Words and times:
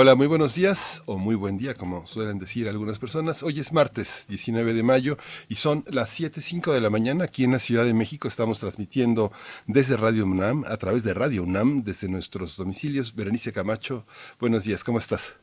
Hola, 0.00 0.14
muy 0.14 0.28
buenos 0.28 0.54
días 0.54 1.02
o 1.06 1.18
muy 1.18 1.34
buen 1.34 1.58
día, 1.58 1.74
como 1.74 2.06
suelen 2.06 2.38
decir 2.38 2.68
algunas 2.68 3.00
personas. 3.00 3.42
Hoy 3.42 3.58
es 3.58 3.72
martes 3.72 4.26
19 4.28 4.72
de 4.72 4.84
mayo 4.84 5.18
y 5.48 5.56
son 5.56 5.84
las 5.88 6.20
7.05 6.20 6.72
de 6.72 6.80
la 6.80 6.88
mañana. 6.88 7.24
Aquí 7.24 7.42
en 7.42 7.50
la 7.50 7.58
Ciudad 7.58 7.84
de 7.84 7.94
México 7.94 8.28
estamos 8.28 8.60
transmitiendo 8.60 9.32
desde 9.66 9.96
Radio 9.96 10.24
UNAM, 10.24 10.62
a 10.68 10.76
través 10.76 11.02
de 11.02 11.14
Radio 11.14 11.42
UNAM, 11.42 11.82
desde 11.82 12.08
nuestros 12.08 12.56
domicilios. 12.56 13.12
Berenice 13.12 13.52
Camacho, 13.52 14.06
buenos 14.38 14.62
días, 14.62 14.84
¿cómo 14.84 14.98
estás? 14.98 15.36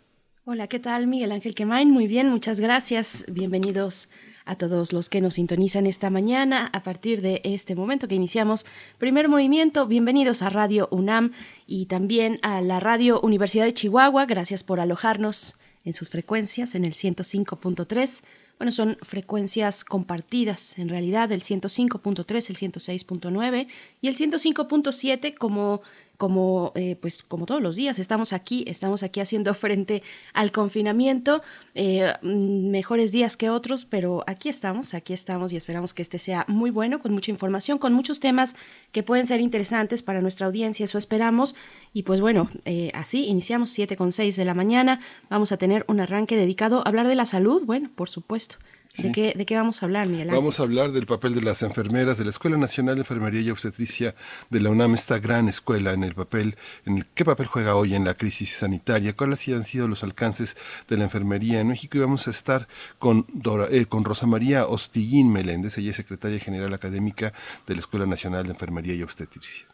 Hola, 0.45 0.67
¿qué 0.67 0.79
tal? 0.79 1.07
Miguel 1.07 1.33
Ángel 1.33 1.53
Quemain, 1.53 1.91
muy 1.91 2.07
bien, 2.07 2.29
muchas 2.29 2.61
gracias. 2.61 3.25
Bienvenidos 3.27 4.07
a 4.45 4.55
todos 4.55 4.93
los 4.93 5.09
que 5.09 5.21
nos 5.21 5.35
sintonizan 5.35 5.87
esta 5.87 6.09
mañana 6.09 6.69
a 6.71 6.83
partir 6.83 7.21
de 7.21 7.41
este 7.43 7.75
momento 7.75 8.07
que 8.07 8.15
iniciamos 8.15 8.65
primer 8.99 9.27
movimiento. 9.27 9.87
Bienvenidos 9.87 10.41
a 10.41 10.49
Radio 10.49 10.87
UNAM 10.91 11.31
y 11.65 11.87
también 11.87 12.39
a 12.43 12.61
la 12.61 12.79
Radio 12.79 13.19
Universidad 13.21 13.65
de 13.65 13.73
Chihuahua. 13.73 14.25
Gracias 14.25 14.63
por 14.63 14.79
alojarnos 14.79 15.55
en 15.83 15.93
sus 15.93 16.09
frecuencias 16.09 16.75
en 16.75 16.85
el 16.85 16.93
105.3. 16.93 18.23
Bueno, 18.57 18.71
son 18.71 18.97
frecuencias 19.01 19.83
compartidas, 19.83 20.77
en 20.79 20.87
realidad, 20.87 21.31
el 21.31 21.41
105.3, 21.41 22.49
el 22.49 22.55
106.9 22.71 23.67
y 24.01 24.07
el 24.07 24.15
105.7 24.15 25.35
como 25.37 25.81
como 26.17 26.71
eh, 26.75 26.95
pues 27.01 27.23
como 27.23 27.45
todos 27.45 27.61
los 27.61 27.75
días 27.75 27.99
estamos 27.99 28.33
aquí 28.33 28.63
estamos 28.67 29.03
aquí 29.03 29.19
haciendo 29.19 29.53
frente 29.53 30.03
al 30.33 30.51
confinamiento 30.51 31.41
eh, 31.73 32.13
mm, 32.21 32.69
mejores 32.69 33.11
días 33.11 33.37
que 33.37 33.49
otros 33.49 33.85
pero 33.85 34.23
aquí 34.27 34.49
estamos 34.49 34.93
aquí 34.93 35.13
estamos 35.13 35.51
y 35.53 35.57
esperamos 35.57 35.93
que 35.93 36.01
este 36.01 36.19
sea 36.19 36.45
muy 36.47 36.71
bueno 36.71 36.99
con 36.99 37.13
mucha 37.13 37.31
información 37.31 37.77
con 37.77 37.93
muchos 37.93 38.19
temas 38.19 38.55
que 38.91 39.03
pueden 39.03 39.27
ser 39.27 39.41
interesantes 39.41 40.01
para 40.01 40.21
nuestra 40.21 40.47
audiencia 40.47 40.85
eso 40.85 40.97
esperamos. 40.97 41.55
Y 41.93 42.03
pues 42.03 42.21
bueno 42.21 42.49
eh, 42.63 42.91
así 42.93 43.25
iniciamos 43.25 43.69
7 43.71 43.95
con 43.95 44.11
6 44.11 44.35
de 44.35 44.45
la 44.45 44.53
mañana. 44.53 45.01
Vamos 45.29 45.51
a 45.51 45.57
tener 45.57 45.85
un 45.87 45.99
arranque 45.99 46.35
dedicado 46.35 46.79
a 46.79 46.89
hablar 46.89 47.07
de 47.07 47.15
la 47.15 47.25
salud. 47.25 47.63
Bueno 47.65 47.89
por 47.95 48.09
supuesto 48.09 48.57
¿De, 48.97 49.11
qué, 49.11 49.33
¿De 49.35 49.45
qué 49.45 49.55
vamos 49.55 49.81
a 49.81 49.85
hablar, 49.85 50.07
Miguel 50.07 50.29
Ángel? 50.29 50.35
Vamos 50.35 50.59
a 50.59 50.63
hablar 50.63 50.91
del 50.91 51.05
papel 51.05 51.35
de 51.35 51.41
las 51.41 51.63
enfermeras 51.63 52.17
de 52.17 52.23
la 52.23 52.29
Escuela 52.29 52.57
Nacional 52.57 52.95
de 52.95 53.01
Enfermería 53.01 53.41
y 53.41 53.49
Obstetricia 53.49 54.15
de 54.49 54.59
la 54.59 54.69
UNAM, 54.69 54.93
esta 54.93 55.19
gran 55.19 55.47
escuela, 55.47 55.93
en 55.93 56.03
el 56.03 56.15
papel, 56.15 56.55
en 56.85 56.97
el, 56.97 57.05
qué 57.07 57.25
papel 57.25 57.47
juega 57.47 57.75
hoy 57.75 57.95
en 57.95 58.05
la 58.05 58.13
crisis 58.13 58.51
sanitaria, 58.51 59.15
cuáles 59.15 59.47
han 59.47 59.65
sido 59.65 59.87
los 59.87 60.03
alcances 60.03 60.57
de 60.87 60.97
la 60.97 61.03
enfermería 61.03 61.59
en 61.59 61.67
México 61.67 61.97
y 61.97 62.01
vamos 62.01 62.27
a 62.27 62.31
estar 62.31 62.67
con, 62.99 63.27
eh, 63.69 63.85
con 63.85 64.03
Rosa 64.03 64.27
María 64.27 64.65
Ostiguín 64.65 65.31
Meléndez, 65.31 65.77
ella 65.77 65.91
es 65.91 65.95
secretaria 65.95 66.39
general 66.39 66.73
académica 66.73 67.33
de 67.67 67.73
la 67.73 67.79
Escuela 67.79 68.05
Nacional 68.05 68.43
de 68.45 68.51
Enfermería 68.51 68.95
y 68.95 69.03
Obstetricia. 69.03 69.65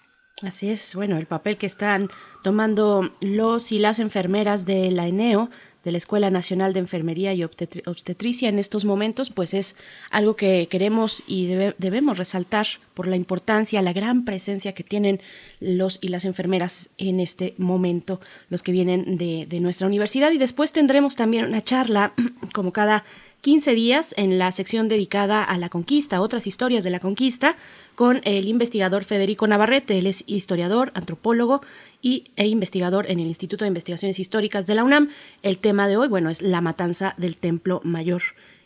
Así 0.44 0.70
es, 0.70 0.96
bueno, 0.96 1.18
el 1.18 1.28
papel 1.28 1.58
que 1.58 1.68
están 1.68 2.10
tomando 2.44 3.14
los 3.22 3.72
y 3.72 3.78
las 3.78 4.00
enfermeras 4.00 4.66
de 4.66 4.90
la 4.90 5.08
ENEO 5.08 5.50
de 5.84 5.92
la 5.92 5.98
Escuela 5.98 6.30
Nacional 6.30 6.74
de 6.74 6.80
Enfermería 6.80 7.34
y 7.34 7.44
Obstetricia 7.44 8.50
en 8.50 8.60
estos 8.60 8.86
momentos, 8.86 9.32
pues 9.32 9.54
es 9.54 9.76
algo 10.12 10.36
que 10.36 10.68
queremos 10.70 11.24
y 11.28 11.48
debemos 11.78 12.18
resaltar 12.18 12.68
por 12.94 13.08
la 13.08 13.16
importancia, 13.16 13.82
la 13.82 13.94
gran 13.94 14.24
presencia 14.26 14.74
que 14.74 14.84
tienen 14.84 15.22
los 15.60 15.98
y 16.02 16.10
las 16.10 16.26
enfermeras 16.26 16.90
en 16.98 17.20
este 17.20 17.56
momento, 17.58 18.22
los 18.50 18.62
que 18.62 18.72
vienen 18.72 19.18
de, 19.18 19.48
de 19.48 19.60
nuestra 19.60 19.88
universidad. 19.88 20.32
Y 20.32 20.38
después 20.38 20.72
tendremos 20.72 21.16
también 21.16 21.46
una 21.46 21.62
charla, 21.62 22.14
como 22.54 22.72
cada 22.72 23.04
15 23.42 23.74
días, 23.74 24.14
en 24.18 24.38
la 24.38 24.52
sección 24.52 24.88
dedicada 24.88 25.44
a 25.44 25.58
la 25.58 25.70
conquista, 25.70 26.22
otras 26.22 26.46
historias 26.46 26.84
de 26.84 26.92
la 26.92 27.00
conquista, 27.00 27.56
con 27.96 28.22
el 28.24 28.48
investigador 28.48 29.04
Federico 29.04 29.48
Navarrete. 29.48 29.98
Él 29.98 30.06
es 30.06 30.24
historiador, 30.28 30.92
antropólogo 30.94 31.62
y, 32.02 32.32
e 32.36 32.48
investigador 32.48 33.10
en 33.10 33.20
el 33.20 33.28
Instituto 33.28 33.66
de 33.66 33.70
Investigaciones 33.70 34.20
Históricas 34.20 34.66
de 34.66 34.76
la 34.76 34.84
UNAM. 34.84 35.10
El 35.44 35.58
tema 35.58 35.88
de 35.88 35.98
hoy, 35.98 36.08
bueno, 36.08 36.30
es 36.30 36.42
la 36.42 36.62
matanza 36.62 37.16
del 37.18 37.38
Templo 37.38 37.82
Mayor. 37.84 38.22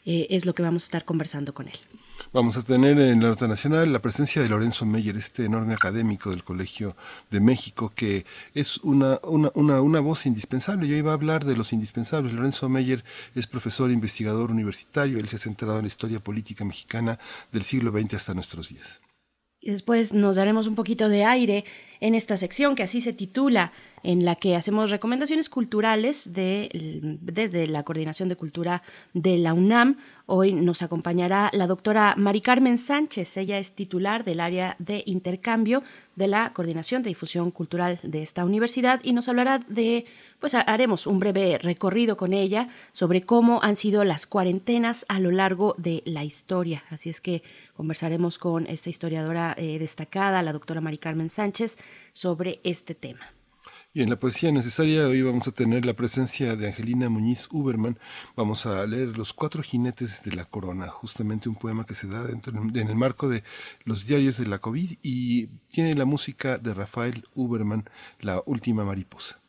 Eh, 0.06 0.28
es 0.29 0.46
lo 0.46 0.53
que 0.53 0.63
vamos 0.63 0.84
a 0.84 0.85
estar 0.85 1.06
conversando 1.06 1.53
con 1.53 1.68
él. 1.68 1.78
Vamos 2.31 2.57
a 2.57 2.63
tener 2.63 3.00
en 3.00 3.22
la 3.22 3.29
nota 3.29 3.47
nacional 3.47 3.91
la 3.91 4.01
presencia 4.01 4.41
de 4.41 4.50
Lorenzo 4.50 4.85
Meyer, 4.85 5.16
este 5.16 5.46
enorme 5.46 5.73
académico 5.73 6.29
del 6.29 6.44
Colegio 6.44 6.96
de 7.29 7.40
México, 7.40 7.91
que 7.96 8.25
es 8.53 8.78
una, 8.79 9.19
una, 9.23 9.52
una, 9.53 9.81
una 9.81 10.00
voz 10.00 10.25
indispensable. 10.25 10.88
Yo 10.88 10.96
iba 10.96 11.12
a 11.12 11.16
hablar 11.16 11.46
de 11.46 11.57
los 11.57 11.73
indispensables. 11.73 12.34
Lorenzo 12.34 12.69
Meyer 12.69 13.03
es 13.35 13.47
profesor 13.47 13.91
investigador 13.91 14.52
universitario. 14.52 15.17
Él 15.17 15.29
se 15.29 15.38
ha 15.38 15.40
centrado 15.40 15.78
en 15.78 15.84
la 15.84 15.88
historia 15.88 16.19
política 16.19 16.66
mexicana 16.66 17.19
del 17.52 17.63
siglo 17.63 17.91
XX 17.91 18.16
hasta 18.16 18.34
nuestros 18.34 18.69
días. 18.69 19.02
Después 19.66 20.14
nos 20.14 20.36
daremos 20.36 20.68
un 20.68 20.76
poquito 20.76 21.09
de 21.09 21.24
aire 21.24 21.66
en 22.00 22.14
esta 22.14 22.38
sección 22.38 22.76
que 22.76 22.84
así 22.84 23.02
se 23.02 23.14
titula, 23.14 23.72
en 24.03 24.24
la 24.24 24.36
que 24.36 24.56
hacemos 24.56 24.92
recomendaciones 24.92 25.50
culturales 25.50 26.34
de, 26.34 26.70
desde 27.22 27.66
la 27.66 27.81
Coordinación 27.81 28.30
de 28.30 28.36
Cultura 28.36 28.84
de 29.14 29.38
la 29.38 29.56
UNAM. 29.56 29.98
Hoy 30.28 30.53
nos 30.53 30.84
acompañará 30.84 31.50
la 31.52 31.66
doctora 31.66 32.14
Mari 32.16 32.42
Carmen 32.42 32.78
Sánchez. 32.78 33.38
Ella 33.38 33.58
es 33.58 33.74
titular 33.74 34.24
del 34.24 34.40
área 34.40 34.76
de 34.78 35.02
intercambio 35.08 35.82
de 36.16 36.28
la 36.28 36.53
Coordinación 36.53 37.02
de 37.02 37.09
Difusión 37.09 37.50
Cultural 37.50 38.00
de 38.03 38.22
esta 38.22 38.46
universidad 38.46 39.00
y 39.03 39.14
nos 39.14 39.28
hablará 39.28 39.58
de, 39.68 40.06
pues 40.40 40.53
haremos 40.53 41.07
un 41.07 41.19
breve 41.19 41.57
recorrido 41.57 42.18
con 42.18 42.34
ella 42.34 42.69
sobre 42.94 43.23
cómo 43.23 43.62
han 43.63 43.75
sido 43.75 44.03
las 44.03 44.28
cuarentenas 44.28 45.06
a 45.09 45.19
lo 45.19 45.31
largo 45.31 45.75
de 45.78 46.03
la 46.06 46.23
historia. 46.23 46.84
Así 46.90 47.09
es 47.09 47.22
que 47.22 47.44
Conversaremos 47.75 48.38
con 48.38 48.68
esta 48.68 48.90
historiadora 48.90 49.53
eh, 49.57 49.78
destacada, 49.79 50.41
la 50.41 50.53
doctora 50.53 50.79
Mari 50.79 50.97
Carmen 50.97 51.29
Sánchez, 51.29 51.78
sobre 52.13 52.62
este 52.63 52.96
tema. 52.96 53.34
Y 53.94 54.01
en 54.01 54.09
la 54.09 54.18
poesía 54.18 54.51
necesaria 54.51 55.07
hoy 55.07 55.22
vamos 55.22 55.47
a 55.47 55.51
tener 55.51 55.85
la 55.85 55.94
presencia 55.94 56.56
de 56.56 56.67
Angelina 56.67 57.09
Muñiz 57.09 57.47
Uberman. 57.52 58.00
Vamos 58.35 58.66
a 58.66 58.85
leer 58.85 59.17
Los 59.17 59.34
cuatro 59.34 59.62
jinetes 59.62 60.23
de 60.23 60.35
la 60.35 60.46
corona, 60.46 60.88
justamente 60.88 61.50
un 61.50 61.56
poema 61.56 61.85
que 61.85 61.96
se 61.96 62.07
da 62.07 62.23
dentro, 62.23 62.53
en 62.53 62.88
el 62.88 62.96
marco 62.96 63.28
de 63.28 63.44
los 63.84 64.06
diarios 64.06 64.38
de 64.38 64.47
la 64.47 64.59
COVID 64.59 64.97
y 65.02 65.47
tiene 65.69 65.96
la 65.96 66.06
música 66.06 66.57
de 66.57 66.73
Rafael 66.73 67.25
Uberman, 67.35 67.90
La 68.22 68.41
última 68.46 68.85
mariposa. 68.85 69.41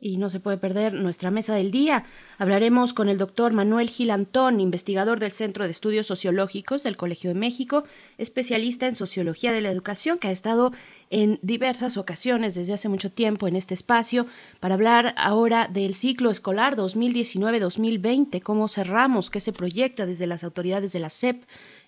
Y 0.00 0.16
no 0.16 0.30
se 0.30 0.38
puede 0.38 0.58
perder 0.58 0.94
nuestra 0.94 1.32
mesa 1.32 1.56
del 1.56 1.72
día. 1.72 2.04
Hablaremos 2.38 2.94
con 2.94 3.08
el 3.08 3.18
doctor 3.18 3.52
Manuel 3.52 3.90
Gilantón, 3.90 4.60
investigador 4.60 5.18
del 5.18 5.32
Centro 5.32 5.64
de 5.64 5.72
Estudios 5.72 6.06
Sociológicos 6.06 6.84
del 6.84 6.96
Colegio 6.96 7.30
de 7.30 7.40
México, 7.40 7.82
especialista 8.16 8.86
en 8.86 8.94
sociología 8.94 9.50
de 9.50 9.60
la 9.60 9.72
educación, 9.72 10.18
que 10.18 10.28
ha 10.28 10.30
estado 10.30 10.72
en 11.10 11.40
diversas 11.42 11.96
ocasiones 11.96 12.54
desde 12.54 12.74
hace 12.74 12.88
mucho 12.88 13.10
tiempo 13.10 13.48
en 13.48 13.56
este 13.56 13.74
espacio, 13.74 14.26
para 14.60 14.74
hablar 14.74 15.14
ahora 15.16 15.66
del 15.66 15.94
ciclo 15.94 16.30
escolar 16.30 16.76
2019-2020, 16.76 18.40
cómo 18.40 18.68
cerramos, 18.68 19.30
qué 19.30 19.40
se 19.40 19.52
proyecta 19.52 20.06
desde 20.06 20.28
las 20.28 20.44
autoridades 20.44 20.92
de 20.92 21.00
la 21.00 21.10
SEP 21.10 21.42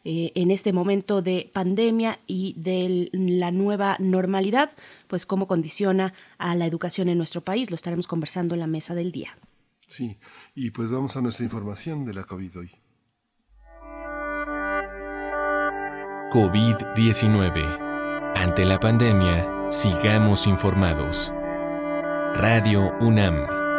eh, 0.05 0.33
en 0.35 0.51
este 0.51 0.73
momento 0.73 1.23
de 1.23 1.51
pandemia 1.53 2.21
y 2.27 2.55
de 2.57 3.11
la 3.13 3.51
nueva 3.51 3.97
normalidad, 3.99 4.71
pues 5.09 5.27
cómo 5.27 5.47
condiciona 5.47 6.15
a 6.39 6.55
la 6.55 6.67
educación 6.67 7.09
en 7.09 7.19
nuestro 7.19 7.43
país. 7.43 7.71
Lo 7.71 7.75
estaremos 7.75 8.07
conversando 8.07 8.55
en 8.55 8.61
la 8.61 8.67
mesa 8.67 8.95
del 8.95 9.13
día. 9.13 9.37
Sí, 9.87 10.19
y 10.55 10.71
pues 10.71 10.91
vamos 10.91 11.17
a 11.17 11.21
nuestra 11.21 11.45
información 11.45 12.05
de 12.05 12.15
la 12.15 12.25
COVID 12.25 12.59
hoy. 12.59 12.71
COVID-19. 16.31 18.33
Ante 18.37 18.65
la 18.65 18.79
pandemia, 18.79 19.67
sigamos 19.69 20.47
informados. 20.47 21.35
Radio 22.35 22.93
UNAM. 23.01 23.70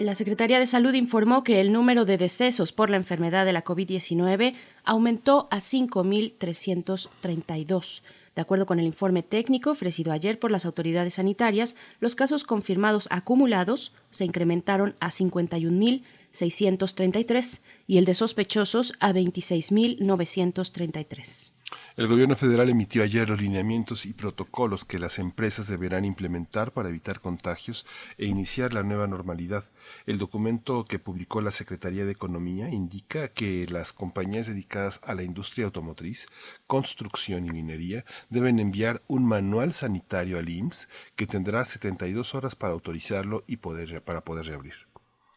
La 0.00 0.14
Secretaría 0.14 0.58
de 0.58 0.66
Salud 0.66 0.94
informó 0.94 1.44
que 1.44 1.60
el 1.60 1.72
número 1.72 2.06
de 2.06 2.16
decesos 2.16 2.72
por 2.72 2.88
la 2.88 2.96
enfermedad 2.96 3.44
de 3.44 3.52
la 3.52 3.62
COVID-19 3.62 4.54
aumentó 4.82 5.46
a 5.50 5.58
5.332. 5.58 8.00
De 8.34 8.40
acuerdo 8.40 8.64
con 8.64 8.80
el 8.80 8.86
informe 8.86 9.22
técnico 9.22 9.72
ofrecido 9.72 10.10
ayer 10.10 10.38
por 10.38 10.50
las 10.50 10.64
autoridades 10.64 11.12
sanitarias, 11.14 11.76
los 12.00 12.14
casos 12.14 12.44
confirmados 12.44 13.08
acumulados 13.10 13.92
se 14.08 14.24
incrementaron 14.24 14.94
a 15.00 15.10
51.633 15.10 17.60
y 17.86 17.98
el 17.98 18.06
de 18.06 18.14
sospechosos 18.14 18.94
a 19.00 19.12
26.933. 19.12 21.52
El 22.00 22.08
gobierno 22.08 22.34
federal 22.34 22.70
emitió 22.70 23.02
ayer 23.02 23.28
los 23.28 23.42
lineamientos 23.42 24.06
y 24.06 24.14
protocolos 24.14 24.86
que 24.86 24.98
las 24.98 25.18
empresas 25.18 25.68
deberán 25.68 26.06
implementar 26.06 26.72
para 26.72 26.88
evitar 26.88 27.20
contagios 27.20 27.84
e 28.16 28.24
iniciar 28.24 28.72
la 28.72 28.82
nueva 28.82 29.06
normalidad. 29.06 29.66
El 30.06 30.16
documento 30.16 30.86
que 30.86 30.98
publicó 30.98 31.42
la 31.42 31.50
Secretaría 31.50 32.06
de 32.06 32.12
Economía 32.12 32.70
indica 32.70 33.28
que 33.28 33.66
las 33.68 33.92
compañías 33.92 34.46
dedicadas 34.46 35.00
a 35.04 35.12
la 35.12 35.24
industria 35.24 35.66
automotriz, 35.66 36.28
construcción 36.66 37.44
y 37.44 37.50
minería 37.50 38.06
deben 38.30 38.60
enviar 38.60 39.02
un 39.06 39.26
manual 39.26 39.74
sanitario 39.74 40.38
al 40.38 40.48
IMSS 40.48 40.88
que 41.16 41.26
tendrá 41.26 41.66
72 41.66 42.34
horas 42.34 42.56
para 42.56 42.72
autorizarlo 42.72 43.44
y 43.46 43.58
poder, 43.58 44.02
para 44.02 44.24
poder 44.24 44.46
reabrir. 44.46 44.89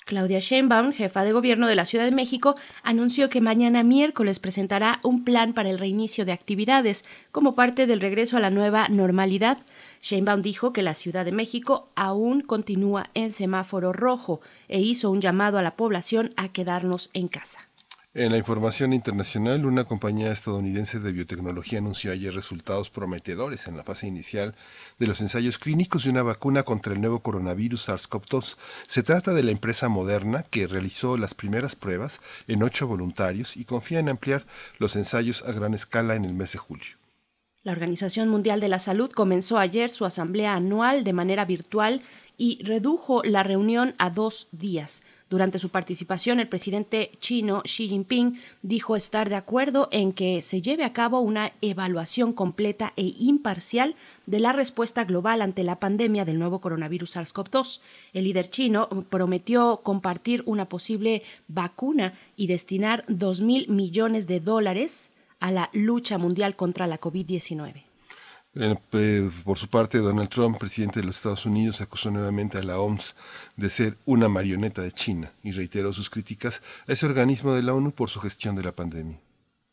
Claudia 0.05 0.39
Sheinbaum, 0.39 0.91
jefa 0.91 1.23
de 1.23 1.31
gobierno 1.31 1.67
de 1.67 1.75
la 1.75 1.85
Ciudad 1.85 2.05
de 2.05 2.11
México, 2.11 2.55
anunció 2.83 3.29
que 3.29 3.41
mañana 3.41 3.83
miércoles 3.83 4.39
presentará 4.39 4.99
un 5.03 5.23
plan 5.23 5.53
para 5.53 5.69
el 5.69 5.79
reinicio 5.79 6.25
de 6.25 6.33
actividades 6.33 7.05
como 7.31 7.55
parte 7.55 7.87
del 7.87 8.01
regreso 8.01 8.37
a 8.37 8.41
la 8.41 8.49
nueva 8.49 8.87
normalidad. 8.89 9.59
Sheinbaum 10.01 10.41
dijo 10.41 10.73
que 10.73 10.81
la 10.81 10.93
Ciudad 10.93 11.25
de 11.25 11.31
México 11.31 11.89
aún 11.95 12.41
continúa 12.41 13.09
en 13.13 13.31
semáforo 13.31 13.93
rojo 13.93 14.41
e 14.67 14.81
hizo 14.81 15.09
un 15.09 15.21
llamado 15.21 15.57
a 15.57 15.61
la 15.61 15.75
población 15.75 16.33
a 16.35 16.49
quedarnos 16.49 17.09
en 17.13 17.29
casa. 17.29 17.72
En 18.15 18.31
la 18.31 18.37
información 18.37 18.93
internacional, 18.93 19.65
una 19.65 19.85
compañía 19.85 20.31
estadounidense 20.31 20.99
de 20.99 21.11
biotecnología 21.11 21.79
anunció 21.79 22.11
ayer 22.11 22.31
resultados 22.31 22.91
prometedores 22.91 23.67
en 23.67 23.75
la 23.75 23.81
fase 23.81 24.05
inicial 24.05 24.53
de 24.99 25.07
los 25.07 25.19
ensayos 25.19 25.57
clínicos 25.57 26.03
de 26.03 26.11
una 26.11 26.21
vacuna 26.21 26.61
contra 26.61 26.93
el 26.93 27.01
nuevo 27.01 27.21
coronavirus 27.21 27.89
SARS-CoV-2. 27.89 28.57
Se 28.85 29.01
trata 29.01 29.33
de 29.33 29.41
la 29.41 29.49
empresa 29.49 29.89
Moderna 29.89 30.43
que 30.43 30.67
realizó 30.67 31.17
las 31.17 31.33
primeras 31.33 31.75
pruebas 31.75 32.21
en 32.47 32.61
ocho 32.61 32.87
voluntarios 32.87 33.57
y 33.57 33.65
confía 33.65 33.97
en 33.97 34.09
ampliar 34.09 34.45
los 34.77 34.95
ensayos 34.95 35.43
a 35.47 35.51
gran 35.51 35.73
escala 35.73 36.13
en 36.13 36.25
el 36.25 36.35
mes 36.35 36.51
de 36.51 36.59
julio. 36.59 36.97
La 37.63 37.71
Organización 37.71 38.29
Mundial 38.29 38.59
de 38.59 38.67
la 38.67 38.77
Salud 38.77 39.09
comenzó 39.09 39.57
ayer 39.57 39.89
su 39.89 40.05
asamblea 40.05 40.53
anual 40.53 41.03
de 41.03 41.13
manera 41.13 41.45
virtual 41.45 42.03
y 42.37 42.63
redujo 42.63 43.23
la 43.23 43.41
reunión 43.41 43.95
a 43.97 44.11
dos 44.11 44.49
días. 44.51 45.01
Durante 45.33 45.57
su 45.57 45.69
participación, 45.69 46.39
el 46.39 46.47
presidente 46.47 47.09
chino 47.19 47.63
Xi 47.63 47.87
Jinping 47.87 48.39
dijo 48.61 48.95
estar 48.95 49.29
de 49.29 49.35
acuerdo 49.35 49.87
en 49.91 50.13
que 50.13 50.43
se 50.43 50.61
lleve 50.61 50.83
a 50.83 50.93
cabo 50.93 51.21
una 51.21 51.53
evaluación 51.61 52.33
completa 52.33 52.93
e 52.97 53.15
imparcial 53.17 53.95
de 54.27 54.39
la 54.39 54.53
respuesta 54.53 55.05
global 55.05 55.41
ante 55.41 55.63
la 55.63 55.79
pandemia 55.79 56.23
del 56.23 56.37
nuevo 56.37 56.61
coronavirus 56.61 57.15
SARS-CoV-2. 57.15 57.79
El 58.13 58.25
líder 58.25 58.47
chino 58.47 58.87
prometió 59.09 59.77
compartir 59.77 60.43
una 60.45 60.69
posible 60.69 61.23
vacuna 61.47 62.13
y 62.35 62.45
destinar 62.45 63.03
dos 63.07 63.41
mil 63.41 63.67
millones 63.69 64.27
de 64.27 64.39
dólares 64.39 65.09
a 65.39 65.49
la 65.49 65.71
lucha 65.73 66.19
mundial 66.19 66.55
contra 66.55 66.85
la 66.85 67.01
COVID-19. 67.01 67.92
Eh, 68.55 69.31
por 69.43 69.57
su 69.57 69.67
parte, 69.67 69.97
Donald 69.97 70.29
Trump, 70.29 70.59
presidente 70.59 70.99
de 70.99 71.07
los 71.07 71.17
Estados 71.17 71.45
Unidos, 71.45 71.81
acusó 71.81 72.11
nuevamente 72.11 72.59
a 72.59 72.63
la 72.63 72.79
OMS 72.79 73.15
de 73.55 73.69
ser 73.69 73.97
una 74.05 74.29
marioneta 74.29 74.81
de 74.83 74.91
China 74.91 75.31
y 75.41 75.51
reiteró 75.51 75.91
sus 75.91 76.09
críticas 76.09 76.61
a 76.87 76.93
ese 76.93 77.05
organismo 77.07 77.53
de 77.53 77.63
la 77.63 77.73
ONU 77.73 77.91
por 77.91 78.09
su 78.09 78.19
gestión 78.19 78.55
de 78.55 78.63
la 78.63 78.71
pandemia. 78.71 79.19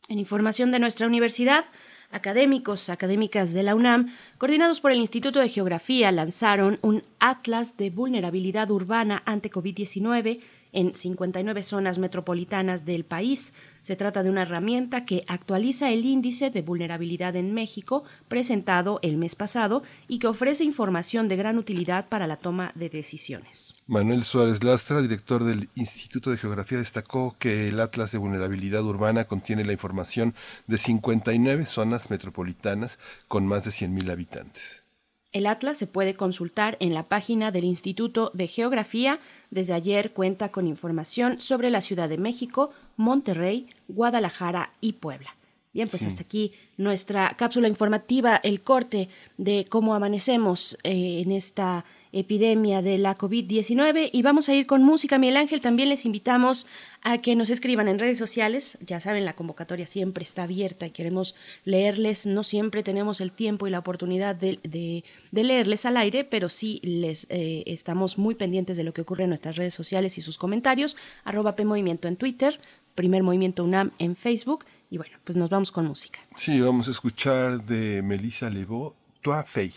En 0.07 0.17
información 0.17 0.71
de 0.71 0.79
nuestra 0.79 1.05
universidad, 1.05 1.65
académicos, 2.09 2.89
académicas 2.89 3.53
de 3.53 3.63
la 3.63 3.75
UNAM, 3.75 4.13
coordinados 4.39 4.81
por 4.81 4.91
el 4.91 4.99
Instituto 4.99 5.39
de 5.39 5.49
Geografía, 5.49 6.11
lanzaron 6.11 6.79
un 6.81 7.03
Atlas 7.19 7.77
de 7.77 7.91
Vulnerabilidad 7.91 8.71
Urbana 8.71 9.21
ante 9.25 9.51
COVID-19 9.51 10.41
en 10.73 10.95
59 10.95 11.63
zonas 11.63 11.99
metropolitanas 11.99 12.85
del 12.85 13.03
país. 13.05 13.53
Se 13.81 13.95
trata 13.95 14.23
de 14.23 14.29
una 14.29 14.43
herramienta 14.43 15.05
que 15.05 15.23
actualiza 15.27 15.89
el 15.89 16.05
índice 16.05 16.49
de 16.49 16.61
vulnerabilidad 16.61 17.35
en 17.35 17.53
México 17.53 18.03
presentado 18.27 18.99
el 19.01 19.17
mes 19.17 19.35
pasado 19.35 19.83
y 20.07 20.19
que 20.19 20.27
ofrece 20.27 20.63
información 20.63 21.27
de 21.27 21.35
gran 21.35 21.57
utilidad 21.57 22.07
para 22.09 22.27
la 22.27 22.37
toma 22.37 22.71
de 22.75 22.89
decisiones. 22.89 23.73
Manuel 23.87 24.23
Suárez 24.23 24.63
Lastra, 24.63 25.01
director 25.01 25.43
del 25.43 25.69
Instituto 25.75 26.29
de 26.29 26.37
Geografía, 26.37 26.77
destacó 26.77 27.35
que 27.39 27.69
el 27.69 27.79
Atlas 27.79 28.11
de 28.11 28.19
Vulnerabilidad 28.19 28.83
Urbana 28.83 29.25
contiene 29.25 29.65
la 29.65 29.73
información 29.73 30.35
de 30.67 30.77
59 30.77 31.65
zonas 31.65 32.09
metropolitanas 32.09 32.99
con 33.27 33.45
más 33.47 33.65
de 33.65 33.71
100.000 33.71 34.11
habitantes. 34.11 34.83
El 35.31 35.47
atlas 35.47 35.77
se 35.77 35.87
puede 35.87 36.15
consultar 36.15 36.75
en 36.81 36.93
la 36.93 37.07
página 37.07 37.51
del 37.51 37.63
Instituto 37.63 38.31
de 38.33 38.47
Geografía. 38.47 39.19
Desde 39.51 39.73
ayer 39.73 40.13
cuenta 40.13 40.49
con 40.49 40.65
información 40.65 41.39
sobre 41.39 41.69
la 41.69 41.81
Ciudad 41.81 42.09
de 42.09 42.17
México, 42.17 42.71
Monterrey, 42.97 43.67
Guadalajara 43.87 44.71
y 44.81 44.93
Puebla. 44.93 45.35
Bien, 45.73 45.87
pues 45.87 46.03
hasta 46.03 46.23
aquí 46.23 46.51
nuestra 46.77 47.35
cápsula 47.37 47.69
informativa, 47.69 48.35
el 48.43 48.61
corte 48.61 49.07
de 49.37 49.67
cómo 49.69 49.93
amanecemos 49.93 50.77
eh, 50.83 51.21
en 51.23 51.31
esta 51.31 51.85
epidemia 52.11 52.81
de 52.81 52.97
la 52.97 53.17
COVID-19 53.17 54.09
y 54.11 54.21
vamos 54.21 54.49
a 54.49 54.53
ir 54.53 54.65
con 54.65 54.83
música. 54.83 55.17
Miguel 55.17 55.37
Ángel, 55.37 55.61
también 55.61 55.87
les 55.87 56.05
invitamos 56.05 56.67
a 57.03 57.17
que 57.19 57.35
nos 57.35 57.49
escriban 57.49 57.87
en 57.87 57.99
redes 57.99 58.17
sociales. 58.17 58.77
Ya 58.81 58.99
saben, 58.99 59.25
la 59.25 59.33
convocatoria 59.33 59.87
siempre 59.87 60.23
está 60.23 60.43
abierta 60.43 60.85
y 60.85 60.91
queremos 60.91 61.35
leerles. 61.65 62.25
No 62.25 62.43
siempre 62.43 62.83
tenemos 62.83 63.21
el 63.21 63.31
tiempo 63.31 63.67
y 63.67 63.71
la 63.71 63.79
oportunidad 63.79 64.35
de, 64.35 65.03
leerles 65.31 65.85
al 65.85 65.97
aire, 65.97 66.23
pero 66.23 66.49
sí 66.49 66.79
les 66.83 67.25
eh, 67.29 67.63
estamos 67.65 68.17
muy 68.17 68.35
pendientes 68.35 68.77
de 68.77 68.83
lo 68.83 68.93
que 68.93 69.01
ocurre 69.01 69.23
en 69.23 69.29
nuestras 69.29 69.55
redes 69.55 69.73
sociales 69.73 70.17
y 70.17 70.21
sus 70.21 70.37
comentarios. 70.37 70.95
Arroba 71.23 71.55
P 71.55 71.65
Movimiento 71.65 72.07
en 72.07 72.17
Twitter, 72.17 72.59
Primer 72.95 73.23
Movimiento 73.23 73.63
UNAM 73.63 73.91
en 73.97 74.15
Facebook. 74.15 74.65
Y 74.89 74.97
bueno, 74.97 75.17
pues 75.23 75.37
nos 75.37 75.49
vamos 75.49 75.71
con 75.71 75.87
música. 75.87 76.19
Sí, 76.35 76.59
vamos 76.59 76.87
a 76.87 76.91
escuchar 76.91 77.63
de 77.63 78.01
Melissa 78.01 78.49
Lebeau, 78.49 78.93
Toi 79.21 79.43
Fey. 79.45 79.73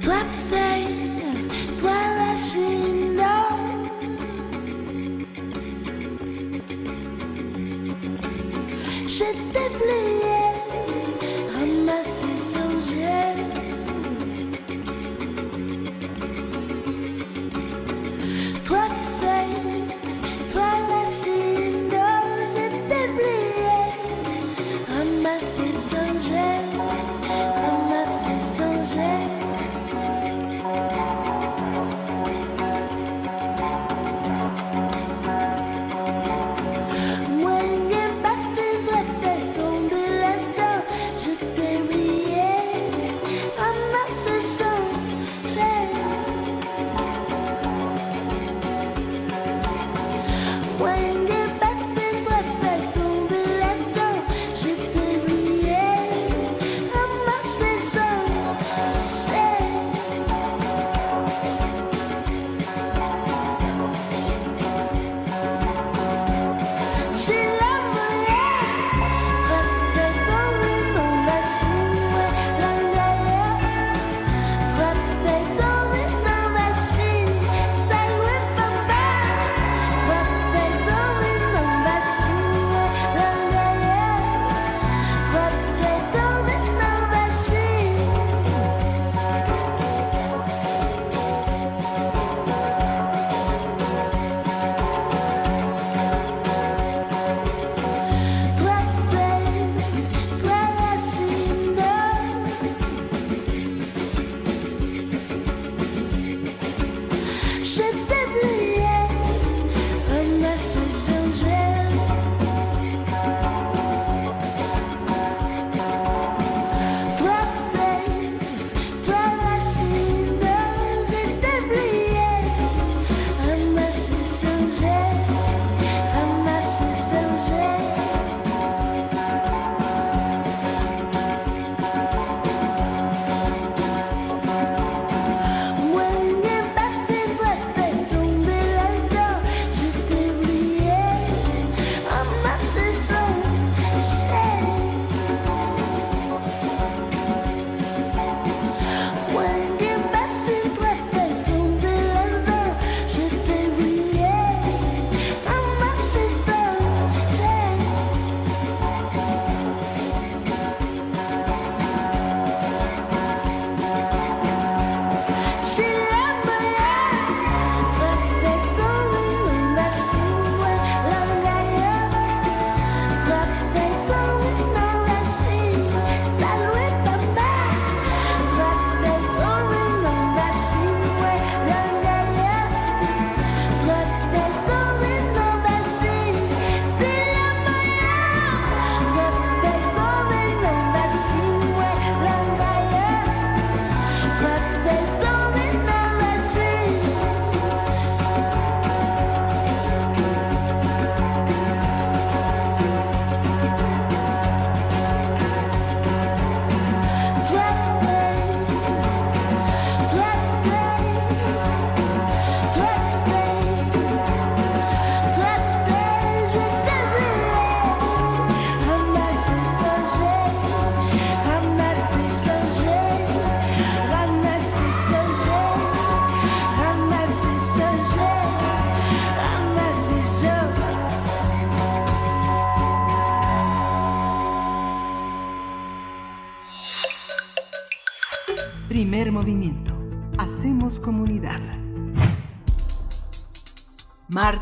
Toi 0.00 0.22
feuille, 0.50 1.46
toi 1.78 1.90
la 1.90 2.36
chine 2.36 2.97
Je 9.18 9.24
t'ai 9.52 10.27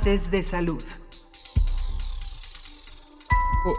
De 0.06 0.40
salud. 0.40 0.84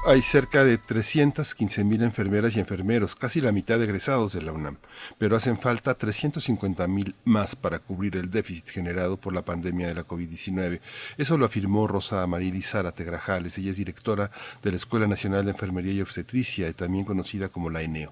Hay 0.07 0.22
cerca 0.22 0.65
de 0.65 0.77
315.000 0.77 2.03
enfermeras 2.03 2.53
y 2.57 2.60
enfermeros, 2.60 3.15
casi 3.15 3.39
la 3.39 3.53
mitad 3.53 3.77
de 3.77 3.86
egresados 3.86 4.34
de 4.34 4.41
la 4.41 4.51
UNAM, 4.51 4.75
pero 5.17 5.38
hacen 5.38 5.57
falta 5.57 5.98
350.000 5.98 7.15
más 7.24 7.55
para 7.55 7.79
cubrir 7.79 8.17
el 8.17 8.29
déficit 8.29 8.67
generado 8.67 9.15
por 9.15 9.34
la 9.34 9.46
pandemia 9.46 9.88
de 9.88 9.96
la 9.96 10.05
COVID-19. 10.05 10.81
Eso 11.17 11.38
lo 11.38 11.46
afirmó 11.46 11.88
Rosa 11.88 12.27
Marili 12.27 12.62
Zárate 12.62 13.05
Grajales. 13.05 13.57
Ella 13.57 13.72
es 13.72 13.77
directora 13.77 14.29
de 14.62 14.72
la 14.72 14.75
Escuela 14.75 15.07
Nacional 15.07 15.46
de 15.46 15.51
Enfermería 15.51 15.93
y 15.93 16.01
Obstetricia, 16.01 16.74
también 16.74 17.05
conocida 17.05 17.48
como 17.48 17.69
la 17.69 17.84
ENEO. 17.84 18.12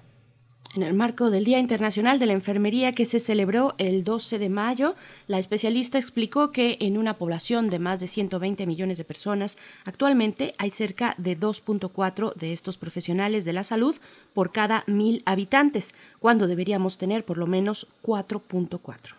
En 0.76 0.82
el 0.82 0.92
marco 0.92 1.30
del 1.30 1.46
Día 1.46 1.58
Internacional 1.58 2.18
de 2.18 2.26
la 2.26 2.34
Enfermería 2.34 2.92
que 2.92 3.06
se 3.06 3.18
celebró 3.18 3.74
el 3.78 4.04
12 4.04 4.38
de 4.38 4.50
mayo, 4.50 4.94
la 5.26 5.38
especialista 5.38 5.96
explicó 5.96 6.52
que 6.52 6.76
en 6.80 6.98
una 6.98 7.14
población 7.14 7.70
de 7.70 7.78
más 7.78 7.98
de 7.98 8.06
120 8.06 8.66
millones 8.66 8.98
de 8.98 9.04
personas, 9.04 9.56
actualmente 9.86 10.52
hay 10.58 10.68
cerca 10.68 11.14
de 11.16 11.40
2.4 11.40 12.34
de 12.34 12.52
estos 12.52 12.76
profesionales 12.76 13.46
de 13.46 13.54
la 13.54 13.64
salud 13.64 13.96
por 14.34 14.52
cada 14.52 14.84
mil 14.86 15.22
habitantes, 15.24 15.94
cuando 16.18 16.46
deberíamos 16.46 16.98
tener 16.98 17.24
por 17.24 17.38
lo 17.38 17.46
menos 17.46 17.86
4.4. 18.02 19.14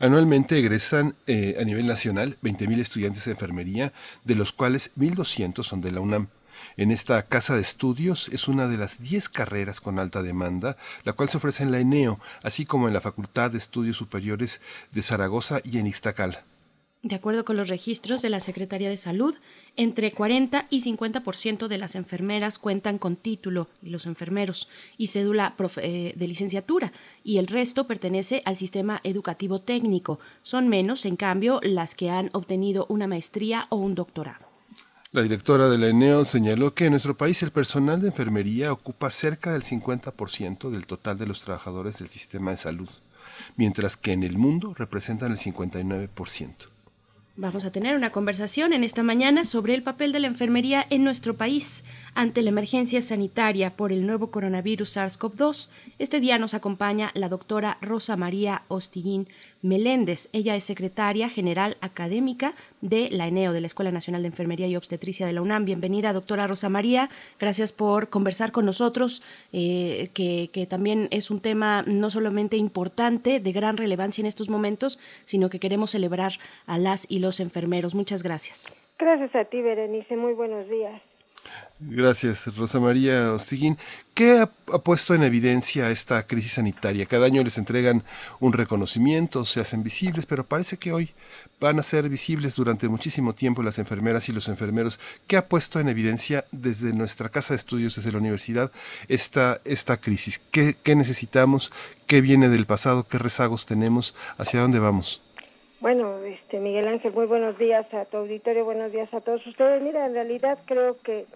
Anualmente 0.00 0.58
egresan 0.58 1.14
eh, 1.28 1.58
a 1.60 1.64
nivel 1.64 1.86
nacional 1.86 2.36
20.000 2.42 2.80
estudiantes 2.80 3.24
de 3.24 3.30
enfermería, 3.30 3.92
de 4.24 4.34
los 4.34 4.52
cuales 4.52 4.90
1.200 4.96 5.62
son 5.62 5.80
de 5.80 5.92
la 5.92 6.00
UNAM. 6.00 6.26
En 6.78 6.92
esta 6.92 7.20
casa 7.24 7.56
de 7.56 7.60
estudios 7.60 8.28
es 8.28 8.46
una 8.46 8.68
de 8.68 8.78
las 8.78 9.02
10 9.02 9.30
carreras 9.30 9.80
con 9.80 9.98
alta 9.98 10.22
demanda, 10.22 10.76
la 11.02 11.12
cual 11.12 11.28
se 11.28 11.38
ofrece 11.38 11.64
en 11.64 11.72
la 11.72 11.80
ENEO, 11.80 12.20
así 12.44 12.66
como 12.66 12.86
en 12.86 12.94
la 12.94 13.00
Facultad 13.00 13.50
de 13.50 13.58
Estudios 13.58 13.96
Superiores 13.96 14.60
de 14.92 15.02
Zaragoza 15.02 15.60
y 15.64 15.78
en 15.78 15.88
Ixtacal. 15.88 16.44
De 17.02 17.16
acuerdo 17.16 17.44
con 17.44 17.56
los 17.56 17.68
registros 17.68 18.22
de 18.22 18.30
la 18.30 18.38
Secretaría 18.38 18.88
de 18.88 18.96
Salud, 18.96 19.34
entre 19.74 20.12
40 20.12 20.68
y 20.70 20.82
50% 20.82 21.66
de 21.66 21.78
las 21.78 21.96
enfermeras 21.96 22.60
cuentan 22.60 22.98
con 22.98 23.16
título 23.16 23.66
y 23.82 23.90
los 23.90 24.06
enfermeros 24.06 24.68
y 24.96 25.08
cédula 25.08 25.56
eh, 25.78 26.12
de 26.14 26.28
licenciatura 26.28 26.92
y 27.24 27.38
el 27.38 27.48
resto 27.48 27.88
pertenece 27.88 28.40
al 28.44 28.54
sistema 28.54 29.00
educativo 29.02 29.60
técnico. 29.60 30.20
Son 30.44 30.68
menos, 30.68 31.06
en 31.06 31.16
cambio, 31.16 31.58
las 31.64 31.96
que 31.96 32.10
han 32.10 32.30
obtenido 32.34 32.86
una 32.88 33.08
maestría 33.08 33.66
o 33.68 33.76
un 33.78 33.96
doctorado. 33.96 34.47
La 35.10 35.22
directora 35.22 35.70
de 35.70 35.78
la 35.78 35.88
ENEO 35.88 36.26
señaló 36.26 36.74
que 36.74 36.84
en 36.84 36.90
nuestro 36.90 37.16
país 37.16 37.42
el 37.42 37.50
personal 37.50 38.02
de 38.02 38.08
enfermería 38.08 38.74
ocupa 38.74 39.10
cerca 39.10 39.54
del 39.54 39.62
50% 39.62 40.68
del 40.68 40.86
total 40.86 41.16
de 41.16 41.24
los 41.24 41.40
trabajadores 41.40 41.98
del 41.98 42.10
sistema 42.10 42.50
de 42.50 42.58
salud, 42.58 42.90
mientras 43.56 43.96
que 43.96 44.12
en 44.12 44.22
el 44.22 44.36
mundo 44.36 44.74
representan 44.74 45.32
el 45.32 45.38
59%. 45.38 46.68
Vamos 47.40 47.64
a 47.64 47.70
tener 47.70 47.96
una 47.96 48.10
conversación 48.10 48.72
en 48.72 48.82
esta 48.82 49.02
mañana 49.02 49.44
sobre 49.44 49.72
el 49.74 49.84
papel 49.84 50.10
de 50.12 50.18
la 50.18 50.26
enfermería 50.26 50.84
en 50.90 51.04
nuestro 51.04 51.36
país 51.36 51.84
ante 52.14 52.42
la 52.42 52.48
emergencia 52.48 53.00
sanitaria 53.00 53.76
por 53.76 53.92
el 53.92 54.06
nuevo 54.06 54.32
coronavirus 54.32 54.96
SARS-CoV-2. 54.96 55.68
Este 56.00 56.18
día 56.18 56.38
nos 56.38 56.52
acompaña 56.52 57.12
la 57.14 57.28
doctora 57.28 57.78
Rosa 57.80 58.16
María 58.16 58.64
Ostiguín 58.66 59.28
Meléndez. 59.62 60.28
Ella 60.32 60.56
es 60.56 60.64
secretaria 60.64 61.28
general 61.28 61.76
académica 61.80 62.54
de 62.80 63.08
la 63.10 63.26
ENEO, 63.26 63.52
de 63.52 63.60
la 63.60 63.66
Escuela 63.66 63.90
Nacional 63.90 64.22
de 64.22 64.28
Enfermería 64.28 64.66
y 64.66 64.76
Obstetricia 64.76 65.26
de 65.26 65.32
la 65.32 65.42
UNAM. 65.42 65.64
Bienvenida, 65.64 66.12
doctora 66.12 66.46
Rosa 66.46 66.68
María. 66.68 67.08
Gracias 67.38 67.72
por 67.72 68.08
conversar 68.08 68.52
con 68.52 68.66
nosotros, 68.66 69.22
eh, 69.52 70.10
que, 70.14 70.50
que 70.52 70.66
también 70.66 71.08
es 71.10 71.30
un 71.30 71.40
tema 71.40 71.82
no 71.86 72.10
solamente 72.10 72.56
importante, 72.56 73.40
de 73.40 73.52
gran 73.52 73.76
relevancia 73.76 74.22
en 74.22 74.26
estos 74.26 74.48
momentos, 74.48 74.98
sino 75.24 75.50
que 75.50 75.60
queremos 75.60 75.90
celebrar 75.90 76.32
a 76.66 76.78
las 76.78 77.10
y 77.10 77.18
los 77.18 77.40
enfermeros. 77.40 77.94
Muchas 77.94 78.22
gracias. 78.22 78.74
Gracias 78.98 79.34
a 79.34 79.44
ti, 79.44 79.62
Berenice. 79.62 80.16
Muy 80.16 80.34
buenos 80.34 80.68
días. 80.68 81.00
Gracias, 81.80 82.56
Rosa 82.56 82.80
María 82.80 83.32
Ostiguín. 83.32 83.78
¿Qué 84.12 84.40
ha, 84.40 84.46
puesto 84.78 85.14
en 85.14 85.22
evidencia 85.22 85.90
esta 85.90 86.26
crisis 86.26 86.54
sanitaria? 86.54 87.06
Cada 87.06 87.26
año 87.26 87.44
les 87.44 87.56
entregan 87.56 88.02
un 88.40 88.52
reconocimiento, 88.52 89.44
se 89.44 89.60
hacen 89.60 89.84
visibles, 89.84 90.26
pero 90.26 90.42
parece 90.42 90.76
que 90.76 90.92
hoy 90.92 91.10
van 91.60 91.78
a 91.78 91.84
ser 91.84 92.08
visibles 92.08 92.56
durante 92.56 92.88
muchísimo 92.88 93.32
tiempo 93.32 93.62
las 93.62 93.78
enfermeras 93.78 94.28
y 94.28 94.32
los 94.32 94.48
enfermeros. 94.48 94.98
¿Qué 95.28 95.36
ha 95.36 95.46
puesto 95.46 95.78
en 95.78 95.88
evidencia 95.88 96.46
desde 96.50 96.92
nuestra 96.92 97.28
casa 97.28 97.54
de 97.54 97.58
estudios, 97.58 97.94
desde 97.94 98.10
la 98.10 98.18
universidad, 98.18 98.72
esta, 99.06 99.60
esta 99.64 99.98
crisis? 99.98 100.40
¿Qué, 100.50 100.74
qué 100.82 100.96
necesitamos? 100.96 101.70
¿Qué 102.08 102.20
viene 102.20 102.48
del 102.48 102.66
pasado? 102.66 103.06
¿Qué 103.06 103.18
rezagos 103.18 103.66
tenemos? 103.66 104.16
¿Hacia 104.36 104.60
dónde 104.60 104.80
vamos? 104.80 105.22
Bueno, 105.80 106.18
este 106.24 106.58
Miguel 106.58 106.88
Ángel, 106.88 107.12
muy 107.12 107.26
buenos 107.26 107.56
días 107.56 107.86
a 107.94 108.04
tu 108.06 108.16
auditorio, 108.16 108.64
buenos 108.64 108.90
días 108.90 109.14
a 109.14 109.20
todos 109.20 109.46
ustedes. 109.46 109.80
Mira, 109.80 110.06
en 110.06 110.14
realidad 110.14 110.58
creo 110.66 110.96
que 111.04 111.26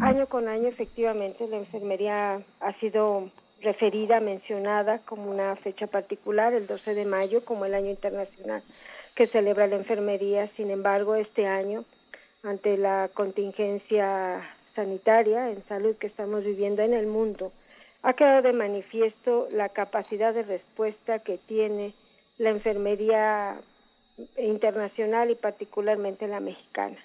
año 0.00 0.26
con 0.26 0.48
año 0.48 0.68
efectivamente 0.68 1.48
la 1.48 1.56
enfermería 1.56 2.40
ha 2.60 2.72
sido 2.80 3.30
referida, 3.62 4.20
mencionada 4.20 4.98
como 5.00 5.30
una 5.30 5.56
fecha 5.56 5.86
particular, 5.86 6.52
el 6.52 6.66
12 6.66 6.94
de 6.94 7.04
mayo, 7.04 7.44
como 7.44 7.64
el 7.64 7.74
año 7.74 7.90
internacional 7.90 8.62
que 9.16 9.26
celebra 9.26 9.66
la 9.66 9.76
enfermería. 9.76 10.48
Sin 10.56 10.70
embargo, 10.70 11.16
este 11.16 11.46
año, 11.46 11.84
ante 12.44 12.76
la 12.76 13.10
contingencia 13.12 14.46
sanitaria 14.76 15.50
en 15.50 15.64
salud 15.64 15.96
que 15.96 16.06
estamos 16.06 16.44
viviendo 16.44 16.82
en 16.82 16.92
el 16.92 17.06
mundo, 17.06 17.50
ha 18.02 18.12
quedado 18.12 18.42
de 18.42 18.52
manifiesto 18.52 19.48
la 19.50 19.70
capacidad 19.70 20.32
de 20.34 20.42
respuesta 20.42 21.18
que 21.18 21.38
tiene 21.38 21.94
la 22.38 22.50
enfermería 22.50 23.56
internacional 24.36 25.30
y 25.30 25.34
particularmente 25.34 26.28
la 26.28 26.40
mexicana. 26.40 26.98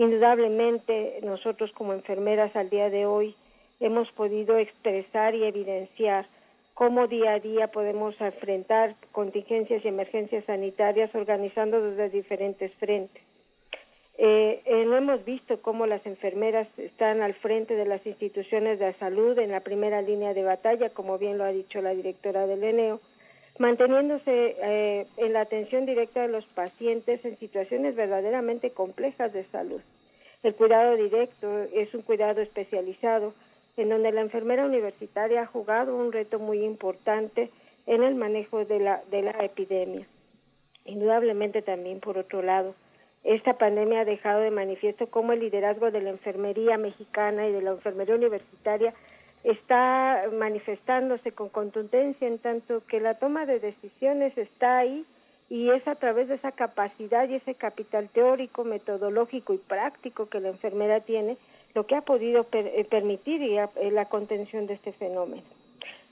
Indudablemente 0.00 1.20
nosotros 1.22 1.70
como 1.72 1.92
enfermeras 1.92 2.56
al 2.56 2.70
día 2.70 2.88
de 2.88 3.04
hoy 3.04 3.36
hemos 3.80 4.10
podido 4.12 4.56
expresar 4.56 5.34
y 5.34 5.44
evidenciar 5.44 6.26
cómo 6.72 7.06
día 7.06 7.34
a 7.34 7.38
día 7.38 7.66
podemos 7.66 8.18
enfrentar 8.18 8.96
contingencias 9.12 9.84
y 9.84 9.88
emergencias 9.88 10.42
sanitarias 10.46 11.14
organizando 11.14 11.82
desde 11.82 12.08
diferentes 12.08 12.72
frentes. 12.76 13.22
Eh, 14.16 14.62
eh, 14.64 14.86
hemos 14.90 15.22
visto 15.26 15.60
cómo 15.60 15.84
las 15.84 16.06
enfermeras 16.06 16.66
están 16.78 17.20
al 17.20 17.34
frente 17.34 17.74
de 17.74 17.84
las 17.84 18.04
instituciones 18.06 18.78
de 18.78 18.94
salud 18.94 19.38
en 19.38 19.50
la 19.50 19.60
primera 19.60 20.00
línea 20.00 20.32
de 20.32 20.44
batalla, 20.44 20.88
como 20.88 21.18
bien 21.18 21.36
lo 21.36 21.44
ha 21.44 21.52
dicho 21.52 21.82
la 21.82 21.90
directora 21.90 22.46
del 22.46 22.64
ENEO, 22.64 23.02
manteniéndose 23.60 24.56
eh, 24.58 25.06
en 25.18 25.34
la 25.34 25.42
atención 25.42 25.84
directa 25.84 26.22
de 26.22 26.28
los 26.28 26.46
pacientes 26.46 27.22
en 27.26 27.38
situaciones 27.38 27.94
verdaderamente 27.94 28.70
complejas 28.70 29.34
de 29.34 29.44
salud. 29.48 29.82
El 30.42 30.54
cuidado 30.54 30.96
directo 30.96 31.64
es 31.74 31.92
un 31.92 32.00
cuidado 32.00 32.40
especializado 32.40 33.34
en 33.76 33.90
donde 33.90 34.12
la 34.12 34.22
enfermera 34.22 34.64
universitaria 34.64 35.42
ha 35.42 35.46
jugado 35.46 35.94
un 35.94 36.10
reto 36.10 36.38
muy 36.38 36.64
importante 36.64 37.50
en 37.86 38.02
el 38.02 38.14
manejo 38.14 38.64
de 38.64 38.80
la, 38.80 39.02
de 39.10 39.20
la 39.20 39.32
epidemia. 39.32 40.06
Indudablemente 40.86 41.60
también, 41.60 42.00
por 42.00 42.16
otro 42.16 42.40
lado, 42.40 42.74
esta 43.24 43.58
pandemia 43.58 44.00
ha 44.00 44.04
dejado 44.06 44.40
de 44.40 44.50
manifiesto 44.50 45.08
cómo 45.08 45.34
el 45.34 45.40
liderazgo 45.40 45.90
de 45.90 46.00
la 46.00 46.08
enfermería 46.08 46.78
mexicana 46.78 47.46
y 47.46 47.52
de 47.52 47.60
la 47.60 47.72
enfermería 47.72 48.14
universitaria 48.14 48.94
está 49.44 50.24
manifestándose 50.32 51.32
con 51.32 51.48
contundencia 51.48 52.26
en 52.26 52.38
tanto 52.38 52.82
que 52.86 53.00
la 53.00 53.14
toma 53.14 53.46
de 53.46 53.58
decisiones 53.58 54.36
está 54.36 54.78
ahí 54.78 55.04
y 55.48 55.70
es 55.70 55.86
a 55.88 55.96
través 55.96 56.28
de 56.28 56.36
esa 56.36 56.52
capacidad 56.52 57.28
y 57.28 57.34
ese 57.34 57.54
capital 57.54 58.08
teórico, 58.10 58.64
metodológico 58.64 59.52
y 59.52 59.58
práctico 59.58 60.28
que 60.28 60.40
la 60.40 60.48
enfermera 60.48 61.00
tiene 61.00 61.36
lo 61.74 61.86
que 61.86 61.96
ha 61.96 62.02
podido 62.02 62.46
eh, 62.52 62.84
permitir 62.88 63.42
eh, 63.42 63.90
la 63.90 64.06
contención 64.06 64.66
de 64.66 64.74
este 64.74 64.92
fenómeno. 64.92 65.42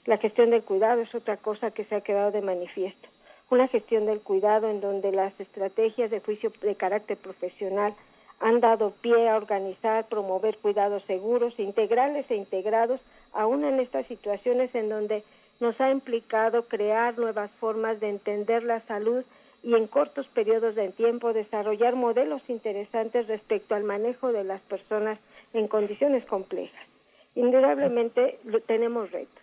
La 0.07 0.19
gestión 0.19 0.51
del 0.51 0.63
cuidado 0.63 1.03
es 1.03 1.15
otra 1.15 1.37
cosa 1.37 1.71
que 1.71 1.85
se 1.85 1.95
ha 1.95 2.01
quedado 2.01 2.31
de 2.31 2.41
manifiesto. 2.41 3.09
Una 3.51 3.69
gestión 3.69 4.07
del 4.07 4.21
cuidado 4.21 4.69
en 4.69 4.81
donde 4.81 5.13
las 5.13 5.39
estrategias 5.41 6.11
de 6.11 6.21
juicio 6.21 6.51
de 6.63 6.75
carácter 6.75 7.17
profesional 7.17 7.95
han 8.41 8.61
dado 8.61 8.93
pie 9.03 9.29
a 9.29 9.37
organizar, 9.37 10.07
promover 10.09 10.59
cuidados 10.59 11.03
seguros, 11.05 11.59
integrales 11.59 12.31
e 12.31 12.37
integrados, 12.37 13.01
aún 13.33 13.65
en 13.65 13.81
estas 13.81 14.07
situaciones 14.07 14.75
en 14.75 14.89
donde 14.89 15.25
nos 15.61 15.81
ha 15.81 15.91
implicado 15.91 16.69
crear 16.69 17.19
nuevas 17.19 17.51
formas 17.59 17.99
de 18.01 18.11
entender 18.11 18.63
la 18.63 18.81
salud 18.87 19.25
y 19.63 19.75
en 19.75 19.89
cortos 19.89 20.27
periodos 20.29 20.77
de 20.77 20.91
tiempo 20.91 21.33
desarrollar 21.33 21.97
modelos 21.97 22.43
interesantes 22.49 23.27
respecto 23.27 23.75
al 23.75 23.83
manejo 23.83 24.33
de 24.33 24.45
las 24.45 24.61
personas 24.63 25.19
en 25.53 25.67
condiciones 25.67 26.25
complejas. 26.27 26.87
Indudablemente 27.35 28.39
tenemos 28.67 29.11
retos. 29.11 29.43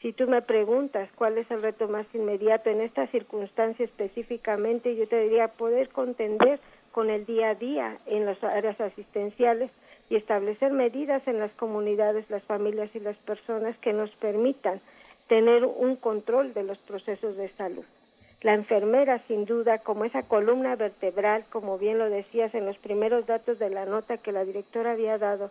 Si 0.00 0.12
tú 0.12 0.26
me 0.26 0.40
preguntas 0.40 1.10
cuál 1.14 1.36
es 1.36 1.50
el 1.50 1.60
reto 1.60 1.86
más 1.88 2.06
inmediato 2.14 2.70
en 2.70 2.80
esta 2.80 3.06
circunstancia 3.08 3.84
específicamente, 3.84 4.96
yo 4.96 5.06
te 5.06 5.20
diría 5.20 5.48
poder 5.48 5.90
contender 5.90 6.58
con 6.92 7.10
el 7.10 7.26
día 7.26 7.50
a 7.50 7.54
día 7.54 7.98
en 8.06 8.26
las 8.26 8.42
áreas 8.42 8.80
asistenciales 8.80 9.70
y 10.08 10.16
establecer 10.16 10.72
medidas 10.72 11.26
en 11.26 11.38
las 11.38 11.52
comunidades, 11.52 12.28
las 12.30 12.42
familias 12.44 12.90
y 12.94 13.00
las 13.00 13.16
personas 13.18 13.76
que 13.78 13.92
nos 13.92 14.10
permitan 14.16 14.80
tener 15.28 15.64
un 15.64 15.94
control 15.96 16.52
de 16.52 16.64
los 16.64 16.78
procesos 16.78 17.36
de 17.36 17.48
salud. 17.50 17.84
La 18.42 18.54
enfermera, 18.54 19.22
sin 19.28 19.44
duda, 19.44 19.78
como 19.78 20.04
esa 20.04 20.22
columna 20.22 20.74
vertebral, 20.74 21.44
como 21.50 21.78
bien 21.78 21.98
lo 21.98 22.08
decías 22.10 22.54
en 22.54 22.66
los 22.66 22.78
primeros 22.78 23.26
datos 23.26 23.58
de 23.58 23.70
la 23.70 23.84
nota 23.84 24.16
que 24.16 24.32
la 24.32 24.44
directora 24.44 24.92
había 24.92 25.18
dado, 25.18 25.50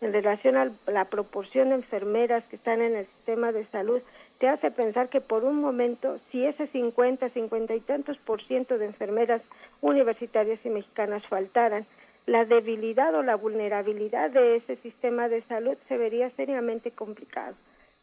en 0.00 0.12
relación 0.12 0.56
a 0.56 0.72
la 0.86 1.04
proporción 1.04 1.68
de 1.68 1.76
enfermeras 1.76 2.42
que 2.44 2.56
están 2.56 2.80
en 2.80 2.96
el 2.96 3.06
sistema 3.06 3.52
de 3.52 3.66
salud, 3.66 4.00
te 4.40 4.48
hace 4.48 4.70
pensar 4.70 5.10
que 5.10 5.20
por 5.20 5.44
un 5.44 5.60
momento, 5.60 6.18
si 6.32 6.44
ese 6.46 6.66
50, 6.68 7.28
50 7.28 7.74
y 7.74 7.80
tantos 7.80 8.16
por 8.24 8.42
ciento 8.46 8.78
de 8.78 8.86
enfermeras 8.86 9.42
universitarias 9.82 10.58
y 10.64 10.70
mexicanas 10.70 11.22
faltaran, 11.28 11.86
la 12.24 12.46
debilidad 12.46 13.14
o 13.14 13.22
la 13.22 13.34
vulnerabilidad 13.36 14.30
de 14.30 14.56
ese 14.56 14.76
sistema 14.76 15.28
de 15.28 15.42
salud 15.42 15.76
se 15.88 15.98
vería 15.98 16.30
seriamente 16.36 16.90
complicado. 16.90 17.54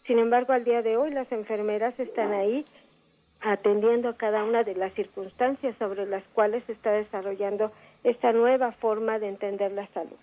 Sin 0.05 0.19
embargo, 0.19 0.53
al 0.53 0.63
día 0.63 0.83
de 0.83 0.95
hoy 0.95 1.09
las 1.09 1.29
enfermeras 1.31 1.99
están 1.99 2.31
ahí 2.33 2.63
atendiendo 3.41 4.09
a 4.09 4.17
cada 4.17 4.43
una 4.43 4.63
de 4.63 4.75
las 4.75 4.93
circunstancias 4.93 5.75
sobre 5.79 6.05
las 6.05 6.23
cuales 6.35 6.63
se 6.65 6.73
está 6.73 6.91
desarrollando 6.91 7.71
esta 8.03 8.31
nueva 8.31 8.73
forma 8.73 9.17
de 9.17 9.29
entender 9.29 9.71
la 9.71 9.87
salud. 9.87 10.17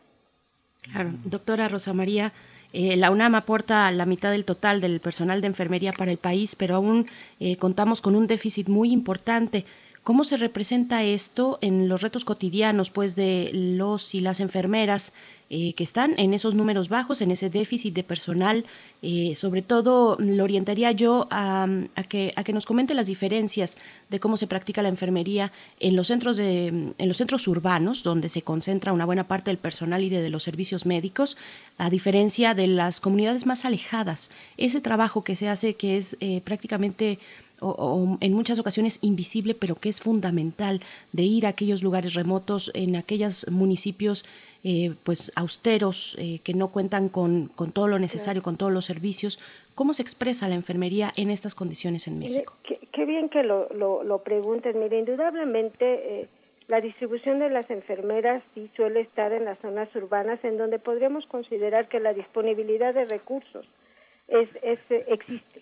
Claro, 0.83 1.11
doctora 1.25 1.69
Rosa 1.69 1.93
María, 1.93 2.33
eh, 2.77 2.97
la 2.97 3.13
UNAM 3.13 3.37
aporta 3.37 3.89
la 3.93 4.05
mitad 4.05 4.33
del 4.33 4.45
total 4.45 4.81
del 4.81 4.99
personal 4.99 5.41
de 5.41 5.47
enfermería 5.47 5.93
para 5.93 6.11
el 6.11 6.19
país, 6.19 6.57
pero 6.57 6.75
aún 6.75 7.07
eh, 7.39 7.57
contamos 7.57 8.01
con 8.01 8.17
un 8.17 8.27
déficit 8.27 8.69
muy 8.69 8.91
importante. 8.91 9.65
¿Cómo 10.05 10.25
se 10.25 10.37
representa 10.37 11.03
esto 11.03 11.59
en 11.63 11.89
los 11.89 12.03
retos 12.03 12.27
cotidianos 12.27 12.91
pues, 12.91 13.17
de 13.17 13.51
los 13.55 14.15
y 14.15 14.21
las 14.21 14.39
enfermeras 14.39 15.15
eh, 15.49 15.73
que 15.73 15.85
están 15.85 16.15
en 16.19 16.35
esos 16.35 16.55
números 16.55 16.91
bajos, 16.91 17.23
en 17.23 17.31
ese 17.31 17.49
déficit 17.49 17.95
de 17.95 18.05
personal? 18.05 18.67
Eh, 19.01 19.35
sobre 19.35 19.63
todo, 19.63 20.19
lo 20.21 20.45
orientaría 20.45 20.93
yo 20.93 21.27
a, 21.31 21.67
que 22.11 22.53
nos 22.53 22.67
comente 22.67 22.93
las 22.93 23.07
diferencias 23.07 23.79
de 24.11 24.21
cómo 24.21 24.37
se 24.37 24.47
practica 24.47 24.83
la 24.83 24.91
enfermería 24.91 25.53
en 25.81 25.97
los 25.97 26.09
centros, 26.09 26.37
de, 26.37 26.67
en 26.67 27.09
los 27.09 27.17
centros 27.17 27.49
urbanos, 27.49 28.03
donde 28.03 28.29
se 28.29 28.43
concentra 28.43 28.93
una 28.93 29.07
buena 29.07 29.27
parte 29.27 29.51
del 29.51 29.59
personal 29.59 30.03
y 30.03 30.11
de 30.11 30.29
los 30.29 30.43
servicios 30.43 30.85
médicos, 30.85 31.39
a 31.79 31.89
diferencia 31.89 32.53
de 32.53 32.67
las 32.67 33.01
comunidades 33.01 33.47
más 33.47 33.65
alejadas. 33.65 34.31
Ese 34.59 34.83
trabajo 34.83 35.25
que 35.25 35.35
se 35.35 35.49
hace, 35.49 35.77
que 35.77 35.97
es 35.97 36.19
eh, 36.21 36.43
prácticamente 36.43 37.19
o, 37.61 37.69
o, 37.71 38.19
en 38.21 38.33
muchas 38.33 38.59
ocasiones 38.59 38.99
invisible, 39.03 39.55
pero 39.55 39.75
que 39.75 39.89
es 39.89 40.01
fundamental 40.01 40.81
de 41.13 41.23
ir 41.23 41.47
a 41.47 41.51
aquellos 41.51 41.83
lugares 41.83 42.15
remotos, 42.15 42.71
en 42.75 42.97
aquellos 42.97 43.47
municipios 43.51 44.25
eh, 44.65 44.95
pues 45.05 45.31
austeros, 45.37 46.17
eh, 46.19 46.41
que 46.43 46.55
no 46.55 46.69
cuentan 46.69 47.09
con, 47.09 47.49
con, 47.55 47.73
todo 47.73 47.87
lo 47.87 47.99
necesario, 47.99 48.43
con 48.43 48.57
todos 48.57 48.73
los 48.73 48.87
servicios. 48.87 49.39
¿Cómo 49.75 49.93
se 49.93 50.03
expresa 50.03 50.49
la 50.49 50.55
enfermería 50.55 51.13
en 51.17 51.31
estas 51.31 51.55
condiciones 51.55 52.09
en 52.09 52.19
México? 52.19 52.55
Qué, 52.63 52.79
qué 52.93 53.05
bien 53.05 53.29
que 53.29 53.43
lo, 53.43 53.69
lo, 53.75 54.03
lo 54.03 54.23
pregunten. 54.23 54.79
Mire, 54.81 54.99
indudablemente 54.99 56.23
eh, 56.23 56.29
la 56.69 56.81
distribución 56.81 57.41
de 57.41 57.51
las 57.51 57.69
enfermeras 57.71 58.43
sí 58.55 58.71
suele 58.75 59.01
estar 59.01 59.33
en 59.33 59.45
las 59.45 59.59
zonas 59.59 59.95
urbanas, 59.95 60.43
en 60.45 60.57
donde 60.57 60.79
podríamos 60.79 61.27
considerar 61.27 61.89
que 61.89 62.01
la 62.01 62.15
disponibilidad 62.15 62.95
de 62.95 63.05
recursos 63.05 63.67
es, 64.29 64.49
es 64.63 64.79
existe 65.09 65.61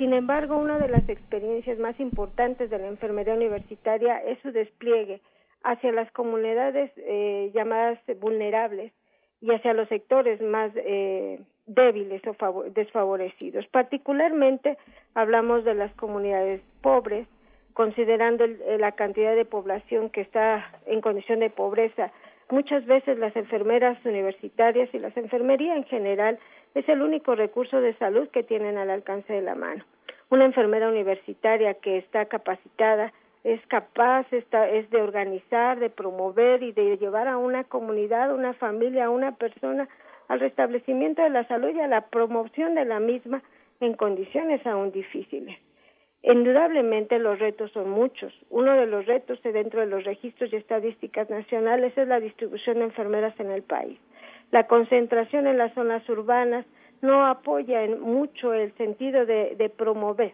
sin 0.00 0.14
embargo, 0.14 0.56
una 0.56 0.78
de 0.78 0.88
las 0.88 1.06
experiencias 1.10 1.78
más 1.78 2.00
importantes 2.00 2.70
de 2.70 2.78
la 2.78 2.86
enfermería 2.86 3.34
universitaria 3.34 4.16
es 4.16 4.38
su 4.38 4.50
despliegue 4.50 5.20
hacia 5.62 5.92
las 5.92 6.10
comunidades 6.12 6.90
eh, 6.96 7.50
llamadas 7.52 7.98
vulnerables 8.18 8.94
y 9.42 9.52
hacia 9.52 9.74
los 9.74 9.90
sectores 9.90 10.40
más 10.40 10.72
eh, 10.74 11.38
débiles 11.66 12.22
o 12.26 12.64
desfavorecidos. 12.70 13.66
Particularmente 13.66 14.78
hablamos 15.12 15.64
de 15.64 15.74
las 15.74 15.92
comunidades 15.96 16.62
pobres, 16.80 17.28
considerando 17.74 18.44
el, 18.44 18.58
la 18.78 18.92
cantidad 18.92 19.36
de 19.36 19.44
población 19.44 20.08
que 20.08 20.22
está 20.22 20.80
en 20.86 21.02
condición 21.02 21.40
de 21.40 21.50
pobreza. 21.50 22.10
Muchas 22.48 22.86
veces 22.86 23.18
las 23.18 23.36
enfermeras 23.36 24.02
universitarias 24.06 24.88
y 24.94 24.98
las 24.98 25.14
enfermerías 25.18 25.76
en 25.76 25.84
general 25.84 26.38
es 26.74 26.88
el 26.88 27.02
único 27.02 27.34
recurso 27.34 27.80
de 27.80 27.94
salud 27.94 28.28
que 28.28 28.42
tienen 28.42 28.78
al 28.78 28.90
alcance 28.90 29.32
de 29.32 29.42
la 29.42 29.54
mano. 29.54 29.84
Una 30.30 30.44
enfermera 30.44 30.88
universitaria 30.88 31.74
que 31.74 31.98
está 31.98 32.26
capacitada 32.26 33.12
es 33.42 33.60
capaz 33.66 34.30
está, 34.32 34.68
es 34.68 34.88
de 34.90 35.00
organizar, 35.00 35.78
de 35.80 35.90
promover 35.90 36.62
y 36.62 36.72
de 36.72 36.96
llevar 36.98 37.26
a 37.26 37.38
una 37.38 37.64
comunidad, 37.64 38.34
una 38.34 38.52
familia, 38.54 39.06
a 39.06 39.10
una 39.10 39.32
persona 39.32 39.88
al 40.28 40.40
restablecimiento 40.40 41.22
de 41.22 41.30
la 41.30 41.46
salud 41.48 41.70
y 41.74 41.80
a 41.80 41.88
la 41.88 42.02
promoción 42.02 42.74
de 42.74 42.84
la 42.84 43.00
misma 43.00 43.42
en 43.80 43.94
condiciones 43.94 44.64
aún 44.66 44.92
difíciles. 44.92 45.58
Indudablemente 46.22 47.18
los 47.18 47.38
retos 47.38 47.72
son 47.72 47.90
muchos. 47.90 48.32
Uno 48.50 48.74
de 48.74 48.86
los 48.86 49.06
retos 49.06 49.40
dentro 49.42 49.80
de 49.80 49.86
los 49.86 50.04
registros 50.04 50.52
y 50.52 50.56
estadísticas 50.56 51.30
nacionales 51.30 51.96
es 51.96 52.06
la 52.06 52.20
distribución 52.20 52.78
de 52.78 52.84
enfermeras 52.84 53.38
en 53.40 53.50
el 53.50 53.62
país. 53.62 53.98
La 54.50 54.66
concentración 54.66 55.46
en 55.46 55.58
las 55.58 55.72
zonas 55.74 56.08
urbanas 56.08 56.66
no 57.02 57.26
apoya 57.26 57.82
en 57.84 58.00
mucho 58.00 58.52
el 58.52 58.72
sentido 58.76 59.24
de, 59.24 59.72
promover 59.76 60.32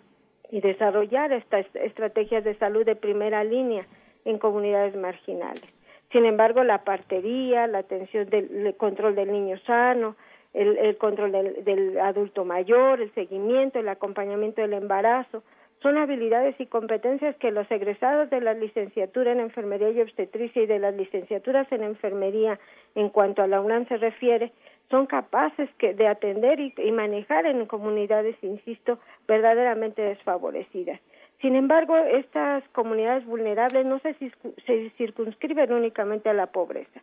y 0.50 0.60
desarrollar 0.60 1.32
estas 1.32 1.66
estrategias 1.74 2.44
de 2.44 2.56
salud 2.56 2.84
de 2.84 2.96
primera 2.96 3.44
línea 3.44 3.86
en 4.24 4.38
comunidades 4.38 4.96
marginales. 4.96 5.64
Sin 6.12 6.24
embargo, 6.24 6.64
la 6.64 6.84
partería, 6.84 7.66
la 7.66 7.78
atención 7.78 8.28
del 8.30 8.66
el 8.66 8.76
control 8.76 9.14
del 9.14 9.30
niño 9.30 9.58
sano, 9.66 10.16
el, 10.54 10.78
el 10.78 10.96
control 10.96 11.32
del, 11.32 11.64
del 11.64 11.98
adulto 11.98 12.44
mayor, 12.44 13.00
el 13.00 13.12
seguimiento, 13.12 13.78
el 13.78 13.88
acompañamiento 13.88 14.62
del 14.62 14.72
embarazo, 14.72 15.42
son 15.82 15.98
habilidades 15.98 16.58
y 16.58 16.66
competencias 16.66 17.36
que 17.36 17.50
los 17.50 17.70
egresados 17.70 18.30
de 18.30 18.40
la 18.40 18.54
licenciatura 18.54 19.32
en 19.32 19.40
enfermería 19.40 19.90
y 19.90 20.00
obstetricia 20.00 20.62
y 20.62 20.66
de 20.66 20.78
las 20.78 20.94
licenciaturas 20.94 21.70
en 21.70 21.82
enfermería 21.82 22.58
en 22.94 23.10
cuanto 23.10 23.42
a 23.42 23.46
la 23.46 23.60
UNAM 23.60 23.86
se 23.88 23.96
refiere, 23.96 24.52
son 24.90 25.06
capaces 25.06 25.68
que, 25.78 25.94
de 25.94 26.06
atender 26.08 26.60
y, 26.60 26.72
y 26.78 26.92
manejar 26.92 27.46
en 27.46 27.66
comunidades, 27.66 28.36
insisto, 28.42 28.98
verdaderamente 29.26 30.02
desfavorecidas. 30.02 31.00
Sin 31.40 31.54
embargo, 31.54 31.96
estas 31.96 32.66
comunidades 32.70 33.26
vulnerables 33.26 33.84
no 33.84 33.98
se, 33.98 34.14
se 34.66 34.90
circunscriben 34.96 35.72
únicamente 35.72 36.30
a 36.30 36.34
la 36.34 36.46
pobreza, 36.46 37.02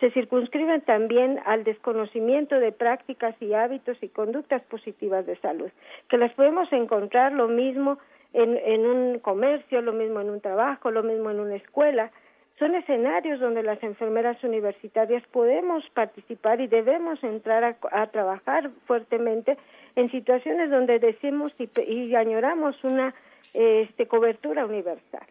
se 0.00 0.10
circunscriben 0.10 0.80
también 0.82 1.40
al 1.46 1.64
desconocimiento 1.64 2.58
de 2.58 2.72
prácticas 2.72 3.34
y 3.40 3.54
hábitos 3.54 3.96
y 4.02 4.08
conductas 4.08 4.62
positivas 4.62 5.24
de 5.26 5.36
salud, 5.36 5.70
que 6.08 6.18
las 6.18 6.32
podemos 6.34 6.72
encontrar 6.72 7.32
lo 7.32 7.48
mismo 7.48 7.98
en, 8.32 8.86
un 8.86 9.20
comercio, 9.20 9.80
lo 9.80 9.92
mismo 9.92 10.20
en 10.20 10.28
un 10.30 10.40
trabajo, 10.40 10.90
lo 10.90 11.04
mismo 11.04 11.30
en 11.30 11.38
una 11.38 11.54
escuela. 11.54 12.10
Son 12.58 12.74
escenarios 12.74 13.40
donde 13.40 13.62
las 13.62 13.82
enfermeras 13.82 14.42
universitarias 14.42 15.22
podemos 15.28 15.88
participar 15.90 16.60
y 16.60 16.66
debemos 16.66 17.22
entrar 17.22 17.62
a, 17.64 17.76
a 17.92 18.06
trabajar 18.08 18.70
fuertemente 18.86 19.56
en 19.96 20.10
situaciones 20.10 20.70
donde 20.70 20.98
decimos 20.98 21.52
y, 21.58 21.68
y 21.80 22.14
añoramos 22.16 22.82
una 22.82 23.14
este, 23.54 24.06
cobertura 24.06 24.66
universal. 24.66 25.26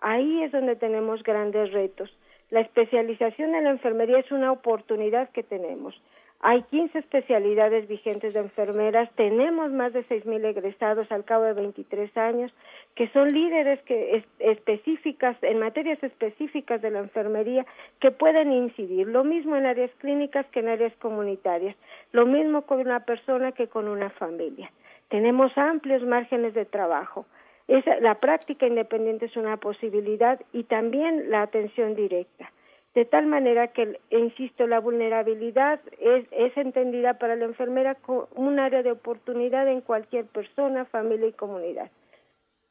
Ahí 0.00 0.42
es 0.42 0.52
donde 0.52 0.76
tenemos 0.76 1.22
grandes 1.22 1.72
retos. 1.72 2.14
La 2.54 2.60
especialización 2.60 3.52
en 3.56 3.64
la 3.64 3.70
enfermería 3.70 4.20
es 4.20 4.30
una 4.30 4.52
oportunidad 4.52 5.28
que 5.30 5.42
tenemos. 5.42 6.00
Hay 6.38 6.62
15 6.62 7.00
especialidades 7.00 7.88
vigentes 7.88 8.32
de 8.32 8.38
enfermeras, 8.38 9.10
tenemos 9.16 9.72
más 9.72 9.92
de 9.92 10.06
6.000 10.06 10.44
egresados 10.44 11.10
al 11.10 11.24
cabo 11.24 11.42
de 11.42 11.54
23 11.54 12.16
años, 12.16 12.54
que 12.94 13.08
son 13.08 13.26
líderes 13.26 13.82
que 13.82 14.18
es, 14.18 14.24
específicas, 14.38 15.36
en 15.42 15.58
materias 15.58 16.00
específicas 16.00 16.80
de 16.80 16.92
la 16.92 17.00
enfermería, 17.00 17.66
que 17.98 18.12
pueden 18.12 18.52
incidir. 18.52 19.08
Lo 19.08 19.24
mismo 19.24 19.56
en 19.56 19.66
áreas 19.66 19.90
clínicas 19.98 20.46
que 20.52 20.60
en 20.60 20.68
áreas 20.68 20.94
comunitarias, 21.00 21.74
lo 22.12 22.24
mismo 22.24 22.62
con 22.66 22.78
una 22.78 23.00
persona 23.00 23.50
que 23.50 23.66
con 23.66 23.88
una 23.88 24.10
familia. 24.10 24.70
Tenemos 25.08 25.50
amplios 25.58 26.04
márgenes 26.04 26.54
de 26.54 26.66
trabajo. 26.66 27.26
Esa, 27.68 27.98
la 28.00 28.16
práctica 28.16 28.66
independiente 28.66 29.26
es 29.26 29.36
una 29.36 29.56
posibilidad 29.56 30.40
y 30.52 30.64
también 30.64 31.30
la 31.30 31.42
atención 31.42 31.94
directa 31.94 32.50
de 32.94 33.04
tal 33.04 33.26
manera 33.26 33.68
que, 33.68 33.98
insisto, 34.10 34.66
la 34.66 34.78
vulnerabilidad 34.78 35.80
es, 35.98 36.26
es, 36.30 36.56
entendida 36.56 37.14
para 37.14 37.34
la 37.34 37.44
enfermera 37.44 37.96
como 37.96 38.28
un 38.36 38.60
área 38.60 38.84
de 38.84 38.92
oportunidad 38.92 39.66
en 39.66 39.80
cualquier 39.80 40.26
persona, 40.26 40.84
familia 40.84 41.26
y 41.26 41.32
comunidad. 41.32 41.90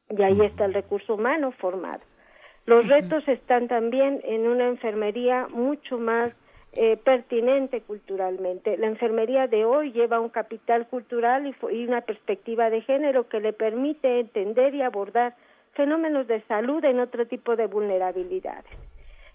Y 0.08 0.22
ahí 0.22 0.40
está 0.40 0.64
el 0.64 0.74
recurso 0.74 1.14
humano 1.14 1.52
formado. 1.52 2.00
Los 2.64 2.88
retos 2.88 3.28
están 3.28 3.68
también 3.68 4.22
en 4.24 4.46
una 4.46 4.66
enfermería 4.66 5.46
mucho 5.50 5.98
más 5.98 6.32
eh, 6.74 6.96
pertinente 6.96 7.80
culturalmente. 7.80 8.76
La 8.76 8.86
enfermería 8.86 9.46
de 9.46 9.64
hoy 9.64 9.92
lleva 9.92 10.20
un 10.20 10.28
capital 10.28 10.86
cultural 10.88 11.46
y, 11.46 11.54
y 11.74 11.86
una 11.86 12.02
perspectiva 12.02 12.70
de 12.70 12.82
género 12.82 13.28
que 13.28 13.40
le 13.40 13.52
permite 13.52 14.20
entender 14.20 14.74
y 14.74 14.82
abordar 14.82 15.34
fenómenos 15.72 16.26
de 16.26 16.40
salud 16.42 16.84
en 16.84 17.00
otro 17.00 17.26
tipo 17.26 17.56
de 17.56 17.66
vulnerabilidades 17.66 18.70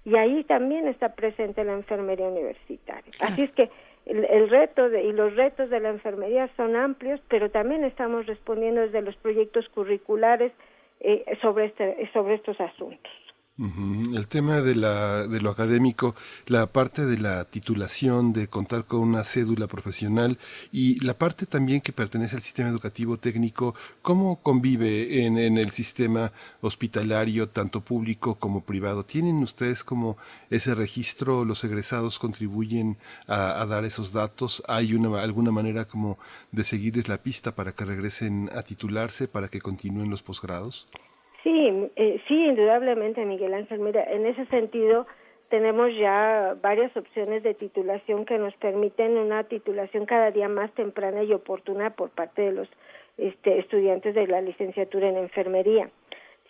y 0.05 0.15
ahí 0.15 0.43
también 0.43 0.87
está 0.87 1.09
presente 1.13 1.63
la 1.63 1.73
enfermería 1.73 2.27
universitaria. 2.27 3.11
Así 3.19 3.43
es 3.43 3.51
que 3.51 3.69
el, 4.05 4.25
el 4.25 4.49
reto 4.49 4.89
de, 4.89 5.03
y 5.03 5.11
los 5.11 5.35
retos 5.35 5.69
de 5.69 5.79
la 5.79 5.89
enfermería 5.89 6.49
son 6.55 6.75
amplios, 6.75 7.21
pero 7.27 7.51
también 7.51 7.83
estamos 7.83 8.25
respondiendo 8.25 8.81
desde 8.81 9.01
los 9.01 9.15
proyectos 9.17 9.67
curriculares 9.69 10.51
eh, 11.01 11.37
sobre, 11.41 11.65
este, 11.65 12.09
sobre 12.13 12.35
estos 12.35 12.59
asuntos. 12.59 13.11
El 13.59 14.25
tema 14.29 14.61
de, 14.61 14.73
la, 14.73 15.27
de 15.27 15.41
lo 15.41 15.49
académico, 15.49 16.15
la 16.45 16.71
parte 16.71 17.05
de 17.05 17.17
la 17.17 17.43
titulación, 17.43 18.31
de 18.31 18.47
contar 18.47 18.85
con 18.85 19.01
una 19.01 19.25
cédula 19.25 19.67
profesional 19.67 20.37
y 20.71 21.03
la 21.03 21.17
parte 21.17 21.45
también 21.45 21.81
que 21.81 21.91
pertenece 21.91 22.37
al 22.37 22.41
sistema 22.41 22.69
educativo 22.69 23.17
técnico, 23.17 23.75
¿cómo 24.01 24.41
convive 24.41 25.25
en, 25.25 25.37
en 25.37 25.57
el 25.57 25.71
sistema 25.71 26.31
hospitalario, 26.61 27.49
tanto 27.49 27.81
público 27.81 28.35
como 28.35 28.63
privado? 28.63 29.03
¿Tienen 29.03 29.43
ustedes 29.43 29.83
como 29.83 30.15
ese 30.49 30.73
registro? 30.73 31.43
¿Los 31.43 31.61
egresados 31.65 32.17
contribuyen 32.17 32.97
a, 33.27 33.61
a 33.61 33.65
dar 33.65 33.83
esos 33.83 34.13
datos? 34.13 34.63
¿Hay 34.69 34.93
una, 34.93 35.21
alguna 35.21 35.51
manera 35.51 35.83
como 35.85 36.17
de 36.53 36.63
seguirles 36.63 37.09
la 37.09 37.21
pista 37.21 37.55
para 37.55 37.73
que 37.73 37.83
regresen 37.83 38.49
a 38.55 38.61
titularse, 38.63 39.27
para 39.27 39.49
que 39.49 39.59
continúen 39.59 40.09
los 40.09 40.23
posgrados? 40.23 40.87
Sí, 41.49 41.89
eh, 41.95 42.21
sí, 42.27 42.45
indudablemente, 42.45 43.25
Miguel 43.25 43.55
Ángel. 43.55 43.79
Mira, 43.79 44.03
en 44.03 44.27
ese 44.27 44.45
sentido 44.45 45.07
tenemos 45.49 45.89
ya 45.97 46.55
varias 46.61 46.95
opciones 46.95 47.41
de 47.41 47.55
titulación 47.55 48.23
que 48.25 48.37
nos 48.37 48.53
permiten 48.57 49.17
una 49.17 49.43
titulación 49.45 50.05
cada 50.05 50.29
día 50.29 50.47
más 50.47 50.71
temprana 50.75 51.23
y 51.23 51.33
oportuna 51.33 51.89
por 51.89 52.11
parte 52.11 52.43
de 52.43 52.51
los 52.51 52.69
este, 53.17 53.57
estudiantes 53.57 54.13
de 54.13 54.27
la 54.27 54.41
licenciatura 54.41 55.09
en 55.09 55.17
enfermería. 55.17 55.89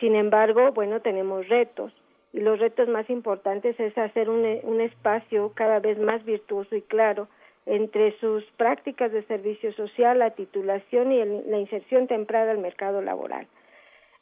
Sin 0.02 0.16
embargo, 0.16 0.74
bueno, 0.74 1.00
tenemos 1.00 1.48
retos 1.48 1.94
y 2.34 2.42
los 2.42 2.60
retos 2.60 2.90
más 2.90 3.10
importantes 3.10 3.80
es 3.80 3.98
hacer 3.98 4.30
un, 4.30 4.46
un 4.64 4.82
espacio 4.82 5.54
cada 5.56 5.80
vez 5.80 5.98
más 5.98 6.26
virtuoso 6.26 6.76
y 6.76 6.82
claro 6.82 7.30
entre 7.66 8.12
sus 8.20 8.44
prácticas 8.58 9.14
de 9.14 9.24
servicio 9.24 9.72
social, 9.72 10.20
la 10.20 10.32
titulación 10.32 11.14
y 11.14 11.22
el- 11.22 11.50
la 11.50 11.58
inserción 11.58 12.08
temprana 12.08 12.52
al 12.52 12.58
mercado 12.58 13.02
laboral. 13.02 13.48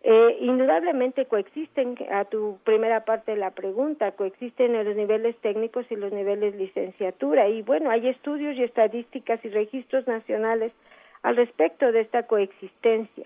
Eh, 0.09 0.37
indudablemente 0.39 1.25
coexisten, 1.25 1.97
a 2.09 2.23
tu 2.23 2.59
primera 2.63 3.03
parte 3.03 3.33
de 3.33 3.37
la 3.37 3.51
pregunta, 3.51 4.13
coexisten 4.13 4.81
los 4.85 4.95
niveles 4.95 5.35
técnicos 5.41 5.85
y 5.89 5.97
los 5.97 6.13
niveles 6.13 6.55
licenciatura. 6.55 7.49
Y 7.49 7.61
bueno, 7.61 7.89
hay 7.89 8.07
estudios 8.07 8.55
y 8.55 8.63
estadísticas 8.63 9.43
y 9.43 9.49
registros 9.49 10.07
nacionales 10.07 10.71
al 11.23 11.35
respecto 11.35 11.91
de 11.91 11.99
esta 11.99 12.23
coexistencia. 12.23 13.25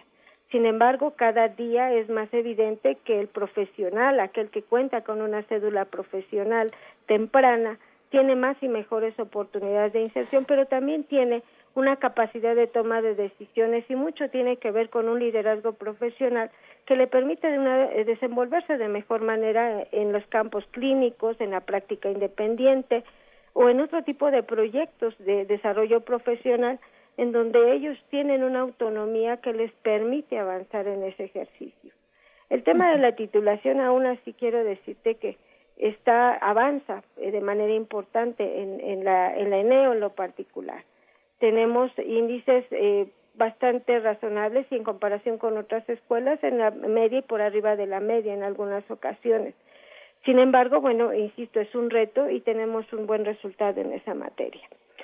Sin 0.49 0.65
embargo, 0.65 1.13
cada 1.15 1.49
día 1.49 1.93
es 1.93 2.09
más 2.09 2.33
evidente 2.33 2.97
que 3.05 3.19
el 3.19 3.27
profesional, 3.27 4.19
aquel 4.19 4.49
que 4.49 4.63
cuenta 4.63 5.01
con 5.01 5.21
una 5.21 5.43
cédula 5.43 5.85
profesional 5.85 6.71
temprana, 7.05 7.77
tiene 8.09 8.35
más 8.35 8.57
y 8.59 8.67
mejores 8.67 9.17
oportunidades 9.19 9.93
de 9.93 10.01
inserción, 10.01 10.45
pero 10.45 10.65
también 10.65 11.03
tiene 11.03 11.43
una 11.75 11.95
capacidad 11.97 12.55
de 12.55 12.67
toma 12.67 13.01
de 13.01 13.15
decisiones 13.15 13.85
y 13.89 13.95
mucho 13.95 14.29
tiene 14.29 14.57
que 14.57 14.71
ver 14.71 14.89
con 14.89 15.07
un 15.07 15.19
liderazgo 15.19 15.73
profesional 15.73 16.51
que 16.85 16.95
le 16.95 17.07
permite 17.07 17.49
de 17.49 17.59
una- 17.59 17.91
eh, 17.91 18.03
desenvolverse 18.03 18.77
de 18.77 18.87
mejor 18.89 19.21
manera 19.21 19.85
en 19.91 20.11
los 20.11 20.25
campos 20.27 20.65
clínicos, 20.71 21.39
en 21.39 21.51
la 21.51 21.61
práctica 21.61 22.09
independiente 22.09 23.03
o 23.53 23.69
en 23.69 23.79
otro 23.79 24.03
tipo 24.03 24.31
de 24.31 24.43
proyectos 24.43 25.17
de 25.19 25.45
desarrollo 25.45 26.01
profesional 26.01 26.79
en 27.17 27.31
donde 27.31 27.73
ellos 27.73 27.97
tienen 28.09 28.43
una 28.43 28.61
autonomía 28.61 29.37
que 29.37 29.53
les 29.53 29.71
permite 29.83 30.39
avanzar 30.39 30.87
en 30.87 31.03
ese 31.03 31.25
ejercicio. 31.25 31.91
El 32.49 32.63
tema 32.63 32.91
de 32.91 32.97
la 32.97 33.13
titulación, 33.15 33.79
aún 33.79 34.05
así 34.05 34.33
quiero 34.33 34.63
decirte 34.63 35.15
que 35.15 35.37
está 35.77 36.33
avanza 36.33 37.03
eh, 37.17 37.31
de 37.31 37.41
manera 37.41 37.73
importante 37.73 38.61
en, 38.61 38.79
en 38.81 39.03
la 39.03 39.35
en 39.37 39.49
la 39.49 39.57
ENEO 39.57 39.93
en 39.93 39.99
lo 39.99 40.09
particular. 40.11 40.83
Tenemos 41.41 41.91
índices 41.97 42.65
eh, 42.69 43.07
bastante 43.33 43.99
razonables 43.99 44.67
y 44.69 44.75
en 44.75 44.83
comparación 44.83 45.39
con 45.39 45.57
otras 45.57 45.87
escuelas 45.89 46.41
en 46.43 46.59
la 46.59 46.69
media 46.69 47.17
y 47.17 47.23
por 47.23 47.41
arriba 47.41 47.75
de 47.75 47.87
la 47.87 47.99
media 47.99 48.35
en 48.35 48.43
algunas 48.43 48.89
ocasiones. 48.91 49.55
Sin 50.23 50.37
embargo, 50.37 50.81
bueno, 50.81 51.15
insisto, 51.15 51.59
es 51.59 51.73
un 51.73 51.89
reto 51.89 52.29
y 52.29 52.41
tenemos 52.41 52.85
un 52.93 53.07
buen 53.07 53.25
resultado 53.25 53.81
en 53.81 53.91
esa 53.91 54.13
materia. 54.13 54.61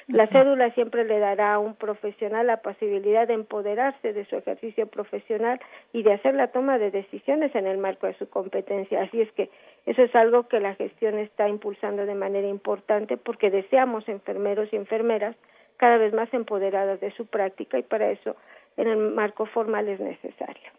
La 0.09 0.27
cédula 0.27 0.69
siempre 0.75 1.05
le 1.05 1.17
dará 1.17 1.55
a 1.55 1.59
un 1.59 1.73
profesional 1.73 2.45
la 2.45 2.57
posibilidad 2.57 3.27
de 3.27 3.33
empoderarse 3.33 4.13
de 4.13 4.23
su 4.25 4.35
ejercicio 4.35 4.85
profesional 4.85 5.59
y 5.91 6.03
de 6.03 6.13
hacer 6.13 6.35
la 6.35 6.51
toma 6.51 6.77
de 6.77 6.91
decisiones 6.91 7.53
en 7.55 7.65
el 7.65 7.79
marco 7.79 8.05
de 8.05 8.13
su 8.13 8.29
competencia. 8.29 9.01
Así 9.01 9.21
es 9.21 9.31
que 9.31 9.49
eso 9.87 10.03
es 10.03 10.15
algo 10.15 10.47
que 10.47 10.59
la 10.59 10.75
gestión 10.75 11.17
está 11.17 11.49
impulsando 11.49 12.05
de 12.05 12.13
manera 12.13 12.47
importante 12.47 13.17
porque 13.17 13.49
deseamos 13.49 14.07
enfermeros 14.07 14.71
y 14.71 14.75
enfermeras 14.75 15.35
cada 15.77 15.97
vez 15.97 16.13
más 16.13 16.33
empoderadas 16.33 16.99
de 16.99 17.11
su 17.15 17.25
práctica 17.25 17.79
y 17.79 17.83
para 17.83 18.11
eso 18.11 18.35
en 18.75 18.87
el 18.87 18.97
marco 18.97 19.45
formal 19.45 19.87
es 19.87 19.99
necesario. 19.99 20.71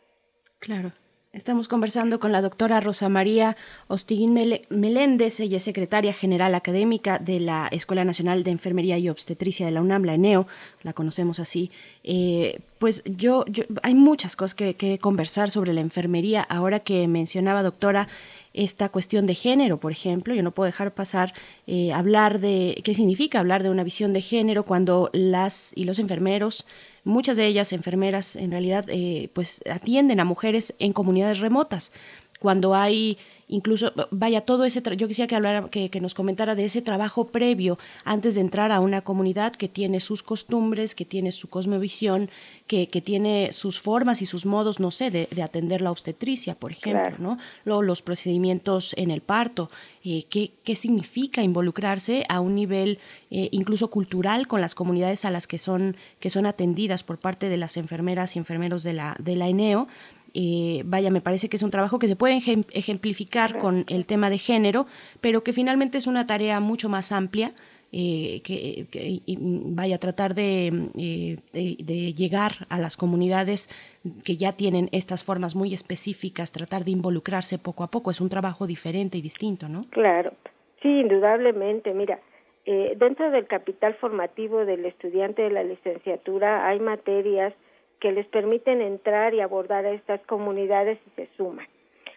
Claro. 0.59 0.93
Estamos 1.31 1.69
conversando 1.69 2.21
con 2.21 2.33
la 2.33 2.41
doctora 2.41 2.81
Rosa 2.81 3.11
María 3.11 3.55
Ostiguín 3.87 4.33
Meléndez, 4.71 5.41
ella 5.41 5.59
es 5.59 5.63
secretaria 5.63 6.15
general 6.15 6.55
académica 6.55 7.19
de 7.19 7.39
la 7.39 7.69
Escuela 7.71 8.03
Nacional 8.03 8.45
de 8.45 8.51
Enfermería 8.51 8.97
y 8.97 9.11
Obstetricia 9.11 9.67
de 9.67 9.73
la 9.73 9.83
UNAM, 9.83 10.05
la 10.05 10.15
ENEO, 10.15 10.47
la 10.83 10.95
conocemos 10.95 11.39
así. 11.39 11.71
Eh, 12.03 12.61
pues 12.79 13.05
yo, 13.05 13.45
hay 13.83 13.95
muchas 13.95 14.37
cosas 14.37 14.55
que 14.55 14.99
conversar 15.03 15.51
sobre 15.51 15.75
la 15.75 15.83
enfermería. 15.83 16.43
Ahora 16.43 16.81
que 16.81 17.07
mencionaba, 17.09 17.63
doctora, 17.63 18.09
esta 18.55 18.89
cuestión 18.89 19.27
de 19.27 19.35
género, 19.35 19.79
por 19.79 19.93
ejemplo, 19.93 20.35
yo 20.35 20.43
no 20.43 20.53
puedo 20.53 20.67
dejar 20.67 20.95
pasar 20.95 21.35
eh, 21.67 21.93
hablar 21.93 22.41
de 22.41 22.81
qué 22.85 22.95
significa 22.95 23.41
hablar 23.41 23.63
de 23.63 23.71
una 23.71 23.85
visión 23.85 24.13
de 24.13 24.21
género 24.21 24.65
cuando 24.65 25.11
las 25.13 25.73
y 25.77 25.85
los 25.85 25.99
enfermeros 25.99 26.65
muchas 27.09 27.37
de 27.37 27.47
ellas 27.47 27.73
enfermeras 27.73 28.37
en 28.37 28.51
realidad 28.51 28.85
eh, 28.89 29.31
pues 29.33 29.63
atienden 29.69 30.21
a 30.21 30.25
mujeres 30.25 30.75
en 30.79 30.93
comunidades 30.93 31.41
remotas. 31.41 31.93
Cuando 32.39 32.75
hay 32.75 33.19
incluso 33.49 33.93
vaya 34.11 34.43
todo 34.43 34.65
ese 34.65 34.83
tra- 34.83 34.95
yo 34.95 35.09
quisiera 35.09 35.27
que 35.27 35.35
hablara 35.37 35.69
que, 35.71 35.89
que 35.91 36.01
nos 36.01 36.15
comentara 36.15 36.55
de 36.55 36.65
ese 36.67 36.83
trabajo 36.83 37.29
previo 37.29 37.79
antes 38.05 38.35
de 38.35 38.43
entrar 38.43 38.73
a 38.73 38.81
una 38.81 39.01
comunidad 39.01 39.53
que 39.55 39.69
tiene 39.69 40.01
sus 40.01 40.23
costumbres 40.23 40.95
que 40.95 41.05
tiene 41.05 41.33
su 41.33 41.49
cosmovisión 41.49 42.31
que, 42.67 42.89
que 42.89 43.01
tiene 43.01 43.51
sus 43.53 43.81
formas 43.81 44.21
y 44.23 44.27
sus 44.27 44.45
modos 44.45 44.81
no 44.81 44.91
sé 44.91 45.11
de, 45.11 45.29
de 45.31 45.43
atender 45.43 45.81
la 45.81 45.91
obstetricia 45.91 46.55
por 46.55 46.73
ejemplo 46.73 47.01
Claro. 47.03 47.17
no 47.19 47.39
Luego, 47.65 47.83
los 47.83 48.03
procedimientos 48.03 48.95
en 48.99 49.11
el 49.11 49.21
parto 49.23 49.71
eh, 50.05 50.25
¿qué, 50.29 50.53
qué 50.65 50.77
significa 50.77 51.43
involucrarse 51.43 52.25
a 52.29 52.41
un 52.41 52.55
nivel 52.55 52.99
eh, 53.31 53.49
incluso 53.53 53.89
cultural 53.91 54.47
con 54.47 54.61
las 54.61 54.75
comunidades 54.75 55.25
a 55.25 55.31
las 55.31 55.47
que 55.47 55.59
son 55.59 55.97
que 56.21 56.31
son 56.31 56.47
atendidas 56.47 57.03
por 57.05 57.19
parte 57.19 57.49
de 57.49 57.57
las 57.57 57.77
enfermeras 57.77 58.37
y 58.37 58.39
enfermeros 58.39 58.83
de 58.83 58.93
la 58.93 59.17
de 59.19 59.37
la 59.37 59.49
ENEO 59.49 59.89
eh, 60.35 60.83
vaya, 60.85 61.11
me 61.11 61.21
parece 61.21 61.49
que 61.49 61.57
es 61.57 61.63
un 61.63 61.71
trabajo 61.71 61.99
que 61.99 62.09
se 62.09 62.17
puede 62.17 62.37
ejem- 62.39 62.67
ejemplificar 62.73 63.59
con 63.59 63.85
el 63.89 64.05
tema 64.07 64.31
de 64.31 64.39
género, 64.39 64.87
pero 65.21 65.43
que 65.43 65.53
finalmente 65.53 65.99
es 65.99 66.07
una 66.07 66.27
tarea 66.27 66.61
mucho 66.61 66.89
más 66.89 67.13
amplia. 67.13 67.53
eh, 67.91 68.43
que, 68.45 68.85
vaya 69.75 69.97
a 69.97 69.99
tratar 69.99 70.35
de, 70.35 70.67
eh, 70.99 71.39
de- 71.55 71.77
de 71.83 72.13
llegar 72.13 72.67
a 72.69 72.79
las 72.79 72.99
comunidades 72.99 73.71
que 74.25 74.37
ya 74.37 74.53
tienen 74.53 74.91
estas 74.93 75.25
formas 75.25 75.57
muy 75.57 75.73
específicas, 75.73 76.53
tratar 76.53 76.85
de 76.85 76.91
involucrarse 76.91 77.57
poco 77.59 77.85
a 77.85 77.91
poco. 77.91 78.11
Es 78.11 78.21
un 78.21 78.29
trabajo 78.29 78.67
diferente 78.67 79.17
y 79.17 79.23
distinto, 79.23 79.71
¿no? 79.71 79.87
Claro, 79.89 80.33
sí, 80.83 80.89
indudablemente. 81.01 81.95
Mira, 81.95 82.19
eh, 82.67 82.95
dentro 82.99 83.31
del 83.31 83.47
capital 83.47 83.95
formativo 83.95 84.67
del 84.67 84.85
estudiante 84.85 85.41
de 85.41 85.51
la 85.51 85.65
licenciatura 85.65 86.69
hay 86.69 86.81
materias 86.81 87.55
que 88.01 88.13
les 88.13 88.27
permiten 88.27 88.81
entrar 88.81 89.35
y 89.35 89.41
abordar 89.41 89.85
a 89.87 89.93
estas 89.93 90.21
comunidades 90.23 90.99
y 91.07 91.11
se 91.17 91.29
suman. 91.37 91.67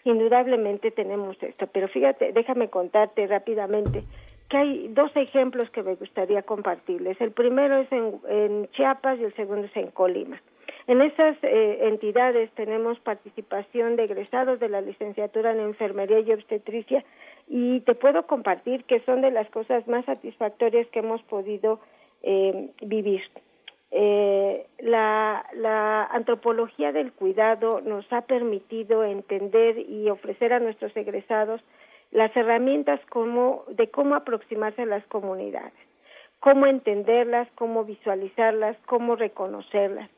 Indudablemente 0.03 0.91
tenemos 0.91 1.41
esto, 1.41 1.67
pero 1.67 1.87
fíjate, 1.87 2.31
déjame 2.33 2.69
contarte 2.69 3.27
rápidamente 3.27 4.03
que 4.49 4.57
hay 4.57 4.87
dos 4.89 5.15
ejemplos 5.15 5.69
que 5.69 5.81
me 5.81 5.95
gustaría 5.95 6.41
compartirles. 6.41 7.19
El 7.21 7.31
primero 7.31 7.77
es 7.77 7.91
en, 7.91 8.67
Chiapas 8.71 9.19
y 9.19 9.23
el 9.23 9.33
segundo 9.35 9.67
es 9.67 9.75
en 9.77 9.91
Colima. 9.91 10.41
En 10.87 11.01
esas 11.01 11.37
eh, 11.43 11.87
entidades 11.87 12.51
tenemos 12.51 12.99
participación 12.99 13.95
de 13.95 14.05
egresados 14.05 14.59
de 14.59 14.67
la 14.67 14.81
licenciatura 14.81 15.51
en 15.51 15.61
enfermería 15.61 16.19
y 16.19 16.33
obstetricia 16.33 17.05
y 17.47 17.79
te 17.81 17.95
puedo 17.95 18.25
compartir 18.27 18.83
que 18.83 18.99
son 19.01 19.21
de 19.21 19.31
las 19.31 19.49
cosas 19.51 19.87
más 19.87 20.03
satisfactorias 20.05 20.87
que 20.87 20.99
hemos 20.99 21.21
podido 21.23 21.79
eh, 22.23 22.71
vivir. 22.81 23.21
Eh, 23.93 24.67
la, 24.79 25.45
antropología 26.11 26.91
del 26.91 27.11
cuidado 27.11 27.81
nos 27.81 28.11
ha 28.13 28.21
permitido 28.21 29.03
entender 29.03 29.77
y 29.77 30.09
ofrecer 30.09 30.53
a 30.53 30.59
nuestros 30.59 30.95
egresados 30.95 31.61
las 32.11 32.35
herramientas 32.35 32.99
de 33.69 33.89
cómo 33.89 34.15
aproximarse 34.15 34.83
a 34.83 34.85
las 34.85 35.05
comunidades, 35.07 35.73
cómo 36.39 36.67
entenderlas, 36.67 37.47
cómo 37.55 37.83
visualizarlas, 37.85 38.77
cómo 38.85 39.15
reconocerlas. 39.15 40.09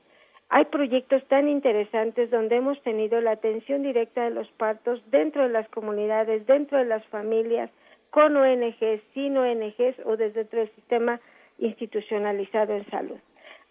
Hay 0.50 0.66
proyectos 0.66 1.24
tan 1.28 1.50
interesantes 1.50 2.30
donde 2.30 2.58
hemos 2.58 2.82
tenido 2.84 3.20
la 3.22 3.32
atención 3.32 3.82
directa 3.82 4.24
de 4.24 4.30
los 4.30 4.48
partos 4.52 5.02
dentro 5.10 5.44
de 5.44 5.50
las 5.50 5.68
comunidades, 5.70 6.46
dentro 6.46 6.78
de 6.78 6.86
las 6.86 7.04
familias, 7.08 7.72
con 8.12 8.38
ONGs, 8.38 9.02
sin 9.16 9.36
ONGs 9.36 10.00
o 10.06 10.16
desde 10.16 10.48
el 10.52 10.70
sistema 10.76 11.20
institucionalizado 11.58 12.74
en 12.76 12.86
salud. 12.92 13.18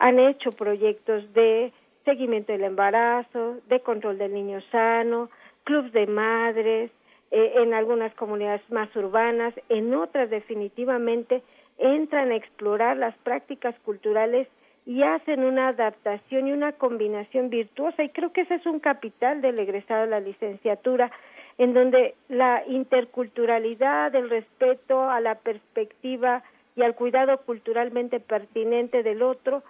Han 0.02 0.18
hecho 0.18 0.50
proyectos 0.50 1.32
de 1.32 1.72
seguimiento 2.04 2.50
del 2.50 2.64
embarazo, 2.64 3.58
de 3.68 3.78
control 3.78 4.18
del 4.18 4.34
niño 4.34 4.60
sano, 4.72 5.30
clubs 5.62 5.92
de 5.92 6.08
madres, 6.08 6.90
eh, 7.30 7.52
en 7.58 7.72
algunas 7.72 8.12
comunidades 8.16 8.68
más 8.68 8.94
urbanas, 8.96 9.54
en 9.68 9.94
otras 9.94 10.28
definitivamente 10.28 11.44
entran 11.78 12.32
a 12.32 12.34
explorar 12.34 12.96
las 12.96 13.16
prácticas 13.18 13.76
culturales 13.84 14.48
y 14.86 15.04
hacen 15.04 15.44
una 15.44 15.68
adaptación 15.68 16.48
y 16.48 16.52
una 16.52 16.72
combinación 16.72 17.48
virtuosa. 17.48 18.02
Y 18.02 18.08
creo 18.08 18.32
que 18.32 18.40
ese 18.40 18.56
es 18.56 18.66
un 18.66 18.80
capital 18.80 19.40
del 19.40 19.56
egresado 19.60 20.00
de 20.00 20.08
la 20.10 20.18
licenciatura 20.18 21.12
en 21.58 21.74
donde 21.74 22.16
la 22.28 22.64
interculturalidad, 22.66 24.12
el 24.16 24.28
respeto 24.28 25.08
a 25.08 25.20
la 25.20 25.36
perspectiva 25.36 26.42
y 26.74 26.82
al 26.82 26.96
cuidado 26.96 27.38
culturalmente 27.42 28.18
pertinente 28.18 29.04
del 29.04 29.22
otro 29.22 29.62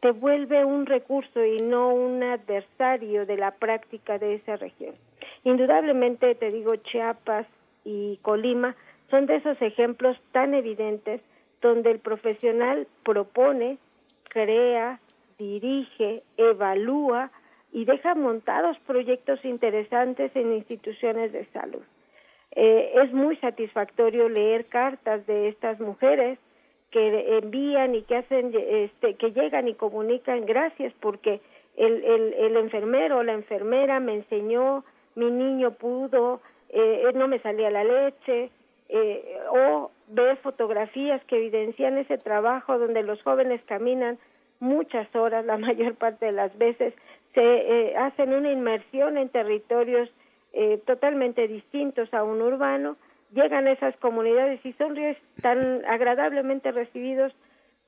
te 0.00 0.12
vuelve 0.12 0.64
un 0.64 0.86
recurso 0.86 1.44
y 1.44 1.58
no 1.58 1.92
un 1.94 2.22
adversario 2.22 3.26
de 3.26 3.36
la 3.36 3.52
práctica 3.52 4.18
de 4.18 4.34
esa 4.34 4.56
región. 4.56 4.94
Indudablemente, 5.44 6.34
te 6.34 6.48
digo, 6.48 6.74
Chiapas 6.76 7.46
y 7.84 8.18
Colima 8.22 8.74
son 9.10 9.26
de 9.26 9.36
esos 9.36 9.60
ejemplos 9.60 10.16
tan 10.32 10.54
evidentes 10.54 11.20
donde 11.60 11.90
el 11.90 11.98
profesional 11.98 12.86
propone, 13.04 13.78
crea, 14.28 15.00
dirige, 15.38 16.22
evalúa 16.36 17.30
y 17.72 17.84
deja 17.84 18.14
montados 18.14 18.78
proyectos 18.86 19.44
interesantes 19.44 20.34
en 20.34 20.52
instituciones 20.52 21.32
de 21.32 21.44
salud. 21.46 21.82
Eh, 22.52 22.92
es 22.94 23.12
muy 23.12 23.36
satisfactorio 23.36 24.28
leer 24.28 24.66
cartas 24.66 25.26
de 25.26 25.48
estas 25.48 25.78
mujeres 25.78 26.38
que 26.90 27.38
envían 27.38 27.94
y 27.94 28.02
que 28.02 28.16
hacen, 28.16 28.52
este, 28.54 29.14
que 29.14 29.32
llegan 29.32 29.68
y 29.68 29.74
comunican 29.74 30.44
gracias 30.44 30.92
porque 31.00 31.40
el, 31.76 32.04
el, 32.04 32.32
el 32.34 32.56
enfermero 32.56 33.18
o 33.18 33.22
la 33.22 33.32
enfermera 33.32 34.00
me 34.00 34.14
enseñó, 34.14 34.84
mi 35.14 35.30
niño 35.30 35.72
pudo, 35.72 36.40
eh, 36.70 37.10
no 37.14 37.28
me 37.28 37.38
salía 37.40 37.70
la 37.70 37.84
leche, 37.84 38.50
eh, 38.92 39.38
o 39.50 39.92
ver 40.08 40.36
fotografías 40.38 41.22
que 41.26 41.36
evidencian 41.36 41.96
ese 41.98 42.18
trabajo 42.18 42.76
donde 42.76 43.04
los 43.04 43.22
jóvenes 43.22 43.60
caminan 43.66 44.18
muchas 44.58 45.14
horas, 45.14 45.44
la 45.44 45.58
mayor 45.68 45.94
parte 45.94 46.26
de 46.26 46.32
las 46.32 46.56
veces, 46.58 46.94
se 47.34 47.40
eh, 47.40 47.96
hacen 47.96 48.34
una 48.34 48.50
inmersión 48.50 49.16
en 49.16 49.28
territorios 49.28 50.10
eh, 50.52 50.82
totalmente 50.86 51.46
distintos 51.46 52.12
a 52.12 52.24
un 52.24 52.42
urbano, 52.42 52.96
llegan 53.32 53.66
a 53.66 53.72
esas 53.72 53.96
comunidades 53.96 54.64
y 54.64 54.72
son 54.74 54.96
tan 55.40 55.84
agradablemente 55.86 56.72
recibidos 56.72 57.32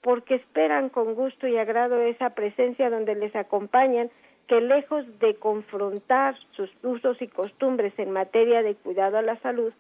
porque 0.03 0.35
esperan 0.35 0.89
con 0.89 1.15
gusto 1.15 1.47
y 1.47 1.57
agrado 1.57 2.01
esa 2.01 2.31
presencia 2.31 2.91
donde 2.91 3.15
les 3.15 3.35
acompañan, 3.37 4.11
que 4.49 4.61
lejos 4.61 5.07
de 5.21 5.37
confrontar 5.37 6.37
sus 6.57 6.71
usos 6.83 7.23
y 7.23 7.29
costumbres 7.29 7.93
en 7.99 8.11
materia 8.11 8.63
de 8.63 8.75
cuidado 8.75 9.19
a 9.19 9.23
la 9.23 9.37
salud, 9.37 9.73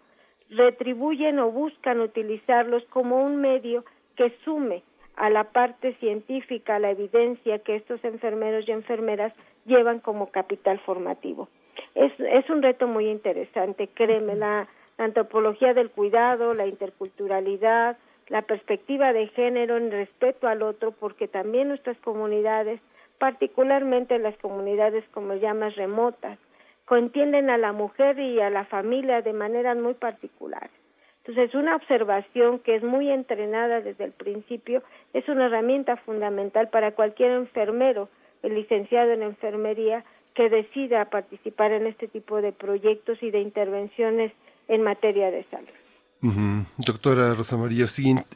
retribuyen 0.48 1.40
o 1.40 1.51
buscan 1.51 2.01
utilizarlos 2.01 2.85
como 2.85 3.25
un 3.25 3.37
medio 3.37 3.85
que 4.16 4.31
sume 4.44 4.83
a 5.16 5.29
la 5.29 5.44
parte 5.44 5.94
científica, 5.94 6.77
a 6.77 6.79
la 6.79 6.90
evidencia 6.90 7.59
que 7.59 7.77
estos 7.77 8.03
enfermeros 8.05 8.68
y 8.68 8.72
enfermeras 8.72 9.33
llevan 9.66 9.98
como 9.98 10.31
capital 10.31 10.79
formativo. 10.81 11.48
Es, 11.94 12.12
es 12.18 12.48
un 12.48 12.62
reto 12.62 12.87
muy 12.87 13.09
interesante, 13.09 13.88
créeme, 13.88 14.37
la, 14.37 14.68
la 15.03 15.07
antropología 15.07 15.75
del 15.75 15.91
cuidado, 15.91 16.55
la 16.55 16.69
interculturalidad, 16.69 17.97
la 18.29 18.43
perspectiva 18.43 19.12
de 19.12 19.27
género 19.27 19.77
en 19.77 19.91
respeto 19.91 20.47
al 20.47 20.62
otro, 20.62 20.93
porque 20.93 21.27
también 21.27 21.67
nuestras 21.67 21.99
comunidades, 21.99 22.81
particularmente 23.19 24.17
las 24.21 24.37
comunidades 24.37 25.05
como 25.11 25.35
llamas 25.35 25.75
remotas, 25.75 26.38
entienden 26.88 27.51
a 27.51 27.59
la 27.59 27.73
mujer 27.73 28.21
y 28.21 28.38
a 28.41 28.51
la 28.51 28.65
familia 28.67 29.23
de 29.23 29.33
maneras 29.33 29.77
muy 29.77 29.95
particulares. 29.95 30.71
Entonces, 31.25 31.53
una 31.55 31.75
observación 31.75 32.61
que 32.61 32.77
es 32.77 32.85
muy 32.85 33.11
entrenada 33.11 33.81
desde 33.81 34.05
el 34.05 34.12
principio 34.12 34.85
es 35.15 35.29
una 35.29 35.47
herramienta 35.47 35.97
fundamental 35.97 36.69
para 36.69 36.93
cualquier 36.93 37.33
enfermero, 37.33 38.09
el 38.45 38.55
licenciado 38.55 39.11
en 39.11 39.23
enfermería, 39.23 40.05
que 40.35 40.49
decida 40.49 41.07
participar 41.07 41.73
en 41.73 41.88
este 41.88 42.07
tipo 42.07 42.41
de 42.41 42.53
proyectos 42.53 43.21
y 43.21 43.33
de 43.33 43.41
intervenciones 43.41 44.33
en 44.73 44.83
materia 44.83 45.31
de 45.31 45.45
salud. 45.51 45.69
Doctora 46.77 47.35
Rosa 47.35 47.57
María, 47.57 47.87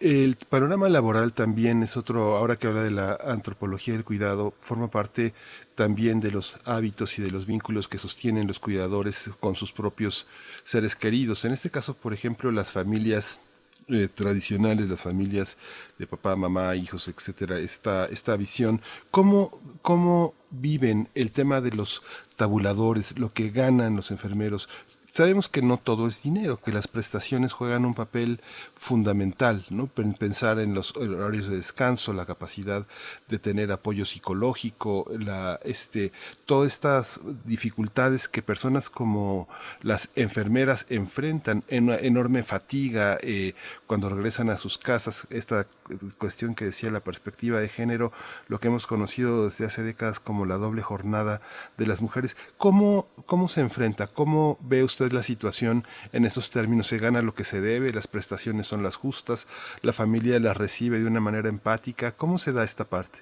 el 0.00 0.36
panorama 0.48 0.88
laboral 0.88 1.32
también 1.32 1.84
es 1.84 1.96
otro, 1.96 2.36
ahora 2.36 2.56
que 2.56 2.66
habla 2.66 2.82
de 2.82 2.90
la 2.90 3.14
antropología 3.14 3.94
del 3.94 4.04
cuidado, 4.04 4.54
forma 4.60 4.90
parte 4.90 5.34
también 5.76 6.18
de 6.18 6.32
los 6.32 6.58
hábitos 6.64 7.16
y 7.18 7.22
de 7.22 7.30
los 7.30 7.46
vínculos 7.46 7.86
que 7.86 7.98
sostienen 7.98 8.48
los 8.48 8.58
cuidadores 8.58 9.30
con 9.38 9.54
sus 9.54 9.72
propios 9.72 10.26
seres 10.64 10.96
queridos. 10.96 11.44
En 11.44 11.52
este 11.52 11.70
caso, 11.70 11.94
por 11.94 12.12
ejemplo, 12.12 12.50
las 12.50 12.72
familias 12.72 13.40
eh, 13.88 14.08
tradicionales, 14.12 14.88
las 14.88 15.00
familias 15.00 15.56
de 15.96 16.08
papá, 16.08 16.34
mamá, 16.34 16.74
hijos, 16.74 17.06
etcétera, 17.06 17.60
esta, 17.60 18.06
esta 18.06 18.36
visión, 18.36 18.82
¿cómo, 19.12 19.60
¿cómo 19.82 20.34
viven 20.50 21.08
el 21.14 21.30
tema 21.30 21.60
de 21.60 21.70
los 21.70 22.02
tabuladores, 22.34 23.16
lo 23.16 23.32
que 23.32 23.50
ganan 23.50 23.94
los 23.94 24.10
enfermeros, 24.10 24.68
Sabemos 25.16 25.48
que 25.48 25.62
no 25.62 25.78
todo 25.78 26.08
es 26.08 26.22
dinero, 26.22 26.60
que 26.60 26.72
las 26.72 26.88
prestaciones 26.88 27.54
juegan 27.54 27.86
un 27.86 27.94
papel 27.94 28.42
fundamental, 28.74 29.64
¿no? 29.70 29.86
Pensar 29.86 30.58
en 30.58 30.74
los 30.74 30.94
horarios 30.94 31.46
de 31.46 31.56
descanso, 31.56 32.12
la 32.12 32.26
capacidad 32.26 32.86
de 33.26 33.38
tener 33.38 33.72
apoyo 33.72 34.04
psicológico, 34.04 35.10
la, 35.18 35.58
este, 35.64 36.12
todas 36.44 36.70
estas 36.70 37.20
dificultades 37.46 38.28
que 38.28 38.42
personas 38.42 38.90
como 38.90 39.48
las 39.80 40.10
enfermeras 40.16 40.84
enfrentan 40.90 41.64
en 41.68 41.84
una 41.84 41.96
enorme 41.96 42.42
fatiga 42.42 43.16
eh, 43.22 43.54
cuando 43.86 44.10
regresan 44.10 44.50
a 44.50 44.58
sus 44.58 44.76
casas, 44.76 45.26
esta 45.30 45.66
cuestión 46.18 46.54
que 46.54 46.66
decía 46.66 46.90
la 46.90 47.00
perspectiva 47.00 47.58
de 47.58 47.70
género, 47.70 48.12
lo 48.48 48.60
que 48.60 48.68
hemos 48.68 48.86
conocido 48.86 49.46
desde 49.46 49.64
hace 49.64 49.82
décadas 49.82 50.20
como 50.20 50.44
la 50.44 50.58
doble 50.58 50.82
jornada 50.82 51.40
de 51.78 51.86
las 51.86 52.02
mujeres. 52.02 52.36
¿Cómo, 52.58 53.08
cómo 53.24 53.48
se 53.48 53.62
enfrenta? 53.62 54.08
¿Cómo 54.08 54.58
ve 54.60 54.84
usted 54.84 55.05
la 55.12 55.22
situación 55.22 55.84
en 56.12 56.24
esos 56.24 56.50
términos? 56.50 56.86
¿Se 56.86 56.98
gana 56.98 57.22
lo 57.22 57.32
que 57.32 57.44
se 57.44 57.60
debe? 57.60 57.92
¿Las 57.92 58.08
prestaciones 58.08 58.66
son 58.66 58.82
las 58.82 58.96
justas? 58.96 59.46
¿La 59.82 59.92
familia 59.92 60.38
las 60.38 60.56
recibe 60.56 60.98
de 60.98 61.06
una 61.06 61.20
manera 61.20 61.48
empática? 61.48 62.12
¿Cómo 62.12 62.38
se 62.38 62.52
da 62.52 62.64
esta 62.64 62.84
parte? 62.84 63.20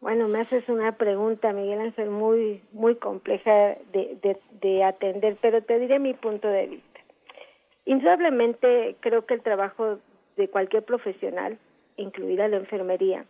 Bueno, 0.00 0.28
me 0.28 0.40
haces 0.40 0.68
una 0.68 0.92
pregunta, 0.92 1.52
Miguel 1.52 1.80
Ángel, 1.80 2.08
muy, 2.08 2.62
muy 2.72 2.94
compleja 2.94 3.76
de 3.92 4.84
atender, 4.84 5.36
pero 5.42 5.62
te 5.62 5.78
diré 5.78 5.98
mi 5.98 6.14
punto 6.14 6.48
de 6.48 6.66
vista. 6.66 7.00
Indudablemente 7.84 8.96
creo 9.00 9.26
que 9.26 9.34
el 9.34 9.42
trabajo 9.42 9.98
de 10.36 10.48
cualquier 10.48 10.84
profesional, 10.84 11.58
incluida 11.96 12.48
la 12.48 12.56
enfermería, 12.56 13.26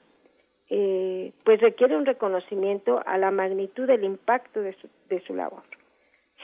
eh, 0.68 1.32
pues 1.44 1.60
requiere 1.60 1.96
un 1.96 2.06
reconocimiento 2.06 3.02
a 3.04 3.18
la 3.18 3.32
magnitud 3.32 3.88
del 3.88 4.04
impacto 4.04 4.60
de 4.60 4.74
su, 4.74 4.88
de 5.08 5.20
su 5.22 5.34
labor. 5.34 5.64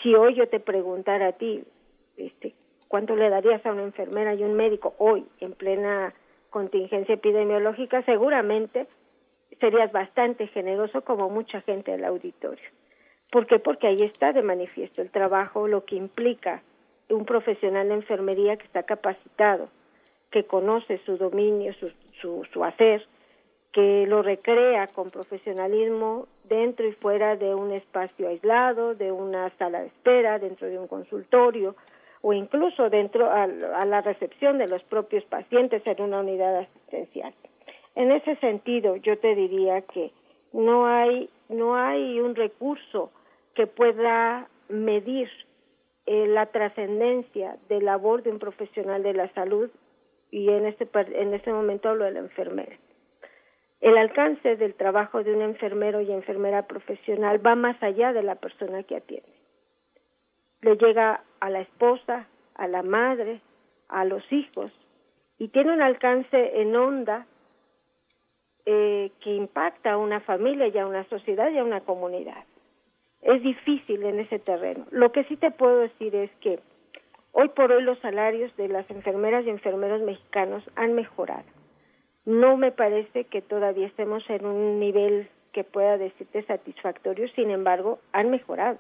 Si 0.03 0.15
hoy 0.15 0.35
yo 0.35 0.49
te 0.49 0.61
preguntara 0.61 1.29
a 1.29 1.33
ti, 1.33 1.65
este, 2.17 2.55
¿cuánto 2.89 3.17
le 3.17 3.31
darías 3.31 3.65
a 3.65 3.73
una 3.73 3.83
enfermera 3.83 4.35
y 4.35 4.43
un 4.43 4.55
médico 4.55 4.95
hoy 4.99 5.27
en 5.41 5.53
plena 5.53 6.15
contingencia 6.51 7.15
epidemiológica? 7.15 8.03
Seguramente 8.03 8.87
serías 9.61 9.91
bastante 9.93 10.47
generoso 10.49 11.03
como 11.03 11.31
mucha 11.31 11.61
gente 11.63 11.93
del 11.93 12.05
auditorio. 12.05 12.69
¿Por 13.31 13.47
qué? 13.47 13.59
Porque 13.59 13.89
ahí 13.89 14.03
está 14.03 14.33
de 14.33 14.43
manifiesto 14.43 15.03
el 15.03 15.11
trabajo, 15.11 15.67
lo 15.67 15.85
que 15.85 15.97
implica 15.97 16.63
un 17.09 17.25
profesional 17.25 17.89
de 17.89 17.95
enfermería 17.95 18.57
que 18.57 18.67
está 18.67 18.83
capacitado, 18.83 19.69
que 20.31 20.45
conoce 20.45 20.99
su 21.07 21.17
dominio, 21.17 21.73
su, 21.75 21.91
su, 22.21 22.45
su 22.53 22.65
hacer, 22.65 23.07
que 23.77 24.07
lo 24.07 24.23
recrea 24.23 24.87
con 24.87 25.11
profesionalismo 25.11 26.29
dentro 26.45 26.89
y 26.89 26.93
fuera 26.93 27.37
de 27.37 27.55
un 27.55 27.73
espacio 27.73 28.27
aislado, 28.27 28.95
de 28.95 29.13
una 29.13 29.51
sala 29.59 29.81
de 29.81 29.89
espera, 29.89 30.39
dentro 30.39 30.67
de 30.67 30.79
un 30.79 30.87
consultorio 30.87 31.77
o 32.23 32.33
incluso 32.33 32.89
dentro 32.89 33.31
a, 33.31 33.47
la 33.47 34.01
recepción 34.01 34.57
de 34.57 34.67
los 34.67 34.83
propios 34.85 35.25
pacientes 35.25 35.83
en 35.85 36.01
una 36.01 36.21
unidad 36.21 36.57
asistencial. 36.57 37.35
En 37.95 38.13
ese 38.13 38.37
sentido, 38.37 38.97
yo 38.97 39.19
te 39.19 39.35
diría 39.35 39.83
que 39.83 40.11
no 40.55 40.87
hay 40.87 41.29
no 41.51 41.77
hay 41.77 42.19
un 42.19 42.35
recurso 42.35 43.11
que 43.53 43.67
pueda 43.67 44.49
medir 44.71 45.29
eh, 46.07 46.27
la 46.29 46.47
trascendencia 46.47 47.59
de 47.69 47.83
labor 47.83 48.23
de 48.23 48.31
un 48.31 48.39
profesional 48.39 49.03
de 49.03 49.13
la 49.13 49.31
salud 49.35 49.69
y 50.31 50.49
en 50.49 50.65
este 50.65 50.89
en 50.95 51.35
este 51.35 51.53
momento 51.53 51.91
hablo 51.91 52.07
de 52.07 52.13
la 52.13 52.21
enfermera. 52.21 52.79
El 53.81 53.99
alcance 53.99 54.57
del 54.57 54.75
trabajo 54.75 55.23
de 55.23 55.35
un 55.35 55.43
enfermero 55.43 56.01
y 56.01 56.11
enfermera 56.11 56.67
profesional 56.67 57.45
va 57.45 57.55
más 57.55 57.81
allá 57.83 58.13
de 58.13 58.23
la 58.23 58.37
persona 58.37 58.83
que 58.83 58.97
atiende. 58.97 59.29
Le 60.63 60.77
llega 60.77 61.23
a 61.41 61.51
la 61.51 61.61
esposa, 61.61 62.27
a 62.55 62.67
la 62.67 62.83
madre, 62.83 63.41
a 63.89 64.05
los 64.05 64.25
hijos 64.33 64.73
y 65.39 65.49
tiene 65.49 65.73
un 65.73 65.83
alcance 65.83 66.61
en 66.61 66.75
onda 66.75 67.27
eh, 68.65 69.13
que 69.21 69.35
impacta 69.35 69.93
a 69.93 69.99
una 69.99 70.21
familia 70.21 70.67
a 70.81 70.87
una 70.87 71.05
sociedad 71.09 71.51
y 71.51 71.59
a 71.59 71.65
una 71.65 71.83
comunidad. 71.83 72.45
Es 73.23 73.43
difícil 73.43 74.03
en 74.03 74.21
ese 74.21 74.39
terreno. 74.39 74.87
Lo 74.91 75.13
que 75.13 75.25
sí 75.25 75.37
te 75.37 75.51
puedo 75.51 75.81
decir 75.81 76.15
es 76.15 76.31
que 76.41 76.61
hoy 77.33 77.49
por 77.51 77.71
hoy 77.73 77.83
los 77.83 77.99
salarios 78.01 78.55
de 78.57 78.69
las 78.69 78.89
enfermeras 78.91 79.45
y 79.45 79.51
enfermeros 79.51 80.01
mexicanos 80.03 80.65
han 80.75 80.95
mejorado. 80.95 81.45
No 82.27 82.57
me 82.57 82.73
parece 82.73 83.25
que 83.25 83.41
todavía 83.41 83.87
estemos 83.87 84.29
en 84.29 84.45
un 84.45 84.81
nivel 84.81 85.29
que 85.53 85.65
pueda 85.65 85.97
decirte 85.97 86.43
satisfactorio, 86.43 87.29
sin 87.29 87.51
embargo, 87.51 88.01
han 88.13 88.31
mejorado. 88.31 88.79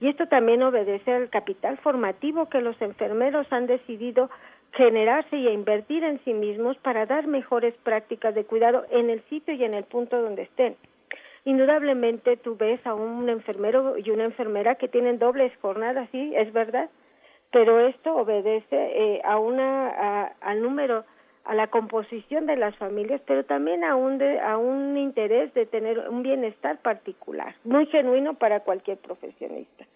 Y 0.00 0.08
esto 0.08 0.28
también 0.28 0.62
obedece 0.62 1.12
al 1.12 1.28
capital 1.28 1.76
formativo 1.78 2.48
que 2.48 2.60
los 2.60 2.80
enfermeros 2.80 3.46
han 3.50 3.66
decidido 3.66 4.30
generarse 4.72 5.36
y 5.36 5.48
invertir 5.48 6.04
en 6.04 6.22
sí 6.24 6.32
mismos 6.32 6.76
para 6.78 7.04
dar 7.04 7.26
mejores 7.26 7.74
prácticas 7.82 8.34
de 8.34 8.44
cuidado 8.44 8.84
en 8.90 9.10
el 9.10 9.22
sitio 9.28 9.54
y 9.54 9.64
en 9.64 9.74
el 9.74 9.84
punto 9.84 10.22
donde 10.22 10.42
estén. 10.42 10.76
Indudablemente 11.44 12.36
tú 12.36 12.56
ves 12.56 12.84
a 12.86 12.94
un 12.94 13.28
enfermero 13.28 13.96
y 13.98 14.10
una 14.10 14.24
enfermera 14.24 14.76
que 14.76 14.86
tienen 14.86 15.18
dobles 15.18 15.52
jornadas, 15.60 16.08
sí, 16.12 16.32
es 16.36 16.52
verdad, 16.52 16.90
pero 17.50 17.80
esto 17.80 18.14
obedece 18.14 18.76
eh, 18.76 19.20
a 19.24 19.38
una 19.38 19.88
a, 19.88 20.32
al 20.42 20.62
número 20.62 21.04
a 21.48 21.54
la 21.54 21.68
composición 21.68 22.44
de 22.44 22.56
las 22.56 22.76
familias, 22.76 23.22
pero 23.26 23.42
también 23.42 23.82
a 23.82 23.96
un, 23.96 24.18
de, 24.18 24.38
a 24.38 24.58
un 24.58 24.98
interés 24.98 25.52
de 25.54 25.64
tener 25.64 25.98
un 26.10 26.22
bienestar 26.22 26.76
particular, 26.82 27.54
muy 27.64 27.86
genuino 27.86 28.34
para 28.34 28.60
cualquier 28.60 28.98
profesionista. 28.98 29.86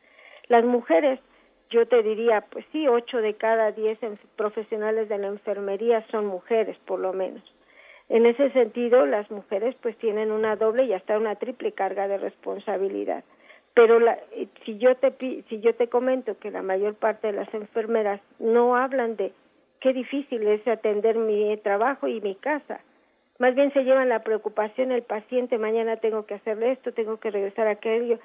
Las 0.48 0.64
mujeres, 0.64 1.20
yo 1.68 1.86
te 1.86 2.02
diría, 2.02 2.40
pues 2.50 2.64
sí, 2.72 2.88
ocho 2.88 3.18
de 3.18 3.34
cada 3.34 3.70
diez 3.70 3.98
profesionales 4.34 5.10
de 5.10 5.18
la 5.18 5.26
enfermería 5.26 6.06
son 6.10 6.24
mujeres, 6.24 6.78
por 6.86 6.98
lo 6.98 7.12
menos. 7.12 7.42
En 8.08 8.24
ese 8.24 8.50
sentido, 8.52 9.04
las 9.04 9.30
mujeres 9.30 9.76
pues 9.82 9.94
tienen 9.98 10.30
una 10.30 10.56
doble 10.56 10.84
y 10.84 10.94
hasta 10.94 11.18
una 11.18 11.34
triple 11.34 11.72
carga 11.72 12.08
de 12.08 12.16
responsabilidad. 12.16 13.24
Pero 13.74 14.00
la, 14.00 14.18
si 14.64 14.78
yo 14.78 14.94
te 14.96 15.12
si 15.50 15.60
yo 15.60 15.74
te 15.74 15.88
comento 15.88 16.38
que 16.38 16.50
la 16.50 16.62
mayor 16.62 16.94
parte 16.94 17.26
de 17.26 17.34
las 17.34 17.52
enfermeras 17.52 18.22
no 18.38 18.76
hablan 18.76 19.16
de 19.16 19.32
qué 19.82 19.92
difícil 19.92 20.46
es 20.46 20.66
atender 20.66 21.16
mi 21.16 21.56
trabajo 21.58 22.06
y 22.06 22.20
mi 22.20 22.36
casa. 22.36 22.80
Más 23.38 23.54
bien 23.56 23.72
se 23.72 23.82
llevan 23.82 24.08
la 24.08 24.22
preocupación 24.22 24.92
el 24.92 25.02
paciente, 25.02 25.58
mañana 25.58 25.96
tengo 25.96 26.24
que 26.24 26.34
hacerle 26.34 26.72
esto, 26.72 26.92
tengo 26.92 27.16
que 27.18 27.32
regresar 27.32 27.66
a 27.66 27.72
aquello, 27.72 28.20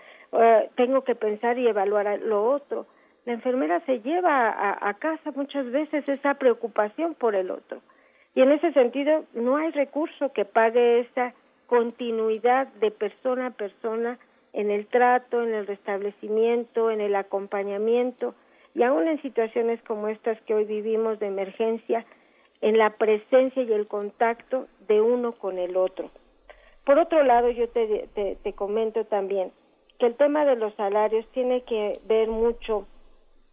tengo 0.76 1.04
que 1.04 1.16
pensar 1.16 1.58
y 1.58 1.68
evaluar 1.68 2.20
lo 2.22 2.48
otro. 2.48 2.86
La 3.26 3.34
enfermera 3.34 3.80
se 3.86 4.00
lleva 4.02 4.78
a 4.80 4.94
casa 4.94 5.32
muchas 5.36 5.70
veces 5.72 6.08
esa 6.08 6.36
preocupación 6.36 7.16
por 7.16 7.36
el 7.36 7.50
otro. 7.50 7.82
Y 8.36 8.42
en 8.42 8.52
ese 8.52 8.72
sentido 8.74 9.26
no 9.34 9.58
hay 9.58 9.72
recurso 9.72 10.32
que 10.32 10.46
pague 10.46 11.00
esa 11.00 11.34
continuidad 11.66 12.68
de 12.80 12.92
persona 12.92 13.48
a 13.48 13.52
persona 13.52 14.20
en 14.54 14.70
el 14.70 14.86
trato, 14.86 15.42
en 15.42 15.56
el 15.56 15.66
restablecimiento, 15.66 16.92
en 16.92 17.02
el 17.02 17.16
acompañamiento 17.16 18.36
y 18.78 18.84
aún 18.84 19.08
en 19.08 19.20
situaciones 19.24 19.82
como 19.88 20.08
estas 20.08 20.40
que 20.44 20.54
hoy 20.54 20.66
vivimos 20.66 21.18
de 21.18 21.26
emergencia, 21.26 22.06
en 22.62 22.78
la 22.78 22.92
presencia 22.92 23.64
y 23.64 23.74
el 23.74 23.88
contacto 23.88 24.68
de 24.88 25.02
uno 25.02 25.32
con 25.32 25.58
el 25.58 25.76
otro. 25.76 26.12
Por 26.86 27.00
otro 27.00 27.24
lado, 27.24 27.50
yo 27.50 27.68
te, 27.70 28.08
te, 28.14 28.54
comento 28.54 29.04
también 29.06 29.52
que 29.98 30.06
el 30.06 30.16
tema 30.16 30.46
de 30.46 30.56
los 30.58 30.76
salarios 30.76 31.26
tiene 31.32 31.62
que 31.64 32.00
ver 32.06 32.28
mucho 32.28 32.86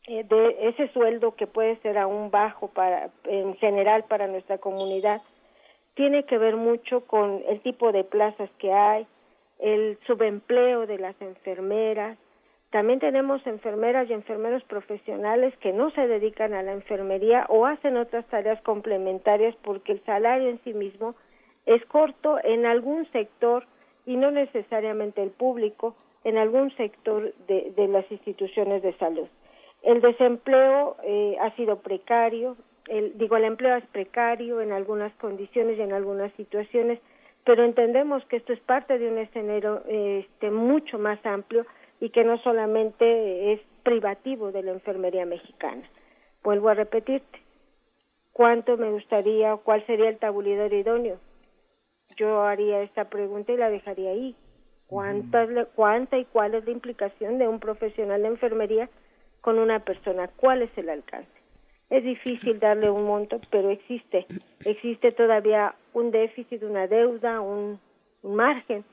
eh, 0.07 0.25
de 0.25 0.69
ese 0.69 0.89
sueldo 0.93 1.35
que 1.35 1.47
puede 1.47 1.77
ser 1.77 1.97
aún 1.97 2.31
bajo 2.31 2.69
para 2.69 3.09
en 3.25 3.57
general 3.57 4.05
para 4.05 4.27
nuestra 4.27 4.59
comunidad 4.59 5.23
tiene 5.95 6.25
que 6.25 6.37
ver 6.37 6.57
mucho 6.57 7.07
con 7.07 7.43
el 7.49 7.61
tipo 7.61 7.93
de 7.93 8.05
plazas 8.05 8.51
que 8.59 8.73
hay, 8.73 9.07
el 9.59 9.99
subempleo 10.07 10.87
de 10.87 10.99
las 10.99 11.15
enfermeras, 11.23 12.19
también 12.75 12.99
tenemos 12.99 13.47
enfermeras 13.47 14.11
y 14.11 14.15
enfermeros 14.15 14.65
profesionales 14.65 15.57
que 15.59 15.73
no 15.73 15.93
se 15.93 16.09
dedican 16.09 16.55
a 16.55 16.63
la 16.65 16.73
enfermería 16.73 17.47
o 17.49 17.67
hacen 17.67 17.97
otras 17.97 18.27
tareas 18.27 18.61
complementarias 18.63 19.55
porque 19.63 19.93
el 19.93 20.03
salario 20.05 20.49
en 20.49 20.59
sí 20.65 20.75
mismo 20.75 21.15
es 21.67 21.85
corto 21.85 22.37
en 22.43 22.67
algún 22.67 23.09
sector 23.13 23.65
y 24.07 24.17
no 24.17 24.33
necesariamente 24.33 25.23
el 25.23 25.31
público, 25.31 25.95
en 26.25 26.37
algún 26.37 26.75
sector 26.77 27.33
de, 27.47 27.87
las 27.87 28.11
instituciones 28.11 28.83
de 28.83 28.93
salud. 28.95 29.29
El 29.85 30.01
desempleo 30.01 30.97
eh, 31.05 31.37
ha 31.41 31.55
sido 31.55 31.79
precario, 31.79 32.57
el, 32.89 33.17
digo, 33.17 33.37
el 33.37 33.45
empleo 33.45 33.77
es 33.77 33.87
precario 33.93 34.61
en 34.61 34.73
algunas 34.73 35.13
condiciones 35.19 35.79
y 35.79 35.83
en 35.83 35.93
algunas 35.93 36.33
situaciones, 36.33 36.99
pero 37.45 37.63
entendemos 37.63 38.25
que 38.25 38.35
esto 38.35 38.53
es 38.53 38.59
parte 38.59 38.99
de 38.99 39.13
un 39.13 39.19
escenario 39.19 39.85
este, 39.87 40.51
mucho 40.51 40.99
más 40.99 41.25
amplio 41.25 41.65
y 42.01 42.11
que 42.11 42.25
no 42.25 42.39
solamente 42.39 43.53
es 43.53 43.61
privativo 43.83 44.53
de 44.53 44.63
la 44.63 44.73
enfermería 44.73 45.27
mexicana. 45.27 45.83
Vuelvo 46.43 46.69
a 46.69 46.75
repetirte, 46.75 47.41
¿cuánto 48.33 48.77
me 48.77 48.91
gustaría, 48.91 49.57
cuál 49.57 49.85
sería 49.87 50.09
el 50.09 50.19
tabulidor 50.19 50.73
idóneo? 50.73 51.19
Yo 52.17 52.43
haría 52.43 52.83
esta 52.83 53.09
pregunta 53.09 53.53
y 53.53 53.57
la 53.57 53.71
dejaría 53.71 54.11
ahí. 54.11 54.37
¿Cuánta, 54.87 55.47
¿Cuánta 55.75 56.19
y 56.19 56.25
cuál 56.27 56.55
es 56.55 56.65
la 56.67 56.71
implicación 56.71 57.39
de 57.39 57.49
un 57.49 57.59
profesional 57.59 58.23
de 58.23 58.29
enfermería 58.29 58.91
con 59.41 59.59
una 59.59 59.81
persona? 59.81 60.29
¿Cuál 60.29 60.63
es 60.63 60.71
el 60.77 60.91
alcance? 60.91 61.31
Es 61.91 62.05
difícil 62.05 62.61
darle 62.61 62.91
un 62.91 63.05
monto, 63.05 63.41
pero 63.51 63.71
existe. 63.71 64.27
Existe 64.65 65.13
todavía 65.13 65.75
un 65.95 66.11
déficit, 66.11 66.63
una 66.63 66.87
deuda, 66.87 67.41
un 67.41 67.81
margen 68.23 68.85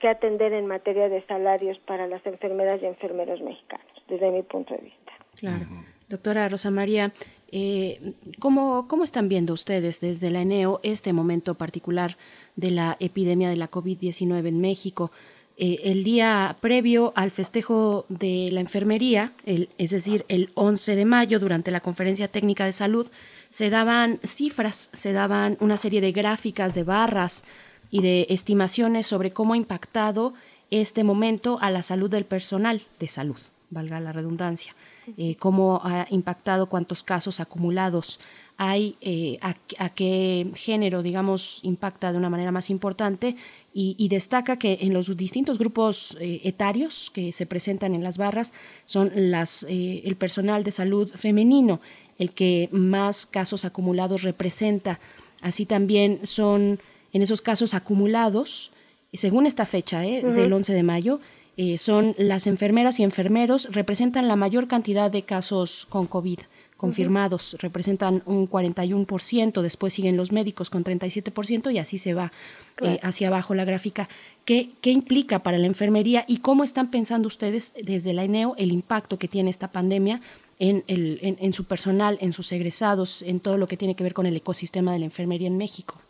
que 0.00 0.08
atender 0.08 0.52
en 0.52 0.66
materia 0.66 1.08
de 1.08 1.24
salarios 1.26 1.78
para 1.78 2.06
las 2.06 2.24
enfermeras 2.26 2.82
y 2.82 2.86
enfermeros 2.86 3.40
mexicanos, 3.42 3.86
desde 4.08 4.30
mi 4.30 4.42
punto 4.42 4.74
de 4.74 4.80
vista. 4.80 5.12
Claro. 5.36 5.66
Doctora 6.08 6.48
Rosa 6.48 6.70
María, 6.70 7.12
eh, 7.52 8.14
¿cómo, 8.38 8.88
¿cómo 8.88 9.04
están 9.04 9.28
viendo 9.28 9.52
ustedes 9.52 10.00
desde 10.00 10.30
la 10.30 10.42
ENEO 10.42 10.80
este 10.82 11.12
momento 11.12 11.54
particular 11.54 12.16
de 12.56 12.70
la 12.70 12.96
epidemia 12.98 13.48
de 13.50 13.56
la 13.56 13.70
COVID-19 13.70 14.48
en 14.48 14.60
México? 14.60 15.12
Eh, 15.56 15.80
el 15.84 16.04
día 16.04 16.56
previo 16.60 17.12
al 17.14 17.30
festejo 17.30 18.06
de 18.08 18.48
la 18.50 18.60
enfermería, 18.60 19.32
el, 19.44 19.68
es 19.76 19.90
decir, 19.90 20.24
el 20.28 20.50
11 20.54 20.96
de 20.96 21.04
mayo, 21.04 21.38
durante 21.38 21.70
la 21.70 21.80
conferencia 21.80 22.28
técnica 22.28 22.64
de 22.64 22.72
salud, 22.72 23.10
se 23.50 23.68
daban 23.68 24.18
cifras, 24.24 24.88
se 24.94 25.12
daban 25.12 25.58
una 25.60 25.76
serie 25.76 26.00
de 26.00 26.12
gráficas 26.12 26.74
de 26.74 26.84
barras 26.84 27.44
y 27.90 28.02
de 28.02 28.26
estimaciones 28.30 29.06
sobre 29.06 29.32
cómo 29.32 29.54
ha 29.54 29.56
impactado 29.56 30.34
este 30.70 31.04
momento 31.04 31.58
a 31.60 31.70
la 31.70 31.82
salud 31.82 32.10
del 32.10 32.24
personal 32.24 32.82
de 32.98 33.08
salud, 33.08 33.40
valga 33.70 34.00
la 34.00 34.12
redundancia, 34.12 34.74
eh, 35.16 35.36
cómo 35.36 35.80
ha 35.82 36.06
impactado, 36.10 36.68
cuántos 36.68 37.02
casos 37.02 37.40
acumulados 37.40 38.20
hay, 38.56 38.96
eh, 39.00 39.38
a, 39.40 39.88
qué 39.88 40.50
género, 40.54 41.02
digamos, 41.02 41.60
impacta 41.62 42.12
de 42.12 42.18
una 42.18 42.28
manera 42.28 42.52
más 42.52 42.68
importante 42.68 43.36
y, 43.72 44.08
destaca 44.08 44.58
que 44.58 44.78
en 44.82 44.92
los 44.92 45.16
distintos 45.16 45.58
grupos 45.58 46.16
eh, 46.20 46.42
etarios 46.44 47.10
que 47.14 47.32
se 47.32 47.46
presentan 47.46 47.94
en 47.94 48.04
las 48.04 48.18
barras 48.18 48.52
son 48.84 49.10
las, 49.14 49.64
el 49.68 50.14
personal 50.16 50.62
de 50.62 50.72
salud 50.72 51.10
femenino 51.14 51.80
el 52.20 52.32
que 52.32 52.68
más 52.70 53.24
casos 53.24 53.64
acumulados 53.64 54.22
representa. 54.22 55.00
Así 55.40 55.64
también 55.64 56.20
son 56.24 56.78
en 57.12 57.22
esos 57.22 57.42
casos 57.42 57.74
acumulados, 57.74 58.70
según 59.12 59.46
esta 59.46 59.66
fecha 59.66 60.04
¿eh? 60.06 60.22
del 60.22 60.52
11 60.52 60.72
de 60.72 60.82
mayo, 60.82 61.20
eh, 61.56 61.78
son 61.78 62.14
las 62.16 62.46
enfermeras 62.46 63.00
y 63.00 63.02
enfermeros, 63.02 63.68
representan 63.70 64.28
la 64.28 64.36
mayor 64.36 64.68
cantidad 64.68 65.10
de 65.10 65.22
casos 65.22 65.86
con 65.90 66.06
COVID 66.06 66.38
confirmados, 66.78 67.58
representan 67.60 68.22
un 68.24 68.48
41%, 68.48 69.60
después 69.60 69.92
siguen 69.92 70.16
los 70.16 70.32
médicos 70.32 70.70
con 70.70 70.82
37% 70.82 71.70
y 71.70 71.76
así 71.76 71.98
se 71.98 72.14
va 72.14 72.32
eh, 72.80 72.98
hacia 73.02 73.28
abajo 73.28 73.54
la 73.54 73.66
gráfica. 73.66 74.08
¿Qué, 74.46 74.70
¿Qué 74.80 74.90
implica 74.90 75.40
para 75.40 75.58
la 75.58 75.66
enfermería 75.66 76.24
y 76.26 76.38
cómo 76.38 76.64
están 76.64 76.90
pensando 76.90 77.28
ustedes 77.28 77.74
desde 77.84 78.14
la 78.14 78.24
ENEO 78.24 78.54
el 78.56 78.72
impacto 78.72 79.18
que 79.18 79.28
tiene 79.28 79.50
esta 79.50 79.68
pandemia 79.68 80.22
en, 80.58 80.82
el, 80.86 81.18
en, 81.20 81.36
en 81.38 81.52
su 81.52 81.64
personal, 81.64 82.16
en 82.22 82.32
sus 82.32 82.50
egresados, 82.52 83.20
en 83.20 83.40
todo 83.40 83.58
lo 83.58 83.68
que 83.68 83.76
tiene 83.76 83.94
que 83.94 84.04
ver 84.04 84.14
con 84.14 84.24
el 84.24 84.36
ecosistema 84.36 84.94
de 84.94 85.00
la 85.00 85.04
enfermería 85.04 85.48
en 85.48 85.58
México? 85.58 86.00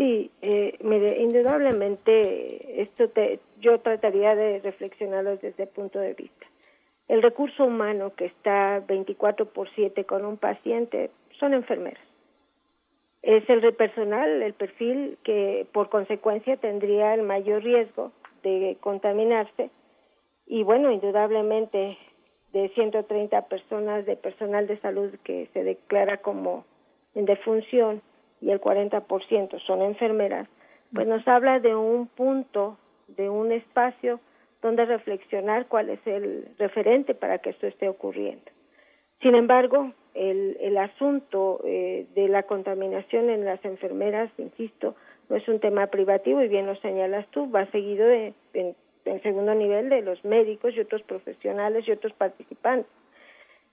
Sí, 0.00 0.30
eh, 0.40 0.78
mire, 0.80 1.20
indudablemente 1.20 2.80
esto 2.80 3.10
te, 3.10 3.38
yo 3.60 3.80
trataría 3.80 4.34
de 4.34 4.60
reflexionarlo 4.60 5.32
desde 5.32 5.48
ese 5.48 5.66
punto 5.66 5.98
de 5.98 6.14
vista. 6.14 6.46
El 7.06 7.20
recurso 7.20 7.66
humano 7.66 8.14
que 8.16 8.24
está 8.24 8.82
24 8.88 9.52
por 9.52 9.68
7 9.74 10.06
con 10.06 10.24
un 10.24 10.38
paciente 10.38 11.10
son 11.38 11.52
enfermeras. 11.52 12.02
Es 13.20 13.46
el 13.50 13.60
personal, 13.74 14.40
el 14.40 14.54
perfil 14.54 15.18
que 15.22 15.66
por 15.70 15.90
consecuencia 15.90 16.56
tendría 16.56 17.12
el 17.12 17.22
mayor 17.22 17.62
riesgo 17.62 18.10
de 18.42 18.78
contaminarse. 18.80 19.68
Y 20.46 20.62
bueno, 20.62 20.90
indudablemente 20.90 21.98
de 22.54 22.70
130 22.70 23.48
personas 23.48 24.06
de 24.06 24.16
personal 24.16 24.66
de 24.66 24.80
salud 24.80 25.14
que 25.24 25.50
se 25.52 25.62
declara 25.62 26.22
como 26.22 26.64
en 27.14 27.26
defunción, 27.26 28.00
y 28.40 28.50
el 28.50 28.60
40% 28.60 29.60
son 29.66 29.82
enfermeras, 29.82 30.48
pues 30.92 31.06
nos 31.06 31.26
habla 31.28 31.60
de 31.60 31.74
un 31.74 32.06
punto, 32.08 32.78
de 33.08 33.28
un 33.28 33.52
espacio 33.52 34.20
donde 34.62 34.84
reflexionar 34.84 35.66
cuál 35.66 35.90
es 35.90 36.00
el 36.06 36.48
referente 36.58 37.14
para 37.14 37.38
que 37.38 37.50
esto 37.50 37.66
esté 37.66 37.88
ocurriendo. 37.88 38.50
Sin 39.22 39.34
embargo, 39.34 39.92
el, 40.14 40.56
el 40.60 40.76
asunto 40.78 41.60
eh, 41.64 42.06
de 42.14 42.28
la 42.28 42.42
contaminación 42.44 43.30
en 43.30 43.44
las 43.44 43.64
enfermeras, 43.64 44.30
insisto, 44.38 44.96
no 45.28 45.36
es 45.36 45.46
un 45.48 45.60
tema 45.60 45.86
privativo 45.86 46.42
y 46.42 46.48
bien 46.48 46.66
lo 46.66 46.74
señalas 46.76 47.26
tú, 47.30 47.50
va 47.50 47.66
seguido 47.66 48.06
de, 48.06 48.34
en, 48.54 48.74
en 49.04 49.22
segundo 49.22 49.54
nivel 49.54 49.88
de 49.88 50.02
los 50.02 50.24
médicos 50.24 50.74
y 50.74 50.80
otros 50.80 51.02
profesionales 51.02 51.86
y 51.86 51.92
otros 51.92 52.12
participantes. 52.14 52.90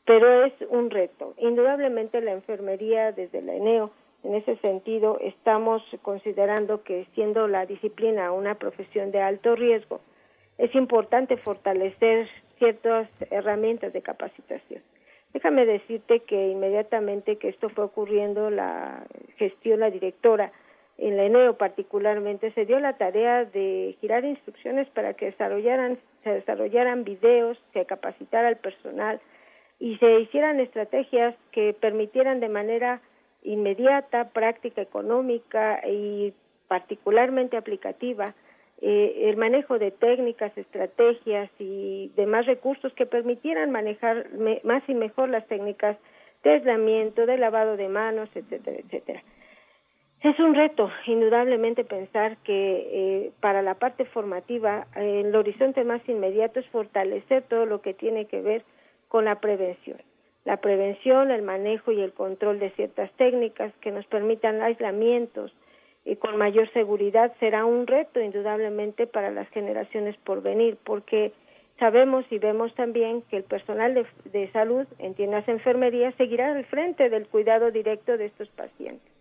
Pero 0.06 0.46
es 0.46 0.54
un 0.70 0.90
reto. 0.90 1.34
Indudablemente 1.38 2.22
la 2.22 2.32
enfermería 2.32 3.12
desde 3.12 3.42
la 3.42 3.56
ENEO, 3.56 3.92
en 4.28 4.36
ese 4.36 4.58
sentido, 4.58 5.20
estamos 5.22 5.82
considerando 6.02 6.84
que 6.84 7.08
siendo 7.16 7.48
la 7.48 7.66
disciplina 7.66 8.34
una 8.34 8.56
profesión 8.56 9.10
de 9.12 9.22
alto 9.22 9.56
riesgo, 9.56 10.02
es 10.58 10.76
importante 10.76 11.38
fortalecer 11.38 12.28
ciertas 12.60 13.08
herramientas 13.32 13.94
de 13.94 14.02
capacitación. 14.02 14.82
Déjame 15.32 15.66
decirte 15.66 16.20
que 16.22 16.50
inmediatamente 16.50 17.38
que 17.38 17.48
esto 17.48 17.70
fue 17.70 17.86
ocurriendo, 17.86 18.50
la 18.50 19.06
gestión, 19.38 19.80
la 19.80 19.92
directora, 19.92 20.52
en 20.98 21.16
la 21.16 21.24
ENEO 21.24 21.58
particularmente, 21.58 22.52
se 22.52 22.66
dio 22.66 22.82
la 22.82 22.98
tarea 22.98 23.46
de 23.46 23.96
girar 24.02 24.26
instrucciones 24.26 24.90
para 24.90 25.14
que 25.14 25.28
desarrollaran, 25.28 26.00
se 26.26 26.32
desarrollaran 26.32 27.06
videos, 27.06 27.58
se 27.72 27.86
capacitara 27.86 28.50
al 28.50 28.58
personal 28.58 29.22
y 29.80 29.96
se 29.98 30.20
hicieran 30.20 30.60
estrategias 30.60 31.34
que 31.54 31.74
permitieran 31.74 32.42
de 32.42 32.50
manera 32.50 33.00
inmediata, 33.44 34.30
práctica, 34.30 34.82
económica 34.82 35.82
y 35.88 36.34
particularmente 36.68 37.58
aplicativa 37.58 38.34
eh, 38.82 39.30
el 39.30 39.38
manejo 39.38 39.80
de 39.80 39.90
técnicas, 39.92 40.56
estrategias 40.56 41.50
y 41.58 42.12
demás 42.16 42.46
recursos 42.46 42.94
que 42.94 43.08
permitieran 43.08 43.72
manejar 43.72 44.28
más 44.64 44.84
y 44.88 44.94
mejor 44.94 45.30
las 45.30 45.48
técnicas 45.48 45.98
de 46.44 46.52
aislamiento, 46.52 47.26
de 47.26 47.38
lavado 47.38 47.76
de 47.76 47.90
manos, 47.90 48.30
etcétera, 48.36 48.78
etcétera. 48.78 49.24
Es 50.22 50.40
un 50.40 50.56
reto, 50.56 50.92
indudablemente, 51.06 51.84
pensar 51.86 52.38
que 52.38 52.88
eh, 52.92 53.32
para 53.40 53.62
la 53.62 53.76
parte 53.76 54.06
formativa 54.06 54.88
el 54.96 55.36
horizonte 55.36 55.84
más 55.84 56.08
inmediato 56.08 56.60
es 56.60 56.68
fortalecer 56.68 57.44
todo 57.44 57.66
lo 57.66 57.82
que 57.82 57.94
tiene 57.94 58.26
que 58.26 58.42
ver 58.42 58.64
con 59.08 59.26
la 59.26 59.40
prevención. 59.40 59.98
La 60.48 60.56
prevención, 60.56 61.30
el 61.30 61.42
manejo 61.42 61.92
y 61.92 62.00
el 62.00 62.14
control 62.14 62.58
de 62.60 62.70
ciertas 62.70 63.12
técnicas 63.18 63.74
que 63.82 63.92
nos 63.92 64.06
permitan 64.06 64.62
aislamientos, 64.62 65.54
y 66.06 66.16
con 66.16 66.38
mayor 66.38 66.72
seguridad 66.72 67.34
será 67.42 67.66
un 67.66 67.86
reto 67.86 68.22
indudablemente 68.22 69.08
para 69.08 69.30
las 69.30 69.50
generaciones 69.50 70.16
por 70.24 70.42
venir, 70.42 70.78
porque 70.86 71.34
sabemos 71.80 72.24
y 72.32 72.40
vemos 72.40 72.74
también 72.76 73.24
que 73.24 73.36
el 73.36 73.44
personal 73.44 74.08
de, 74.24 74.52
salud, 74.54 74.88
entiendas 75.00 75.46
enfermería, 75.50 76.14
seguirá 76.14 76.54
al 76.56 76.64
frente 76.64 77.10
del 77.10 77.28
cuidado 77.28 77.70
directo 77.70 78.18
de 78.18 78.28
estos 78.28 78.48
pacientes. 78.48 79.12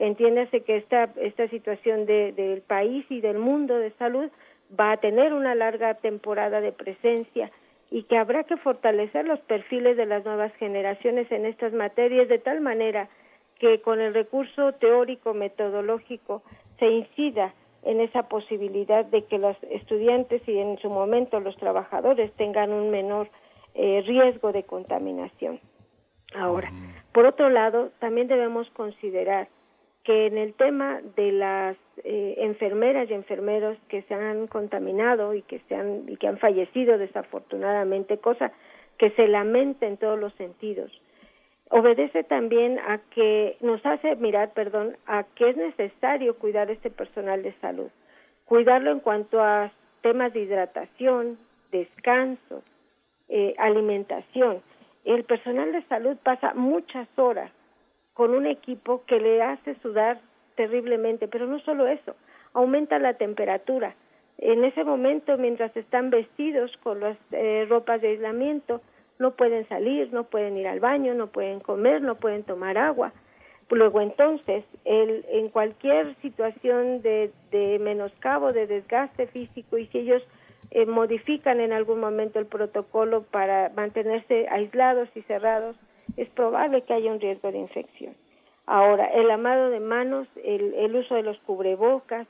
Entiéndase 0.00 0.62
que 0.62 0.78
esta, 0.78 1.10
esta 1.14 1.46
situación 1.46 2.06
de, 2.06 2.32
del 2.32 2.62
país 2.62 3.06
y 3.08 3.20
del 3.20 3.38
mundo 3.38 3.78
de 3.78 3.92
salud 3.92 4.28
va 4.76 4.90
a 4.90 4.96
tener 4.96 5.32
una 5.32 5.54
larga 5.54 5.94
temporada 5.94 6.60
de 6.60 6.72
presencia 6.72 7.52
y 7.90 8.04
que 8.04 8.18
habrá 8.18 8.44
que 8.44 8.56
fortalecer 8.56 9.26
los 9.26 9.40
perfiles 9.40 9.96
de 9.96 10.06
las 10.06 10.24
nuevas 10.24 10.52
generaciones 10.54 11.30
en 11.30 11.46
estas 11.46 11.72
materias 11.72 12.28
de 12.28 12.38
tal 12.38 12.60
manera 12.60 13.08
que 13.58 13.80
con 13.80 14.00
el 14.00 14.12
recurso 14.12 14.72
teórico 14.72 15.34
metodológico 15.34 16.42
se 16.78 16.86
incida 16.86 17.54
en 17.82 18.00
esa 18.00 18.24
posibilidad 18.24 19.04
de 19.04 19.24
que 19.24 19.38
los 19.38 19.56
estudiantes 19.70 20.42
y 20.48 20.58
en 20.58 20.78
su 20.78 20.90
momento 20.90 21.40
los 21.40 21.56
trabajadores 21.56 22.32
tengan 22.32 22.72
un 22.72 22.90
menor 22.90 23.28
eh, 23.74 24.02
riesgo 24.06 24.52
de 24.52 24.64
contaminación. 24.64 25.60
Ahora, 26.34 26.70
por 27.12 27.26
otro 27.26 27.48
lado, 27.48 27.90
también 28.00 28.26
debemos 28.26 28.68
considerar 28.70 29.48
que 30.02 30.26
en 30.26 30.36
el 30.36 30.54
tema 30.54 31.00
de 31.14 31.32
las 31.32 31.76
eh, 32.04 32.34
enfermeras 32.38 33.08
y 33.10 33.14
enfermeros 33.14 33.78
que 33.88 34.02
se 34.02 34.14
han 34.14 34.46
contaminado 34.46 35.34
y 35.34 35.42
que 35.42 35.60
se 35.68 35.74
han 35.74 36.08
y 36.08 36.16
que 36.16 36.28
han 36.28 36.38
fallecido 36.38 36.98
desafortunadamente, 36.98 38.18
cosa 38.18 38.52
que 38.98 39.10
se 39.10 39.28
lamenta 39.28 39.86
en 39.86 39.96
todos 39.96 40.18
los 40.18 40.32
sentidos, 40.34 40.90
obedece 41.70 42.24
también 42.24 42.78
a 42.78 42.98
que 43.10 43.56
nos 43.60 43.84
hace 43.84 44.16
mirar, 44.16 44.52
perdón, 44.52 44.96
a 45.06 45.24
que 45.34 45.50
es 45.50 45.56
necesario 45.56 46.36
cuidar 46.36 46.70
este 46.70 46.90
personal 46.90 47.42
de 47.42 47.52
salud, 47.60 47.90
cuidarlo 48.44 48.92
en 48.92 49.00
cuanto 49.00 49.42
a 49.42 49.72
temas 50.02 50.32
de 50.32 50.40
hidratación, 50.40 51.38
descanso, 51.72 52.62
eh, 53.28 53.54
alimentación. 53.58 54.62
El 55.04 55.24
personal 55.24 55.72
de 55.72 55.82
salud 55.84 56.16
pasa 56.22 56.54
muchas 56.54 57.08
horas 57.16 57.50
con 58.14 58.34
un 58.34 58.46
equipo 58.46 59.04
que 59.06 59.20
le 59.20 59.42
hace 59.42 59.74
sudar 59.76 60.20
terriblemente, 60.56 61.28
pero 61.28 61.46
no 61.46 61.60
solo 61.60 61.86
eso, 61.86 62.16
aumenta 62.52 62.98
la 62.98 63.14
temperatura. 63.14 63.94
En 64.38 64.64
ese 64.64 64.84
momento, 64.84 65.38
mientras 65.38 65.74
están 65.76 66.10
vestidos 66.10 66.76
con 66.82 67.00
las 67.00 67.16
eh, 67.32 67.66
ropas 67.68 68.00
de 68.00 68.08
aislamiento, 68.08 68.82
no 69.18 69.30
pueden 69.32 69.66
salir, 69.68 70.12
no 70.12 70.24
pueden 70.24 70.56
ir 70.56 70.68
al 70.68 70.80
baño, 70.80 71.14
no 71.14 71.28
pueden 71.28 71.60
comer, 71.60 72.02
no 72.02 72.16
pueden 72.16 72.42
tomar 72.42 72.76
agua. 72.76 73.12
Luego 73.70 74.00
entonces, 74.00 74.64
el, 74.84 75.24
en 75.28 75.48
cualquier 75.48 76.14
situación 76.16 77.02
de, 77.02 77.32
de 77.50 77.78
menoscabo, 77.78 78.52
de 78.52 78.66
desgaste 78.66 79.26
físico, 79.26 79.78
y 79.78 79.86
si 79.86 79.98
ellos 79.98 80.22
eh, 80.70 80.86
modifican 80.86 81.60
en 81.60 81.72
algún 81.72 81.98
momento 81.98 82.38
el 82.38 82.46
protocolo 82.46 83.22
para 83.22 83.70
mantenerse 83.74 84.46
aislados 84.48 85.08
y 85.14 85.22
cerrados, 85.22 85.76
es 86.16 86.28
probable 86.30 86.82
que 86.82 86.94
haya 86.94 87.10
un 87.10 87.20
riesgo 87.20 87.50
de 87.50 87.58
infección. 87.58 88.14
Ahora, 88.66 89.06
el 89.06 89.30
amado 89.30 89.70
de 89.70 89.80
manos, 89.80 90.26
el, 90.42 90.74
el 90.74 90.96
uso 90.96 91.14
de 91.14 91.22
los 91.22 91.38
cubrebocas, 91.40 92.26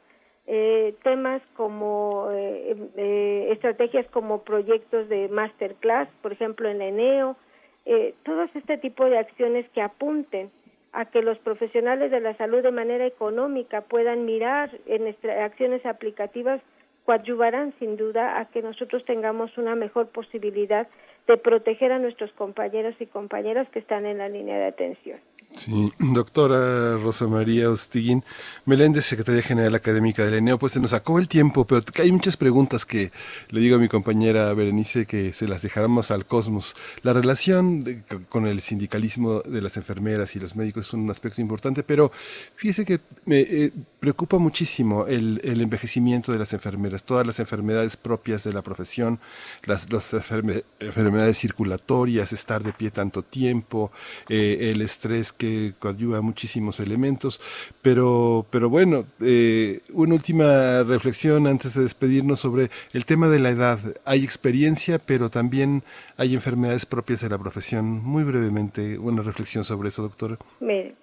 eh, 0.47 0.95
temas 1.03 1.43
como 1.57 2.28
eh, 2.30 2.76
eh, 2.97 3.49
estrategias 3.51 4.07
como 4.09 4.43
proyectos 4.43 5.09
de 5.09 5.28
masterclass, 5.28 6.09
por 6.22 6.32
ejemplo 6.32 6.68
en 6.68 6.78
la 6.78 6.87
ENEO, 6.87 7.37
eh, 7.84 8.14
todos 8.24 8.51
este 8.55 8.78
tipo 8.78 9.05
de 9.07 9.18
acciones 9.18 9.68
que 9.70 9.82
apunten 9.82 10.51
a 10.93 11.07
que 11.07 11.22
los 11.22 11.39
profesionales 11.39 12.11
de 12.11 12.20
la 12.20 12.37
salud 12.37 12.62
de 12.62 12.70
manera 12.70 13.07
económica 13.07 13.82
puedan 13.82 14.24
mirar 14.24 14.70
en 14.87 15.14
acciones 15.41 15.84
aplicativas 15.84 16.61
coadyuvarán 17.05 17.72
sin 17.78 17.97
duda 17.97 18.41
a 18.41 18.47
que 18.47 18.62
nosotros 18.62 19.05
tengamos 19.05 19.57
una 19.59 19.74
mejor 19.76 20.09
posibilidad 20.09 20.89
de 21.26 21.37
proteger 21.37 21.93
a 21.93 21.99
nuestros 21.99 22.32
compañeros 22.32 22.95
y 22.99 23.07
compañeras 23.07 23.68
que 23.70 23.78
están 23.78 24.07
en 24.07 24.18
la 24.18 24.28
línea 24.28 24.59
de 24.59 24.66
atención. 24.66 25.20
Sí, 25.53 25.90
doctora 25.99 26.99
Rosa 26.99 27.26
María 27.28 27.70
Ostiguín 27.70 28.22
Meléndez, 28.66 29.07
secretaria 29.07 29.42
general 29.42 29.74
académica 29.74 30.22
del 30.22 30.34
ENEO, 30.34 30.59
pues 30.59 30.74
se 30.74 30.80
nos 30.80 30.90
sacó 30.90 31.18
el 31.18 31.28
tiempo, 31.28 31.66
pero 31.66 31.82
hay 31.99 32.12
muchas 32.12 32.36
preguntas 32.36 32.84
que 32.84 33.11
le 33.49 33.61
digo 33.61 33.76
a 33.76 33.78
mi 33.78 33.88
compañera 33.88 34.53
Berenice 34.53 35.07
que 35.07 35.32
se 35.32 35.49
las 35.49 35.62
dejáramos 35.62 36.11
al 36.11 36.26
cosmos. 36.26 36.74
La 37.03 37.14
relación 37.14 37.84
de, 37.84 38.03
con 38.28 38.47
el 38.47 38.61
sindicalismo 38.61 39.40
de 39.40 39.62
las 39.62 39.78
enfermeras 39.78 40.36
y 40.36 40.40
los 40.40 40.57
médicos 40.57 40.88
es 40.88 40.92
un 40.92 41.11
aspecto 41.11 41.40
importante, 41.40 41.82
pero 41.82 42.12
fíjese 42.57 42.84
que 42.84 43.01
me 43.24 43.40
eh, 43.40 43.72
preocupa 43.99 44.38
muchísimo 44.38 45.07
el, 45.07 45.40
el, 45.42 45.62
envejecimiento 45.62 46.32
de 46.32 46.38
las 46.38 46.53
enfermeras, 46.53 47.03
todas 47.03 47.26
las 47.26 47.40
enfermedades 47.40 47.97
propias 47.97 48.44
de 48.44 48.53
la 48.53 48.62
profesión, 48.62 49.20
las, 49.64 49.90
las 49.90 50.12
enferme, 50.12 50.64
enfermedades 50.80 51.38
circulatorias, 51.38 52.32
estar 52.32 52.62
de 52.62 52.72
pie 52.72 52.90
tanto 52.90 53.22
tiempo, 53.22 53.90
eh, 54.28 54.70
el 54.72 54.82
estrés 54.82 55.32
que 55.37 55.72
coadyuva 55.78 56.20
muchísimos 56.22 56.80
elementos, 56.80 57.41
pero, 57.82 58.47
pero 58.51 58.68
bueno, 58.68 59.05
eh, 59.24 59.80
una 59.93 60.14
última 60.14 60.82
reflexión 60.82 61.47
antes 61.47 61.74
de 61.74 61.82
despedirnos 61.82 62.41
sobre 62.41 62.68
el 62.93 63.05
tema 63.05 63.28
de 63.28 63.39
la 63.39 63.51
edad. 63.51 63.78
Hay 64.05 64.24
experiencia, 64.24 64.99
pero 64.99 65.30
también 65.30 65.82
hay 66.16 66.34
enfermedades 66.34 66.87
propias 66.87 67.20
de 67.20 67.28
la 67.28 67.39
profesión. 67.39 68.03
Muy 68.03 68.24
brevemente, 68.24 68.99
una 68.99 69.22
reflexión 69.22 69.64
sobre 69.64 69.89
eso, 69.89 70.03
doctor. 70.03 70.39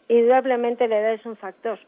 Indudablemente 0.08 0.88
la 0.88 1.00
edad 1.00 1.14
es 1.14 1.26
un 1.26 1.36
factor. 1.38 1.80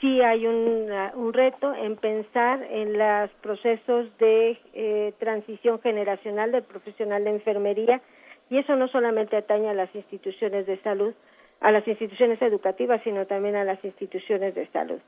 Sí 0.00 0.20
hay 0.20 0.46
un, 0.46 0.90
un 1.14 1.32
reto 1.32 1.74
en 1.74 1.96
pensar 1.96 2.62
en 2.70 2.98
los 2.98 3.30
procesos 3.40 4.06
de 4.18 4.58
eh, 4.74 5.12
transición 5.18 5.80
generacional 5.80 6.52
del 6.52 6.64
profesional 6.64 7.22
de 7.24 7.30
enfermería 7.30 8.02
y 8.50 8.58
eso 8.58 8.76
no 8.76 8.88
solamente 8.88 9.36
atañe 9.36 9.68
a 9.68 9.74
las 9.74 9.94
instituciones 9.94 10.66
de 10.66 10.78
salud, 10.82 11.14
a 11.62 11.70
las 11.70 11.86
instituciones 11.86 12.42
educativas, 12.42 13.00
sino 13.04 13.26
también 13.26 13.56
a 13.56 13.64
las 13.64 13.82
instituciones 13.84 14.54
de 14.54 14.66
salud. 14.68 15.00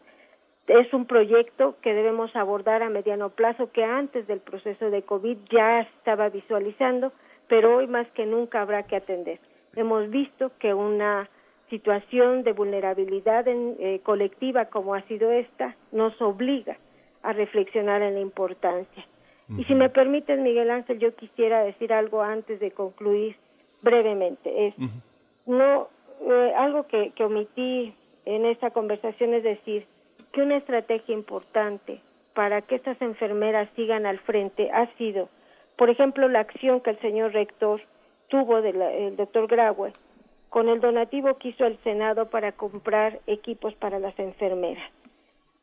Es 0.66 0.92
un 0.94 1.04
proyecto 1.04 1.76
que 1.82 1.92
debemos 1.92 2.34
abordar 2.34 2.82
a 2.82 2.88
mediano 2.88 3.28
plazo 3.30 3.70
que 3.72 3.84
antes 3.84 4.26
del 4.26 4.40
proceso 4.40 4.88
de 4.90 5.02
COVID 5.02 5.36
ya 5.50 5.80
estaba 5.80 6.30
visualizando, 6.30 7.12
pero 7.48 7.76
hoy 7.76 7.86
más 7.86 8.06
que 8.12 8.24
nunca 8.24 8.62
habrá 8.62 8.84
que 8.84 8.96
atender. 8.96 9.40
Hemos 9.76 10.08
visto 10.08 10.52
que 10.58 10.72
una 10.72 11.28
situación 11.70 12.44
de 12.44 12.52
vulnerabilidad 12.52 13.46
en- 13.48 13.76
eh, 13.78 14.00
colectiva 14.02 14.66
como 14.66 14.94
ha 14.94 15.02
sido 15.02 15.30
esta 15.32 15.76
nos 15.92 16.20
obliga 16.22 16.76
a 17.22 17.32
reflexionar 17.32 18.00
en 18.02 18.14
la 18.14 18.20
importancia. 18.20 19.04
Y 19.58 19.64
si 19.64 19.74
me 19.74 19.90
permites, 19.90 20.38
Miguel 20.38 20.70
Ángel, 20.70 20.98
yo 20.98 21.14
quisiera 21.14 21.62
decir 21.64 21.92
algo 21.92 22.22
antes 22.22 22.60
de 22.60 22.70
concluir 22.70 23.36
brevemente. 23.82 24.68
Es 24.68 24.74
no 25.46 25.88
eh, 26.20 26.52
algo 26.56 26.86
que, 26.86 27.12
que 27.12 27.24
omití 27.24 27.94
en 28.24 28.46
esta 28.46 28.70
conversación 28.70 29.34
es 29.34 29.42
decir 29.42 29.86
que 30.32 30.42
una 30.42 30.56
estrategia 30.56 31.14
importante 31.14 32.00
para 32.34 32.62
que 32.62 32.74
estas 32.76 33.00
enfermeras 33.00 33.68
sigan 33.76 34.06
al 34.06 34.18
frente 34.20 34.70
ha 34.72 34.86
sido, 34.96 35.28
por 35.76 35.90
ejemplo, 35.90 36.28
la 36.28 36.40
acción 36.40 36.80
que 36.80 36.90
el 36.90 36.98
señor 37.00 37.32
rector 37.32 37.80
tuvo 38.28 38.62
del 38.62 39.16
doctor 39.16 39.46
Graue 39.46 39.92
con 40.54 40.68
el 40.68 40.80
donativo 40.80 41.34
que 41.38 41.48
hizo 41.48 41.66
el 41.66 41.78
Senado 41.78 42.30
para 42.30 42.52
comprar 42.52 43.18
equipos 43.26 43.74
para 43.74 43.98
las 43.98 44.16
enfermeras. 44.18 44.88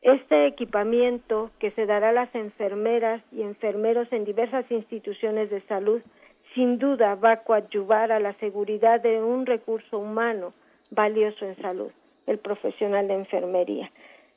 Este 0.02 0.46
equipamiento 0.46 1.50
que 1.58 1.70
se 1.70 1.86
dará 1.86 2.10
a 2.10 2.12
las 2.12 2.34
enfermeras 2.34 3.22
y 3.32 3.42
enfermeros 3.42 4.12
en 4.12 4.24
diversas 4.24 4.70
instituciones 4.70 5.48
de 5.48 5.62
salud 5.62 6.02
sin 6.54 6.78
duda 6.78 7.14
va 7.14 7.32
a 7.32 7.42
coadyuvar 7.42 8.12
a 8.12 8.20
la 8.20 8.34
seguridad 8.34 9.00
de 9.00 9.22
un 9.22 9.46
recurso 9.46 9.98
humano 9.98 10.50
valioso 10.90 11.46
en 11.46 11.56
salud, 11.56 11.90
el 12.26 12.38
profesional 12.38 13.08
de 13.08 13.14
enfermería. 13.14 13.90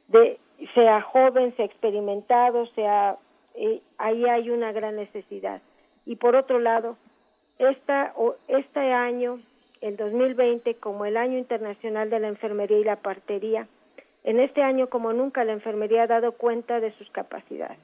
De, 0.07 0.39
sea 0.74 1.01
joven, 1.01 1.55
sea 1.55 1.66
experimentado, 1.66 2.66
sea 2.68 3.18
eh, 3.55 3.82
ahí 3.97 4.26
hay 4.26 4.49
una 4.49 4.72
gran 4.72 4.95
necesidad. 4.95 5.61
Y 6.05 6.16
por 6.18 6.36
otro 6.36 6.59
lado, 6.59 6.97
esta, 7.57 8.13
o, 8.16 8.36
este 8.47 8.80
año, 8.80 9.39
el 9.82 9.97
2020, 9.97 10.76
como 10.76 11.05
el 11.05 11.18
Año 11.18 11.38
Internacional 11.38 12.09
de 12.09 12.20
la 12.20 12.28
Enfermería 12.28 12.80
y 12.80 12.84
la 12.84 12.97
Partería, 12.97 13.68
en 14.24 14.39
este 14.39 14.63
año 14.63 14.89
como 14.89 15.13
nunca 15.13 15.43
la 15.43 15.53
enfermería 15.53 16.03
ha 16.03 16.07
dado 16.07 16.32
cuenta 16.32 16.80
de 16.80 16.91
sus 16.93 17.09
capacidades. 17.11 17.78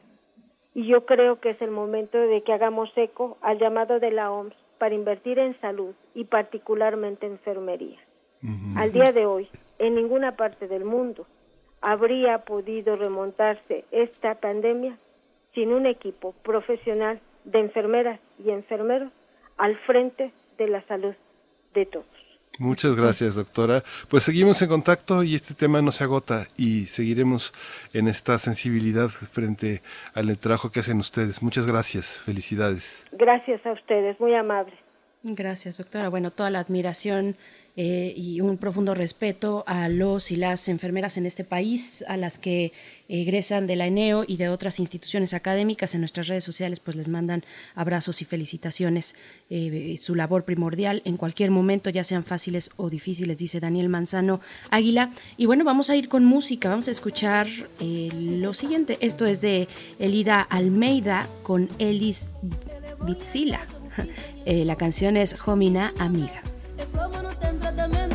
Y 0.73 0.87
yo 0.87 1.05
creo 1.05 1.39
que 1.39 1.51
es 1.51 1.61
el 1.61 1.71
momento 1.71 2.17
de 2.17 2.41
que 2.43 2.53
hagamos 2.53 2.89
eco 2.95 3.37
al 3.41 3.59
llamado 3.59 3.99
de 3.99 4.11
la 4.11 4.31
OMS 4.31 4.55
para 4.77 4.95
invertir 4.95 5.37
en 5.37 5.59
salud 5.61 5.93
y 6.15 6.25
particularmente 6.25 7.27
enfermería. 7.27 7.99
Al 8.75 8.91
día 8.91 9.11
de 9.11 9.27
hoy, 9.27 9.47
en 9.77 9.93
ninguna 9.93 10.35
parte 10.35 10.67
del 10.67 10.83
mundo 10.83 11.27
habría 11.81 12.39
podido 12.39 12.95
remontarse 12.95 13.85
esta 13.91 14.35
pandemia 14.35 14.97
sin 15.53 15.73
un 15.73 15.85
equipo 15.85 16.33
profesional 16.43 17.19
de 17.43 17.59
enfermeras 17.59 18.19
y 18.43 18.51
enfermeros 18.51 19.11
al 19.57 19.75
frente 19.79 20.31
de 20.57 20.67
la 20.67 20.81
salud 20.83 21.13
de 21.73 21.85
todos. 21.85 22.20
Muchas 22.61 22.95
gracias, 22.95 23.33
doctora. 23.33 23.81
Pues 24.07 24.23
seguimos 24.23 24.61
en 24.61 24.69
contacto 24.69 25.23
y 25.23 25.33
este 25.33 25.55
tema 25.55 25.81
no 25.81 25.91
se 25.91 26.03
agota 26.03 26.45
y 26.57 26.85
seguiremos 26.85 27.53
en 27.91 28.07
esta 28.07 28.37
sensibilidad 28.37 29.09
frente 29.09 29.81
al 30.13 30.37
trabajo 30.37 30.71
que 30.71 30.81
hacen 30.81 30.99
ustedes. 30.99 31.41
Muchas 31.41 31.65
gracias. 31.65 32.19
Felicidades. 32.19 33.07
Gracias 33.13 33.65
a 33.65 33.71
ustedes, 33.71 34.19
muy 34.19 34.35
amables. 34.35 34.75
Gracias, 35.23 35.79
doctora. 35.79 36.09
Bueno, 36.09 36.29
toda 36.29 36.51
la 36.51 36.59
admiración 36.59 37.35
eh, 37.77 38.13
y 38.15 38.41
un 38.41 38.57
profundo 38.57 38.93
respeto 38.93 39.63
a 39.65 39.87
los 39.87 40.31
y 40.31 40.35
las 40.35 40.67
enfermeras 40.67 41.17
en 41.17 41.25
este 41.25 41.43
país, 41.43 42.03
a 42.07 42.17
las 42.17 42.37
que 42.37 42.73
egresan 43.07 43.67
de 43.67 43.75
la 43.75 43.87
ENEO 43.87 44.23
y 44.25 44.37
de 44.37 44.49
otras 44.49 44.79
instituciones 44.79 45.33
académicas. 45.33 45.93
En 45.93 46.01
nuestras 46.01 46.27
redes 46.27 46.43
sociales 46.43 46.79
pues 46.79 46.95
les 46.95 47.07
mandan 47.07 47.43
abrazos 47.75 48.21
y 48.21 48.25
felicitaciones. 48.25 49.15
Eh, 49.49 49.95
su 49.99 50.15
labor 50.15 50.45
primordial 50.45 51.01
en 51.05 51.17
cualquier 51.17 51.51
momento, 51.51 51.89
ya 51.89 52.03
sean 52.03 52.23
fáciles 52.23 52.71
o 52.77 52.89
difíciles, 52.89 53.37
dice 53.37 53.59
Daniel 53.59 53.89
Manzano 53.89 54.39
Águila. 54.69 55.11
Y 55.37 55.45
bueno, 55.45 55.63
vamos 55.63 55.89
a 55.89 55.95
ir 55.95 56.07
con 56.07 56.23
música, 56.23 56.69
vamos 56.69 56.87
a 56.87 56.91
escuchar 56.91 57.47
eh, 57.79 58.09
lo 58.13 58.53
siguiente. 58.53 58.97
Esto 59.01 59.25
es 59.25 59.41
de 59.41 59.67
Elida 59.99 60.41
Almeida 60.41 61.27
con 61.43 61.69
Elis 61.79 62.29
Bitzila. 63.05 63.61
Eh, 64.43 64.65
la 64.65 64.75
canción 64.75 65.17
es 65.17 65.37
Homina 65.45 65.93
Amiga. 65.99 66.41
the 67.75 68.10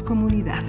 Comunidad. 0.00 0.62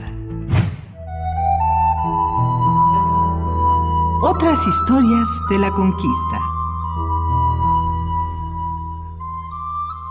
Otras 4.22 4.68
historias 4.68 5.30
de 5.50 5.60
la 5.60 5.72
conquista. 5.72 6.40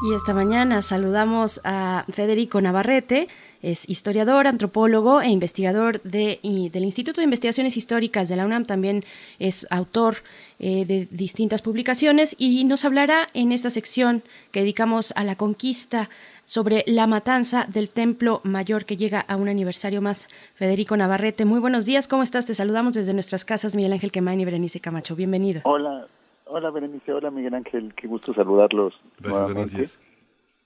Y 0.02 0.14
esta 0.14 0.32
mañana 0.32 0.80
saludamos 0.80 1.60
a 1.62 2.06
Federico 2.10 2.62
Navarrete, 2.62 3.28
es 3.60 3.88
historiador, 3.88 4.46
antropólogo 4.46 5.20
e 5.20 5.28
investigador 5.28 6.00
del 6.02 6.38
Instituto 6.72 7.20
de 7.20 7.26
Investigaciones 7.26 7.76
Históricas 7.76 8.28
de 8.28 8.36
la 8.36 8.46
UNAM, 8.46 8.64
también 8.64 9.04
es 9.38 9.66
autor 9.70 10.16
eh, 10.58 10.86
de 10.86 11.06
distintas 11.10 11.60
publicaciones 11.60 12.34
y 12.38 12.64
nos 12.64 12.84
hablará 12.84 13.28
en 13.34 13.52
esta 13.52 13.68
sección 13.68 14.24
que 14.50 14.60
dedicamos 14.60 15.12
a 15.16 15.22
la 15.22 15.36
conquista 15.36 16.08
sobre 16.44 16.84
la 16.86 17.06
matanza 17.06 17.66
del 17.72 17.88
Templo 17.88 18.40
Mayor 18.44 18.84
que 18.84 18.96
llega 18.96 19.20
a 19.20 19.36
un 19.36 19.48
aniversario 19.48 20.02
más. 20.02 20.28
Federico 20.54 20.96
Navarrete, 20.96 21.44
muy 21.44 21.60
buenos 21.60 21.86
días, 21.86 22.08
¿cómo 22.08 22.22
estás? 22.22 22.46
Te 22.46 22.54
saludamos 22.54 22.94
desde 22.94 23.14
nuestras 23.14 23.44
casas, 23.44 23.76
Miguel 23.76 23.92
Ángel 23.92 24.12
Quemain 24.12 24.40
y 24.40 24.44
Berenice 24.44 24.80
Camacho. 24.80 25.16
Bienvenido. 25.16 25.60
Hola, 25.64 26.06
hola 26.46 26.70
Berenice, 26.70 27.12
hola 27.12 27.30
Miguel 27.30 27.54
Ángel, 27.54 27.94
qué 27.94 28.06
gusto 28.06 28.34
saludarlos 28.34 28.94
Gracias. 29.20 29.98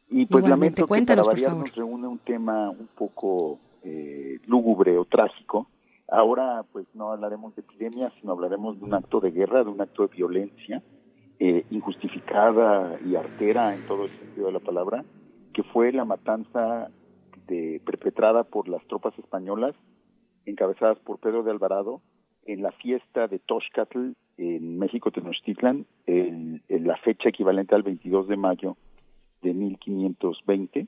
Y 0.09 0.27
pues 0.27 0.45
Igualmente, 0.45 0.83
lamento 0.83 0.87
que 0.87 1.07
para 1.07 1.23
variar 1.23 1.57
nos 1.57 1.75
reúne 1.75 2.07
un 2.07 2.19
tema 2.19 2.71
un 2.71 2.89
poco 2.95 3.59
eh, 3.83 4.39
lúgubre 4.47 4.97
o 4.99 5.05
trágico. 5.05 5.69
Ahora 6.09 6.65
pues 6.73 6.87
no 6.95 7.11
hablaremos 7.11 7.55
de 7.57 7.63
epidemia, 7.63 8.13
sino 8.21 8.33
hablaremos 8.33 8.79
de 8.79 8.85
un 8.85 8.95
acto 8.95 9.19
de 9.21 9.33
guerra, 9.33 9.65
de 9.65 9.71
un 9.71 9.81
acto 9.81 10.07
de 10.07 10.15
violencia 10.15 10.83
eh, 11.39 11.67
injustificada 11.71 12.99
y 13.05 13.15
artera 13.15 13.75
en 13.75 13.87
todo 13.87 14.05
el 14.05 14.11
sentido 14.11 14.47
de 14.47 14.53
la 14.53 14.61
palabra, 14.61 15.05
que 15.57 15.63
fue 15.63 15.91
la 15.91 16.05
matanza 16.05 16.91
de, 17.47 17.81
perpetrada 17.87 18.45
por 18.45 18.69
las 18.69 18.87
tropas 18.89 19.19
españolas 19.19 19.75
encabezadas 20.45 20.99
por 20.99 21.19
Pedro 21.19 21.45
de 21.45 21.51
Alvarado 21.51 22.03
en 22.45 22.61
la 22.61 22.73
fiesta 22.73 23.27
de 23.27 23.39
Toxcatl 23.39 24.11
en 24.37 24.79
México 24.79 25.11
Tenochtitlan, 25.11 25.87
en, 26.05 26.63
en 26.69 26.87
la 26.87 26.99
fecha 26.99 27.31
equivalente 27.31 27.75
al 27.75 27.85
22 27.85 28.29
de 28.29 28.37
mayo 28.37 28.77
de 29.41 29.55
1520 29.55 30.87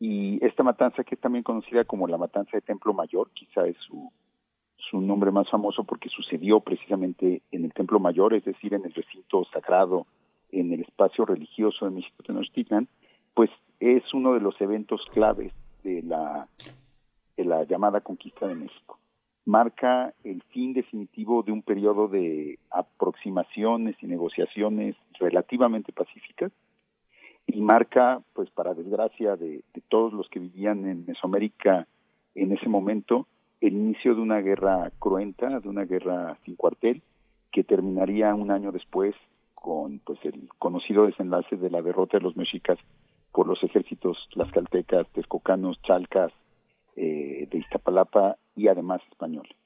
y 0.00 0.42
esta 0.42 0.62
matanza 0.62 1.04
que 1.04 1.14
es 1.14 1.20
también 1.20 1.44
conocida 1.44 1.84
como 1.84 2.08
la 2.08 2.16
matanza 2.16 2.52
de 2.56 2.62
Templo 2.62 2.94
Mayor, 2.94 3.28
quizá 3.34 3.66
es 3.66 3.76
su, 3.86 4.10
su 4.78 5.02
nombre 5.02 5.30
más 5.32 5.50
famoso 5.50 5.84
porque 5.84 6.08
sucedió 6.08 6.60
precisamente 6.60 7.42
en 7.50 7.66
el 7.66 7.74
Templo 7.74 8.00
Mayor, 8.00 8.32
es 8.32 8.46
decir, 8.46 8.72
en 8.72 8.86
el 8.86 8.94
recinto 8.94 9.44
sagrado, 9.52 10.06
en 10.50 10.72
el 10.72 10.80
espacio 10.80 11.26
religioso 11.26 11.84
de 11.84 11.90
México 11.90 12.22
Tenochtitlan, 12.22 12.88
pues 13.34 13.50
es 13.80 14.02
uno 14.12 14.34
de 14.34 14.40
los 14.40 14.60
eventos 14.60 15.04
claves 15.12 15.52
de 15.82 16.02
la, 16.02 16.48
llamada 17.64 18.00
conquista 18.00 18.46
de 18.46 18.54
México. 18.54 18.98
Marca 19.44 20.12
el 20.24 20.42
fin 20.50 20.74
definitivo 20.74 21.42
de 21.42 21.52
un 21.52 21.62
periodo 21.62 22.08
de 22.08 22.58
aproximaciones 22.70 23.96
y 24.02 24.06
negociaciones 24.06 24.96
relativamente 25.18 25.92
pacíficas 25.92 26.52
y 27.46 27.60
marca, 27.60 28.20
pues 28.34 28.50
para 28.50 28.74
desgracia 28.74 29.36
de, 29.36 29.62
de 29.72 29.80
todos 29.88 30.12
los 30.12 30.28
que 30.28 30.40
vivían 30.40 30.86
en 30.86 31.06
Mesoamérica 31.06 31.86
en 32.34 32.52
ese 32.52 32.68
momento 32.68 33.26
el 33.60 33.72
inicio 33.72 34.14
de 34.14 34.20
una 34.20 34.40
guerra 34.40 34.90
cruenta, 34.98 35.60
de 35.60 35.68
una 35.68 35.84
guerra 35.84 36.38
sin 36.44 36.54
cuartel, 36.54 37.02
que 37.50 37.64
terminaría 37.64 38.34
un 38.34 38.50
año 38.50 38.70
después 38.70 39.14
con 39.54 39.98
pues 40.00 40.18
el 40.24 40.48
conocido 40.58 41.06
desenlace 41.06 41.56
de 41.56 41.70
la 41.70 41.82
derrota 41.82 42.18
de 42.18 42.24
los 42.24 42.36
mexicas 42.36 42.78
por 43.38 43.46
los 43.46 43.62
ejércitos 43.62 44.18
tlaxcaltecas, 44.32 45.06
texcocanos, 45.12 45.80
chalcas, 45.82 46.32
eh, 46.96 47.46
de 47.48 47.58
Iztapalapa 47.58 48.36
y 48.56 48.66
además 48.66 49.00
españoles. 49.12 49.56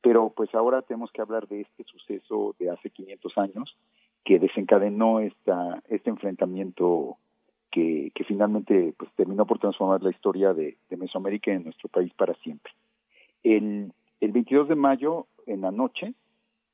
Pero 0.00 0.30
pues 0.30 0.54
ahora 0.54 0.82
tenemos 0.82 1.10
que 1.10 1.20
hablar 1.20 1.48
de 1.48 1.62
este 1.62 1.82
suceso 1.82 2.54
de 2.60 2.70
hace 2.70 2.88
500 2.88 3.38
años 3.38 3.76
que 4.24 4.38
desencadenó 4.38 5.18
esta, 5.18 5.82
este 5.88 6.08
enfrentamiento 6.08 7.16
que, 7.72 8.12
que 8.14 8.22
finalmente 8.22 8.94
pues 8.96 9.10
terminó 9.16 9.44
por 9.44 9.58
transformar 9.58 10.04
la 10.04 10.10
historia 10.10 10.54
de, 10.54 10.76
de 10.88 10.96
Mesoamérica 10.96 11.50
en 11.50 11.64
nuestro 11.64 11.88
país 11.88 12.14
para 12.14 12.34
siempre. 12.34 12.72
El, 13.42 13.92
el 14.20 14.30
22 14.30 14.68
de 14.68 14.76
mayo, 14.76 15.26
en 15.46 15.62
la 15.62 15.72
noche, 15.72 16.14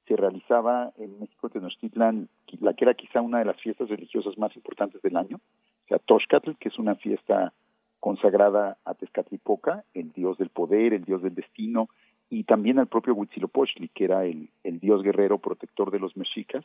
se 0.06 0.16
realizaba 0.16 0.92
en 0.98 1.18
México 1.18 1.48
Tenochtitlan 1.48 2.28
la 2.60 2.74
que 2.74 2.84
era 2.84 2.92
quizá 2.92 3.22
una 3.22 3.38
de 3.38 3.46
las 3.46 3.56
fiestas 3.56 3.88
religiosas 3.88 4.36
más 4.36 4.54
importantes 4.54 5.00
del 5.00 5.16
año, 5.16 5.40
o 5.86 5.88
sea, 5.88 5.98
Toxcatl, 5.98 6.52
que 6.58 6.68
es 6.68 6.78
una 6.78 6.96
fiesta 6.96 7.52
consagrada 8.00 8.76
a 8.84 8.94
Tezcatlipoca, 8.94 9.84
el 9.94 10.12
dios 10.12 10.36
del 10.36 10.50
poder, 10.50 10.92
el 10.92 11.04
dios 11.04 11.22
del 11.22 11.34
destino, 11.34 11.88
y 12.28 12.42
también 12.42 12.80
al 12.80 12.88
propio 12.88 13.14
Huitzilopochtli, 13.14 13.88
que 13.90 14.04
era 14.04 14.24
el, 14.24 14.50
dios 14.64 15.02
guerrero 15.02 15.38
protector 15.38 15.92
de 15.92 16.00
los 16.00 16.16
mexicas, 16.16 16.64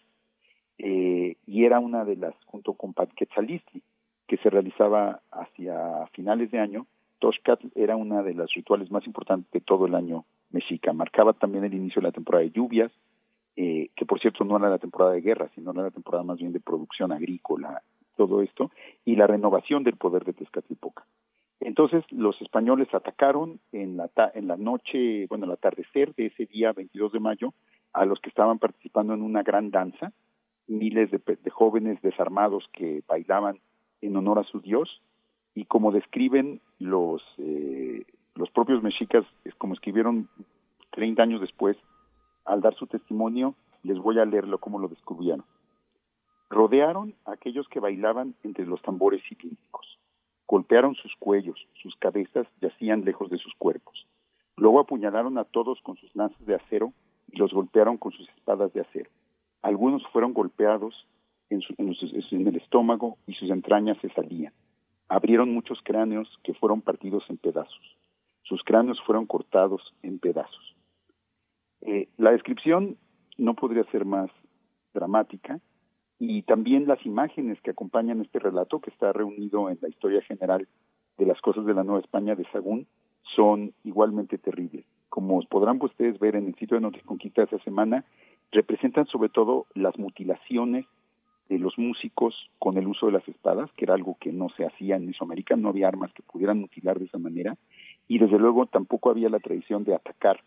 eh, 0.79 1.35
y 1.45 1.65
era 1.65 1.79
una 1.79 2.03
de 2.03 2.15
las, 2.15 2.33
junto 2.45 2.73
con 2.73 2.93
Quetzalistli, 2.93 3.83
que 4.27 4.37
se 4.37 4.49
realizaba 4.49 5.21
hacia 5.31 6.07
finales 6.13 6.49
de 6.49 6.59
año, 6.59 6.87
Toxcatl 7.19 7.67
era 7.75 7.95
una 7.95 8.23
de 8.23 8.33
las 8.33 8.51
rituales 8.53 8.89
más 8.89 9.05
importantes 9.05 9.51
de 9.51 9.61
todo 9.61 9.85
el 9.85 9.93
año 9.93 10.25
mexica. 10.49 10.93
Marcaba 10.93 11.33
también 11.33 11.63
el 11.63 11.75
inicio 11.75 12.01
de 12.01 12.07
la 12.07 12.11
temporada 12.11 12.43
de 12.43 12.49
lluvias, 12.49 12.91
eh, 13.55 13.89
que 13.95 14.05
por 14.05 14.19
cierto 14.19 14.43
no 14.43 14.57
era 14.57 14.69
la 14.69 14.79
temporada 14.79 15.11
de 15.11 15.21
guerra, 15.21 15.51
sino 15.53 15.71
era 15.71 15.83
la 15.83 15.91
temporada 15.91 16.23
más 16.23 16.39
bien 16.39 16.53
de 16.53 16.59
producción 16.59 17.11
agrícola, 17.11 17.83
todo 18.15 18.41
esto, 18.41 18.71
y 19.05 19.15
la 19.15 19.27
renovación 19.27 19.83
del 19.83 19.97
poder 19.97 20.25
de 20.25 20.33
Tezcatlipoca. 20.33 21.05
Entonces 21.59 22.03
los 22.11 22.41
españoles 22.41 22.87
atacaron 22.93 23.59
en 23.71 23.97
la, 23.97 24.09
en 24.33 24.47
la 24.47 24.57
noche, 24.57 25.27
bueno, 25.27 25.45
el 25.45 25.51
atardecer 25.51 26.13
de 26.15 26.27
ese 26.27 26.45
día 26.47 26.73
22 26.73 27.13
de 27.13 27.19
mayo 27.19 27.53
a 27.93 28.05
los 28.05 28.19
que 28.19 28.29
estaban 28.29 28.57
participando 28.57 29.13
en 29.13 29.21
una 29.21 29.43
gran 29.43 29.69
danza, 29.69 30.11
miles 30.67 31.11
de, 31.11 31.19
de 31.19 31.49
jóvenes 31.51 32.01
desarmados 32.01 32.67
que 32.73 33.03
bailaban 33.07 33.59
en 34.01 34.15
honor 34.15 34.39
a 34.39 34.43
su 34.43 34.59
dios 34.59 35.01
y 35.53 35.65
como 35.65 35.91
describen 35.91 36.61
los 36.79 37.21
eh, 37.37 38.05
los 38.35 38.49
propios 38.51 38.81
mexicas, 38.81 39.25
es 39.43 39.53
como 39.55 39.73
escribieron 39.73 40.29
30 40.91 41.21
años 41.21 41.41
después, 41.41 41.77
al 42.45 42.61
dar 42.61 42.75
su 42.75 42.87
testimonio, 42.87 43.55
les 43.83 43.97
voy 43.97 44.19
a 44.19 44.25
leerlo 44.25 44.57
como 44.59 44.79
lo 44.79 44.87
descubrieron. 44.87 45.43
Rodearon 46.51 47.15
a 47.25 47.31
aquellos 47.31 47.65
que 47.69 47.79
bailaban 47.79 48.35
entre 48.43 48.65
los 48.65 48.81
tambores 48.81 49.23
cilíndricos. 49.23 49.97
Golpearon 50.45 50.95
sus 50.95 51.15
cuellos, 51.15 51.65
sus 51.81 51.95
cabezas 51.95 52.45
yacían 52.59 53.05
lejos 53.05 53.29
de 53.29 53.37
sus 53.37 53.53
cuerpos. 53.55 54.05
Luego 54.57 54.81
apuñalaron 54.81 55.37
a 55.37 55.45
todos 55.45 55.79
con 55.81 55.95
sus 55.95 56.13
lanzas 56.13 56.45
de 56.45 56.55
acero 56.55 56.91
y 57.31 57.37
los 57.37 57.53
golpearon 57.53 57.97
con 57.97 58.11
sus 58.11 58.27
espadas 58.31 58.73
de 58.73 58.81
acero. 58.81 59.09
Algunos 59.61 60.05
fueron 60.07 60.33
golpeados 60.33 61.07
en, 61.49 61.61
el 62.47 62.55
estómago 62.57 63.17
y 63.27 63.33
sus 63.35 63.49
entrañas 63.49 63.97
se 64.01 64.09
salían. 64.09 64.51
Abrieron 65.07 65.53
muchos 65.53 65.79
cráneos 65.83 66.27
que 66.43 66.53
fueron 66.53 66.81
partidos 66.81 67.23
en 67.29 67.37
pedazos. 67.37 67.97
Sus 68.43 68.61
cráneos 68.63 69.01
fueron 69.05 69.25
cortados 69.25 69.95
en 70.03 70.19
pedazos. 70.19 70.75
Eh, 71.79 72.09
la 72.17 72.31
descripción 72.31 72.97
no 73.37 73.53
podría 73.53 73.85
ser 73.85 74.03
más 74.03 74.29
dramática 74.93 75.61
y 76.23 76.43
también 76.43 76.87
las 76.87 77.03
imágenes 77.03 77.59
que 77.61 77.71
acompañan 77.71 78.21
este 78.21 78.37
relato, 78.37 78.79
que 78.79 78.91
está 78.91 79.11
reunido 79.11 79.71
en 79.71 79.79
la 79.81 79.89
historia 79.89 80.21
general 80.21 80.67
de 81.17 81.25
las 81.25 81.41
cosas 81.41 81.65
de 81.65 81.73
la 81.73 81.83
Nueva 81.83 82.01
España 82.01 82.35
de 82.35 82.45
Sagún, 82.51 82.85
son 83.35 83.73
igualmente 83.83 84.37
terribles. 84.37 84.85
Como 85.09 85.41
podrán 85.47 85.79
ustedes 85.81 86.19
ver 86.19 86.35
en 86.35 86.45
el 86.45 86.53
sitio 86.53 86.75
de 86.75 86.81
Noticias 86.81 87.07
Conquista 87.07 87.41
de 87.41 87.45
esta 87.45 87.63
semana, 87.63 88.05
representan 88.51 89.07
sobre 89.07 89.29
todo 89.29 89.65
las 89.73 89.97
mutilaciones 89.97 90.85
de 91.49 91.57
los 91.57 91.75
músicos 91.79 92.35
con 92.59 92.77
el 92.77 92.85
uso 92.85 93.07
de 93.07 93.13
las 93.13 93.27
espadas, 93.27 93.71
que 93.71 93.85
era 93.85 93.95
algo 93.95 94.15
que 94.19 94.31
no 94.31 94.49
se 94.49 94.63
hacía 94.63 94.97
en 94.97 95.07
Mesoamérica, 95.07 95.55
no 95.55 95.69
había 95.69 95.87
armas 95.87 96.13
que 96.13 96.21
pudieran 96.21 96.59
mutilar 96.59 96.99
de 96.99 97.05
esa 97.05 97.17
manera, 97.17 97.57
y 98.07 98.19
desde 98.19 98.37
luego 98.37 98.67
tampoco 98.67 99.09
había 99.09 99.29
la 99.29 99.39
tradición 99.39 99.85
de 99.85 99.95
atacar 99.95 100.39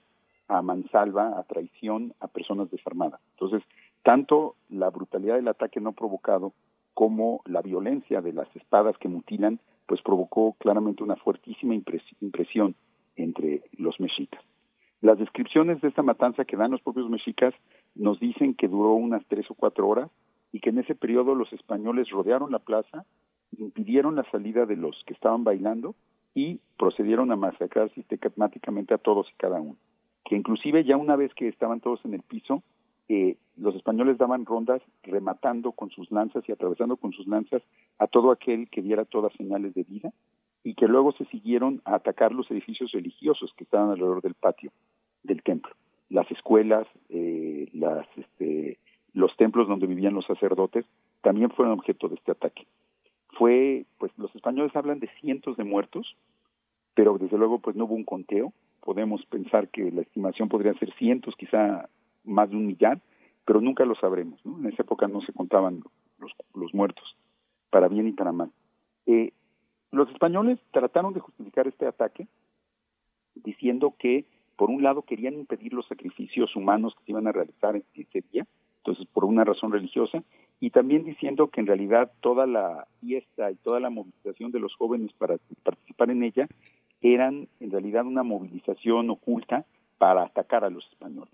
a 0.47 0.63
mansalva, 0.63 1.37
a 1.37 1.43
traición, 1.43 2.15
a 2.21 2.29
personas 2.29 2.71
desarmadas. 2.71 3.21
Entonces, 3.33 3.65
tanto 4.05 4.55
la 4.69 4.91
brutalidad 4.91 5.35
del 5.35 5.49
ataque 5.49 5.81
no 5.81 5.93
provocado 5.93 6.53
como 6.95 7.43
la 7.47 7.61
violencia 7.61 8.21
de 8.21 8.33
las 8.33 8.55
espadas 8.55 8.97
que 8.99 9.09
mutilan, 9.09 9.59
pues 9.87 10.01
provocó 10.03 10.55
claramente 10.59 11.03
una 11.03 11.17
fuertísima 11.17 11.75
impresión 11.75 12.77
entre 13.17 13.63
los 13.77 13.99
mexicas. 13.99 14.43
Las 15.01 15.19
descripciones 15.19 15.81
de 15.81 15.89
esta 15.89 16.03
matanza 16.03 16.45
que 16.45 16.57
dan 16.57 16.71
los 16.71 16.81
propios 16.81 17.11
mexicas 17.11 17.53
nos 17.95 18.21
dicen 18.21 18.55
que 18.55 18.69
duró 18.69 18.95
unas 18.95 19.25
tres 19.27 19.51
o 19.51 19.55
cuatro 19.55 19.89
horas, 19.89 20.11
y 20.55 20.61
que 20.61 20.71
en 20.71 20.79
ese 20.79 20.95
periodo 20.95 21.35
los 21.35 21.53
españoles 21.53 22.11
rodearon 22.11 22.53
la 22.53 22.61
plaza, 22.61 23.05
impidieron 23.59 24.15
la 24.15 24.23
salida 24.31 24.67
de 24.67 24.77
los 24.77 25.03
que 25.05 25.13
estaban 25.13 25.43
bailando 25.43 25.97
y 26.33 26.61
procedieron 26.79 27.33
a 27.33 27.37
masacrar 27.37 27.91
sistemáticamente 27.93 28.95
a 28.95 28.99
todos 28.99 29.27
y 29.33 29.37
cada 29.37 29.61
uno. 29.61 29.77
Que 30.25 30.37
inclusive 30.37 30.85
ya 30.85 30.97
una 30.97 31.17
vez 31.17 31.35
que 31.35 31.49
estaban 31.49 31.81
todos 31.81 32.05
en 32.05 32.15
el 32.15 32.23
piso, 32.23 32.63
eh, 33.09 33.37
los 33.57 33.75
españoles 33.75 34.19
daban 34.19 34.47
rondas 34.47 34.83
rematando 35.03 35.73
con 35.73 35.91
sus 35.91 36.11
lanzas 36.11 36.43
y 36.49 36.53
atravesando 36.53 36.97
con 36.97 37.13
sus 37.13 37.27
lanzas 37.27 37.63
a 37.99 38.07
todo 38.07 38.31
aquel 38.31 38.69
que 38.71 38.83
diera 38.83 39.05
todas 39.05 39.33
señales 39.35 39.75
de 39.75 39.85
vida 39.85 40.13
y 40.63 40.75
que 40.75 40.89
luego 40.89 41.13
se 41.13 41.27
siguieron 41.27 41.83
a 41.85 41.97
atacar 41.97 42.33
los 42.33 42.51
edificios 42.51 42.93
religiosos 42.93 43.53
que 43.57 43.65
estaban 43.65 43.91
alrededor 43.91 44.23
del 44.23 44.35
patio 44.35 44.73
del 45.23 45.43
templo, 45.43 45.73
las 46.09 46.31
escuelas, 46.31 46.87
eh, 47.09 47.69
las 47.73 48.07
este, 48.17 48.79
los 49.13 49.35
templos 49.37 49.69
donde 49.69 49.87
vivían 49.87 50.15
los 50.15 50.27
sacerdotes 50.27 50.85
también 51.23 51.51
fueron 51.51 51.79
objeto 51.79 52.09
de 52.09 52.17
este 52.17 52.33
ataque. 52.33 52.67
Fue, 53.39 53.87
pues 53.99 54.13
los 54.17 54.35
españoles 54.35 54.75
hablan 54.77 55.01
de 55.01 55.09
cientos 55.21 55.57
de 55.57 55.65
muertos, 55.65 56.17
pero 56.95 57.19
desde 57.19 57.39
luego 57.39 57.59
pues 57.59 57.77
no 57.77 57.85
hubo 57.85 57.95
un 57.95 58.05
conteo. 58.05 58.53
Podemos 58.81 59.25
pensar 59.27 59.69
que 59.69 59.91
la 59.91 60.03
estimación 60.03 60.49
podría 60.49 60.75
ser 60.75 60.93
cientos, 60.95 61.35
quizá 61.37 61.89
más 62.25 62.51
de 62.51 62.57
un 62.57 62.67
millón, 62.67 63.03
pero 63.45 63.61
nunca 63.61 63.85
lo 63.85 63.95
sabremos. 63.95 64.45
¿no? 64.45 64.59
En 64.59 64.67
esa 64.67 64.83
época 64.83 65.09
no 65.09 65.21
se 65.23 65.33
contaban 65.33 65.83
los, 66.19 66.33
los 66.55 66.75
muertos, 66.75 67.17
para 67.71 67.89
bien 67.89 68.09
y 68.09 68.13
para 68.13 68.33
mal. 68.33 68.51
Eh, 69.07 69.33
los 69.91 70.11
españoles 70.11 70.59
trataron 70.73 71.15
de 71.15 71.21
justificar 71.21 71.69
este 71.69 71.87
ataque 71.87 72.27
diciendo 73.35 73.95
que, 73.99 74.25
por 74.57 74.71
un 74.71 74.83
lado, 74.83 75.03
querían 75.03 75.35
impedir 75.35 75.73
los 75.73 75.87
sacrificios 75.87 76.55
humanos 76.57 76.95
que 76.95 77.05
se 77.05 77.13
iban 77.13 77.27
a 77.27 77.33
realizar 77.33 77.77
en 77.77 77.85
ese 77.95 78.25
día, 78.33 78.47
entonces 78.79 79.07
por 79.13 79.25
una 79.25 79.45
razón 79.45 79.73
religiosa, 79.73 80.23
y 80.61 80.71
también 80.71 81.05
diciendo 81.05 81.49
que 81.49 81.61
en 81.61 81.67
realidad 81.67 82.13
toda 82.21 82.47
la 82.47 82.87
fiesta 83.01 83.51
y 83.51 83.57
toda 83.57 83.81
la 83.81 83.91
movilización 83.91 84.51
de 84.51 84.61
los 84.61 84.75
jóvenes 84.77 85.13
para 85.15 85.37
participar 85.63 86.11
en 86.11 86.23
ella 86.23 86.49
eran 87.01 87.49
en 87.61 87.71
realidad 87.71 88.07
una 88.07 88.23
movilización 88.23 89.11
oculta 89.11 89.67
para 89.99 90.25
atacar 90.25 90.65
a 90.65 90.71
los 90.71 90.87
españoles. 90.91 91.33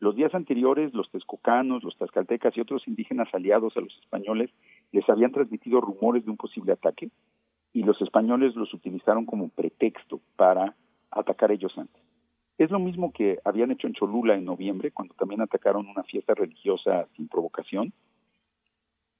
Los 0.00 0.16
días 0.16 0.34
anteriores, 0.34 0.94
los 0.94 1.10
texcocanos, 1.10 1.84
los 1.84 1.96
tlaxcaltecas 1.96 2.56
y 2.56 2.60
otros 2.60 2.88
indígenas 2.88 3.28
aliados 3.34 3.76
a 3.76 3.80
los 3.80 3.94
españoles 4.00 4.50
les 4.92 5.08
habían 5.10 5.30
transmitido 5.30 5.80
rumores 5.80 6.24
de 6.24 6.30
un 6.30 6.38
posible 6.38 6.72
ataque 6.72 7.10
y 7.74 7.82
los 7.82 8.00
españoles 8.00 8.56
los 8.56 8.72
utilizaron 8.72 9.26
como 9.26 9.50
pretexto 9.50 10.20
para 10.36 10.74
atacar 11.10 11.52
ellos 11.52 11.76
antes. 11.76 12.02
Es 12.56 12.70
lo 12.70 12.78
mismo 12.78 13.12
que 13.12 13.38
habían 13.44 13.70
hecho 13.70 13.86
en 13.86 13.92
Cholula 13.92 14.34
en 14.34 14.44
noviembre, 14.44 14.90
cuando 14.90 15.14
también 15.14 15.42
atacaron 15.42 15.86
una 15.86 16.02
fiesta 16.02 16.34
religiosa 16.34 17.06
sin 17.16 17.28
provocación. 17.28 17.92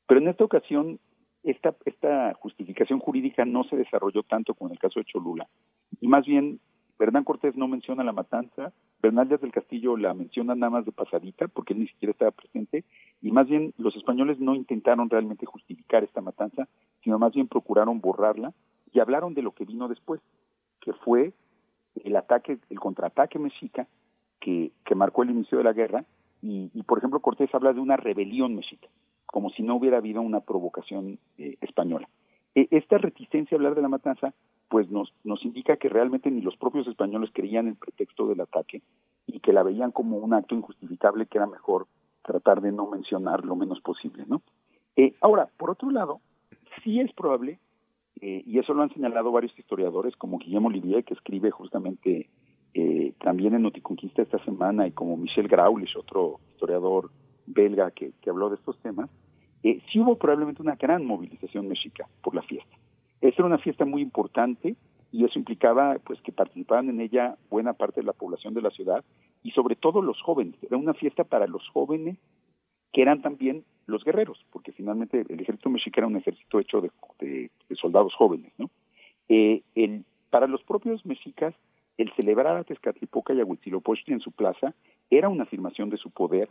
Pero 0.07 0.21
en 0.21 0.29
esta 0.29 0.45
ocasión, 0.45 0.99
esta, 1.43 1.75
esta 1.85 2.35
justificación 2.35 3.01
jurídica 3.01 3.45
no 3.45 3.65
se 3.65 3.77
desarrolló 3.77 4.23
tanto 4.23 4.55
como 4.55 4.69
en 4.69 4.73
el 4.73 4.79
caso 4.79 4.99
de 4.99 5.07
Cholula. 5.07 5.47
Y 6.01 6.09
más 6.09 6.27
bien, 6.27 6.61
Bernán 6.99 7.25
Cortés 7.25 7.57
no 7.57 7.69
menciona 7.69 8.05
la 8.05 8.13
matanza, 8.13 8.73
Bernal 9.03 9.29
Díaz 9.29 9.41
del 9.41 9.53
Castillo 9.53 9.97
la 9.97 10.13
menciona 10.15 10.55
nada 10.55 10.71
más 10.71 10.85
de 10.85 10.93
pasadita, 10.93 11.49
porque 11.49 11.73
él 11.73 11.81
ni 11.81 11.89
siquiera 11.89 12.13
estaba 12.13 12.31
presente, 12.31 12.85
y 13.23 13.33
más 13.33 13.49
bien 13.49 13.73
los 13.79 13.97
españoles 13.97 14.39
no 14.41 14.55
intentaron 14.55 15.09
realmente 15.09 15.47
justificar 15.47 16.05
esta 16.05 16.21
matanza, 16.21 16.69
sino 17.03 17.19
más 17.19 17.33
bien 17.33 17.49
procuraron 17.49 18.01
borrarla 18.01 18.53
y 18.93 19.01
hablaron 19.01 19.35
de 19.35 19.43
lo 19.43 19.53
que 19.53 19.65
vino 19.65 19.89
después, 19.89 20.21
que 20.81 20.93
fue 20.93 21.33
el 22.05 22.17
ataque, 22.17 22.59
el 22.69 22.81
contraataque 22.81 23.39
mexica 23.39 23.87
que, 24.41 24.73
marcó 24.95 25.23
el 25.23 25.31
inicio 25.31 25.57
de 25.59 25.65
la 25.65 25.73
guerra 25.73 26.05
y, 26.43 26.71
y, 26.75 26.83
por 26.83 26.99
ejemplo 26.99 27.21
Cortés 27.21 27.55
habla 27.55 27.73
de 27.73 27.81
una 27.81 27.97
rebelión 27.97 28.55
mexica, 28.55 28.89
como 29.25 29.51
si 29.51 29.63
no 29.63 29.77
hubiera 29.77 29.99
habido 29.99 30.21
una 30.21 30.41
provocación 30.41 31.19
eh, 31.39 31.57
española. 31.61 32.09
E- 32.55 32.69
esta 32.71 32.99
reticencia 32.99 33.55
a 33.55 33.59
hablar 33.59 33.75
de 33.75 33.83
la 33.83 33.89
matanza 33.89 34.35
pues 34.69 34.89
nos, 34.89 35.13
nos 35.25 35.45
indica 35.45 35.77
que 35.77 35.89
realmente 35.89 36.31
ni 36.31 36.43
los 36.43 36.57
propios 36.57 36.87
españoles 36.87 37.31
creían 37.35 37.67
el 37.67 37.75
pretexto 37.75 38.29
del 38.29 38.41
ataque 38.41 38.83
y 39.27 39.41
que 39.41 39.53
la 39.53 39.65
veían 39.65 39.91
como 39.91 40.17
un 40.19 40.33
acto 40.33 40.55
injustificable 40.55 41.27
que 41.27 41.39
era 41.39 41.47
mejor 41.49 41.89
tratar 42.23 42.61
de 42.61 42.71
no 42.71 42.87
mencionar 42.87 43.45
lo 43.45 43.57
menos 43.57 43.81
posible, 43.81 44.25
¿no? 44.29 44.43
Eh, 44.95 45.15
ahora, 45.21 45.49
por 45.57 45.71
otro 45.71 45.91
lado, 45.91 46.21
sí 46.85 47.01
es 47.01 47.13
probable, 47.15 47.59
eh, 48.21 48.43
y 48.47 48.59
eso 48.59 48.73
lo 48.73 48.83
han 48.83 48.93
señalado 48.93 49.33
varios 49.33 49.59
historiadores, 49.59 50.15
como 50.17 50.39
Guillermo 50.39 50.69
Olivier, 50.69 51.05
que 51.05 51.15
escribe 51.15 51.51
justamente 51.51 52.29
eh, 52.75 53.15
también 53.21 53.55
en 53.55 53.63
Noticonquista 53.63 54.23
esta 54.23 54.43
semana, 54.45 54.87
y 54.87 54.93
como 54.93 55.17
Michel 55.17 55.49
Graulich, 55.49 55.97
otro 55.97 56.39
historiador 56.53 57.11
belga 57.47 57.91
que, 57.91 58.13
que 58.21 58.31
habló 58.31 58.51
de 58.51 58.57
estos 58.57 58.79
temas, 58.79 59.11
eh, 59.63 59.81
sí 59.91 60.01
hubo 60.01 60.17
probablemente 60.17 60.63
una 60.63 60.77
gran 60.77 61.05
movilización 61.05 61.69
mexica 61.69 62.09
por 62.23 62.35
la 62.35 62.43
fiesta. 62.43 62.77
Esta 63.21 63.43
era 63.43 63.47
una 63.47 63.59
fiesta 63.59 63.85
muy 63.85 64.03
importante 64.03 64.77
y 65.13 65.25
eso 65.25 65.39
implicaba 65.39 65.99
pues 66.05 66.21
que 66.23 66.33
participaban 66.33 66.89
en 66.89 67.01
ella 67.01 67.37
buena 67.51 67.73
parte 67.73 68.01
de 68.01 68.07
la 68.07 68.13
población 68.13 68.55
de 68.55 68.63
la 68.63 68.71
ciudad 68.71 69.05
y 69.43 69.51
sobre 69.51 69.77
todo 69.77 70.03
los 70.03 70.21
jóvenes. 70.23 70.55
Era 70.63 70.77
una 70.77 70.95
fiesta 70.95 71.25
para 71.25 71.47
los 71.47 71.69
jóvenes 71.69 72.17
que 72.93 73.03
eran 73.03 73.23
también 73.23 73.65
los 73.87 74.05
guerreros, 74.05 74.45
porque 74.51 74.73
finalmente 74.73 75.25
el 75.29 75.41
ejército 75.41 75.69
mexica 75.69 76.01
era 76.01 76.07
un 76.07 76.17
ejército 76.17 76.59
hecho 76.61 76.81
de, 76.81 77.51
soldados 77.77 78.15
jóvenes, 78.15 78.53
¿no? 78.59 78.71
Eh, 79.29 79.63
para 80.31 80.47
los 80.47 80.63
propios 80.63 81.05
mexicas, 81.05 81.55
el 81.99 82.13
celebrar 82.15 82.57
a 82.57 82.65
Tezcatlipoca 82.65 83.35
y 83.35 83.41
a 83.41 83.45
Huitzilopochtli 83.45 84.15
en 84.15 84.21
su 84.21 84.33
plaza 84.33 84.75
era 85.11 85.29
una 85.29 85.43
afirmación 85.43 85.91
de 85.91 85.99
su 85.99 86.11
poder 86.11 86.49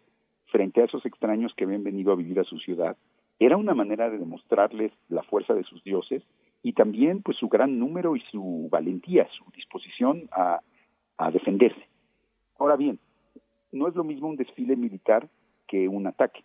frente 0.52 0.82
a 0.82 0.86
esos 0.86 1.06
extraños 1.06 1.54
que 1.56 1.64
habían 1.64 1.84
venido 1.84 2.12
a 2.12 2.16
vivir 2.16 2.40
a 2.40 2.44
su 2.44 2.58
ciudad. 2.60 2.98
Era 3.40 3.58
una 3.58 3.74
manera 3.74 4.10
de 4.10 4.18
demostrarles 4.18 4.92
la 5.08 5.24
fuerza 5.24 5.54
de 5.54 5.64
sus 5.64 5.84
dioses 5.84 6.24
y 6.62 6.74
también 6.74 7.22
pues 7.22 7.38
su 7.38 7.48
gran 7.48 7.80
número 7.80 8.16
y 8.16 8.22
su 8.32 8.68
valentía, 8.70 9.28
su 9.38 9.46
disposición 9.56 10.30
a, 10.32 10.62
defenderse. 11.32 11.88
Ahora 12.58 12.78
bien, 12.78 13.00
no 13.72 13.88
es 13.88 13.96
lo 13.96 14.04
mismo 14.04 14.30
un 14.30 14.38
desfile 14.38 14.76
militar 14.76 15.30
que 15.68 15.88
un 15.88 16.08
ataque. 16.08 16.44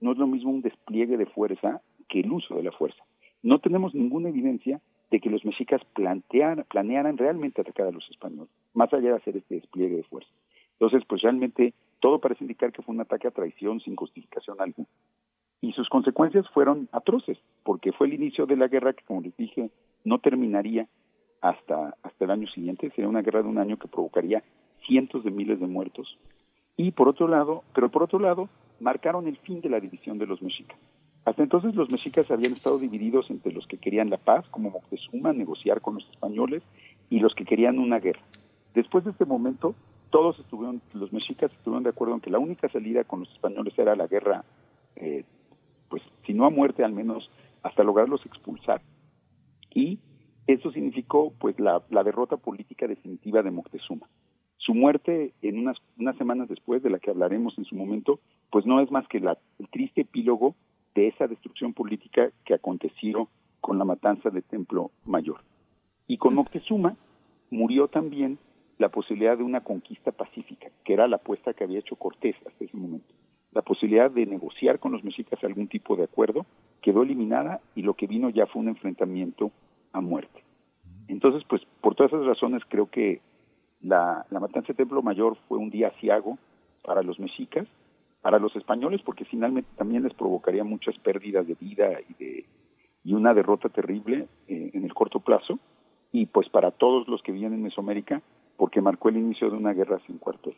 No 0.00 0.12
es 0.12 0.18
lo 0.18 0.26
mismo 0.26 0.50
un 0.50 0.62
despliegue 0.62 1.16
de 1.16 1.26
fuerza 1.26 1.82
que 2.08 2.20
el 2.20 2.30
uso 2.30 2.54
de 2.54 2.62
la 2.62 2.72
fuerza. 2.72 3.02
No 3.42 3.58
tenemos 3.58 3.94
ninguna 3.94 4.28
evidencia 4.28 4.80
de 5.10 5.20
que 5.20 5.30
los 5.30 5.44
mexicas 5.44 5.82
plantearan, 5.94 6.64
planearan 6.68 7.18
realmente 7.18 7.60
atacar 7.60 7.88
a 7.88 7.92
los 7.92 8.08
españoles, 8.10 8.50
más 8.74 8.92
allá 8.92 9.10
de 9.10 9.16
hacer 9.16 9.36
este 9.36 9.56
despliegue 9.56 9.96
de 9.96 10.02
fuerza. 10.04 10.30
Entonces, 10.78 11.02
pues 11.08 11.22
realmente 11.22 11.74
todo 12.06 12.20
parece 12.20 12.44
indicar 12.44 12.70
que 12.70 12.82
fue 12.82 12.94
un 12.94 13.00
ataque 13.00 13.26
a 13.26 13.32
traición 13.32 13.80
sin 13.80 13.96
justificación 13.96 14.60
alguna. 14.60 14.86
Y 15.60 15.72
sus 15.72 15.88
consecuencias 15.88 16.48
fueron 16.50 16.88
atroces, 16.92 17.36
porque 17.64 17.90
fue 17.90 18.06
el 18.06 18.14
inicio 18.14 18.46
de 18.46 18.54
la 18.54 18.68
guerra 18.68 18.92
que, 18.92 19.04
como 19.04 19.22
les 19.22 19.36
dije, 19.36 19.72
no 20.04 20.20
terminaría 20.20 20.86
hasta, 21.40 21.96
hasta 22.04 22.24
el 22.24 22.30
año 22.30 22.46
siguiente. 22.46 22.90
Sería 22.90 23.08
una 23.08 23.22
guerra 23.22 23.42
de 23.42 23.48
un 23.48 23.58
año 23.58 23.76
que 23.76 23.88
provocaría 23.88 24.44
cientos 24.86 25.24
de 25.24 25.32
miles 25.32 25.58
de 25.58 25.66
muertos. 25.66 26.16
Y 26.76 26.92
por 26.92 27.08
otro 27.08 27.26
lado, 27.26 27.64
pero 27.74 27.90
por 27.90 28.04
otro 28.04 28.20
lado, 28.20 28.48
marcaron 28.78 29.26
el 29.26 29.38
fin 29.38 29.60
de 29.60 29.68
la 29.68 29.80
división 29.80 30.16
de 30.18 30.28
los 30.28 30.40
mexicas. 30.40 30.78
Hasta 31.24 31.42
entonces 31.42 31.74
los 31.74 31.90
mexicas 31.90 32.30
habían 32.30 32.52
estado 32.52 32.78
divididos 32.78 33.30
entre 33.30 33.52
los 33.52 33.66
que 33.66 33.78
querían 33.78 34.10
la 34.10 34.18
paz, 34.18 34.48
como 34.50 34.70
Moctezuma, 34.70 35.32
negociar 35.32 35.80
con 35.80 35.94
los 35.94 36.08
españoles, 36.08 36.62
y 37.10 37.18
los 37.18 37.34
que 37.34 37.44
querían 37.44 37.80
una 37.80 37.98
guerra. 37.98 38.22
Después 38.74 39.04
de 39.04 39.10
este 39.10 39.24
momento, 39.24 39.74
todos 40.16 40.38
estuvieron, 40.38 40.80
los 40.94 41.12
mexicas 41.12 41.52
estuvieron 41.52 41.82
de 41.82 41.90
acuerdo 41.90 42.14
en 42.14 42.22
que 42.22 42.30
la 42.30 42.38
única 42.38 42.70
salida 42.70 43.04
con 43.04 43.20
los 43.20 43.30
españoles 43.32 43.78
era 43.78 43.94
la 43.94 44.06
guerra, 44.06 44.46
eh, 44.94 45.24
pues 45.90 46.02
si 46.24 46.32
no 46.32 46.46
a 46.46 46.50
muerte, 46.50 46.82
al 46.82 46.94
menos 46.94 47.30
hasta 47.62 47.84
lograrlos 47.84 48.24
expulsar. 48.24 48.80
Y 49.74 49.98
eso 50.46 50.72
significó 50.72 51.34
pues 51.38 51.60
la, 51.60 51.82
la 51.90 52.02
derrota 52.02 52.38
política 52.38 52.86
definitiva 52.86 53.42
de 53.42 53.50
Moctezuma. 53.50 54.08
Su 54.56 54.72
muerte 54.72 55.34
en 55.42 55.58
unas, 55.58 55.76
unas 55.98 56.16
semanas 56.16 56.48
después, 56.48 56.82
de 56.82 56.88
la 56.88 56.98
que 56.98 57.10
hablaremos 57.10 57.58
en 57.58 57.66
su 57.66 57.76
momento, 57.76 58.18
pues 58.50 58.64
no 58.64 58.80
es 58.80 58.90
más 58.90 59.06
que 59.08 59.20
la, 59.20 59.36
el 59.58 59.68
triste 59.68 60.00
epílogo 60.00 60.54
de 60.94 61.08
esa 61.08 61.26
destrucción 61.26 61.74
política 61.74 62.30
que 62.46 62.54
aconteció 62.54 63.28
con 63.60 63.76
la 63.76 63.84
matanza 63.84 64.30
del 64.30 64.44
Templo 64.44 64.92
Mayor. 65.04 65.42
Y 66.06 66.16
con 66.16 66.36
Moctezuma 66.36 66.96
murió 67.50 67.88
también 67.88 68.38
la 68.78 68.88
posibilidad 68.88 69.36
de 69.38 69.44
una 69.44 69.62
conquista 69.62 70.12
pacífica, 70.12 70.68
que 70.84 70.92
era 70.92 71.08
la 71.08 71.16
apuesta 71.16 71.54
que 71.54 71.64
había 71.64 71.78
hecho 71.78 71.96
Cortés 71.96 72.36
hasta 72.46 72.64
ese 72.64 72.76
momento. 72.76 73.12
La 73.52 73.62
posibilidad 73.62 74.10
de 74.10 74.26
negociar 74.26 74.78
con 74.78 74.92
los 74.92 75.02
mexicas 75.02 75.42
algún 75.42 75.68
tipo 75.68 75.96
de 75.96 76.04
acuerdo 76.04 76.44
quedó 76.82 77.02
eliminada 77.02 77.60
y 77.74 77.82
lo 77.82 77.94
que 77.94 78.06
vino 78.06 78.28
ya 78.28 78.46
fue 78.46 78.60
un 78.60 78.68
enfrentamiento 78.68 79.50
a 79.92 80.00
muerte. 80.00 80.44
Entonces, 81.08 81.42
pues 81.48 81.62
por 81.80 81.94
todas 81.94 82.12
esas 82.12 82.26
razones 82.26 82.62
creo 82.68 82.90
que 82.90 83.20
la, 83.80 84.26
la 84.30 84.40
matanza 84.40 84.68
del 84.68 84.76
Templo 84.76 85.02
Mayor 85.02 85.36
fue 85.48 85.58
un 85.58 85.70
día 85.70 85.90
ciago 86.00 86.38
para 86.82 87.02
los 87.02 87.18
mexicas, 87.18 87.66
para 88.20 88.38
los 88.38 88.54
españoles, 88.56 89.00
porque 89.04 89.24
finalmente 89.24 89.70
también 89.76 90.02
les 90.02 90.12
provocaría 90.12 90.64
muchas 90.64 90.98
pérdidas 90.98 91.46
de 91.46 91.54
vida 91.54 92.00
y, 92.08 92.14
de, 92.14 92.44
y 93.04 93.14
una 93.14 93.32
derrota 93.32 93.68
terrible 93.68 94.26
eh, 94.48 94.70
en 94.74 94.84
el 94.84 94.92
corto 94.92 95.20
plazo, 95.20 95.58
y 96.12 96.26
pues 96.26 96.48
para 96.48 96.72
todos 96.72 97.08
los 97.08 97.22
que 97.22 97.32
vivían 97.32 97.54
en 97.54 97.62
Mesoamérica, 97.62 98.22
porque 98.56 98.80
marcó 98.80 99.08
el 99.08 99.16
inicio 99.16 99.50
de 99.50 99.56
una 99.56 99.72
guerra 99.72 100.00
sin 100.06 100.18
cuartel. 100.18 100.56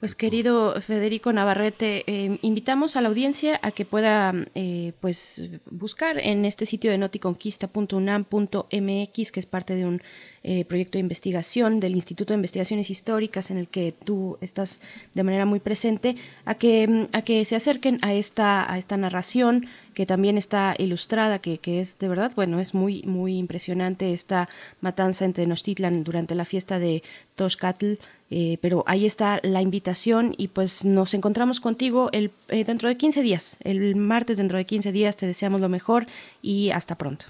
Pues 0.00 0.14
querido 0.14 0.80
Federico 0.80 1.32
Navarrete, 1.32 2.04
eh, 2.06 2.38
invitamos 2.42 2.96
a 2.96 3.00
la 3.00 3.08
audiencia 3.08 3.58
a 3.62 3.70
que 3.70 3.86
pueda 3.86 4.34
eh, 4.54 4.92
pues 5.00 5.50
buscar 5.70 6.18
en 6.18 6.44
este 6.44 6.66
sitio 6.66 6.90
de 6.90 6.98
noticonquista.unam.mx, 6.98 9.32
que 9.32 9.40
es 9.40 9.46
parte 9.46 9.74
de 9.74 9.86
un 9.86 10.02
eh, 10.44 10.64
proyecto 10.66 10.98
de 10.98 11.00
investigación 11.00 11.80
del 11.80 11.94
Instituto 11.94 12.34
de 12.34 12.36
Investigaciones 12.36 12.90
Históricas 12.90 13.50
en 13.50 13.56
el 13.56 13.66
que 13.66 13.92
tú 14.04 14.36
estás 14.42 14.80
de 15.14 15.22
manera 15.24 15.46
muy 15.46 15.58
presente, 15.58 16.16
a 16.44 16.54
que, 16.54 17.08
a 17.12 17.22
que 17.22 17.44
se 17.46 17.56
acerquen 17.56 17.98
a 18.02 18.12
esta, 18.12 18.70
a 18.70 18.76
esta 18.76 18.96
narración 18.98 19.66
que 19.94 20.04
también 20.04 20.36
está 20.36 20.74
ilustrada, 20.76 21.38
que, 21.38 21.58
que 21.58 21.80
es 21.80 21.98
de 21.98 22.08
verdad, 22.08 22.32
bueno, 22.36 22.60
es 22.60 22.74
muy, 22.74 23.02
muy 23.04 23.38
impresionante 23.38 24.12
esta 24.12 24.48
matanza 24.80 25.24
en 25.24 25.32
Tenochtitlan 25.32 26.04
durante 26.04 26.34
la 26.34 26.44
fiesta 26.44 26.78
de 26.78 27.02
Toshcatl, 27.36 27.94
eh, 28.30 28.58
pero 28.60 28.84
ahí 28.86 29.06
está 29.06 29.40
la 29.42 29.62
invitación 29.62 30.34
y 30.36 30.48
pues 30.48 30.84
nos 30.84 31.14
encontramos 31.14 31.60
contigo 31.60 32.10
el, 32.12 32.32
eh, 32.48 32.64
dentro 32.64 32.88
de 32.88 32.96
15 32.96 33.22
días, 33.22 33.56
el 33.64 33.96
martes 33.96 34.36
dentro 34.36 34.58
de 34.58 34.66
15 34.66 34.92
días, 34.92 35.16
te 35.16 35.26
deseamos 35.26 35.60
lo 35.60 35.68
mejor 35.68 36.06
y 36.42 36.70
hasta 36.70 36.96
pronto. 36.96 37.26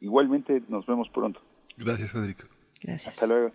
Igualmente 0.00 0.62
nos 0.68 0.86
vemos 0.86 1.08
pronto. 1.10 1.40
Gracias, 1.78 2.10
Federico. 2.10 2.44
Gracias. 2.82 3.14
Hasta 3.14 3.26
luego. 3.26 3.52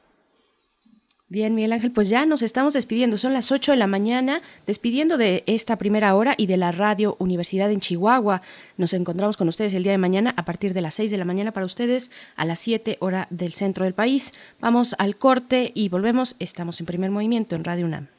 Bien, 1.34 1.56
Miguel 1.56 1.74
Ángel, 1.74 1.92
pues 1.92 2.10
ya 2.10 2.28
nos 2.28 2.44
estamos 2.44 2.76
despidiendo. 2.76 3.18
Son 3.18 3.34
las 3.34 3.52
8 3.52 3.72
de 3.72 3.78
la 3.78 3.88
mañana, 3.88 4.44
despidiendo 4.68 5.18
de 5.18 5.44
esta 5.48 5.78
primera 5.78 6.14
hora 6.14 6.36
y 6.38 6.46
de 6.46 6.58
la 6.58 6.72
radio 6.72 7.16
Universidad 7.18 7.72
en 7.72 7.80
Chihuahua. 7.80 8.44
Nos 8.78 8.94
encontramos 8.94 9.36
con 9.36 9.48
ustedes 9.48 9.74
el 9.74 9.82
día 9.82 9.94
de 9.94 9.98
mañana 9.98 10.36
a 10.38 10.46
partir 10.46 10.76
de 10.76 10.82
las 10.82 10.94
6 10.94 11.10
de 11.10 11.18
la 11.18 11.26
mañana 11.26 11.52
para 11.52 11.66
ustedes, 11.66 12.12
a 12.36 12.46
las 12.46 12.60
7 12.60 12.98
hora 13.00 13.26
del 13.32 13.54
centro 13.54 13.84
del 13.84 13.96
país. 13.96 14.34
Vamos 14.60 14.96
al 15.00 15.16
corte 15.16 15.72
y 15.74 15.90
volvemos. 15.90 16.36
Estamos 16.38 16.80
en 16.80 16.86
primer 16.86 17.10
movimiento 17.10 17.56
en 17.56 17.64
Radio 17.64 17.88
UNAM. 17.88 18.10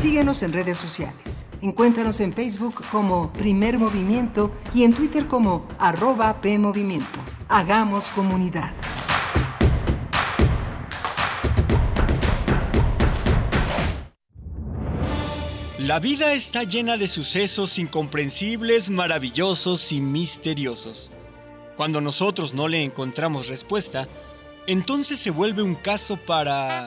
Síguenos 0.00 0.42
en 0.42 0.54
redes 0.54 0.78
sociales. 0.78 1.44
Encuéntranos 1.60 2.20
en 2.20 2.32
Facebook 2.32 2.82
como 2.90 3.30
Primer 3.34 3.78
Movimiento 3.78 4.50
y 4.72 4.84
en 4.84 4.94
Twitter 4.94 5.26
como 5.26 5.68
arroba 5.78 6.40
PMovimiento. 6.40 7.20
Hagamos 7.50 8.10
comunidad. 8.12 8.72
La 15.78 16.00
vida 16.00 16.32
está 16.32 16.62
llena 16.62 16.96
de 16.96 17.06
sucesos 17.06 17.78
incomprensibles, 17.78 18.88
maravillosos 18.88 19.92
y 19.92 20.00
misteriosos. 20.00 21.10
Cuando 21.76 22.00
nosotros 22.00 22.54
no 22.54 22.68
le 22.68 22.82
encontramos 22.84 23.48
respuesta, 23.48 24.08
entonces 24.66 25.18
se 25.18 25.30
vuelve 25.30 25.62
un 25.62 25.74
caso 25.74 26.16
para... 26.16 26.86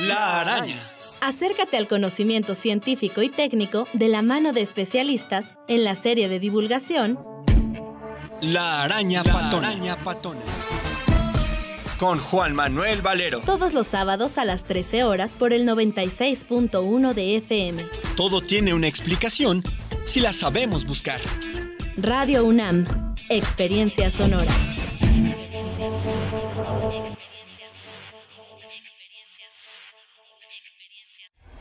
La 0.00 0.40
araña. 0.40 0.76
Acércate 1.20 1.76
al 1.76 1.88
conocimiento 1.88 2.54
científico 2.54 3.22
y 3.22 3.28
técnico 3.28 3.88
de 3.92 4.08
la 4.08 4.22
mano 4.22 4.52
de 4.52 4.60
especialistas 4.60 5.54
en 5.66 5.82
la 5.84 5.94
serie 5.96 6.28
de 6.28 6.38
divulgación 6.38 7.18
La 8.40 8.84
araña 8.84 9.24
patona. 9.24 9.72
patona. 10.04 10.40
Con 11.98 12.20
Juan 12.20 12.54
Manuel 12.54 13.02
Valero. 13.02 13.40
todos 13.40 13.74
los 13.74 13.88
sábados 13.88 14.38
a 14.38 14.44
las 14.44 14.64
13 14.64 15.02
horas 15.02 15.34
por 15.34 15.52
el 15.52 15.66
96.1 15.66 17.12
de 17.14 17.36
FM. 17.38 17.84
Todo 18.16 18.40
tiene 18.40 18.72
una 18.72 18.86
explicación 18.86 19.64
si 20.04 20.20
la 20.20 20.32
sabemos 20.32 20.86
buscar. 20.86 21.20
Radio 21.96 22.44
UNAM, 22.44 22.86
Experiencia 23.28 24.10
Sonora. 24.10 24.52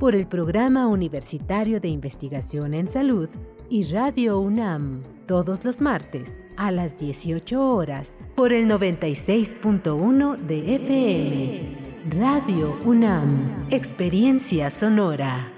por 0.00 0.16
el 0.16 0.26
Programa 0.26 0.86
Universitario 0.86 1.78
de 1.78 1.88
Investigación 1.88 2.72
en 2.72 2.88
Salud 2.88 3.28
y 3.68 3.84
Radio 3.92 4.40
UNAM, 4.40 5.02
todos 5.26 5.62
los 5.62 5.82
martes 5.82 6.42
a 6.56 6.70
las 6.70 6.96
18 6.96 7.74
horas 7.74 8.16
por 8.34 8.54
el 8.54 8.66
96.1 8.66 10.38
de 10.38 10.74
FM. 10.76 11.76
Radio 12.18 12.78
UNAM, 12.86 13.66
Experiencia 13.70 14.70
Sonora. 14.70 15.52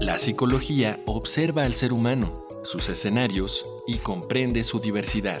La 0.00 0.18
psicología 0.18 1.00
observa 1.06 1.62
al 1.62 1.74
ser 1.74 1.92
humano, 1.92 2.48
sus 2.64 2.88
escenarios 2.88 3.64
y 3.86 3.98
comprende 3.98 4.64
su 4.64 4.80
diversidad. 4.80 5.40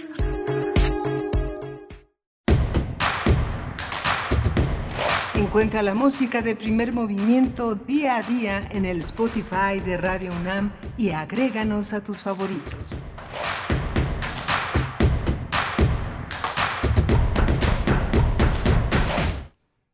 Encuentra 5.41 5.81
la 5.81 5.95
música 5.95 6.43
de 6.43 6.55
primer 6.55 6.93
movimiento 6.93 7.73
día 7.73 8.17
a 8.17 8.21
día 8.21 8.61
en 8.73 8.85
el 8.85 8.99
Spotify 8.99 9.79
de 9.83 9.97
Radio 9.97 10.33
UNAM 10.39 10.71
y 10.97 11.09
agréganos 11.09 11.93
a 11.93 12.03
tus 12.03 12.21
favoritos. 12.21 13.01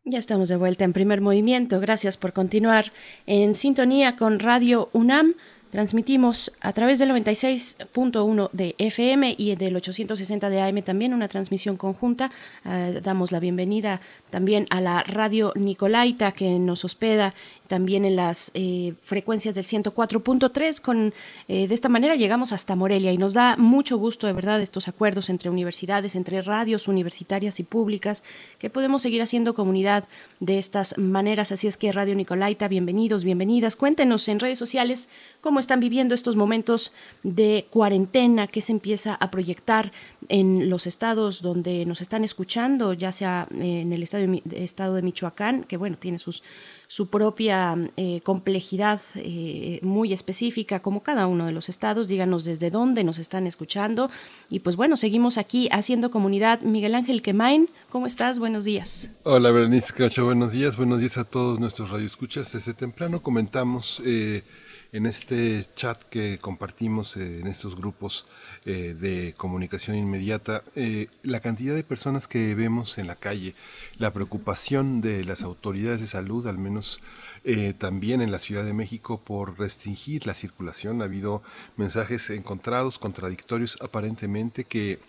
Ya 0.04 0.20
estamos 0.20 0.50
de 0.50 0.58
vuelta 0.58 0.84
en 0.84 0.92
primer 0.92 1.22
movimiento. 1.22 1.80
Gracias 1.80 2.18
por 2.18 2.34
continuar 2.34 2.92
en 3.26 3.56
sintonía 3.56 4.18
con 4.18 4.40
Radio 4.40 4.90
UNAM. 4.92 5.36
Transmitimos 5.72 6.54
a 6.62 6.72
través 6.72 6.98
del 6.98 7.10
96.1 7.12 8.50
de 8.54 8.76
FM 8.78 9.36
y 9.38 9.56
del 9.56 9.76
860 9.76 10.50
de 10.50 10.62
AM 10.62 10.82
también 10.82 11.14
una 11.14 11.28
transmisión 11.28 11.76
conjunta. 11.76 12.32
Eh, 12.66 13.02
damos 13.04 13.34
la 13.34 13.42
bienvenida 13.42 14.00
también 14.30 14.66
a 14.70 14.80
la 14.80 15.04
radio 15.04 15.52
Nicolaita 15.56 16.32
que 16.32 16.58
nos 16.58 16.86
hospeda 16.86 17.34
también 17.68 18.06
en 18.06 18.16
las 18.16 18.52
eh, 18.54 18.94
frecuencias 19.02 19.56
del 19.56 19.66
104.3. 19.66 20.82
Con 20.82 21.14
eh, 21.48 21.68
de 21.68 21.76
esta 21.76 21.90
manera 21.90 22.16
llegamos 22.16 22.52
hasta 22.52 22.76
Morelia 22.76 23.12
y 23.12 23.18
nos 23.18 23.34
da 23.34 23.56
mucho 23.58 23.98
gusto 23.98 24.28
de 24.28 24.34
verdad 24.34 24.62
estos 24.62 24.88
acuerdos 24.88 25.30
entre 25.30 25.50
universidades, 25.50 26.16
entre 26.16 26.42
radios 26.42 26.88
universitarias 26.88 27.60
y 27.60 27.64
públicas, 27.64 28.24
que 28.60 28.70
podemos 28.70 29.02
seguir 29.02 29.22
haciendo 29.22 29.54
comunidad 29.54 30.08
de 30.40 30.58
estas 30.58 30.98
maneras. 30.98 31.52
Así 31.52 31.68
es 31.68 31.78
que 31.78 31.92
Radio 31.92 32.16
Nicolaita, 32.16 32.68
bienvenidos, 32.68 33.24
bienvenidas. 33.24 33.76
Cuéntenos 33.76 34.28
en 34.28 34.40
redes 34.40 34.60
sociales 34.60 35.10
cómo 35.42 35.60
están 35.60 35.80
viviendo 35.80 36.14
estos 36.14 36.36
momentos 36.36 36.92
de 37.24 37.68
cuarentena 37.70 38.48
que 38.48 38.62
se 38.62 38.72
empieza 38.72 39.16
a 39.16 39.32
proyectar 39.32 39.92
en 40.30 40.70
los 40.70 40.88
estados 40.88 41.42
donde 41.42 41.86
nos 41.86 42.02
están 42.02 42.24
escuchando, 42.24 42.94
ya 42.94 43.12
sea 43.12 43.48
en 43.52 43.94
el 43.94 44.04
estado 44.04 44.26
de, 44.28 44.64
estado 44.64 44.96
de 44.96 45.02
Michoacán, 45.02 45.64
que 45.64 45.78
bueno, 45.78 45.98
tiene 45.98 46.20
sus 46.20 46.44
su 46.88 47.10
propia 47.10 47.76
eh, 47.98 48.22
complejidad 48.22 49.02
eh, 49.16 49.80
muy 49.84 50.14
específica, 50.14 50.80
como 50.80 51.04
cada 51.04 51.28
uno 51.28 51.46
de 51.46 51.52
los 51.52 51.70
estados. 51.70 52.08
Díganos 52.08 52.46
desde 52.46 52.70
dónde 52.70 53.04
nos 53.04 53.20
están 53.20 53.46
escuchando. 53.46 54.10
Y 54.50 54.60
pues 54.60 54.76
bueno, 54.76 54.96
seguimos 54.96 55.38
aquí 55.38 55.68
haciendo 55.72 56.12
comunidad. 56.12 56.62
Miguel 56.62 56.96
Ángel 56.96 57.22
Quemain, 57.22 57.70
¿cómo 57.90 58.08
estás? 58.08 58.40
Buenos 58.40 58.64
días. 58.64 59.10
Hola, 59.24 59.52
Berenice 59.52 59.94
Cacho, 59.94 60.26
buenos 60.26 60.52
días. 60.52 60.78
Buenos 60.78 61.00
días 61.00 61.18
a 61.18 61.26
todos 61.26 61.60
nuestros 61.60 61.90
radioescuchas. 61.90 62.54
Desde 62.54 62.74
temprano 62.74 63.22
comentamos 63.22 64.02
eh, 64.06 64.44
en 64.92 65.06
este 65.06 65.66
chat 65.76 66.02
que 66.04 66.38
compartimos 66.40 67.18
en 67.18 67.48
estos 67.48 67.76
grupos 67.76 68.26
eh, 68.66 68.96
de 69.00 69.34
comunicación 69.38 69.98
inmediata, 69.98 70.64
eh, 70.76 71.08
la 71.24 71.40
cantidad 71.40 71.76
de 71.76 71.84
personas 71.84 72.28
que 72.28 72.56
vemos 72.56 72.98
en 72.98 73.08
la 73.08 73.16
calle, 73.16 73.56
la 73.98 74.14
preocupación 74.14 75.02
de 75.02 75.26
las 75.26 75.44
autoridades 75.44 76.02
de 76.02 76.08
salud, 76.08 76.48
al 76.48 76.58
menos 76.58 77.02
eh, 77.44 77.74
también 77.78 78.22
en 78.22 78.32
la 78.32 78.40
Ciudad 78.40 78.64
de 78.64 78.74
México, 78.74 79.20
por 79.20 79.60
restringir 79.60 80.26
la 80.26 80.34
circulación. 80.34 81.02
Ha 81.02 81.06
habido 81.06 81.44
mensajes 81.76 82.30
encontrados, 82.30 83.00
contradictorios 83.00 83.78
aparentemente, 83.82 84.64
que 84.64 85.00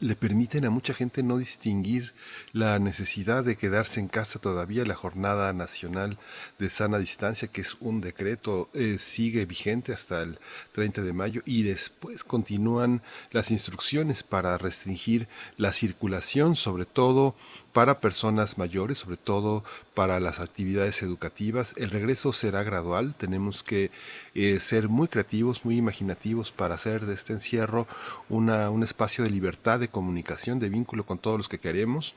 le 0.00 0.16
permiten 0.16 0.64
a 0.64 0.70
mucha 0.70 0.94
gente 0.94 1.22
no 1.22 1.36
distinguir 1.36 2.14
la 2.52 2.78
necesidad 2.78 3.44
de 3.44 3.56
quedarse 3.56 4.00
en 4.00 4.08
casa 4.08 4.38
todavía. 4.38 4.84
La 4.84 4.94
Jornada 4.94 5.52
Nacional 5.52 6.18
de 6.58 6.70
Sana 6.70 6.98
Distancia, 6.98 7.48
que 7.48 7.60
es 7.60 7.76
un 7.80 8.00
decreto, 8.00 8.70
eh, 8.72 8.96
sigue 8.98 9.44
vigente 9.44 9.92
hasta 9.92 10.22
el 10.22 10.38
30 10.72 11.02
de 11.02 11.12
mayo 11.12 11.42
y 11.44 11.62
después 11.64 12.24
continúan 12.24 13.02
las 13.30 13.50
instrucciones 13.50 14.22
para 14.22 14.56
restringir 14.56 15.28
la 15.58 15.72
circulación, 15.72 16.56
sobre 16.56 16.86
todo 16.86 17.36
para 17.74 18.00
personas 18.00 18.56
mayores, 18.56 18.98
sobre 18.98 19.16
todo 19.16 19.64
para 19.94 20.20
las 20.20 20.38
actividades 20.38 21.02
educativas. 21.02 21.74
El 21.76 21.90
regreso 21.90 22.32
será 22.32 22.62
gradual, 22.62 23.16
tenemos 23.18 23.64
que 23.64 23.90
eh, 24.34 24.60
ser 24.60 24.88
muy 24.88 25.08
creativos, 25.08 25.64
muy 25.64 25.76
imaginativos 25.76 26.52
para 26.52 26.76
hacer 26.76 27.04
de 27.04 27.14
este 27.14 27.32
encierro 27.32 27.86
un 28.28 28.82
espacio 28.82 29.24
de 29.24 29.30
libertad, 29.30 29.80
de 29.80 29.88
comunicación, 29.88 30.60
de 30.60 30.70
vínculo 30.70 31.04
con 31.04 31.18
todos 31.18 31.36
los 31.36 31.48
que 31.48 31.58
queremos 31.58 32.14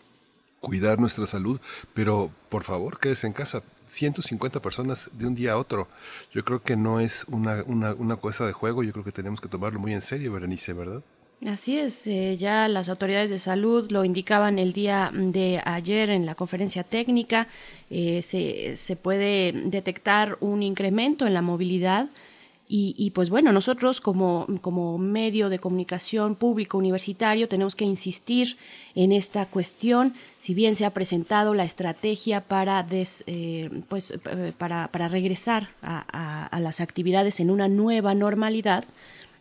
cuidar 0.59 0.99
nuestra 0.99 1.27
salud, 1.27 1.59
pero 1.93 2.31
por 2.49 2.63
favor 2.63 2.99
quédese 2.99 3.27
en 3.27 3.33
casa. 3.33 3.63
150 3.87 4.61
personas 4.61 5.09
de 5.13 5.27
un 5.27 5.33
día 5.33 5.53
a 5.53 5.57
otro. 5.57 5.87
Yo 6.33 6.43
creo 6.43 6.61
que 6.61 6.75
no 6.75 6.99
es 6.99 7.25
una 7.29 8.17
cosa 8.17 8.45
de 8.45 8.51
juego, 8.51 8.83
yo 8.83 8.91
creo 8.91 9.05
que 9.05 9.13
tenemos 9.13 9.39
que 9.39 9.47
tomarlo 9.47 9.79
muy 9.79 9.93
en 9.93 10.01
serio, 10.01 10.33
Berenice, 10.33 10.73
¿verdad? 10.73 11.03
Así 11.45 11.77
es, 11.77 12.07
eh, 12.07 12.35
ya 12.35 12.67
las 12.67 12.89
autoridades 12.89 13.29
de 13.29 13.37
salud 13.37 13.91
lo 13.91 14.03
indicaban 14.03 14.57
el 14.57 14.73
día 14.73 15.11
de 15.13 15.61
ayer 15.63 16.09
en 16.09 16.25
la 16.25 16.33
conferencia 16.33 16.83
técnica, 16.83 17.47
eh, 17.91 18.23
se, 18.23 18.75
se 18.75 18.95
puede 18.95 19.51
detectar 19.51 20.37
un 20.41 20.63
incremento 20.63 21.27
en 21.27 21.35
la 21.35 21.43
movilidad 21.43 22.09
y, 22.67 22.95
y, 22.97 23.11
pues 23.11 23.29
bueno, 23.29 23.51
nosotros 23.51 24.01
como, 24.01 24.47
como 24.61 24.97
medio 24.97 25.49
de 25.49 25.59
comunicación 25.59 26.35
público 26.35 26.77
universitario 26.79 27.47
tenemos 27.47 27.75
que 27.75 27.85
insistir 27.85 28.57
en 28.95 29.11
esta 29.11 29.45
cuestión, 29.45 30.15
si 30.39 30.55
bien 30.55 30.75
se 30.75 30.85
ha 30.85 30.89
presentado 30.89 31.53
la 31.53 31.63
estrategia 31.65 32.41
para, 32.41 32.81
des, 32.81 33.23
eh, 33.27 33.69
pues, 33.87 34.19
para, 34.57 34.87
para 34.87 35.07
regresar 35.07 35.69
a, 35.83 36.47
a 36.47 36.59
las 36.59 36.81
actividades 36.81 37.39
en 37.39 37.51
una 37.51 37.69
nueva 37.69 38.15
normalidad, 38.15 38.85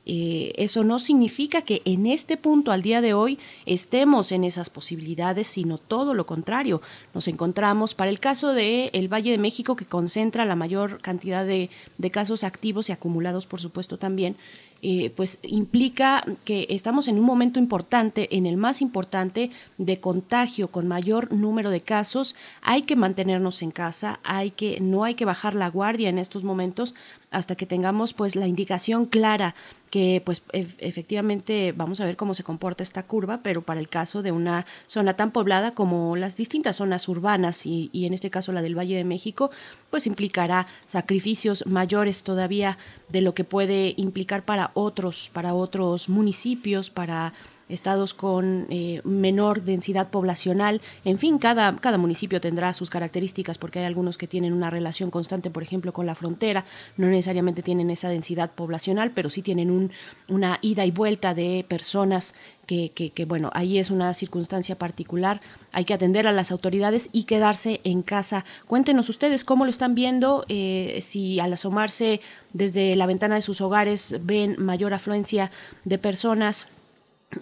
eh, 0.06 0.52
eso 0.56 0.84
no 0.84 1.00
significa 1.00 1.62
que 1.62 1.82
en 1.84 2.06
este 2.06 2.36
punto, 2.36 2.70
al 2.70 2.82
día 2.82 3.00
de 3.00 3.12
hoy, 3.12 3.38
estemos 3.66 4.30
en 4.30 4.44
esas 4.44 4.70
posibilidades, 4.70 5.48
sino 5.48 5.78
todo 5.78 6.14
lo 6.14 6.26
contrario. 6.26 6.80
Nos 7.12 7.26
encontramos, 7.26 7.94
para 7.94 8.10
el 8.10 8.20
caso 8.20 8.52
de 8.52 8.90
el 8.92 9.12
Valle 9.12 9.32
de 9.32 9.38
México, 9.38 9.74
que 9.74 9.84
concentra 9.84 10.44
la 10.44 10.54
mayor 10.54 11.00
cantidad 11.00 11.44
de, 11.44 11.70
de 11.98 12.10
casos 12.12 12.44
activos 12.44 12.88
y 12.88 12.92
acumulados, 12.92 13.46
por 13.46 13.60
supuesto, 13.60 13.98
también, 13.98 14.36
eh, 14.82 15.10
pues 15.16 15.38
implica 15.42 16.24
que 16.44 16.66
estamos 16.68 17.08
en 17.08 17.18
un 17.18 17.24
momento 17.24 17.58
importante, 17.58 18.36
en 18.36 18.44
el 18.44 18.58
más 18.58 18.82
importante 18.82 19.50
de 19.78 20.00
contagio, 20.00 20.68
con 20.68 20.86
mayor 20.86 21.32
número 21.32 21.70
de 21.70 21.80
casos. 21.80 22.36
Hay 22.60 22.82
que 22.82 22.94
mantenernos 22.94 23.62
en 23.62 23.70
casa, 23.70 24.20
hay 24.22 24.50
que, 24.50 24.78
no 24.80 25.04
hay 25.04 25.14
que 25.14 25.24
bajar 25.24 25.54
la 25.54 25.70
guardia 25.70 26.10
en 26.10 26.18
estos 26.18 26.44
momentos 26.44 26.94
hasta 27.30 27.56
que 27.56 27.66
tengamos 27.66 28.14
pues 28.14 28.36
la 28.36 28.46
indicación 28.46 29.06
clara 29.06 29.54
que 29.90 30.22
pues 30.24 30.42
efectivamente 30.52 31.72
vamos 31.72 32.00
a 32.00 32.04
ver 32.04 32.16
cómo 32.16 32.34
se 32.34 32.42
comporta 32.42 32.82
esta 32.82 33.04
curva, 33.04 33.40
pero 33.42 33.62
para 33.62 33.80
el 33.80 33.88
caso 33.88 34.22
de 34.22 34.32
una 34.32 34.66
zona 34.86 35.14
tan 35.14 35.30
poblada 35.30 35.72
como 35.72 36.16
las 36.16 36.36
distintas 36.36 36.76
zonas 36.76 37.08
urbanas 37.08 37.66
y, 37.66 37.90
y 37.92 38.06
en 38.06 38.12
este 38.12 38.30
caso 38.30 38.52
la 38.52 38.62
del 38.62 38.76
Valle 38.76 38.96
de 38.96 39.04
México, 39.04 39.50
pues 39.90 40.06
implicará 40.06 40.66
sacrificios 40.86 41.64
mayores 41.66 42.24
todavía 42.24 42.78
de 43.08 43.20
lo 43.20 43.34
que 43.34 43.44
puede 43.44 43.94
implicar 43.96 44.44
para 44.44 44.70
otros, 44.74 45.30
para 45.32 45.54
otros 45.54 46.08
municipios, 46.08 46.90
para 46.90 47.32
estados 47.68 48.14
con 48.14 48.66
eh, 48.70 49.00
menor 49.04 49.62
densidad 49.62 50.10
poblacional. 50.10 50.80
En 51.04 51.18
fin, 51.18 51.38
cada, 51.38 51.74
cada 51.76 51.98
municipio 51.98 52.40
tendrá 52.40 52.72
sus 52.74 52.90
características 52.90 53.58
porque 53.58 53.80
hay 53.80 53.84
algunos 53.84 54.16
que 54.18 54.26
tienen 54.28 54.52
una 54.52 54.70
relación 54.70 55.10
constante, 55.10 55.50
por 55.50 55.62
ejemplo, 55.62 55.92
con 55.92 56.06
la 56.06 56.14
frontera. 56.14 56.64
No 56.96 57.08
necesariamente 57.08 57.62
tienen 57.62 57.90
esa 57.90 58.08
densidad 58.08 58.52
poblacional, 58.52 59.10
pero 59.12 59.30
sí 59.30 59.42
tienen 59.42 59.70
un, 59.70 59.90
una 60.28 60.58
ida 60.62 60.84
y 60.84 60.90
vuelta 60.90 61.34
de 61.34 61.64
personas 61.68 62.34
que, 62.66 62.90
que, 62.90 63.10
que, 63.10 63.24
bueno, 63.24 63.50
ahí 63.54 63.78
es 63.78 63.90
una 63.90 64.12
circunstancia 64.14 64.76
particular. 64.76 65.40
Hay 65.72 65.84
que 65.84 65.94
atender 65.94 66.26
a 66.26 66.32
las 66.32 66.50
autoridades 66.50 67.08
y 67.12 67.24
quedarse 67.24 67.80
en 67.84 68.02
casa. 68.02 68.44
Cuéntenos 68.66 69.08
ustedes 69.08 69.44
cómo 69.44 69.64
lo 69.64 69.70
están 69.70 69.94
viendo, 69.94 70.44
eh, 70.48 70.98
si 71.02 71.38
al 71.38 71.52
asomarse 71.52 72.20
desde 72.52 72.96
la 72.96 73.06
ventana 73.06 73.36
de 73.36 73.42
sus 73.42 73.60
hogares 73.60 74.16
ven 74.22 74.56
mayor 74.58 74.94
afluencia 74.94 75.50
de 75.84 75.98
personas 75.98 76.68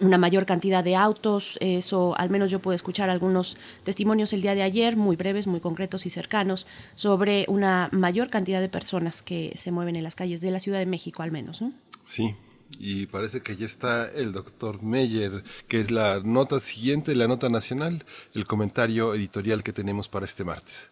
una 0.01 0.17
mayor 0.17 0.45
cantidad 0.45 0.83
de 0.83 0.95
autos, 0.95 1.57
eso 1.61 2.17
al 2.17 2.29
menos 2.29 2.51
yo 2.51 2.59
pude 2.59 2.75
escuchar 2.75 3.09
algunos 3.09 3.57
testimonios 3.83 4.33
el 4.33 4.41
día 4.41 4.55
de 4.55 4.63
ayer, 4.63 4.95
muy 4.95 5.15
breves, 5.15 5.47
muy 5.47 5.59
concretos 5.59 6.05
y 6.05 6.09
cercanos, 6.09 6.67
sobre 6.95 7.45
una 7.47 7.89
mayor 7.91 8.29
cantidad 8.29 8.61
de 8.61 8.69
personas 8.69 9.21
que 9.21 9.53
se 9.55 9.71
mueven 9.71 9.95
en 9.95 10.03
las 10.03 10.15
calles 10.15 10.41
de 10.41 10.51
la 10.51 10.59
Ciudad 10.59 10.79
de 10.79 10.85
México 10.85 11.23
al 11.23 11.31
menos. 11.31 11.61
¿no? 11.61 11.73
Sí, 12.03 12.35
y 12.77 13.05
parece 13.07 13.41
que 13.41 13.55
ya 13.55 13.65
está 13.65 14.09
el 14.09 14.33
doctor 14.33 14.81
Meyer, 14.81 15.43
que 15.67 15.79
es 15.79 15.91
la 15.91 16.21
nota 16.23 16.59
siguiente, 16.59 17.15
la 17.15 17.27
nota 17.27 17.49
nacional, 17.49 18.05
el 18.33 18.45
comentario 18.45 19.13
editorial 19.13 19.63
que 19.63 19.73
tenemos 19.73 20.09
para 20.09 20.25
este 20.25 20.43
martes. 20.43 20.89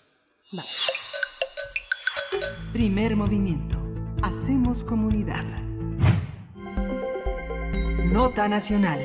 Vale. 0.51 0.67
Primer 2.71 3.15
movimiento. 3.15 3.77
Hacemos 4.23 4.83
comunidad. 4.83 5.45
Nota 8.11 8.47
Nacional. 8.47 8.99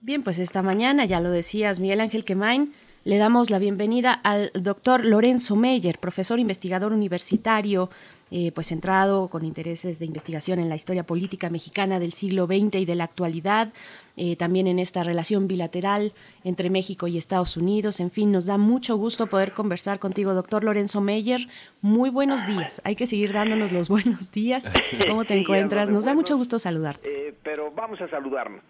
Bien, 0.00 0.22
pues 0.22 0.38
esta 0.38 0.62
mañana, 0.62 1.04
ya 1.04 1.20
lo 1.20 1.30
decías, 1.30 1.80
Miguel 1.80 2.00
Ángel 2.00 2.24
Quemain, 2.24 2.72
le 3.04 3.18
damos 3.18 3.50
la 3.50 3.58
bienvenida 3.58 4.12
al 4.12 4.50
doctor 4.54 5.04
Lorenzo 5.04 5.56
Meyer, 5.56 5.98
profesor 5.98 6.38
investigador 6.38 6.92
universitario, 6.92 7.90
eh, 8.34 8.50
pues 8.52 8.68
centrado 8.68 9.28
con 9.28 9.44
intereses 9.44 9.98
de 9.98 10.06
investigación 10.06 10.58
en 10.58 10.68
la 10.70 10.74
historia 10.74 11.04
política 11.04 11.50
mexicana 11.50 12.00
del 12.00 12.12
siglo 12.14 12.46
XX 12.46 12.76
y 12.80 12.84
de 12.86 12.94
la 12.94 13.04
actualidad, 13.04 13.72
eh, 14.16 14.36
también 14.36 14.66
en 14.66 14.78
esta 14.78 15.04
relación 15.04 15.46
bilateral 15.46 16.14
entre 16.42 16.70
México 16.70 17.06
y 17.06 17.18
Estados 17.18 17.56
Unidos. 17.58 18.00
En 18.00 18.10
fin, 18.10 18.32
nos 18.32 18.46
da 18.46 18.56
mucho 18.56 18.96
gusto 18.96 19.26
poder 19.26 19.52
conversar 19.52 19.98
contigo, 19.98 20.32
doctor 20.34 20.64
Lorenzo 20.64 21.00
Meyer. 21.02 21.46
Muy 21.82 22.08
buenos 22.10 22.46
días. 22.46 22.80
Hay 22.84 22.96
que 22.96 23.06
seguir 23.06 23.32
dándonos 23.32 23.70
los 23.70 23.88
buenos 23.90 24.32
días. 24.32 24.64
¿Cómo 25.08 25.24
te 25.24 25.34
Sí, 25.34 25.40
encuentras? 25.40 25.90
Nos 25.90 26.06
da 26.06 26.14
mucho 26.14 26.36
gusto 26.38 26.58
saludarte. 26.58 27.28
eh, 27.28 27.34
pero 27.42 27.70
vamos 27.70 28.00
a 28.00 28.08
saludarnos. 28.08 28.62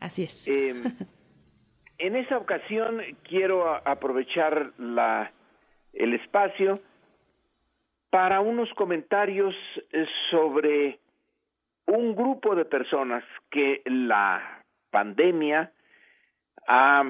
Así 0.00 0.24
es. 0.24 0.48
Eh, 0.48 0.74
en 1.98 2.16
esta 2.16 2.36
ocasión 2.36 3.00
quiero 3.28 3.74
aprovechar 3.86 4.72
la, 4.78 5.32
el 5.92 6.14
espacio 6.14 6.80
para 8.14 8.40
unos 8.40 8.72
comentarios 8.74 9.56
eh, 9.90 10.06
sobre 10.30 11.00
un 11.86 12.14
grupo 12.14 12.54
de 12.54 12.64
personas 12.64 13.24
que 13.50 13.82
la 13.86 14.62
pandemia 14.92 15.72
ha 16.68 17.02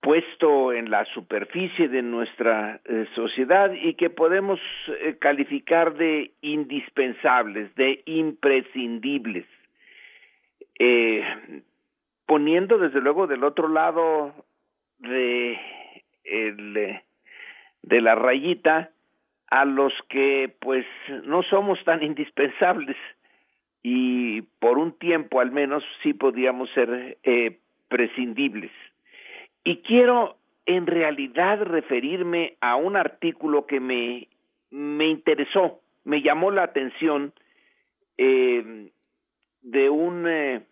puesto 0.00 0.72
en 0.72 0.90
la 0.90 1.04
superficie 1.12 1.86
de 1.88 2.00
nuestra 2.00 2.80
eh, 2.86 3.06
sociedad 3.14 3.74
y 3.74 3.92
que 3.92 4.08
podemos 4.08 4.58
eh, 5.02 5.18
calificar 5.20 5.92
de 5.96 6.30
indispensables, 6.40 7.74
de 7.74 8.02
imprescindibles. 8.06 9.44
Poniendo 12.24 12.78
desde 12.78 13.02
luego 13.02 13.26
del 13.26 13.44
otro 13.44 13.68
lado 13.68 14.32
de 14.98 15.58
la 17.84 18.14
rayita 18.14 18.92
a 19.52 19.66
los 19.66 19.92
que 20.08 20.50
pues 20.60 20.86
no 21.24 21.42
somos 21.42 21.78
tan 21.84 22.02
indispensables 22.02 22.96
y 23.82 24.40
por 24.40 24.78
un 24.78 24.92
tiempo 24.92 25.40
al 25.40 25.50
menos 25.50 25.84
sí 26.02 26.14
podíamos 26.14 26.70
ser 26.70 27.18
eh, 27.22 27.58
prescindibles. 27.88 28.70
Y 29.62 29.82
quiero 29.82 30.38
en 30.64 30.86
realidad 30.86 31.60
referirme 31.64 32.56
a 32.62 32.76
un 32.76 32.96
artículo 32.96 33.66
que 33.66 33.78
me, 33.78 34.26
me 34.70 35.08
interesó, 35.08 35.80
me 36.04 36.22
llamó 36.22 36.50
la 36.50 36.62
atención 36.62 37.34
eh, 38.16 38.90
de 39.60 39.90
un 39.90 40.26
eh, 40.28 40.62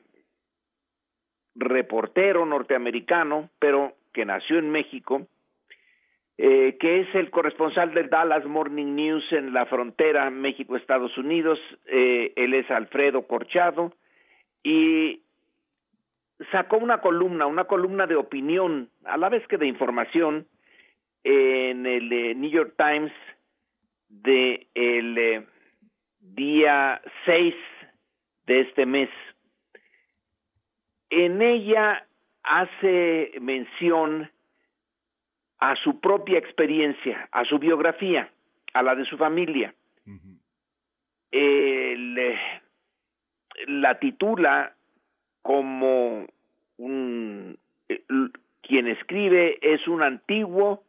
reportero 1.55 2.47
norteamericano, 2.47 3.51
pero 3.59 3.93
que 4.14 4.24
nació 4.24 4.59
en 4.59 4.70
México, 4.70 5.26
eh, 6.43 6.78
que 6.80 7.01
es 7.01 7.14
el 7.14 7.30
corresponsal 7.30 7.93
del 7.93 8.09
Dallas 8.09 8.47
Morning 8.47 8.95
News 8.95 9.30
en 9.30 9.53
la 9.53 9.66
frontera 9.66 10.30
México-Estados 10.30 11.18
Unidos. 11.18 11.59
Eh, 11.84 12.32
él 12.34 12.55
es 12.55 12.70
Alfredo 12.70 13.26
Corchado 13.26 13.93
y 14.62 15.20
sacó 16.51 16.78
una 16.78 17.03
columna, 17.03 17.45
una 17.45 17.64
columna 17.64 18.07
de 18.07 18.16
opinión, 18.16 18.88
a 19.05 19.18
la 19.18 19.28
vez 19.28 19.47
que 19.49 19.59
de 19.59 19.66
información, 19.66 20.47
en 21.24 21.84
el 21.84 22.11
eh, 22.11 22.34
New 22.34 22.51
York 22.51 22.72
Times 22.78 23.12
de 24.09 24.66
el 24.72 25.18
eh, 25.18 25.47
día 26.20 27.03
6 27.26 27.55
de 28.47 28.61
este 28.61 28.86
mes. 28.86 29.11
En 31.11 31.43
ella 31.43 32.07
hace 32.43 33.32
mención 33.43 34.30
a 35.61 35.77
su 35.77 36.01
propia 36.01 36.39
experiencia, 36.39 37.29
a 37.33 37.45
su 37.45 37.59
biografía, 37.59 38.31
a 38.73 38.83
la 38.83 38.95
de 38.95 39.05
su 39.05 39.17
familia. 39.17 39.75
El, 41.31 42.39
la 43.67 43.99
titula 43.99 44.75
como 45.43 46.27
un 46.79 47.59
quien 48.63 48.87
escribe 48.87 49.59
es 49.63 49.87
un 49.87 50.03
antiguo 50.03 50.85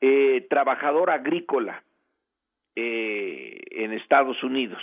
eh, 0.00 0.46
trabajador 0.48 1.10
agrícola 1.10 1.82
eh, 2.74 3.60
en 3.70 3.92
Estados 3.92 4.42
Unidos. 4.42 4.82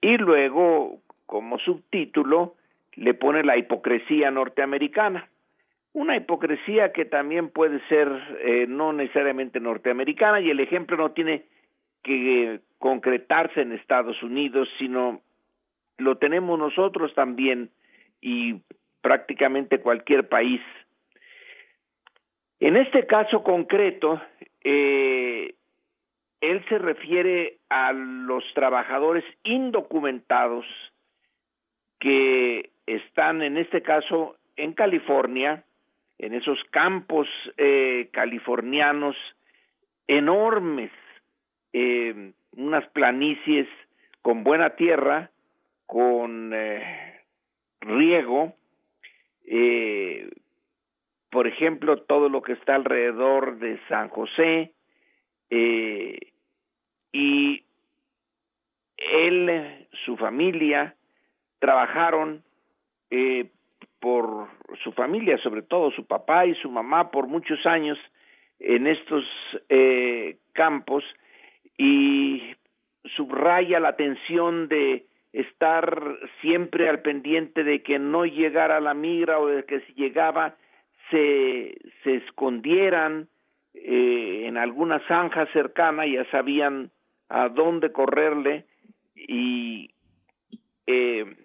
Y 0.00 0.16
luego 0.16 1.00
como 1.26 1.58
subtítulo 1.58 2.54
le 2.94 3.14
pone 3.14 3.42
la 3.42 3.56
hipocresía 3.56 4.30
norteamericana 4.30 5.28
una 5.92 6.16
hipocresía 6.16 6.92
que 6.92 7.04
también 7.04 7.50
puede 7.50 7.80
ser 7.88 8.08
eh, 8.40 8.66
no 8.68 8.92
necesariamente 8.92 9.60
norteamericana 9.60 10.40
y 10.40 10.50
el 10.50 10.60
ejemplo 10.60 10.96
no 10.96 11.12
tiene 11.12 11.44
que 12.02 12.60
concretarse 12.78 13.60
en 13.60 13.72
Estados 13.72 14.22
Unidos, 14.22 14.68
sino 14.78 15.20
lo 15.98 16.16
tenemos 16.18 16.58
nosotros 16.58 17.14
también 17.14 17.70
y 18.20 18.60
prácticamente 19.02 19.80
cualquier 19.80 20.28
país. 20.28 20.60
En 22.60 22.76
este 22.76 23.06
caso 23.06 23.42
concreto, 23.42 24.20
eh, 24.64 25.54
él 26.40 26.64
se 26.68 26.78
refiere 26.78 27.58
a 27.68 27.92
los 27.92 28.44
trabajadores 28.54 29.24
indocumentados 29.44 30.64
que 31.98 32.70
están 32.86 33.42
en 33.42 33.56
este 33.56 33.82
caso 33.82 34.36
en 34.56 34.72
California, 34.72 35.64
en 36.22 36.34
esos 36.34 36.62
campos 36.70 37.28
eh, 37.56 38.08
californianos 38.12 39.16
enormes, 40.06 40.92
eh, 41.72 42.32
unas 42.52 42.86
planicies 42.90 43.66
con 44.22 44.44
buena 44.44 44.70
tierra, 44.76 45.32
con 45.84 46.52
eh, 46.54 47.20
riego, 47.80 48.54
eh, 49.44 50.30
por 51.28 51.48
ejemplo, 51.48 52.02
todo 52.02 52.28
lo 52.28 52.40
que 52.40 52.52
está 52.52 52.76
alrededor 52.76 53.58
de 53.58 53.80
San 53.88 54.08
José, 54.08 54.74
eh, 55.50 56.18
y 57.12 57.64
él, 58.96 59.88
su 60.04 60.16
familia, 60.16 60.94
trabajaron 61.58 62.44
eh, 63.10 63.50
por 64.02 64.48
su 64.82 64.90
familia, 64.92 65.38
sobre 65.38 65.62
todo 65.62 65.92
su 65.92 66.04
papá 66.04 66.44
y 66.44 66.56
su 66.56 66.68
mamá, 66.68 67.12
por 67.12 67.28
muchos 67.28 67.64
años 67.64 67.96
en 68.58 68.88
estos 68.88 69.24
eh, 69.68 70.38
campos 70.52 71.04
y 71.78 72.42
subraya 73.16 73.78
la 73.78 73.90
atención 73.90 74.66
de 74.66 75.06
estar 75.32 76.18
siempre 76.40 76.88
al 76.88 77.00
pendiente 77.02 77.62
de 77.62 77.82
que 77.84 78.00
no 78.00 78.26
llegara 78.26 78.80
la 78.80 78.92
migra 78.92 79.38
o 79.38 79.46
de 79.46 79.64
que 79.64 79.80
si 79.82 79.94
llegaba 79.94 80.56
se, 81.10 81.78
se 82.02 82.16
escondieran 82.16 83.28
eh, 83.72 84.46
en 84.46 84.56
alguna 84.56 84.98
zanja 85.06 85.46
cercana, 85.52 86.06
ya 86.06 86.28
sabían 86.32 86.90
a 87.28 87.48
dónde 87.48 87.92
correrle 87.92 88.66
y 89.14 89.90
eh, 90.88 91.36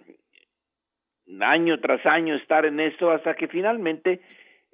año 1.42 1.80
tras 1.80 2.06
año 2.06 2.36
estar 2.36 2.66
en 2.66 2.80
esto 2.80 3.12
hasta 3.12 3.36
que 3.36 3.48
finalmente 3.48 4.22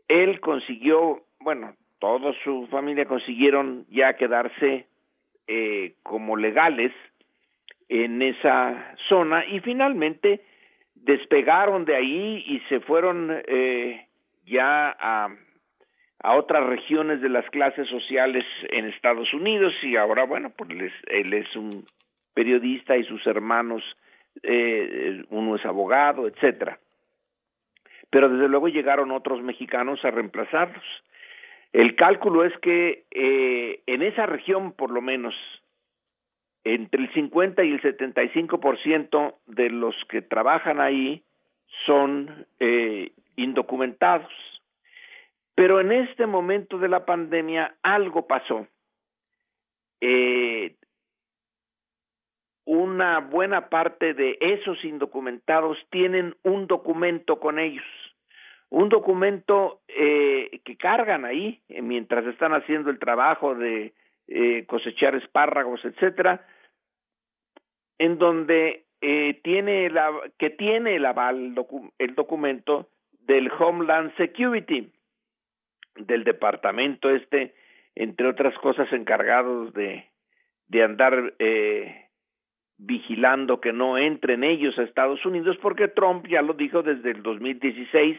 él 0.07 0.39
consiguió, 0.39 1.23
bueno, 1.39 1.75
toda 1.99 2.33
su 2.43 2.67
familia 2.67 3.05
consiguieron 3.05 3.85
ya 3.89 4.13
quedarse 4.13 4.87
eh, 5.47 5.95
como 6.03 6.37
legales 6.37 6.91
en 7.89 8.21
esa 8.21 8.95
zona 9.07 9.45
y 9.45 9.59
finalmente 9.59 10.41
despegaron 10.95 11.85
de 11.85 11.95
ahí 11.95 12.43
y 12.47 12.59
se 12.69 12.79
fueron 12.79 13.29
eh, 13.45 14.07
ya 14.45 14.95
a, 14.99 15.29
a 16.19 16.35
otras 16.35 16.65
regiones 16.65 17.21
de 17.21 17.29
las 17.29 17.49
clases 17.49 17.87
sociales 17.89 18.45
en 18.69 18.85
Estados 18.85 19.33
Unidos 19.33 19.73
y 19.83 19.95
ahora 19.97 20.23
bueno 20.23 20.51
pues 20.51 20.69
les, 20.73 20.93
él 21.07 21.33
es 21.33 21.55
un 21.55 21.85
periodista 22.33 22.95
y 22.95 23.03
sus 23.03 23.25
hermanos 23.27 23.83
eh, 24.41 25.23
uno 25.29 25.55
es 25.55 25.65
abogado 25.65 26.27
etcétera 26.27 26.79
pero 28.09 28.29
desde 28.29 28.47
luego 28.47 28.67
llegaron 28.67 29.11
otros 29.11 29.41
mexicanos 29.41 30.03
a 30.03 30.11
reemplazarlos 30.11 30.83
el 31.73 31.95
cálculo 31.95 32.45
es 32.45 32.55
que 32.59 33.03
eh, 33.09 33.81
en 33.87 34.03
esa 34.03 34.27
región, 34.27 34.73
por 34.73 34.91
lo 34.91 35.01
menos, 35.01 35.33
entre 36.63 37.01
el 37.01 37.13
50 37.13 37.63
y 37.63 37.71
el 37.71 37.81
75% 37.81 39.35
de 39.47 39.69
los 39.71 39.95
que 40.07 40.21
trabajan 40.21 40.79
ahí 40.79 41.23
son 41.87 42.45
eh, 42.59 43.11
indocumentados. 43.35 44.31
Pero 45.55 45.81
en 45.81 45.91
este 45.91 46.27
momento 46.27 46.77
de 46.77 46.89
la 46.89 47.05
pandemia 47.05 47.75
algo 47.81 48.27
pasó. 48.27 48.67
Eh, 49.99 50.75
una 52.65 53.19
buena 53.19 53.69
parte 53.69 54.13
de 54.13 54.37
esos 54.39 54.83
indocumentados 54.85 55.77
tienen 55.89 56.35
un 56.43 56.67
documento 56.67 57.39
con 57.39 57.59
ellos. 57.59 57.85
Un 58.69 58.89
documento 58.89 59.81
eh, 59.87 60.61
que 60.63 60.77
cargan 60.77 61.25
ahí 61.25 61.61
eh, 61.69 61.81
mientras 61.81 62.25
están 62.25 62.53
haciendo 62.53 62.89
el 62.89 62.99
trabajo 62.99 63.53
de 63.53 63.93
eh, 64.27 64.65
cosechar 64.65 65.15
espárragos, 65.15 65.83
etcétera, 65.83 66.45
en 67.99 68.17
donde 68.17 68.85
eh, 69.01 69.39
tiene 69.43 69.89
la 69.89 70.11
que 70.37 70.49
tiene 70.49 70.95
el 70.95 71.05
aval 71.05 71.53
el 71.99 72.15
documento 72.15 72.87
del 73.19 73.51
Homeland 73.59 74.15
Security 74.15 74.89
del 75.95 76.23
departamento 76.23 77.09
este, 77.09 77.53
entre 77.95 78.27
otras 78.27 78.57
cosas 78.59 78.91
encargados 78.93 79.73
de 79.73 80.05
de 80.67 80.83
andar 80.83 81.33
eh, 81.39 82.02
vigilando 82.85 83.61
que 83.61 83.73
no 83.73 83.97
entren 83.97 84.43
ellos 84.43 84.77
a 84.77 84.83
Estados 84.83 85.25
Unidos 85.25 85.57
porque 85.61 85.87
Trump 85.87 86.27
ya 86.27 86.41
lo 86.41 86.53
dijo 86.53 86.83
desde 86.83 87.11
el 87.11 87.23
2016 87.23 88.17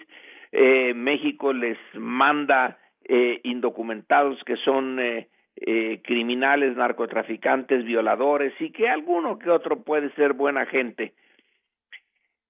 eh, 0.53 0.95
México 0.95 1.53
les 1.53 1.79
manda 1.95 2.79
eh, 3.07 3.41
indocumentados 3.43 4.43
que 4.45 4.57
son 4.57 4.99
eh, 4.99 5.29
eh, 5.57 6.01
criminales, 6.03 6.77
narcotraficantes, 6.77 7.85
violadores 7.85 8.53
y 8.61 8.71
que 8.71 8.89
alguno 8.89 9.39
que 9.39 9.51
otro 9.51 9.83
puede 9.83 10.11
ser 10.15 10.33
buena 10.33 10.67
gente. 10.67 11.13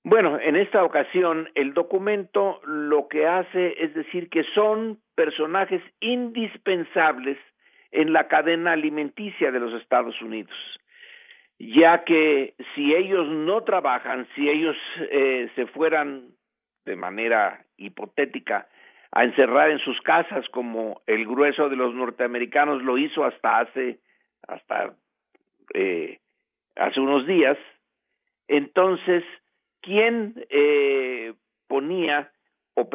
Bueno, 0.05 0.39
en 0.39 0.57
esta 0.57 0.85
ocasión 0.85 1.49
el 1.55 1.75
documento 1.75 2.61
lo 2.65 3.09
que 3.09 3.27
hace 3.27 3.83
es 3.83 3.95
decir 3.95 4.29
que 4.31 4.45
son 4.55 5.01
personajes 5.15 5.83
indispensables 6.01 7.39
en 7.91 8.13
la 8.13 8.29
cadena 8.29 8.73
alimenticia 8.73 9.51
de 9.51 9.61
los 9.61 9.81
Estados 9.81 10.21
Unidos, 10.23 10.55
ya 11.73 12.05
que 12.05 12.55
si 12.75 12.95
ellos 12.95 13.29
no 13.29 13.63
trabajan, 13.63 14.27
si 14.35 14.49
ellos 14.49 14.77
eh, 15.11 15.51
se 15.55 15.67
fueran 15.67 16.29
de 16.85 16.97
manera 16.97 17.65
hipotética 17.77 18.69
a 19.13 19.25
encerrar 19.25 19.71
en 19.71 19.79
sus 19.79 20.01
casas 20.03 20.47
como 20.51 21.01
el 21.07 21.25
grueso 21.27 21.69
de 21.69 21.77
los 21.77 21.95
norteamericanos 21.95 22.83
lo 22.83 22.99
hizo 22.99 23.25
hasta 23.25 23.61
hace 23.61 24.01
hasta 24.47 24.95
eh, 25.73 26.19
hace 26.77 27.01
unos 27.01 27.27
días 27.27 27.57
entonces 28.49 29.25
quién 29.81 30.45
eh, 30.51 31.33
ponía 31.69 32.31
o 32.75 32.89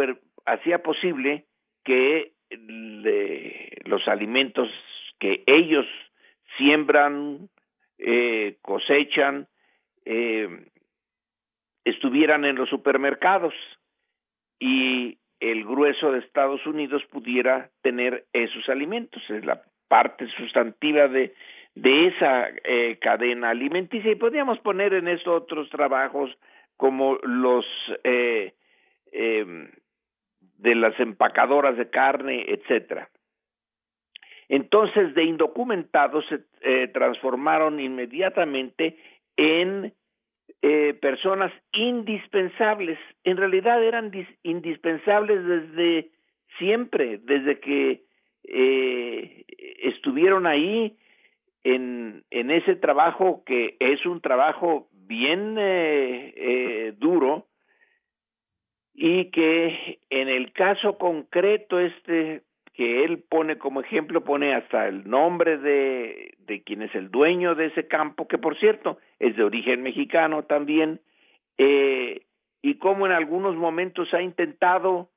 hacía 0.46 0.84
posible 0.84 1.46
que 1.84 2.34
le, 2.50 3.72
los 3.86 4.08
alimentos 4.08 4.70
que 5.20 5.44
ellos 5.48 5.86
siembran 6.58 7.50
eh, 8.00 8.58
cosechan 8.62 9.48
eh, 10.06 10.66
estuvieran 11.86 12.46
en 12.46 12.56
los 12.56 12.70
supermercados 12.70 13.54
y 14.60 15.18
el 15.40 15.64
grueso 15.64 16.12
de 16.12 16.20
Estados 16.20 16.66
Unidos 16.66 17.04
pudiera 17.12 17.70
tener 17.82 18.26
esos 18.34 18.68
alimentos. 18.70 19.22
Es 19.30 19.46
la 19.46 19.62
parte 19.88 20.28
sustantiva 20.38 21.08
de, 21.08 21.34
de 21.76 22.08
esa 22.08 22.50
eh, 22.64 22.98
cadena 23.00 23.50
alimenticia 23.50 24.12
y 24.12 24.16
podríamos 24.16 24.60
poner 24.60 24.94
en 24.94 25.08
esto 25.08 25.34
otros 25.34 25.70
trabajos 25.70 26.38
como 26.78 27.18
los 27.24 27.66
eh, 28.04 28.54
eh, 29.12 29.70
de 30.58 30.76
las 30.76 31.00
empacadoras 31.00 31.78
de 31.78 31.90
carne, 31.90 32.46
etcétera. 32.48 33.10
Entonces, 34.50 35.14
de 35.14 35.24
indocumentados 35.24 36.26
se 36.28 36.40
eh, 36.62 36.88
transformaron 36.90 37.80
inmediatamente 37.80 38.98
en 39.38 39.94
eh, 40.62 40.94
personas 41.00 41.54
indispensables. 41.72 43.00
En 43.24 43.38
realidad 43.38 43.84
eran 43.84 44.12
indispensables 44.44 45.46
desde 45.46 46.10
siempre, 46.58 47.20
desde 47.20 47.60
que 47.60 48.04
eh, 48.44 49.46
estuvieron 49.84 50.48
ahí 50.48 50.98
en, 51.64 52.24
en 52.32 52.52
ese 52.52 52.76
trabajo 52.76 53.44
que 53.46 53.78
es 53.80 54.06
un 54.06 54.22
trabajo 54.22 54.90
bien 54.92 55.58
eh, 55.58 56.34
eh, 56.36 56.94
duro 56.98 57.48
y 58.94 59.32
que 59.32 60.00
en 60.10 60.30
el 60.30 60.52
caso 60.54 60.98
concreto 60.98 61.80
este 61.80 62.44
que 62.74 63.04
él 63.04 63.24
pone 63.30 63.58
como 63.58 63.82
ejemplo, 63.82 64.24
pone 64.24 64.54
hasta 64.54 64.88
el 64.88 65.10
nombre 65.10 65.58
de, 65.58 66.36
de 66.40 66.64
quien 66.64 66.82
es 66.82 66.94
el 66.96 67.12
dueño 67.12 67.56
de 67.56 67.68
ese 67.68 67.88
campo, 67.88 68.28
que 68.28 68.38
por 68.38 68.58
cierto 68.60 69.00
es 69.20 69.36
de 69.36 69.44
origen 69.44 69.82
mexicano 69.82 70.44
también, 70.44 71.02
eh, 71.58 72.22
y 72.62 72.76
cómo 72.76 73.06
en 73.06 73.12
algunos 73.12 73.56
momentos 73.56 74.14
ha 74.14 74.22
intentado 74.22 75.10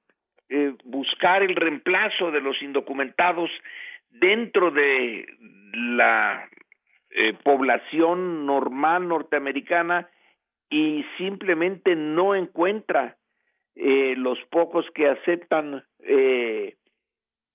eh, 0.49 0.75
buscar 0.85 1.43
el 1.43 1.57
reemplazo 1.57 2.31
de 2.31 2.41
los 2.41 2.61
indocumentados 2.63 3.51
dentro 4.11 4.71
de 4.71 5.27
la 5.73 6.49
eh, 7.11 7.35
población 7.43 8.47
normal 8.47 9.09
norteamericana 9.09 10.09
y 10.71 11.05
simplemente 11.19 11.95
no 11.95 12.35
encuentra 12.35 13.17
eh, 13.75 14.15
los 14.17 14.39
pocos 14.51 14.87
que 14.95 15.09
aceptan 15.09 15.85
eh, 16.01 16.77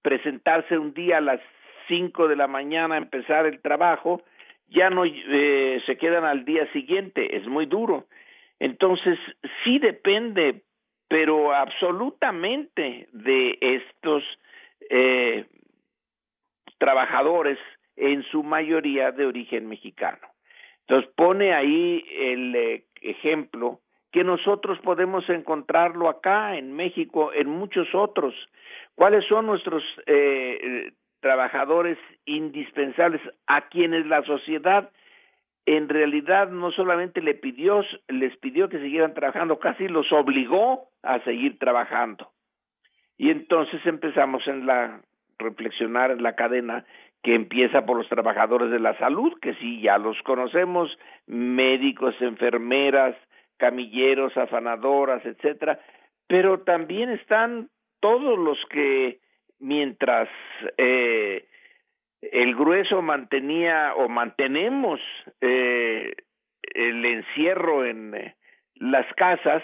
presentarse 0.07 0.77
un 0.77 0.93
día 0.93 1.17
a 1.17 1.21
las 1.21 1.41
cinco 1.89 2.29
de 2.29 2.37
la 2.37 2.47
mañana 2.47 2.95
a 2.95 2.97
empezar 2.97 3.45
el 3.45 3.59
trabajo, 3.59 4.21
ya 4.69 4.89
no 4.89 5.03
eh, 5.03 5.83
se 5.85 5.97
quedan 5.97 6.23
al 6.23 6.45
día 6.45 6.65
siguiente, 6.71 7.35
es 7.35 7.45
muy 7.45 7.65
duro. 7.65 8.05
Entonces, 8.57 9.19
sí 9.65 9.79
depende, 9.79 10.61
pero 11.09 11.53
absolutamente 11.53 13.09
de 13.11 13.57
estos 13.59 14.23
eh, 14.89 15.43
trabajadores, 16.77 17.59
en 17.97 18.23
su 18.31 18.43
mayoría 18.43 19.11
de 19.11 19.25
origen 19.25 19.67
mexicano. 19.67 20.25
Entonces, 20.81 21.11
pone 21.17 21.53
ahí 21.53 22.05
el 22.17 22.55
eh, 22.55 22.83
ejemplo 23.01 23.81
que 24.13 24.23
nosotros 24.23 24.79
podemos 24.79 25.29
encontrarlo 25.29 26.07
acá 26.07 26.55
en 26.55 26.71
México, 26.73 27.33
en 27.33 27.49
muchos 27.49 27.93
otros. 27.93 28.33
¿Cuáles 28.97 29.25
son 29.25 29.45
nuestros 29.45 29.83
eh, 30.07 30.91
trabajadores 31.19 31.99
indispensables 32.25 33.21
a 33.45 33.67
quienes 33.69 34.07
la 34.07 34.23
sociedad 34.23 34.89
en 35.67 35.87
realidad 35.87 36.49
no 36.49 36.71
solamente 36.71 37.21
le 37.21 37.35
pidió, 37.35 37.83
les 38.07 38.35
pidió 38.37 38.69
que 38.69 38.79
siguieran 38.79 39.13
trabajando, 39.13 39.59
casi 39.59 39.87
los 39.87 40.11
obligó 40.11 40.89
a 41.03 41.19
seguir 41.19 41.59
trabajando. 41.59 42.31
Y 43.19 43.29
entonces 43.29 43.85
empezamos 43.85 44.47
en 44.47 44.65
la 44.65 45.01
reflexionar 45.37 46.09
en 46.09 46.23
la 46.23 46.35
cadena 46.35 46.83
que 47.21 47.35
empieza 47.35 47.85
por 47.85 47.97
los 47.97 48.09
trabajadores 48.09 48.71
de 48.71 48.79
la 48.79 48.97
salud, 48.97 49.37
que 49.41 49.53
sí 49.55 49.79
ya 49.79 49.99
los 49.99 50.19
conocemos, 50.23 50.89
médicos, 51.27 52.15
enfermeras, 52.19 53.15
camilleros, 53.57 54.35
afanadoras, 54.37 55.23
etcétera, 55.23 55.79
pero 56.27 56.61
también 56.61 57.11
están 57.11 57.69
todos 57.99 58.37
los 58.37 58.57
que 58.69 59.19
mientras 59.59 60.29
eh, 60.77 61.45
el 62.21 62.55
grueso 62.55 63.01
mantenía 63.01 63.93
o 63.95 64.09
mantenemos 64.09 64.99
eh, 65.41 66.13
el 66.73 67.05
encierro 67.05 67.85
en 67.85 68.15
eh, 68.15 68.35
las 68.75 69.05
casas, 69.15 69.63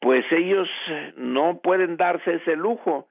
pues 0.00 0.24
ellos 0.32 0.68
no 1.16 1.60
pueden 1.62 1.96
darse 1.96 2.34
ese 2.34 2.56
lujo. 2.56 3.08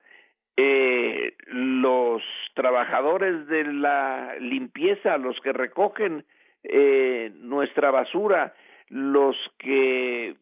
Eh, 0.55 1.33
los 1.47 2.21
trabajadores 2.53 3.47
de 3.47 3.63
la 3.63 4.35
limpieza, 4.39 5.17
los 5.17 5.39
que 5.41 5.51
recogen 5.51 6.25
eh, 6.63 7.31
nuestra 7.35 7.89
basura, 7.89 8.53
los 8.89 9.35
que 9.57 10.35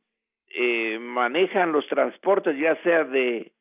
eh, 0.49 0.99
manejan 0.99 1.71
los 1.71 1.87
transportes, 1.87 2.57
ya 2.57 2.75
sea 2.83 3.05
de 3.05 3.53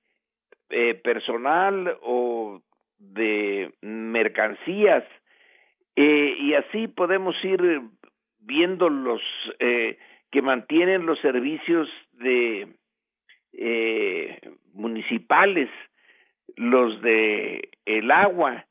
eh, 0.70 0.94
personal 0.94 1.98
o 2.02 2.62
de 2.98 3.72
mercancías, 3.80 5.04
eh, 5.96 6.36
y 6.38 6.54
así 6.54 6.88
podemos 6.88 7.34
ir 7.44 7.82
viendo 8.38 8.88
los 8.88 9.20
eh, 9.58 9.98
que 10.30 10.42
mantienen 10.42 11.06
los 11.06 11.20
servicios 11.20 11.88
de 12.12 12.68
eh, 13.52 14.40
municipales, 14.72 15.68
los 16.56 17.00
de 17.02 17.70
el 17.84 18.10
agua, 18.10 18.66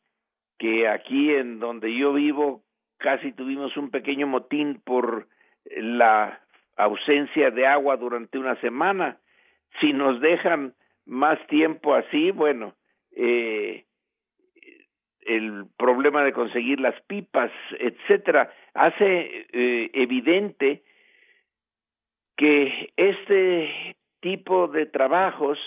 que 0.58 0.88
aquí 0.88 1.34
en 1.34 1.60
donde 1.60 1.96
yo 1.96 2.14
vivo 2.14 2.64
casi 2.98 3.32
tuvimos 3.32 3.76
un 3.78 3.92
pequeño 3.92 4.28
motín 4.28 4.82
por 4.84 5.28
la 5.78 6.42
ausencia 6.78 7.52
de 7.52 7.68
agua 7.68 7.98
durante 7.98 8.38
una 8.38 8.56
semana. 8.62 9.18
Si 9.80 9.94
nos 9.94 10.20
dejan 10.20 10.74
más 11.10 11.46
tiempo 11.48 11.96
así, 11.96 12.32
bueno, 12.32 12.76
eh, 13.16 13.86
el 15.22 15.66
problema 15.78 16.24
de 16.24 16.34
conseguir 16.34 16.80
las 16.80 17.00
pipas, 17.02 17.52
etcétera, 17.80 18.54
hace 18.74 19.48
eh, 19.52 19.90
evidente 19.94 20.84
que 22.38 22.94
este 22.96 23.96
tipo 24.22 24.68
de 24.68 24.86
trabajos 24.86 25.60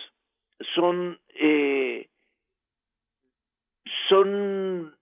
son 0.74 1.20
eh, 1.34 2.08
son 4.08 4.96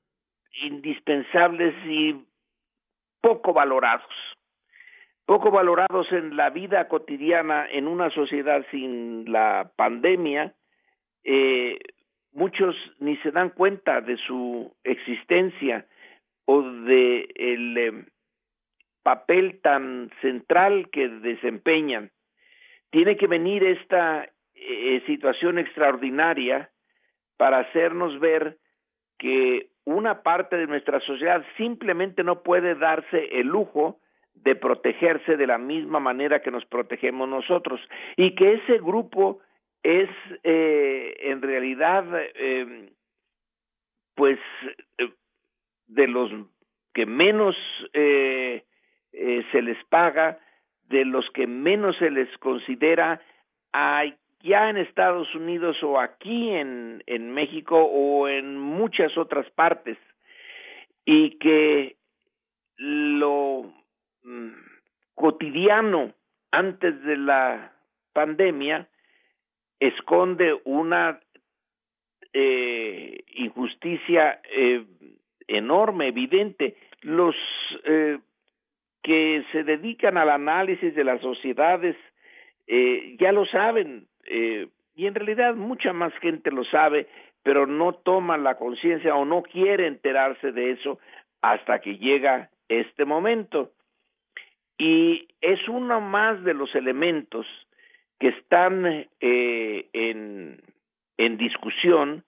indispensables 0.62 1.75
y 1.87 2.17
poco 3.21 3.53
valorados 3.53 4.12
poco 5.31 5.52
valorados 5.52 6.11
en 6.11 6.36
la 6.36 6.51
vida 6.51 6.89
cotidiana 6.89 7.65
en 7.70 7.86
una 7.86 8.11
sociedad 8.11 8.66
sin 8.73 9.31
la 9.31 9.70
pandemia 9.77 10.57
eh, 11.23 11.78
muchos 12.32 12.74
ni 12.98 13.16
se 13.19 13.31
dan 13.31 13.51
cuenta 13.51 14.01
de 14.01 14.16
su 14.16 14.74
existencia 14.82 15.86
o 16.47 16.62
de 16.62 17.28
el 17.36 17.78
eh, 17.78 18.05
papel 19.05 19.61
tan 19.62 20.11
central 20.20 20.90
que 20.90 21.09
desempeñan. 21.09 22.11
Tiene 22.90 23.16
que 23.16 23.28
venir 23.28 23.62
esta 23.62 24.28
eh, 24.57 25.01
situación 25.07 25.61
extraordinaria 25.61 26.73
para 27.36 27.59
hacernos 27.59 28.19
ver 28.19 28.59
que 29.16 29.69
una 29.85 30.24
parte 30.24 30.57
de 30.57 30.66
nuestra 30.66 30.98
sociedad 30.98 31.44
simplemente 31.57 32.24
no 32.24 32.43
puede 32.43 32.74
darse 32.74 33.27
el 33.39 33.47
lujo 33.47 34.01
de 34.43 34.55
protegerse 34.55 35.37
de 35.37 35.47
la 35.47 35.59
misma 35.59 36.01
manera 36.01 36.41
que 36.41 36.51
nos 36.51 36.65
protegemos 36.65 37.29
nosotros. 37.29 37.81
Y 38.17 38.35
que 38.35 38.55
ese 38.55 38.79
grupo 38.79 39.41
es 39.83 40.09
eh, 40.43 41.17
en 41.21 41.43
realidad 41.43 42.05
eh, 42.35 42.91
pues 44.15 44.39
eh, 44.99 45.11
de 45.87 46.07
los 46.07 46.31
que 46.95 47.07
menos 47.07 47.57
eh, 47.93 48.65
se 49.12 49.62
les 49.62 49.83
paga, 49.87 50.39
de 50.89 51.05
los 51.05 51.29
que 51.31 51.47
menos 51.47 51.97
se 51.99 52.11
les 52.11 52.29
considera 52.39 53.21
allá 53.73 54.71
en 54.71 54.77
Estados 54.77 55.35
Unidos 55.35 55.83
o 55.83 55.99
aquí 56.01 56.51
en 56.51 57.33
México 57.33 57.77
o 57.77 58.29
en 58.29 58.59
muchas 58.59 59.17
otras 59.17 59.49
partes. 59.51 59.99
Y 61.05 61.39
que 61.39 61.97
lo 62.77 63.73
mm, 64.31 64.51
cotidiano 65.15 66.12
antes 66.51 67.02
de 67.02 67.16
la 67.16 67.73
pandemia 68.12 68.89
esconde 69.78 70.61
una 70.65 71.20
eh, 72.32 73.24
injusticia 73.35 74.40
eh, 74.51 74.85
enorme, 75.48 76.09
evidente. 76.09 76.77
Los 77.02 77.35
eh, 77.85 78.19
que 79.02 79.44
se 79.52 79.65
dedican 79.65 80.16
al 80.16 80.31
análisis 80.31 80.94
de 80.94 81.05
las 81.05 81.20
sociedades 81.20 81.97
eh, 82.66 83.16
ya 83.19 83.32
lo 83.32 83.47
saben, 83.47 84.07
eh, 84.27 84.69
y 84.94 85.07
en 85.07 85.15
realidad 85.16 85.57
mucha 85.57 85.93
más 85.93 86.12
gente 86.20 86.52
lo 86.52 86.65
sabe, 86.65 87.09
pero 87.43 87.66
no 87.66 87.94
toma 87.94 88.39
la 88.39 88.57
conciencia 88.57 89.16
o 89.16 89.24
no 89.24 89.43
quiere 89.43 89.89
enterarse 89.89 90.52
de 90.52 90.73
eso 90.73 91.01
hasta 91.43 91.81
que 91.81 91.97
llega 91.97 92.51
este 92.69 93.05
momento. 93.05 93.73
Y 94.81 95.28
es 95.43 95.69
uno 95.69 96.01
más 96.01 96.43
de 96.43 96.55
los 96.55 96.74
elementos 96.74 97.47
que 98.19 98.28
están 98.28 99.07
eh, 99.20 99.89
en, 99.93 100.59
en 101.19 101.36
discusión 101.36 102.24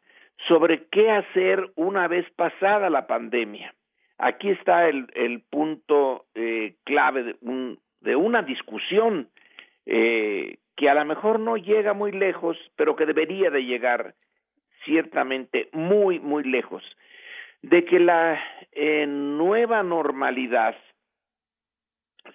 sobre 0.46 0.84
qué 0.90 1.10
hacer 1.10 1.70
una 1.76 2.08
vez 2.08 2.30
pasada 2.36 2.90
la 2.90 3.06
pandemia. 3.06 3.74
Aquí 4.18 4.50
está 4.50 4.86
el, 4.86 5.06
el 5.14 5.40
punto 5.40 6.26
eh, 6.34 6.74
clave 6.84 7.22
de, 7.22 7.36
un, 7.40 7.78
de, 8.02 8.16
una 8.16 8.42
discusión 8.42 9.30
eh, 9.86 10.58
que 10.76 10.90
a 10.90 10.94
lo 10.94 11.06
mejor 11.06 11.40
no 11.40 11.56
llega 11.56 11.94
muy 11.94 12.12
lejos, 12.12 12.58
pero 12.76 12.96
que 12.96 13.06
debería 13.06 13.48
de 13.48 13.64
llegar 13.64 14.14
ciertamente 14.84 15.70
muy, 15.72 16.20
muy 16.20 16.44
lejos, 16.44 16.84
de 17.62 17.86
que 17.86 17.98
la 17.98 18.38
eh, 18.72 19.06
nueva 19.06 19.82
normalidad 19.82 20.76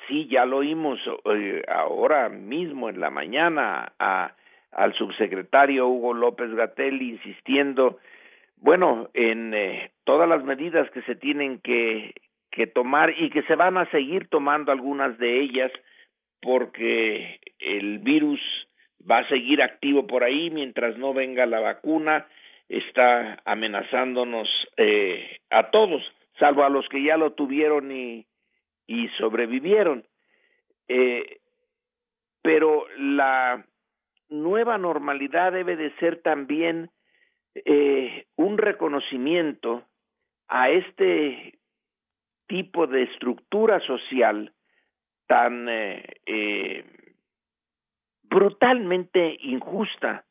Sí, 0.08 0.28
ya 0.28 0.46
lo 0.46 0.58
oímos 0.58 1.00
eh, 1.26 1.64
ahora 1.68 2.30
mismo 2.30 2.90
en 2.90 3.00
la 3.00 3.10
mañana 3.10 3.94
a, 4.00 4.34
al 4.72 4.94
subsecretario 4.94 5.88
Hugo 5.88 6.14
López 6.14 6.54
Gatel 6.54 7.02
insistiendo, 7.02 8.00
bueno, 8.58 9.10
en 9.14 9.54
eh, 9.54 9.92
todas 10.04 10.30
las 10.30 10.44
medidas 10.44 10.90
que 10.92 11.02
se 11.04 11.16
tienen 11.16 11.60
que, 11.60 12.14
que 12.52 12.68
tomar 12.68 13.14
y 13.18 13.30
que 13.30 13.44
se 13.44 13.56
van 13.56 13.78
a 13.78 13.90
seguir 13.92 14.28
tomando 14.30 14.72
algunas 14.72 15.18
de 15.18 15.42
ellas 15.42 15.72
porque 16.42 17.40
el 17.60 18.00
virus 18.00 18.40
va 19.10 19.20
a 19.20 19.28
seguir 19.28 19.62
activo 19.62 20.08
por 20.08 20.24
ahí 20.24 20.50
mientras 20.50 20.98
no 20.98 21.14
venga 21.14 21.46
la 21.46 21.60
vacuna, 21.60 22.28
está 22.70 23.40
amenazándonos 23.46 24.48
eh, 24.78 25.40
a 25.50 25.70
todos, 25.72 26.04
salvo 26.40 26.64
a 26.64 26.70
los 26.70 26.88
que 26.90 27.04
ya 27.04 27.18
lo 27.18 27.34
tuvieron 27.34 27.92
y 27.92 28.26
y 28.88 29.10
sobrevivieron. 29.10 30.06
Eh, 30.88 31.40
pero 32.42 32.86
la 32.98 33.66
nueva 34.30 34.78
normalidad 34.78 35.52
debe 35.52 35.76
de 35.76 35.92
ser 35.98 36.22
también 36.22 36.90
eh, 37.54 38.26
un 38.36 38.58
reconocimiento 38.58 39.84
a 40.48 40.70
este 40.70 41.60
tipo 42.48 42.88
de 42.88 43.04
estructura 43.04 43.80
social 43.82 44.54
tan 45.28 45.68
eh, 45.68 46.06
eh, 46.26 46.86
brutalmente 48.24 49.38
injusta 49.42 50.26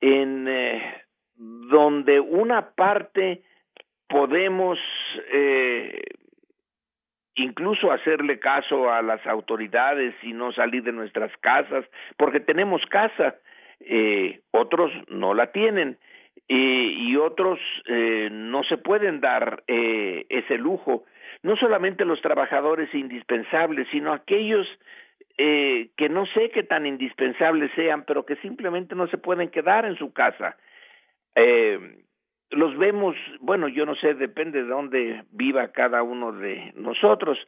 en 0.00 0.48
eh, 0.48 1.04
donde 1.36 2.20
una 2.20 2.70
parte 2.74 3.42
podemos 4.08 4.78
eh, 5.32 6.02
incluso 7.36 7.90
hacerle 7.90 8.38
caso 8.38 8.90
a 8.92 9.02
las 9.02 9.24
autoridades 9.26 10.14
y 10.22 10.32
no 10.32 10.52
salir 10.52 10.82
de 10.82 10.92
nuestras 10.92 11.32
casas 11.38 11.84
porque 12.16 12.40
tenemos 12.40 12.84
casa 12.86 13.36
eh, 13.80 14.40
otros 14.52 14.92
no 15.08 15.34
la 15.34 15.50
tienen 15.52 15.98
eh, 16.48 16.94
y 16.96 17.16
otros 17.16 17.58
eh, 17.88 18.28
no 18.30 18.62
se 18.64 18.76
pueden 18.76 19.20
dar 19.20 19.62
eh, 19.66 20.26
ese 20.28 20.58
lujo. 20.58 21.04
No 21.42 21.56
solamente 21.56 22.04
los 22.04 22.20
trabajadores 22.20 22.94
indispensables 22.94 23.88
sino 23.90 24.12
aquellos 24.12 24.66
eh, 25.36 25.88
que 25.96 26.08
no 26.08 26.26
sé 26.26 26.50
qué 26.50 26.62
tan 26.62 26.86
indispensables 26.86 27.70
sean 27.74 28.04
pero 28.04 28.24
que 28.24 28.36
simplemente 28.36 28.94
no 28.94 29.08
se 29.08 29.18
pueden 29.18 29.50
quedar 29.50 29.84
en 29.84 29.96
su 29.96 30.12
casa. 30.12 30.56
Eh, 31.34 32.03
los 32.54 32.76
vemos, 32.76 33.16
bueno, 33.40 33.68
yo 33.68 33.86
no 33.86 33.94
sé, 33.96 34.14
depende 34.14 34.62
de 34.62 34.68
dónde 34.68 35.24
viva 35.30 35.68
cada 35.68 36.02
uno 36.02 36.32
de 36.32 36.72
nosotros, 36.76 37.38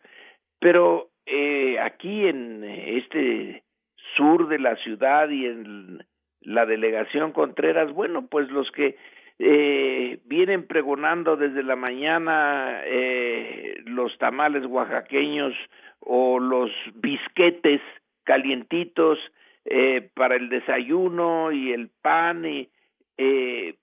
pero 0.59 1.11
eh, 1.27 1.79
aquí 1.81 2.27
en 2.27 2.65
este 2.65 3.63
sur 4.17 4.49
de 4.49 4.59
la 4.59 4.77
ciudad 4.77 5.29
y 5.29 5.47
en 5.47 6.05
la 6.41 6.67
delegación 6.67 7.33
Contreras, 7.33 7.93
bueno, 7.93 8.27
pues 8.29 8.51
los 8.51 8.71
que 8.71 8.97
eh, 9.39 10.19
vienen 10.25 10.67
pregonando 10.67 11.37
desde 11.37 11.63
la 11.63 11.77
mañana 11.77 12.81
eh, 12.85 13.83
los 13.85 14.17
tamales 14.19 14.65
oaxaqueños 14.67 15.55
o 16.01 16.39
los 16.39 16.71
bisquetes 16.95 17.81
calientitos 18.25 19.19
eh, 19.65 20.11
para 20.15 20.37
el 20.37 20.49
desayuno 20.49 21.53
y 21.53 21.73
el 21.73 21.91
pan 22.01 22.47
y 22.47 22.69
eh, 23.19 23.75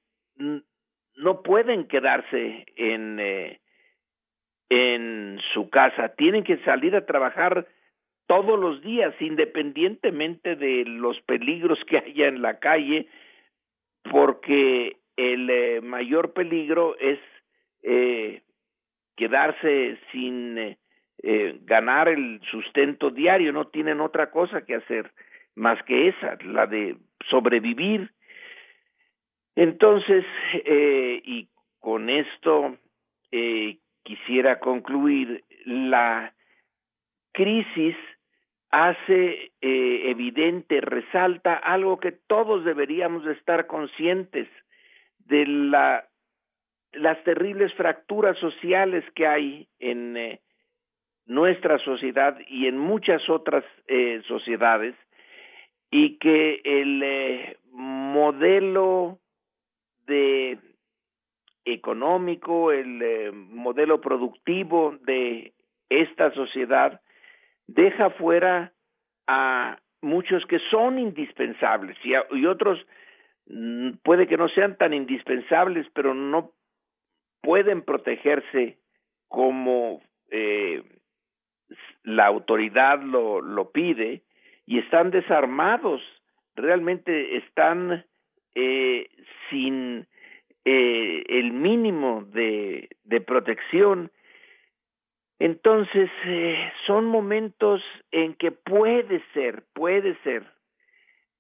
no 1.17 1.41
pueden 1.41 1.87
quedarse 1.87 2.65
en 2.75 3.19
eh, 3.19 3.59
en 4.69 5.39
su 5.53 5.69
casa, 5.69 6.15
tienen 6.15 6.43
que 6.43 6.57
salir 6.59 6.95
a 6.95 7.05
trabajar 7.05 7.67
todos 8.27 8.59
los 8.59 8.81
días, 8.81 9.13
independientemente 9.19 10.55
de 10.55 10.83
los 10.85 11.19
peligros 11.21 11.79
que 11.85 11.97
haya 12.05 12.27
en 12.27 12.41
la 12.41 12.59
calle, 12.59 13.07
porque 14.09 14.97
el 15.15 15.49
eh, 15.49 15.81
mayor 15.81 16.33
peligro 16.33 16.97
es 16.97 17.19
eh, 17.83 18.41
quedarse 19.15 19.97
sin 20.11 20.57
eh, 20.57 20.77
eh, 21.21 21.59
ganar 21.63 22.07
el 22.07 22.41
sustento 22.49 23.11
diario, 23.11 23.53
no 23.53 23.67
tienen 23.67 24.01
otra 24.01 24.31
cosa 24.31 24.65
que 24.65 24.75
hacer 24.75 25.11
más 25.55 25.81
que 25.83 26.07
esa, 26.09 26.37
la 26.45 26.65
de 26.65 26.97
sobrevivir 27.29 28.09
entonces, 29.55 30.25
eh, 30.65 31.21
y 31.23 31.47
con 31.79 32.09
esto 32.09 32.77
eh, 33.31 33.77
quisiera 34.03 34.59
concluir, 34.59 35.43
la 35.65 36.33
crisis 37.31 37.95
hace 38.69 39.51
eh, 39.61 40.09
evidente, 40.09 40.81
resalta 40.81 41.53
algo 41.53 41.99
que 41.99 42.11
todos 42.11 42.65
deberíamos 42.65 43.23
de 43.23 43.33
estar 43.33 43.67
conscientes 43.67 44.47
de 45.19 45.45
la, 45.45 46.07
las 46.93 47.23
terribles 47.23 47.73
fracturas 47.75 48.37
sociales 48.39 49.03
que 49.15 49.27
hay 49.27 49.67
en 49.79 50.17
eh, 50.17 50.41
nuestra 51.25 51.77
sociedad 51.79 52.37
y 52.47 52.67
en 52.67 52.77
muchas 52.77 53.29
otras 53.29 53.63
eh, 53.87 54.21
sociedades 54.27 54.95
y 55.91 56.17
que 56.17 56.61
el 56.63 57.03
eh, 57.03 57.57
modelo 57.71 59.19
de 60.05 60.59
económico, 61.65 62.71
el 62.71 63.01
eh, 63.01 63.31
modelo 63.31 64.01
productivo 64.01 64.97
de 65.01 65.53
esta 65.89 66.31
sociedad 66.33 67.01
deja 67.67 68.09
fuera 68.11 68.73
a 69.27 69.77
muchos 70.01 70.45
que 70.45 70.59
son 70.69 70.99
indispensables 70.99 71.97
y, 72.03 72.13
a, 72.13 72.25
y 72.31 72.45
otros 72.45 72.85
mm, 73.47 73.91
puede 74.03 74.27
que 74.27 74.37
no 74.37 74.49
sean 74.49 74.77
tan 74.77 74.93
indispensables, 74.93 75.87
pero 75.93 76.13
no 76.13 76.51
pueden 77.41 77.81
protegerse 77.81 78.77
como 79.29 80.01
eh, 80.29 80.83
la 82.03 82.25
autoridad 82.25 83.01
lo, 83.01 83.41
lo 83.41 83.71
pide 83.71 84.23
y 84.65 84.79
están 84.79 85.11
desarmados, 85.11 86.01
realmente 86.55 87.37
están 87.37 88.05
eh, 88.55 89.09
sin 89.49 90.07
eh, 90.65 91.23
el 91.27 91.51
mínimo 91.51 92.23
de, 92.23 92.89
protección. 93.25 94.11
Entonces, 95.39 96.09
eh, 96.25 96.71
son 96.85 97.05
momentos 97.05 97.81
en 98.11 98.33
que 98.35 98.51
puede 98.51 99.23
ser, 99.33 99.63
puede 99.73 100.15
ser 100.23 100.45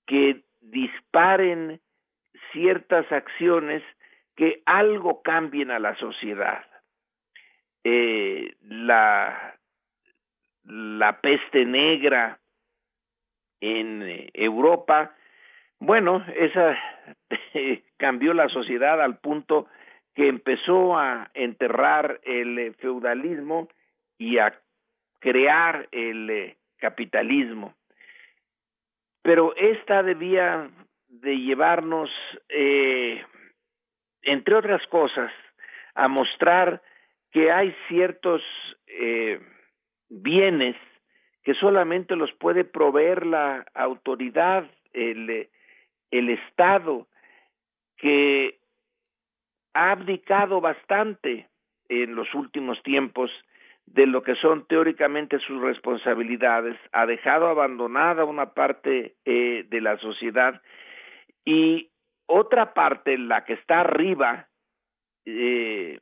que 0.05 0.43
disparen 0.61 1.79
ciertas 2.51 3.09
acciones 3.11 3.83
que 4.35 4.61
algo 4.65 5.21
cambien 5.21 5.71
a 5.71 5.79
la 5.79 5.95
sociedad. 5.95 6.65
Eh, 7.83 8.55
la, 8.61 9.57
la 10.63 11.21
peste 11.21 11.65
negra 11.65 12.39
en 13.61 14.01
eh, 14.03 14.29
Europa 14.33 15.15
bueno, 15.85 16.25
esa 16.35 16.77
cambió 17.97 18.33
la 18.33 18.49
sociedad 18.49 19.01
al 19.01 19.17
punto 19.19 19.67
que 20.15 20.27
empezó 20.27 20.97
a 20.97 21.29
enterrar 21.33 22.19
el 22.23 22.59
eh, 22.59 22.73
feudalismo 22.73 23.67
y 24.17 24.37
a 24.37 24.53
crear 25.19 25.87
el 25.91 26.29
eh, 26.29 26.57
capitalismo. 26.77 27.73
Pero 29.23 29.55
esta 29.55 30.03
debía 30.03 30.69
de 31.07 31.37
llevarnos, 31.37 32.09
eh, 32.49 33.23
entre 34.21 34.55
otras 34.55 34.85
cosas, 34.87 35.31
a 35.95 36.07
mostrar 36.07 36.81
que 37.31 37.51
hay 37.51 37.75
ciertos 37.87 38.41
eh, 38.87 39.39
bienes 40.09 40.75
que 41.43 41.53
solamente 41.55 42.15
los 42.15 42.31
puede 42.33 42.63
proveer 42.63 43.25
la 43.25 43.65
autoridad, 43.73 44.65
el, 44.93 45.29
eh, 45.29 45.49
el 46.13 46.29
Estado 46.29 47.07
que 47.97 48.59
ha 49.73 49.91
abdicado 49.91 50.61
bastante 50.61 51.47
en 51.89 52.15
los 52.15 52.31
últimos 52.35 52.81
tiempos 52.83 53.31
de 53.87 54.05
lo 54.05 54.21
que 54.21 54.35
son 54.35 54.65
teóricamente 54.67 55.39
sus 55.39 55.59
responsabilidades, 55.61 56.77
ha 56.91 57.05
dejado 57.05 57.47
abandonada 57.47 58.25
una 58.25 58.53
parte 58.53 59.15
eh, 59.25 59.65
de 59.67 59.81
la 59.81 59.97
sociedad 59.97 60.61
y 61.43 61.89
otra 62.27 62.73
parte, 62.73 63.17
la 63.17 63.43
que 63.43 63.53
está 63.53 63.81
arriba, 63.81 64.47
eh, 65.25 65.99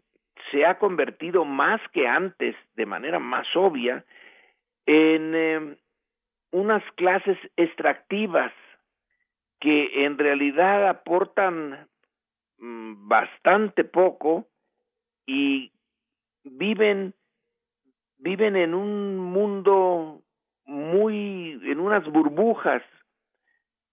se 0.52 0.66
ha 0.66 0.78
convertido 0.78 1.46
más 1.46 1.82
que 1.94 2.08
antes, 2.08 2.56
de 2.76 2.86
manera 2.86 3.20
más 3.20 3.48
obvia, 3.56 4.06
en 4.86 5.34
eh, 5.36 5.78
unas 6.52 6.84
clases 6.96 7.38
extractivas 7.56 8.52
que 9.62 10.06
en 10.06 10.18
realidad 10.18 10.90
aportan 10.90 11.88
mm, 12.58 13.08
bastante 13.08 13.86
poco 13.86 14.48
y 15.26 15.72
viven 16.44 17.14
viven 18.18 18.56
en 18.56 18.74
un 18.74 19.18
mundo 19.18 20.22
muy 20.66 21.62
en 21.64 21.80
unas 21.80 22.04
burbujas 22.12 22.82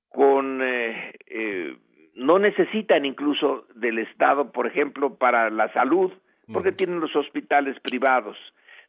con 0.09 0.63
eh, 0.63 1.15
eh, 1.27 1.77
no 2.15 2.39
necesitan 2.39 3.05
incluso 3.05 3.67
del 3.75 3.99
estado 3.99 4.51
por 4.51 4.67
ejemplo 4.67 5.17
para 5.17 5.51
la 5.51 5.73
salud 5.75 6.11
porque 6.51 6.73
tienen 6.73 7.01
los 7.01 7.15
hospitales 7.15 7.79
privados. 7.81 8.39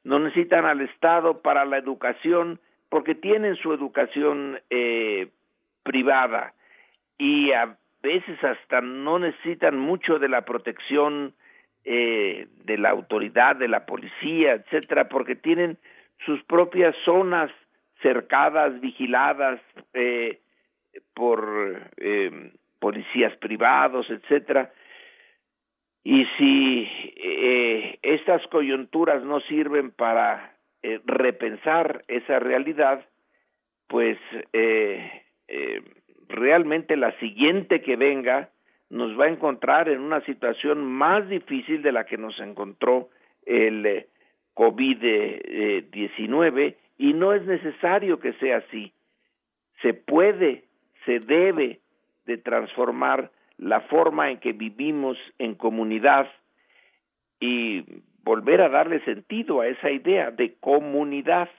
No 0.06 0.18
necesitan 0.18 0.64
al 0.64 0.80
estado 0.80 1.42
para 1.42 1.66
la 1.66 1.78
educación 1.78 2.62
porque 2.88 3.16
tienen 3.16 3.58
su 3.58 3.74
educación 3.74 4.62
eh, 4.70 5.28
privada 5.84 6.54
y 7.20 7.52
a 7.52 7.78
veces 8.02 8.44
hasta 8.44 8.82
no 8.82 9.20
necesitan 9.20 9.78
mucho 9.78 10.18
de 10.18 10.30
la 10.30 10.46
protección 10.46 11.36
eh, 11.84 12.48
de 12.64 12.78
la 12.78 12.90
autoridad, 12.90 13.58
de 13.58 13.68
la 13.68 13.86
policía, 13.86 14.54
etcétera, 14.54 15.10
porque 15.10 15.36
tienen 15.36 15.78
sus 16.26 16.42
propias 16.46 16.96
zonas 17.06 17.52
cercadas, 18.02 18.80
vigiladas 18.80 19.60
eh, 19.94 20.40
por 21.14 21.92
eh, 21.98 22.52
policías 22.80 23.36
privados, 23.38 24.10
etcétera. 24.10 24.72
Y 26.04 26.26
si 26.38 26.88
eh, 27.18 28.00
estas 28.02 28.46
coyunturas 28.48 29.24
no 29.24 29.42
sirven 29.42 29.92
para 29.92 30.56
eh, 30.82 31.02
repensar 31.06 32.06
esa 32.08 32.40
realidad, 32.40 33.06
pues 33.88 34.18
eh, 34.54 35.24
eh, 35.50 35.82
realmente 36.30 36.96
la 36.96 37.12
siguiente 37.20 37.82
que 37.82 37.98
venga 37.98 38.50
nos 38.90 39.20
va 39.20 39.26
a 39.26 39.30
encontrar 39.30 39.90
en 39.90 40.00
una 40.00 40.22
situación 40.22 40.86
más 40.86 41.28
difícil 41.28 41.82
de 41.82 41.92
la 41.92 42.06
que 42.06 42.18
nos 42.18 42.40
encontró 42.40 43.10
el 43.46 43.86
eh, 43.86 44.08
COVID-19 44.56 46.76
y 46.98 47.14
no 47.14 47.34
es 47.34 47.46
necesario 47.46 48.20
que 48.20 48.32
sea 48.34 48.58
así. 48.58 48.92
Se 49.82 49.94
puede, 49.94 50.66
se 51.06 51.20
debe 51.20 51.80
de 52.26 52.38
transformar 52.38 53.32
la 53.58 53.80
forma 53.82 54.32
en 54.32 54.40
que 54.40 54.54
vivimos 54.54 55.18
en 55.38 55.54
comunidad 55.56 56.28
y 57.40 57.86
volver 58.24 58.62
a 58.62 58.70
darle 58.70 59.04
sentido 59.06 59.62
a 59.62 59.68
esa 59.68 59.92
idea 59.92 60.32
de 60.32 60.56
comunidad. 60.60 61.50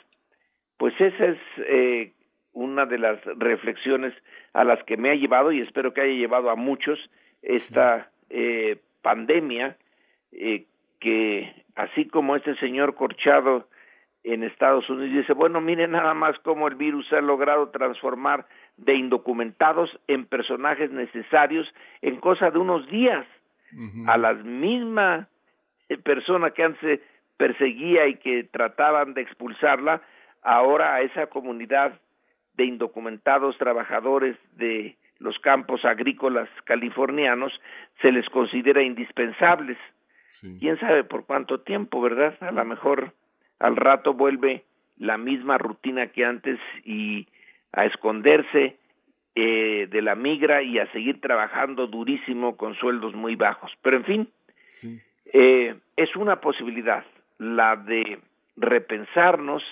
Pues 0.77 1.01
esa 1.01 1.27
es 1.27 1.39
eh, 1.59 2.13
una 2.53 2.87
de 2.87 2.99
las 2.99 3.19
reflexiones 3.37 4.13
a 4.53 4.65
las 4.65 4.83
que 4.85 4.97
me 4.97 5.11
ha 5.11 5.15
llevado 5.15 5.53
y 5.53 5.61
espero 5.61 5.95
que 5.95 6.01
haya 6.01 6.15
llevado 6.15 6.51
a 6.51 6.57
muchos 6.57 6.99
esta 7.43 8.11
eh, 8.29 8.79
pandemia 9.03 9.77
eh, 10.33 10.67
que 10.99 11.53
así 11.77 12.07
como 12.07 12.37
este 12.37 12.55
señor 12.57 12.95
Corchado 12.95 13.69
en 14.23 14.45
Estados 14.45 14.89
Unidos 14.91 15.15
dice, 15.15 15.33
bueno, 15.33 15.61
miren 15.61 15.93
nada 15.93 16.13
más 16.13 16.39
cómo 16.41 16.69
el 16.69 16.75
virus 16.75 17.11
ha 17.13 17.23
logrado 17.23 17.71
transformar 17.71 18.47
de 18.77 18.95
indocumentados 18.95 19.99
en 20.09 20.27
personajes 20.27 20.91
necesarios 20.91 21.73
en 22.03 22.17
cosa 22.17 22.51
de 22.51 22.59
unos 22.59 22.87
días 22.89 23.27
a 24.07 24.19
la 24.19 24.35
misma 24.35 25.29
eh, 25.89 25.97
persona 25.97 26.51
que 26.51 26.65
antes 26.65 27.01
perseguía 27.37 28.07
y 28.09 28.17
que 28.17 28.45
trataban 28.45 29.15
de 29.15 29.23
expulsarla, 29.23 30.03
ahora 30.43 30.95
a 30.95 31.01
esa 31.03 31.29
comunidad 31.29 31.93
de 32.61 32.67
indocumentados 32.67 33.57
trabajadores 33.57 34.37
de 34.57 34.95
los 35.19 35.39
campos 35.39 35.83
agrícolas 35.87 36.49
californianos 36.65 37.59
se 38.03 38.13
les 38.13 38.29
considera 38.29 38.83
indispensables. 38.83 39.79
Quién 40.59 40.79
sabe 40.79 41.05
por 41.05 41.25
cuánto 41.25 41.61
tiempo, 41.61 42.03
¿verdad? 42.03 42.35
A 42.41 42.53
lo 42.53 42.65
mejor 42.67 43.15
al 43.59 43.77
rato 43.77 44.13
vuelve 44.13 44.65
la 44.99 45.17
misma 45.17 45.57
rutina 45.57 46.09
que 46.09 46.25
antes 46.25 46.59
y 46.85 47.27
a 47.73 47.87
esconderse 47.87 48.77
eh, 49.35 49.89
de 49.91 50.03
la 50.03 50.15
migra 50.15 50.63
y 50.63 50.79
a 50.79 50.91
seguir 50.93 51.21
trabajando 51.21 51.87
durísimo 51.87 52.59
con 52.59 52.75
sueldos 52.75 53.15
muy 53.15 53.37
bajos. 53.37 53.73
Pero 53.81 53.97
en 53.97 54.05
fin, 54.05 54.29
eh, 55.33 55.75
es 55.97 56.15
una 56.15 56.41
posibilidad 56.43 57.05
la 57.39 57.77
de 57.77 58.19
repensarnos 58.57 59.63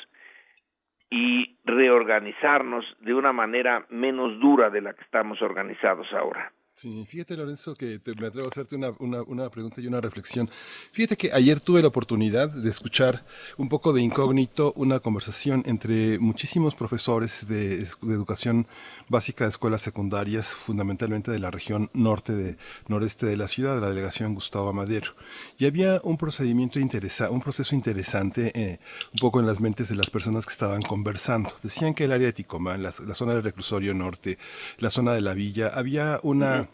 y 1.11 1.57
reorganizarnos 1.65 2.85
de 3.01 3.15
una 3.15 3.33
manera 3.33 3.87
menos 3.89 4.39
dura 4.41 4.71
de 4.71 4.81
la 4.81 4.93
que 4.93 5.03
estamos 5.03 5.41
organizados 5.43 6.13
ahora. 6.13 6.53
Sí, 6.81 7.05
fíjate 7.11 7.37
Lorenzo 7.37 7.75
que 7.75 7.99
te, 7.99 8.15
me 8.15 8.29
atrevo 8.29 8.47
a 8.47 8.51
hacerte 8.51 8.77
una, 8.77 8.93
una, 9.01 9.23
una, 9.23 9.51
pregunta 9.51 9.81
y 9.81 9.89
una 9.89 10.01
reflexión. 10.01 10.49
Fíjate 10.93 11.17
que 11.17 11.33
ayer 11.33 11.59
tuve 11.59 11.83
la 11.83 11.89
oportunidad 11.89 12.51
de 12.51 12.71
escuchar 12.71 13.25
un 13.57 13.69
poco 13.69 13.93
de 13.93 14.01
incógnito 14.01 14.73
una 14.77 15.01
conversación 15.01 15.65
entre 15.67 16.21
muchísimos 16.21 16.77
profesores 16.77 17.49
de, 17.49 17.79
de 17.79 18.15
educación 18.15 18.69
básica 19.09 19.43
de 19.43 19.51
escuelas 19.51 19.81
secundarias, 19.81 20.55
fundamentalmente 20.55 21.33
de 21.33 21.41
la 21.41 21.51
región 21.51 21.91
norte 21.95 22.33
de 22.37 22.57
noreste 22.87 23.27
de 23.27 23.37
la 23.37 23.49
ciudad, 23.49 23.75
de 23.75 23.81
la 23.81 23.89
delegación 23.89 24.35
Gustavo 24.35 24.69
Amadero. 24.69 25.17
Y 25.59 25.67
había 25.67 26.01
un 26.05 26.17
procedimiento 26.17 26.79
interesante, 26.79 27.35
un 27.35 27.41
proceso 27.41 27.75
interesante 27.75 28.53
eh, 28.55 28.79
un 29.15 29.19
poco 29.19 29.41
en 29.41 29.47
las 29.47 29.61
mentes 29.61 29.89
de 29.89 29.97
las 29.97 30.11
personas 30.11 30.47
que 30.47 30.53
estaban 30.53 30.83
conversando. 30.83 31.51
Decían 31.61 31.95
que 31.95 32.05
el 32.05 32.13
área 32.13 32.29
de 32.29 32.35
Ticomán, 32.35 32.85
la, 32.85 32.95
la 33.05 33.15
zona 33.17 33.35
del 33.35 33.43
reclusorio 33.43 33.95
norte, 33.95 34.39
la 34.79 34.91
zona 34.91 35.13
de 35.13 35.23
la 35.23 35.35
villa, 35.35 35.73
había 35.75 36.21
una 36.23 36.68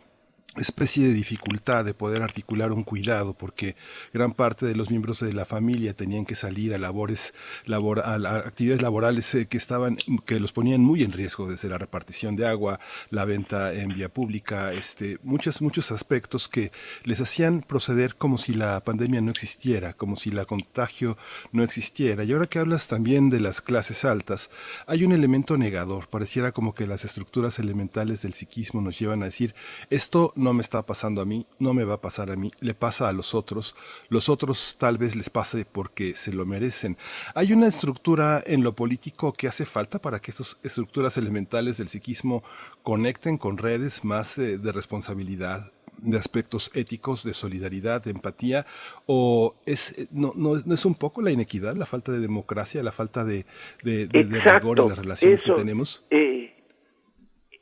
especie 0.56 1.06
de 1.06 1.14
dificultad 1.14 1.84
de 1.84 1.94
poder 1.94 2.22
articular 2.22 2.72
un 2.72 2.82
cuidado 2.82 3.34
porque 3.34 3.76
gran 4.12 4.32
parte 4.32 4.66
de 4.66 4.74
los 4.74 4.90
miembros 4.90 5.20
de 5.20 5.32
la 5.32 5.44
familia 5.44 5.94
tenían 5.94 6.24
que 6.24 6.34
salir 6.34 6.74
a 6.74 6.78
labores 6.78 7.34
labor, 7.64 8.00
a, 8.00 8.14
actividades 8.14 8.82
laborales 8.82 9.34
eh, 9.34 9.46
que 9.46 9.56
estaban 9.56 9.96
que 10.26 10.40
los 10.40 10.52
ponían 10.52 10.80
muy 10.80 11.02
en 11.02 11.12
riesgo 11.12 11.48
desde 11.48 11.68
la 11.68 11.78
repartición 11.78 12.36
de 12.36 12.46
agua 12.46 12.80
la 13.10 13.24
venta 13.24 13.72
en 13.72 13.88
vía 13.88 14.08
pública 14.08 14.72
este 14.72 15.18
muchos 15.22 15.60
muchos 15.62 15.90
aspectos 15.92 16.48
que 16.48 16.72
les 17.04 17.20
hacían 17.20 17.62
proceder 17.62 18.14
como 18.16 18.38
si 18.38 18.54
la 18.54 18.80
pandemia 18.80 19.20
no 19.20 19.30
existiera 19.30 19.92
como 19.92 20.16
si 20.16 20.30
la 20.30 20.44
contagio 20.44 21.16
no 21.52 21.62
existiera. 21.62 22.24
Y 22.24 22.32
ahora 22.32 22.46
que 22.46 22.58
hablas 22.58 22.88
también 22.88 23.30
de 23.30 23.40
las 23.40 23.60
clases 23.60 24.04
altas 24.04 24.50
hay 24.86 25.04
un 25.04 25.12
elemento 25.12 25.56
negador. 25.56 26.08
Pareciera 26.08 26.52
como 26.52 26.74
que 26.74 26.86
las 26.86 27.04
estructuras 27.04 27.58
elementales 27.58 28.22
del 28.22 28.34
psiquismo 28.34 28.80
nos 28.80 28.98
llevan 28.98 29.22
a 29.22 29.26
decir 29.26 29.54
esto 29.90 30.32
no 30.36 30.43
me 30.52 30.60
está 30.60 30.84
pasando 30.84 31.22
a 31.22 31.24
mí, 31.24 31.46
no 31.58 31.74
me 31.74 31.84
va 31.84 31.94
a 31.94 32.00
pasar 32.00 32.30
a 32.30 32.36
mí, 32.36 32.50
le 32.60 32.74
pasa 32.74 33.08
a 33.08 33.12
los 33.12 33.34
otros, 33.34 33.74
los 34.08 34.28
otros 34.28 34.76
tal 34.78 34.98
vez 34.98 35.14
les 35.14 35.30
pase 35.30 35.64
porque 35.64 36.14
se 36.14 36.32
lo 36.32 36.44
merecen. 36.46 36.96
Hay 37.34 37.52
una 37.52 37.66
estructura 37.66 38.42
en 38.46 38.62
lo 38.62 38.74
político 38.74 39.32
que 39.32 39.48
hace 39.48 39.64
falta 39.64 39.98
para 39.98 40.20
que 40.20 40.30
estas 40.30 40.58
estructuras 40.62 41.16
elementales 41.16 41.78
del 41.78 41.88
psiquismo 41.88 42.42
conecten 42.82 43.38
con 43.38 43.58
redes 43.58 44.04
más 44.04 44.38
eh, 44.38 44.58
de 44.58 44.72
responsabilidad, 44.72 45.72
de 45.98 46.18
aspectos 46.18 46.70
éticos, 46.74 47.24
de 47.24 47.34
solidaridad, 47.34 48.02
de 48.02 48.10
empatía, 48.10 48.66
o 49.06 49.54
es 49.64 49.92
eh, 49.96 50.06
no, 50.10 50.32
no, 50.36 50.54
no 50.64 50.74
es 50.74 50.84
un 50.84 50.94
poco 50.94 51.22
la 51.22 51.30
inequidad, 51.30 51.76
la 51.76 51.86
falta 51.86 52.12
de 52.12 52.20
democracia, 52.20 52.82
la 52.82 52.92
falta 52.92 53.24
de, 53.24 53.46
de, 53.82 54.06
de, 54.06 54.24
de 54.24 54.40
rigor 54.40 54.80
en 54.80 54.88
las 54.88 54.98
relaciones 54.98 55.42
Eso, 55.42 55.54
que 55.54 55.60
tenemos. 55.60 56.04
Eh, 56.10 56.43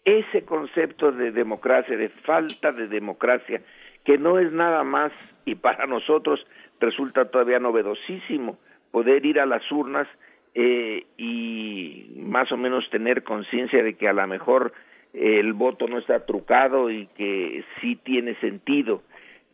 ese 0.04 0.44
concepto 0.44 1.12
de 1.12 1.30
democracia, 1.30 1.96
de 1.96 2.08
falta 2.08 2.72
de 2.72 2.88
democracia, 2.88 3.62
que 4.04 4.18
no 4.18 4.38
es 4.38 4.52
nada 4.52 4.82
más, 4.84 5.12
y 5.44 5.54
para 5.54 5.86
nosotros 5.86 6.44
resulta 6.80 7.30
todavía 7.30 7.60
novedosísimo, 7.60 8.58
poder 8.90 9.24
ir 9.24 9.38
a 9.38 9.46
las 9.46 9.70
urnas 9.70 10.08
eh, 10.54 11.06
y 11.16 12.12
más 12.16 12.50
o 12.52 12.56
menos 12.56 12.88
tener 12.90 13.22
conciencia 13.22 13.82
de 13.82 13.94
que 13.94 14.08
a 14.08 14.12
lo 14.12 14.26
mejor 14.26 14.72
eh, 15.14 15.38
el 15.40 15.52
voto 15.52 15.86
no 15.86 15.98
está 15.98 16.26
trucado 16.26 16.90
y 16.90 17.06
que 17.16 17.64
sí 17.80 17.96
tiene 17.96 18.34
sentido. 18.36 19.02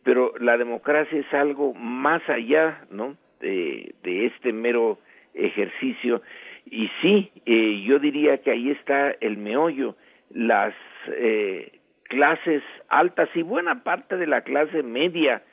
Pero 0.03 0.33
la 0.39 0.57
democracia 0.57 1.19
es 1.19 1.33
algo 1.33 1.73
más 1.73 2.27
allá, 2.29 2.85
¿no? 2.89 3.15
De, 3.39 3.93
este 4.03 4.51
mero 4.51 4.99
ejercicio. 5.33 6.21
Y 6.65 6.89
sí, 7.01 7.31
eh, 7.45 7.83
yo 7.85 7.99
diría 7.99 8.39
que 8.39 8.51
ahí 8.51 8.71
está 8.71 9.11
el 9.21 9.37
meollo 9.37 9.95
las 10.29 10.73
eh, 11.07 11.79
clases 12.03 12.63
altas 12.89 13.29
y 13.35 13.41
buena 13.41 13.83
parte 13.83 14.17
de 14.17 14.27
la 14.27 14.41
clase 14.41 14.83
media 14.83 15.43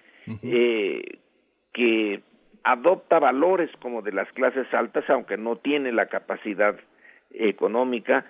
eh, 0.42 1.18
que 1.72 2.20
adopta 2.64 3.18
valores 3.18 3.70
como 3.80 4.02
de 4.02 4.12
las 4.12 4.30
clases 4.32 4.72
altas, 4.74 5.08
aunque 5.08 5.36
no 5.36 5.56
tiene 5.56 5.92
la 5.92 6.06
capacidad 6.06 6.76
económica, 7.30 8.24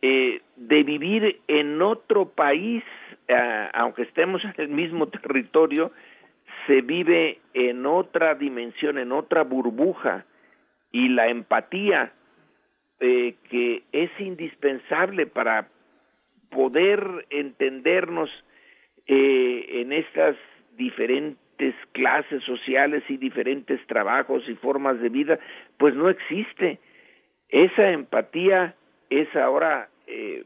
eh, 0.00 0.42
de 0.56 0.82
vivir 0.82 1.40
en 1.48 1.80
otro 1.82 2.28
país, 2.28 2.82
eh, 3.28 3.68
aunque 3.72 4.02
estemos 4.02 4.44
en 4.44 4.54
el 4.58 4.68
mismo 4.68 5.08
territorio, 5.08 5.92
se 6.66 6.80
vive 6.80 7.40
en 7.52 7.86
otra 7.86 8.34
dimensión, 8.34 8.98
en 8.98 9.12
otra 9.12 9.44
burbuja, 9.44 10.24
y 10.92 11.08
la 11.08 11.28
empatía 11.28 12.12
eh, 13.00 13.34
que 13.50 13.82
es 13.92 14.10
indispensable 14.18 15.26
para 15.26 15.68
poder 16.54 17.26
entendernos 17.30 18.30
eh, 19.06 19.80
en 19.80 19.92
estas 19.92 20.36
diferentes 20.76 21.74
clases 21.92 22.42
sociales 22.44 23.02
y 23.08 23.16
diferentes 23.16 23.84
trabajos 23.86 24.48
y 24.48 24.54
formas 24.54 25.00
de 25.00 25.08
vida, 25.08 25.38
pues 25.76 25.94
no 25.94 26.08
existe. 26.08 26.78
Esa 27.48 27.90
empatía 27.90 28.76
es 29.10 29.34
ahora, 29.34 29.88
eh, 30.06 30.44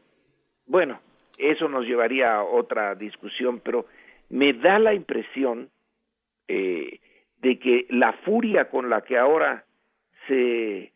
bueno, 0.65 0.99
eso 1.37 1.69
nos 1.69 1.85
llevaría 1.85 2.25
a 2.25 2.43
otra 2.43 2.95
discusión, 2.95 3.61
pero 3.63 3.85
me 4.29 4.53
da 4.53 4.79
la 4.79 4.93
impresión 4.93 5.69
eh, 6.47 6.99
de 7.37 7.59
que 7.59 7.85
la 7.89 8.13
furia 8.13 8.69
con 8.69 8.89
la 8.89 9.01
que 9.01 9.17
ahora 9.17 9.63
se 10.27 10.91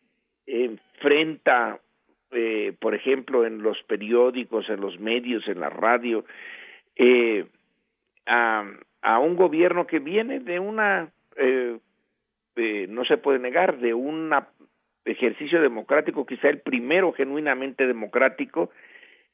enfrenta 0.46 1.80
eh, 2.34 2.74
por 2.78 2.94
ejemplo, 2.94 3.46
en 3.46 3.62
los 3.62 3.82
periódicos, 3.84 4.68
en 4.68 4.80
los 4.80 4.98
medios, 4.98 5.46
en 5.48 5.60
la 5.60 5.70
radio, 5.70 6.24
eh, 6.96 7.46
a, 8.26 8.64
un 9.20 9.36
gobierno 9.36 9.86
que 9.86 9.98
viene 9.98 10.40
de 10.40 10.58
una, 10.58 11.10
eh, 11.36 11.78
no 12.88 13.04
se 13.04 13.16
puede 13.16 13.38
negar, 13.38 13.78
de 13.78 13.94
una 13.94 14.48
ejercicio 15.04 15.60
democrático, 15.60 16.26
quizá 16.26 16.48
el 16.48 16.60
primero 16.60 17.12
genuinamente 17.12 17.86
democrático, 17.86 18.70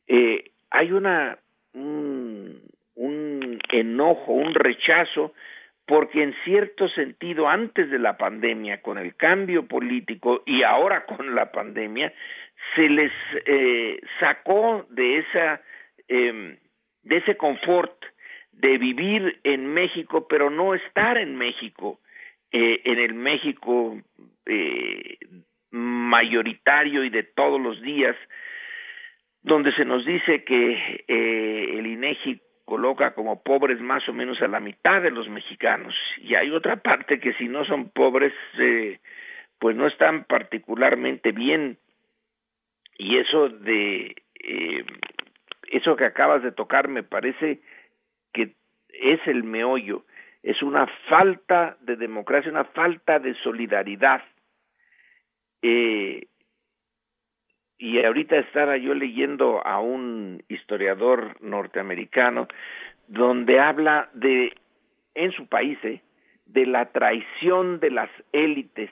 eh, 0.07 0.51
hay 0.71 0.93
una 0.93 1.39
un, 1.73 2.61
un 2.97 3.59
enojo, 3.71 4.33
un 4.33 4.55
rechazo, 4.55 5.33
porque 5.87 6.23
en 6.23 6.35
cierto 6.45 6.89
sentido 6.89 7.49
antes 7.49 7.91
de 7.91 7.99
la 7.99 8.17
pandemia, 8.17 8.83
con 8.83 8.99
el 8.99 9.15
cambio 9.17 9.67
político 9.67 10.43
y 10.47 10.63
ahora 10.63 11.05
con 11.07 11.35
la 11.35 11.51
pandemia, 11.53 12.13
se 12.75 12.89
les 12.89 13.13
eh, 13.47 14.01
sacó 14.19 14.87
de 14.91 15.19
esa 15.19 15.61
eh, 16.09 16.59
de 17.03 17.17
ese 17.17 17.37
confort 17.37 17.93
de 18.53 18.79
vivir 18.79 19.41
en 19.45 19.67
México, 19.73 20.27
pero 20.29 20.51
no 20.51 20.75
estar 20.75 21.17
en 21.17 21.37
México, 21.37 22.01
eh, 22.53 22.81
en 22.85 22.99
el 22.99 23.15
México 23.15 23.99
eh, 24.47 25.19
mayoritario 25.71 27.05
y 27.05 27.11
de 27.11 27.23
todos 27.23 27.61
los 27.61 27.81
días, 27.81 28.17
donde 29.43 29.73
se 29.73 29.85
nos 29.85 30.05
dice 30.05 30.45
que 30.45 31.05
eh, 31.09 31.79
el 31.79 31.87
INEGI 31.87 32.41
coloca 32.65 33.15
como 33.15 33.43
pobres 33.43 33.81
más 33.81 34.07
o 34.09 34.13
menos 34.13 34.41
a 34.43 34.49
la 34.49 34.61
mitad 34.61 35.01
de 35.01 35.11
los 35.11 35.29
mexicanos. 35.29 35.95
Y 36.19 36.35
hay 36.35 36.51
otra 36.51 36.77
parte 36.77 37.19
que 37.19 37.33
si 37.35 37.49
no 37.49 37.65
son 37.65 37.91
pobres 37.91 38.33
eh, 38.59 38.99
pues 39.59 39.77
no 39.77 39.87
están 39.87 40.25
particularmente 40.25 41.33
bien 41.33 41.79
y 43.01 43.17
eso 43.17 43.49
de 43.49 44.15
eh, 44.45 44.85
eso 45.71 45.97
que 45.97 46.05
acabas 46.05 46.43
de 46.43 46.53
tocar 46.53 46.89
me 46.89 47.03
parece 47.03 47.61
que 48.35 48.55
es 48.89 49.21
el 49.27 49.43
meollo. 49.43 50.05
Es 50.43 50.63
una 50.63 50.87
falta 51.09 51.79
de 51.81 51.97
democracia 51.97 52.51
una 52.51 52.65
falta 52.65 53.19
de 53.19 53.35
solidaridad. 53.43 54.23
Eh, 55.63 56.27
y 57.79 58.05
ahorita 58.05 58.37
estaba 58.37 58.77
yo 58.77 58.93
leyendo 58.93 59.67
a 59.67 59.81
un 59.81 60.43
historiador 60.49 61.41
norteamericano 61.41 62.49
donde 63.09 63.61
habla 63.61 64.11
de 64.13 64.53
en 65.15 65.33
su 65.33 65.47
país 65.47 65.79
eh, 65.85 66.03
de 66.45 66.67
la 66.67 66.93
traición 66.93 67.81
de 67.81 67.91
las 67.93 68.11
élites 68.33 68.91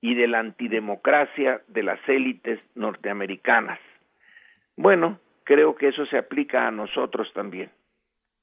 y 0.00 0.14
de 0.14 0.28
la 0.28 0.40
antidemocracia 0.40 1.62
de 1.68 1.82
las 1.82 2.00
élites 2.08 2.60
norteamericanas. 2.74 3.80
Bueno, 4.76 5.20
creo 5.44 5.74
que 5.74 5.88
eso 5.88 6.06
se 6.06 6.18
aplica 6.18 6.68
a 6.68 6.70
nosotros 6.70 7.28
también. 7.34 7.70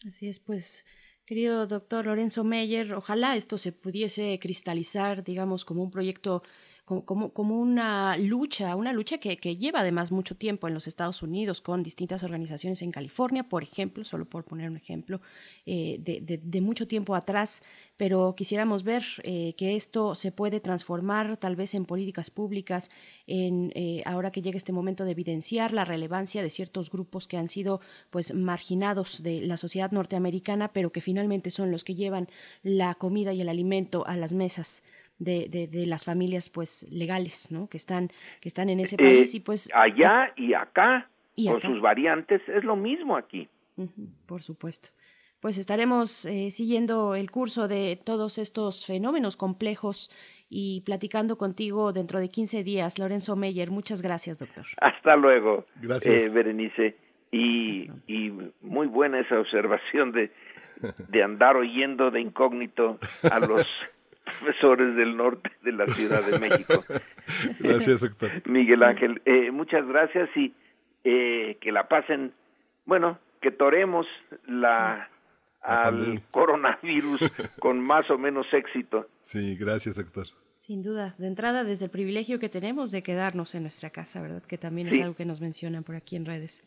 Así 0.07 0.27
es, 0.27 0.39
pues, 0.39 0.85
querido 1.25 1.65
doctor 1.65 2.05
Lorenzo 2.05 2.43
Meyer, 2.43 2.93
ojalá 2.93 3.35
esto 3.35 3.57
se 3.57 3.71
pudiese 3.71 4.37
cristalizar, 4.41 5.23
digamos, 5.23 5.63
como 5.65 5.83
un 5.83 5.91
proyecto 5.91 6.43
como, 6.85 7.33
como, 7.33 7.59
una 7.59 8.15
lucha, 8.15 8.75
una 8.75 8.93
lucha 8.93 9.17
que, 9.17 9.35
lleva 9.57 9.79
además 9.79 10.11
mucho 10.11 10.35
tiempo 10.35 10.67
en 10.67 10.75
los 10.75 10.87
Estados 10.87 11.23
Unidos 11.23 11.59
con 11.59 11.81
distintas 11.81 12.23
organizaciones 12.23 12.83
en 12.83 12.91
California, 12.91 13.43
por 13.43 13.63
ejemplo, 13.63 14.03
solo 14.03 14.25
por 14.25 14.43
poner 14.43 14.69
un 14.69 14.77
ejemplo, 14.77 15.19
eh, 15.65 15.97
de, 15.99 16.21
de, 16.21 16.37
de, 16.37 16.61
mucho 16.61 16.87
tiempo 16.87 17.15
atrás, 17.15 17.63
pero 17.97 18.35
quisiéramos 18.35 18.83
ver 18.83 19.03
eh, 19.23 19.55
que 19.57 19.75
esto 19.75 20.13
se 20.13 20.31
puede 20.31 20.59
transformar 20.59 21.37
tal 21.37 21.55
vez 21.55 21.73
en 21.73 21.85
políticas 21.85 22.29
públicas, 22.29 22.91
en 23.25 23.71
eh, 23.73 24.03
ahora 24.05 24.31
que 24.31 24.43
llega 24.43 24.57
este 24.57 24.73
momento 24.73 25.05
de 25.05 25.11
evidenciar 25.11 25.73
la 25.73 25.85
relevancia 25.85 26.43
de 26.43 26.49
ciertos 26.51 26.91
grupos 26.91 27.27
que 27.27 27.37
han 27.37 27.49
sido 27.49 27.81
pues 28.11 28.33
marginados 28.33 29.23
de 29.23 29.41
la 29.41 29.57
sociedad 29.57 29.91
norteamericana, 29.91 30.71
pero 30.71 30.91
que 30.91 31.01
finalmente 31.01 31.49
son 31.49 31.71
los 31.71 31.83
que 31.83 31.95
llevan 31.95 32.27
la 32.61 32.93
comida 32.95 33.33
y 33.33 33.41
el 33.41 33.49
alimento 33.49 34.05
a 34.05 34.15
las 34.17 34.33
mesas 34.33 34.83
de, 35.19 35.47
de, 35.49 35.67
de, 35.67 35.85
las 35.85 36.03
familias 36.05 36.49
pues 36.49 36.85
legales 36.91 37.51
¿no? 37.51 37.67
que 37.69 37.77
están 37.77 38.09
que 38.41 38.49
están 38.49 38.69
en 38.69 38.79
ese 38.79 38.97
país 38.97 39.33
eh, 39.33 39.37
y 39.37 39.39
pues 39.39 39.69
allá 39.73 40.33
y 40.35 40.53
acá 40.53 41.09
y 41.35 41.47
con 41.47 41.57
acá. 41.57 41.67
sus 41.69 41.81
variantes 41.81 42.41
es 42.47 42.63
lo 42.63 42.75
mismo 42.75 43.15
aquí. 43.17 43.47
Uh 43.77 43.83
-huh, 43.85 44.09
por 44.25 44.41
supuesto. 44.41 44.89
Pues 45.41 45.57
estaremos 45.57 46.25
eh, 46.25 46.49
siguiendo 46.49 47.13
el 47.13 47.29
curso 47.29 47.67
de 47.67 47.99
todos 48.03 48.37
estos 48.37 48.85
fenómenos 48.85 49.37
complejos 49.37 50.09
y 50.49 50.81
platicando 50.81 51.37
contigo 51.37 51.93
dentro 51.93 52.19
de 52.19 52.29
15 52.29 52.63
días. 52.63 52.97
Lorenzo 52.97 53.35
Meyer 53.35 53.69
muchas 53.69 54.01
gracias 54.01 54.39
doctor. 54.39 54.65
Hasta 54.81 55.15
luego 55.15 55.65
gracias. 55.81 56.23
eh, 56.23 56.29
Berenice. 56.29 56.95
Y, 57.31 57.89
y 58.07 58.31
muy 58.61 58.87
buena 58.87 59.19
esa 59.19 59.39
observación 59.39 60.11
de 60.11 60.31
de 61.09 61.23
andar 61.23 61.55
oyendo 61.55 62.11
de 62.11 62.21
incógnito 62.21 62.99
a 63.31 63.39
los 63.39 63.65
profesores 64.25 64.95
del 64.95 65.15
norte 65.15 65.51
de 65.63 65.71
la 65.71 65.85
Ciudad 65.87 66.23
de 66.23 66.39
México. 66.39 66.83
Gracias, 67.59 68.01
doctor. 68.01 68.29
Miguel 68.45 68.83
Ángel, 68.83 69.21
eh, 69.25 69.51
muchas 69.51 69.87
gracias 69.87 70.29
y 70.35 70.53
eh, 71.03 71.57
que 71.61 71.71
la 71.71 71.87
pasen, 71.87 72.33
bueno, 72.85 73.19
que 73.41 73.51
toremos 73.51 74.07
la 74.47 75.09
al 75.61 76.21
coronavirus 76.29 77.21
con 77.59 77.79
más 77.79 78.09
o 78.11 78.17
menos 78.17 78.45
éxito. 78.53 79.07
Sí, 79.21 79.55
gracias, 79.55 79.95
doctor. 79.95 80.27
Sin 80.55 80.83
duda, 80.83 81.15
de 81.17 81.27
entrada 81.27 81.63
desde 81.63 81.85
el 81.85 81.91
privilegio 81.91 82.39
que 82.39 82.49
tenemos 82.49 82.91
de 82.91 83.03
quedarnos 83.03 83.55
en 83.55 83.63
nuestra 83.63 83.89
casa, 83.89 84.21
¿verdad? 84.21 84.43
Que 84.43 84.57
también 84.57 84.89
sí. 84.91 84.97
es 84.97 85.03
algo 85.03 85.15
que 85.15 85.25
nos 85.25 85.41
mencionan 85.41 85.83
por 85.83 85.95
aquí 85.95 86.15
en 86.15 86.25
redes. 86.25 86.61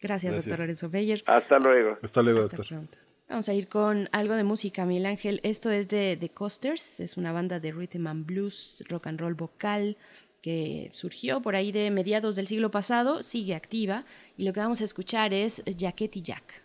Gracias, 0.00 0.32
gracias. 0.32 0.46
doctor 0.46 0.58
Lorenzo 0.60 0.90
Beyer. 0.90 1.22
Hasta 1.26 1.58
luego. 1.58 1.98
Hasta 2.02 2.22
luego, 2.22 2.40
Hasta 2.40 2.56
doctor. 2.56 2.76
Pronto. 2.76 2.98
Vamos 3.28 3.48
a 3.48 3.54
ir 3.54 3.66
con 3.68 4.08
algo 4.12 4.34
de 4.34 4.44
música, 4.44 4.86
Miguel 4.86 5.06
Ángel. 5.06 5.40
Esto 5.42 5.72
es 5.72 5.88
de 5.88 6.16
The 6.18 6.28
Coasters, 6.28 7.00
es 7.00 7.16
una 7.16 7.32
banda 7.32 7.58
de 7.58 7.72
rhythm 7.72 8.06
and 8.06 8.24
blues, 8.24 8.84
rock 8.88 9.08
and 9.08 9.20
roll 9.20 9.34
vocal, 9.34 9.96
que 10.42 10.90
surgió 10.94 11.42
por 11.42 11.56
ahí 11.56 11.72
de 11.72 11.90
mediados 11.90 12.36
del 12.36 12.46
siglo 12.46 12.70
pasado, 12.70 13.24
sigue 13.24 13.56
activa, 13.56 14.04
y 14.36 14.44
lo 14.44 14.52
que 14.52 14.60
vamos 14.60 14.80
a 14.80 14.84
escuchar 14.84 15.34
es 15.34 15.60
Jacket 15.64 16.22
Jack. 16.22 16.62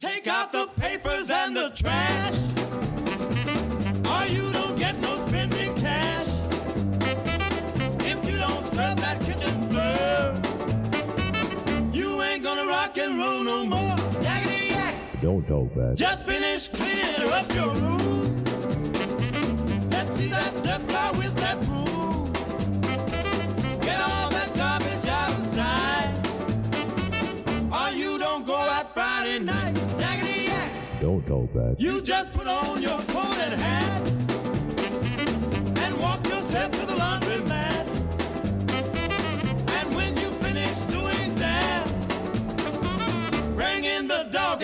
Take 0.00 0.28
out 0.28 0.50
the 0.50 0.66
papers 0.80 1.30
and 1.30 1.54
the 1.54 1.70
trash, 1.74 2.36
or 4.04 4.26
you 4.32 4.50
don't 4.52 4.76
get 4.76 4.96
no 5.00 5.16
spending 5.28 5.72
cash. 5.76 6.26
If 8.00 8.28
you 8.28 8.36
don't 8.36 8.66
scrub 8.66 8.98
that 8.98 9.20
kitchen 9.20 9.68
floor, 9.68 10.34
you 11.92 12.20
ain't 12.20 12.42
gonna 12.42 12.66
rock 12.66 12.98
and 12.98 13.16
roll 13.16 13.44
no 13.44 13.64
more. 13.64 13.89
Don't 15.20 15.46
talk 15.46 15.74
back. 15.74 15.96
Just 15.96 16.24
finish 16.24 16.68
cleaning 16.68 17.30
up 17.30 17.54
your 17.54 17.68
room. 17.68 18.42
Let's 19.90 20.10
see 20.12 20.28
that 20.28 20.62
dust 20.62 20.86
fly 20.88 21.10
with 21.10 21.36
that 21.36 21.60
broom. 21.66 22.32
Get 23.82 24.00
all 24.00 24.30
that 24.30 24.50
garbage 24.56 25.06
out 25.06 25.32
of 25.38 25.44
sight. 25.54 26.14
Or 27.70 27.90
you 27.94 28.18
don't 28.18 28.46
go 28.46 28.56
out 28.56 28.94
Friday 28.94 29.40
night. 29.40 29.76
Yak. 29.98 30.72
Don't 31.02 31.26
talk 31.26 31.52
back. 31.52 31.74
You 31.78 32.00
just 32.00 32.32
put 32.32 32.46
on 32.46 32.80
your 32.80 32.98
coat 33.02 33.36
and 33.44 33.60
hat 33.60 34.19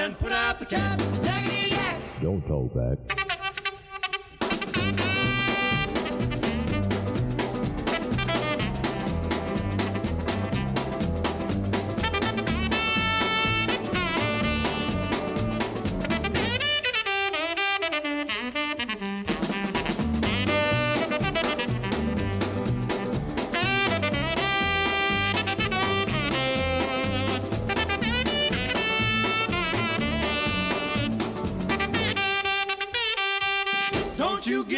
and 0.07 0.19
put 0.21 0.31
out 0.31 0.61
the 0.61 0.67
cat. 0.67 0.99
Don't 2.23 2.47
talk 2.47 2.73
back. 2.73 3.26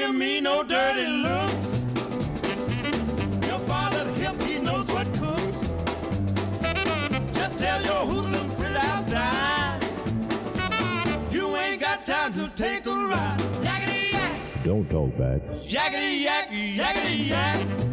Give 0.08 0.16
me 0.16 0.40
no 0.40 0.62
dirty 0.62 1.06
looks. 1.06 1.66
Your 3.46 3.58
father's 3.70 4.14
hip, 4.16 4.40
he 4.42 4.58
knows 4.58 4.86
what 4.90 5.06
cooks. 5.14 5.60
Just 7.32 7.58
tell 7.58 7.82
your 7.82 8.02
hoodlum 8.10 8.50
friend 8.52 8.76
outside. 8.76 9.82
You 11.30 11.54
ain't 11.56 11.80
got 11.80 12.06
time 12.06 12.32
to 12.34 12.48
take 12.56 12.86
a 12.86 12.90
ride. 12.90 13.38
Yakety 13.62 14.12
yak, 14.12 14.40
Don't 14.64 14.88
talk 14.88 15.10
back. 15.18 15.40
yakety 15.64 16.22
yak, 16.24 16.48
yakety 16.50 17.28
yak. 17.28 17.87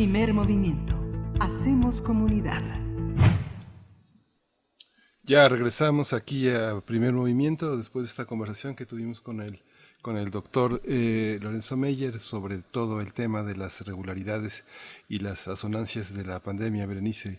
Primer 0.00 0.32
movimiento. 0.32 0.98
Hacemos 1.40 2.00
comunidad. 2.00 2.62
Ya 5.24 5.46
regresamos 5.46 6.14
aquí 6.14 6.48
a 6.48 6.80
primer 6.80 7.12
movimiento 7.12 7.76
después 7.76 8.06
de 8.06 8.08
esta 8.08 8.24
conversación 8.24 8.74
que 8.74 8.86
tuvimos 8.86 9.20
con 9.20 9.42
el, 9.42 9.62
con 10.00 10.16
el 10.16 10.30
doctor 10.30 10.80
eh, 10.86 11.38
Lorenzo 11.42 11.76
Meyer 11.76 12.18
sobre 12.18 12.62
todo 12.62 13.02
el 13.02 13.12
tema 13.12 13.42
de 13.42 13.56
las 13.56 13.82
regularidades 13.82 14.64
y 15.06 15.18
las 15.18 15.48
asonancias 15.48 16.14
de 16.14 16.24
la 16.24 16.40
pandemia, 16.40 16.86
Berenice. 16.86 17.38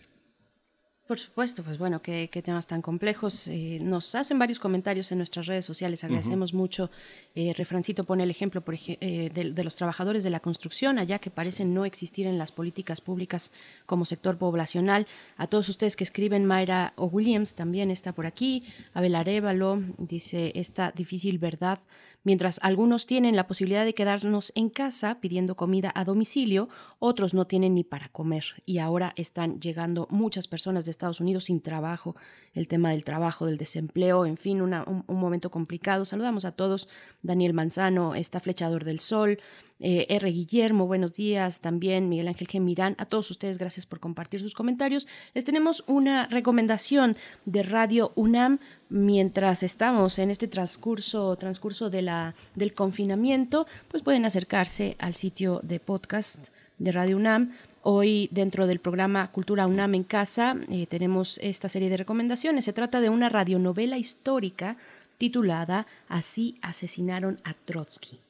Por 1.06 1.18
supuesto, 1.18 1.64
pues 1.64 1.78
bueno, 1.78 2.00
qué, 2.00 2.30
qué 2.32 2.42
temas 2.42 2.66
tan 2.68 2.80
complejos. 2.80 3.48
Eh, 3.48 3.80
nos 3.82 4.14
hacen 4.14 4.38
varios 4.38 4.60
comentarios 4.60 5.10
en 5.10 5.18
nuestras 5.18 5.46
redes 5.46 5.64
sociales, 5.66 6.04
agradecemos 6.04 6.54
mucho. 6.54 6.90
Eh, 7.34 7.52
Refrancito 7.54 8.04
pone 8.04 8.22
el 8.22 8.30
ejemplo 8.30 8.60
por 8.60 8.74
ej- 8.74 8.98
eh, 9.00 9.28
de, 9.34 9.50
de 9.52 9.64
los 9.64 9.74
trabajadores 9.74 10.22
de 10.22 10.30
la 10.30 10.38
construcción, 10.40 10.98
allá 11.00 11.18
que 11.18 11.28
parecen 11.30 11.74
no 11.74 11.84
existir 11.84 12.26
en 12.28 12.38
las 12.38 12.52
políticas 12.52 13.00
públicas 13.00 13.50
como 13.84 14.04
sector 14.04 14.38
poblacional. 14.38 15.06
A 15.36 15.48
todos 15.48 15.68
ustedes 15.68 15.96
que 15.96 16.04
escriben, 16.04 16.46
Mayra 16.46 16.92
o 16.96 17.06
Williams 17.06 17.54
también 17.56 17.90
está 17.90 18.12
por 18.12 18.24
aquí. 18.26 18.62
Abel 18.94 19.16
Arevalo 19.16 19.82
dice 19.98 20.52
esta 20.54 20.92
difícil 20.92 21.38
verdad. 21.38 21.80
Mientras 22.24 22.60
algunos 22.62 23.06
tienen 23.06 23.34
la 23.34 23.48
posibilidad 23.48 23.84
de 23.84 23.94
quedarnos 23.94 24.52
en 24.54 24.68
casa 24.68 25.20
pidiendo 25.20 25.56
comida 25.56 25.90
a 25.94 26.04
domicilio, 26.04 26.68
otros 27.00 27.34
no 27.34 27.46
tienen 27.46 27.74
ni 27.74 27.82
para 27.82 28.08
comer. 28.08 28.44
Y 28.64 28.78
ahora 28.78 29.12
están 29.16 29.60
llegando 29.60 30.06
muchas 30.08 30.46
personas 30.46 30.84
de 30.84 30.92
Estados 30.92 31.20
Unidos 31.20 31.44
sin 31.44 31.60
trabajo. 31.60 32.14
El 32.54 32.68
tema 32.68 32.90
del 32.90 33.02
trabajo, 33.02 33.46
del 33.46 33.56
desempleo, 33.56 34.24
en 34.24 34.36
fin, 34.36 34.62
un 34.62 35.04
momento 35.08 35.50
complicado. 35.50 36.04
Saludamos 36.04 36.44
a 36.44 36.52
todos. 36.52 36.88
Daniel 37.22 37.54
Manzano, 37.54 38.14
está 38.14 38.38
Flechador 38.40 38.84
del 38.84 39.00
Sol. 39.00 39.40
eh, 39.84 40.06
R. 40.08 40.30
Guillermo, 40.30 40.86
buenos 40.86 41.12
días. 41.12 41.60
También 41.60 42.08
Miguel 42.08 42.28
Ángel 42.28 42.46
Gemirán. 42.46 42.94
A 42.98 43.06
todos 43.06 43.30
ustedes, 43.32 43.58
gracias 43.58 43.84
por 43.84 43.98
compartir 43.98 44.38
sus 44.38 44.54
comentarios. 44.54 45.08
Les 45.34 45.44
tenemos 45.44 45.82
una 45.88 46.28
recomendación 46.28 47.16
de 47.46 47.64
Radio 47.64 48.12
UNAM 48.14 48.60
mientras 48.92 49.62
estamos 49.62 50.18
en 50.18 50.30
este 50.30 50.46
transcurso, 50.46 51.34
transcurso 51.36 51.88
de 51.90 52.02
la, 52.02 52.34
del 52.54 52.74
confinamiento, 52.74 53.66
pues 53.88 54.02
pueden 54.02 54.24
acercarse 54.26 54.96
al 54.98 55.14
sitio 55.14 55.60
de 55.62 55.80
podcast 55.80 56.48
de 56.78 56.92
Radio 56.92 57.16
UNAM. 57.16 57.52
Hoy, 57.82 58.28
dentro 58.30 58.66
del 58.66 58.78
programa 58.78 59.32
Cultura 59.32 59.66
UNAM 59.66 59.94
en 59.94 60.04
Casa, 60.04 60.56
eh, 60.68 60.86
tenemos 60.86 61.38
esta 61.42 61.68
serie 61.68 61.88
de 61.88 61.96
recomendaciones. 61.96 62.66
Se 62.66 62.72
trata 62.72 63.00
de 63.00 63.08
una 63.08 63.28
radionovela 63.28 63.96
histórica 63.96 64.76
titulada 65.18 65.86
Así 66.08 66.56
asesinaron 66.60 67.38
a 67.44 67.54
Trotsky. 67.54 68.20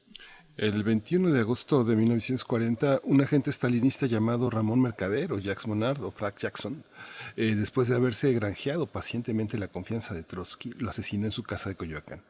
El 0.55 0.83
21 0.83 1.31
de 1.31 1.39
agosto 1.39 1.83
de 1.83 1.95
1940, 1.95 3.01
un 3.05 3.21
agente 3.21 3.51
stalinista 3.51 4.05
llamado 4.05 4.51
Ramón 4.51 4.81
Mercader 4.81 5.33
o 5.33 5.39
Jacques 5.39 5.65
Monard 5.65 6.03
o 6.03 6.11
Frank 6.11 6.37
Jackson, 6.37 6.83
eh, 7.35 7.55
después 7.55 7.87
de 7.87 7.95
haberse 7.95 8.31
granjeado 8.33 8.85
pacientemente 8.85 9.57
la 9.57 9.67
confianza 9.67 10.13
de 10.13 10.21
Trotsky, 10.21 10.73
lo 10.77 10.91
asesinó 10.91 11.25
en 11.25 11.31
su 11.31 11.41
casa 11.41 11.69
de 11.69 11.75
Coyoacán. 11.75 12.21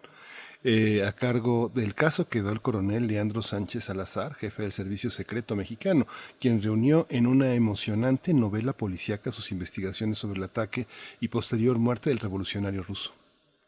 Eh, 0.64 1.06
a 1.06 1.12
cargo 1.12 1.70
del 1.76 1.96
caso 1.96 2.30
quedó 2.30 2.54
el 2.54 2.62
coronel 2.62 3.08
Leandro 3.08 3.42
Sánchez 3.42 3.84
Salazar, 3.84 4.36
jefe 4.36 4.62
del 4.62 4.72
Servicio 4.72 5.10
Secreto 5.10 5.58
Mexicano, 5.58 6.08
quien 6.40 6.62
reunió 6.62 7.06
en 7.10 7.28
una 7.28 7.54
emocionante 7.56 8.34
novela 8.34 8.72
policíaca 8.72 9.34
sus 9.34 9.52
investigaciones 9.52 10.18
sobre 10.18 10.38
el 10.38 10.46
ataque 10.46 10.88
y 11.20 11.28
posterior 11.28 11.78
muerte 11.78 12.10
del 12.10 12.20
revolucionario 12.20 12.84
ruso. 12.84 13.14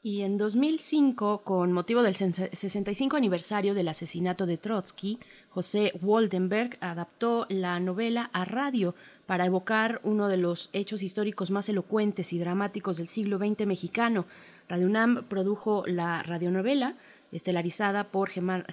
Y 0.07 0.21
en 0.21 0.37
2005, 0.37 1.41
con 1.43 1.71
motivo 1.71 2.03
del 2.03 2.13
sen- 2.13 2.51
65 2.53 3.17
aniversario 3.17 3.73
del 3.73 3.87
asesinato 3.87 4.45
de 4.45 4.57
Trotsky, 4.59 5.17
José 5.49 5.93
Waldenberg 5.99 6.77
adaptó 6.79 7.47
la 7.49 7.79
novela 7.79 8.29
a 8.31 8.45
radio 8.45 8.93
para 9.25 9.47
evocar 9.47 10.01
uno 10.03 10.27
de 10.27 10.37
los 10.37 10.69
hechos 10.73 11.01
históricos 11.01 11.49
más 11.49 11.69
elocuentes 11.69 12.33
y 12.33 12.37
dramáticos 12.37 12.97
del 12.97 13.07
siglo 13.07 13.39
XX 13.39 13.65
mexicano. 13.65 14.27
Radio 14.69 14.85
UNAM 14.85 15.23
produjo 15.27 15.83
la 15.87 16.21
radionovela 16.21 16.97
estelarizada 17.35 18.11
por 18.11 18.29
Germán, 18.29 18.63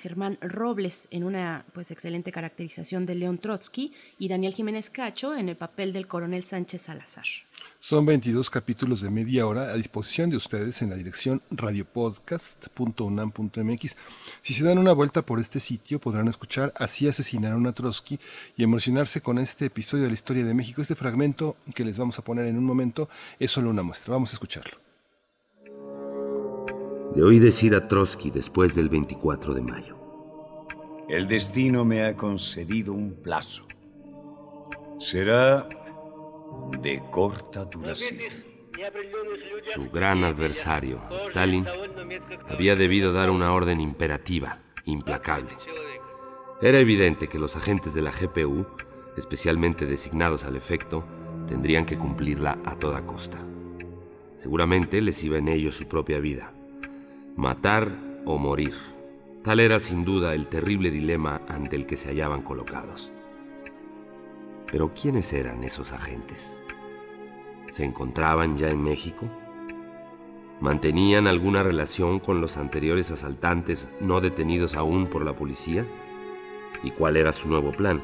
Robles 0.40 1.08
en 1.10 1.24
una 1.24 1.64
pues 1.72 1.90
excelente 1.90 2.30
caracterización 2.32 3.06
de 3.06 3.16
León 3.16 3.38
Trotsky 3.38 3.92
y 4.18 4.28
Daniel 4.28 4.54
Jiménez 4.54 4.90
Cacho 4.90 5.34
en 5.34 5.48
el 5.48 5.56
papel 5.56 5.92
del 5.92 6.06
coronel 6.06 6.44
Sánchez 6.44 6.82
Salazar. 6.82 7.24
Son 7.78 8.04
22 8.06 8.50
capítulos 8.50 9.00
de 9.00 9.10
media 9.10 9.46
hora 9.46 9.72
a 9.72 9.74
disposición 9.74 10.30
de 10.30 10.36
ustedes 10.36 10.82
en 10.82 10.90
la 10.90 10.96
dirección 10.96 11.42
radiopodcast.unam.mx. 11.50 13.96
Si 14.42 14.54
se 14.54 14.64
dan 14.64 14.78
una 14.78 14.92
vuelta 14.92 15.26
por 15.26 15.40
este 15.40 15.58
sitio 15.58 16.00
podrán 16.00 16.28
escuchar 16.28 16.72
Así 16.76 17.08
asesinaron 17.08 17.66
a 17.66 17.72
Trotsky 17.72 18.20
y 18.56 18.62
emocionarse 18.62 19.20
con 19.20 19.38
este 19.38 19.66
episodio 19.66 20.04
de 20.04 20.10
la 20.10 20.14
historia 20.14 20.44
de 20.44 20.54
México. 20.54 20.80
Este 20.82 20.94
fragmento 20.94 21.56
que 21.74 21.84
les 21.84 21.98
vamos 21.98 22.16
a 22.18 22.24
poner 22.24 22.46
en 22.46 22.58
un 22.58 22.64
momento 22.64 23.08
es 23.38 23.50
solo 23.50 23.70
una 23.70 23.82
muestra. 23.82 24.12
Vamos 24.12 24.30
a 24.30 24.34
escucharlo. 24.34 24.91
Le 27.14 27.22
oí 27.22 27.38
decir 27.38 27.74
a 27.74 27.88
Trotsky 27.88 28.30
después 28.30 28.74
del 28.74 28.88
24 28.88 29.52
de 29.52 29.60
mayo. 29.60 29.98
El 31.10 31.28
destino 31.28 31.84
me 31.84 32.04
ha 32.04 32.16
concedido 32.16 32.94
un 32.94 33.12
plazo. 33.12 33.66
Será 34.98 35.68
de 36.80 37.02
corta 37.10 37.66
duración. 37.66 38.32
Su 39.74 39.90
gran 39.90 40.24
adversario, 40.24 41.02
Stalin, 41.18 41.66
había 42.48 42.76
debido 42.76 43.12
dar 43.12 43.28
una 43.28 43.52
orden 43.52 43.80
imperativa, 43.80 44.60
implacable. 44.86 45.50
Era 46.62 46.78
evidente 46.78 47.28
que 47.28 47.38
los 47.38 47.56
agentes 47.56 47.92
de 47.92 48.02
la 48.02 48.10
GPU, 48.10 48.66
especialmente 49.18 49.84
designados 49.84 50.44
al 50.44 50.56
efecto, 50.56 51.04
tendrían 51.46 51.84
que 51.84 51.98
cumplirla 51.98 52.58
a 52.64 52.76
toda 52.76 53.04
costa. 53.04 53.38
Seguramente 54.36 55.02
les 55.02 55.22
iba 55.22 55.36
en 55.36 55.48
ello 55.48 55.72
su 55.72 55.86
propia 55.88 56.18
vida. 56.18 56.54
Matar 57.36 57.88
o 58.26 58.36
morir. 58.36 58.74
Tal 59.42 59.58
era 59.58 59.80
sin 59.80 60.04
duda 60.04 60.34
el 60.34 60.48
terrible 60.48 60.90
dilema 60.90 61.40
ante 61.48 61.76
el 61.76 61.86
que 61.86 61.96
se 61.96 62.10
hallaban 62.10 62.42
colocados. 62.42 63.10
Pero 64.70 64.92
¿quiénes 64.92 65.32
eran 65.32 65.64
esos 65.64 65.92
agentes? 65.92 66.58
¿Se 67.70 67.84
encontraban 67.84 68.58
ya 68.58 68.68
en 68.68 68.82
México? 68.82 69.26
¿Mantenían 70.60 71.26
alguna 71.26 71.62
relación 71.62 72.20
con 72.20 72.42
los 72.42 72.58
anteriores 72.58 73.10
asaltantes 73.10 73.88
no 74.00 74.20
detenidos 74.20 74.74
aún 74.74 75.06
por 75.06 75.24
la 75.24 75.34
policía? 75.34 75.86
¿Y 76.82 76.90
cuál 76.90 77.16
era 77.16 77.32
su 77.32 77.48
nuevo 77.48 77.72
plan? 77.72 78.02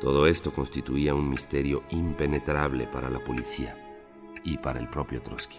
Todo 0.00 0.26
esto 0.26 0.50
constituía 0.50 1.14
un 1.14 1.28
misterio 1.28 1.82
impenetrable 1.90 2.86
para 2.86 3.10
la 3.10 3.22
policía 3.22 3.76
y 4.42 4.56
para 4.56 4.80
el 4.80 4.88
propio 4.88 5.20
Trotsky. 5.20 5.58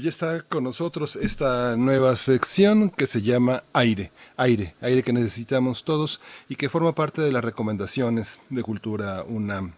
Pues 0.00 0.04
ya 0.16 0.26
está 0.26 0.40
con 0.48 0.64
nosotros 0.64 1.14
esta 1.14 1.76
nueva 1.76 2.16
sección 2.16 2.88
que 2.88 3.04
se 3.04 3.20
llama 3.20 3.64
Aire, 3.74 4.12
aire, 4.38 4.74
aire 4.80 5.02
que 5.02 5.12
necesitamos 5.12 5.84
todos 5.84 6.22
y 6.48 6.56
que 6.56 6.70
forma 6.70 6.94
parte 6.94 7.20
de 7.20 7.30
las 7.30 7.44
recomendaciones 7.44 8.40
de 8.48 8.62
Cultura 8.62 9.22
UNAM. 9.24 9.74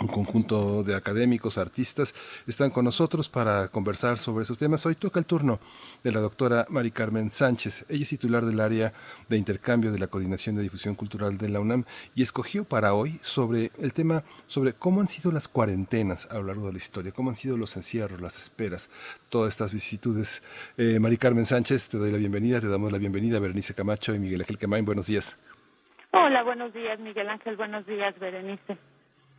Un 0.00 0.06
conjunto 0.06 0.84
de 0.84 0.94
académicos, 0.94 1.58
artistas, 1.58 2.14
están 2.46 2.70
con 2.70 2.84
nosotros 2.84 3.28
para 3.28 3.66
conversar 3.66 4.16
sobre 4.16 4.44
esos 4.44 4.56
temas. 4.56 4.86
Hoy 4.86 4.94
toca 4.94 5.18
el 5.18 5.26
turno 5.26 5.58
de 6.04 6.12
la 6.12 6.20
doctora 6.20 6.66
Mari 6.68 6.92
Carmen 6.92 7.32
Sánchez. 7.32 7.84
Ella 7.88 8.04
es 8.04 8.08
titular 8.08 8.44
del 8.44 8.60
área 8.60 8.92
de 9.28 9.36
intercambio 9.36 9.90
de 9.90 9.98
la 9.98 10.06
Coordinación 10.06 10.54
de 10.54 10.62
Difusión 10.62 10.94
Cultural 10.94 11.36
de 11.36 11.48
la 11.48 11.58
UNAM 11.58 11.84
y 12.14 12.22
escogió 12.22 12.62
para 12.62 12.94
hoy 12.94 13.18
sobre 13.22 13.72
el 13.80 13.92
tema 13.92 14.22
sobre 14.46 14.72
cómo 14.72 15.00
han 15.00 15.08
sido 15.08 15.32
las 15.32 15.48
cuarentenas 15.48 16.28
a 16.30 16.34
lo 16.34 16.44
largo 16.44 16.66
de 16.66 16.74
la 16.74 16.78
historia, 16.78 17.10
cómo 17.10 17.30
han 17.30 17.36
sido 17.36 17.56
los 17.56 17.76
encierros, 17.76 18.20
las 18.20 18.38
esperas, 18.38 18.90
todas 19.30 19.48
estas 19.48 19.72
vicisitudes. 19.72 20.44
Eh, 20.76 21.00
Mari 21.00 21.16
Carmen 21.16 21.44
Sánchez, 21.44 21.88
te 21.88 21.98
doy 21.98 22.12
la 22.12 22.18
bienvenida, 22.18 22.60
te 22.60 22.68
damos 22.68 22.92
la 22.92 22.98
bienvenida, 22.98 23.40
Berenice 23.40 23.74
Camacho 23.74 24.14
y 24.14 24.20
Miguel 24.20 24.42
Ángel 24.42 24.58
Quemain. 24.58 24.84
Buenos 24.84 25.08
días. 25.08 25.36
Hola, 26.12 26.44
buenos 26.44 26.72
días, 26.72 27.00
Miguel 27.00 27.28
Ángel. 27.28 27.56
Buenos 27.56 27.84
días, 27.84 28.16
Berenice. 28.20 28.78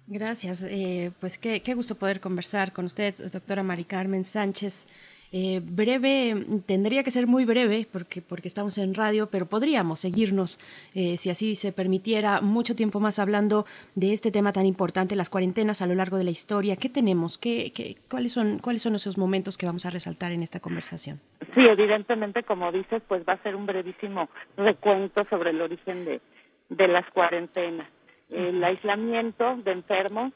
Gracias. 0.09 0.65
Eh, 0.67 1.11
pues 1.19 1.37
qué, 1.37 1.61
qué 1.61 1.75
gusto 1.75 1.93
poder 1.95 2.19
conversar 2.19 2.73
con 2.73 2.85
usted, 2.85 3.13
doctora 3.31 3.61
Mari 3.61 3.83
Carmen 3.83 4.23
Sánchez. 4.23 4.87
Eh, 5.31 5.61
breve, 5.63 6.35
tendría 6.65 7.03
que 7.03 7.11
ser 7.11 7.27
muy 7.27 7.45
breve 7.45 7.85
porque, 7.91 8.19
porque 8.19 8.47
estamos 8.47 8.79
en 8.79 8.95
radio, 8.95 9.29
pero 9.29 9.45
podríamos 9.45 9.99
seguirnos, 9.99 10.59
eh, 10.95 11.17
si 11.17 11.29
así 11.29 11.53
se 11.53 11.71
permitiera, 11.71 12.41
mucho 12.41 12.75
tiempo 12.75 12.99
más 12.99 13.19
hablando 13.19 13.65
de 13.93 14.11
este 14.11 14.31
tema 14.31 14.51
tan 14.51 14.65
importante, 14.65 15.15
las 15.15 15.29
cuarentenas 15.29 15.83
a 15.83 15.85
lo 15.85 15.93
largo 15.93 16.17
de 16.17 16.23
la 16.23 16.31
historia. 16.31 16.75
¿Qué 16.75 16.89
tenemos? 16.89 17.37
¿Qué, 17.37 17.71
qué, 17.75 17.97
cuáles, 18.09 18.33
son, 18.33 18.57
¿Cuáles 18.57 18.81
son 18.81 18.95
esos 18.95 19.19
momentos 19.19 19.59
que 19.59 19.67
vamos 19.67 19.85
a 19.85 19.91
resaltar 19.91 20.31
en 20.31 20.41
esta 20.41 20.59
conversación? 20.59 21.19
Sí, 21.53 21.61
evidentemente, 21.61 22.41
como 22.41 22.71
dices, 22.71 23.03
pues 23.07 23.21
va 23.29 23.33
a 23.33 23.43
ser 23.43 23.55
un 23.55 23.67
brevísimo 23.67 24.29
recuento 24.57 25.23
sobre 25.29 25.51
el 25.51 25.61
origen 25.61 26.05
de, 26.05 26.21
de 26.69 26.87
las 26.87 27.07
cuarentenas. 27.11 27.87
El 28.31 28.63
aislamiento 28.63 29.57
de 29.57 29.71
enfermos 29.71 30.33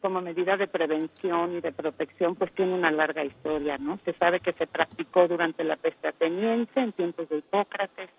como 0.00 0.20
medida 0.20 0.58
de 0.58 0.66
prevención 0.66 1.56
y 1.56 1.60
de 1.62 1.72
protección, 1.72 2.34
pues 2.34 2.52
tiene 2.52 2.74
una 2.74 2.90
larga 2.90 3.24
historia, 3.24 3.78
¿no? 3.78 3.98
Se 4.04 4.12
sabe 4.12 4.40
que 4.40 4.52
se 4.52 4.66
practicó 4.66 5.26
durante 5.26 5.64
la 5.64 5.76
peste 5.76 6.08
ateniense, 6.08 6.78
en 6.78 6.92
tiempos 6.92 7.26
de 7.30 7.38
Hipócrates, 7.38 8.10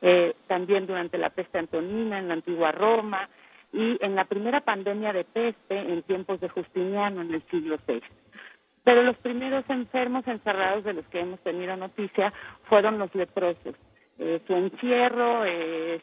eh, 0.00 0.34
también 0.46 0.86
durante 0.86 1.18
la 1.18 1.28
peste 1.28 1.58
antonina, 1.58 2.18
en 2.18 2.28
la 2.28 2.34
antigua 2.34 2.72
Roma, 2.72 3.28
y 3.74 3.98
en 4.02 4.14
la 4.14 4.24
primera 4.24 4.62
pandemia 4.62 5.12
de 5.12 5.24
peste, 5.24 5.78
en 5.78 6.02
tiempos 6.04 6.40
de 6.40 6.48
Justiniano, 6.48 7.20
en 7.20 7.34
el 7.34 7.42
siglo 7.50 7.76
VI. 7.86 8.02
Pero 8.84 9.02
los 9.02 9.18
primeros 9.18 9.68
enfermos 9.68 10.26
encerrados 10.26 10.84
de 10.84 10.94
los 10.94 11.06
que 11.08 11.20
hemos 11.20 11.40
tenido 11.40 11.76
noticia 11.76 12.32
fueron 12.64 12.98
los 12.98 13.14
leprosos. 13.14 13.74
Eh, 14.18 14.40
su 14.46 14.54
encierro 14.54 15.44
es, 15.44 16.02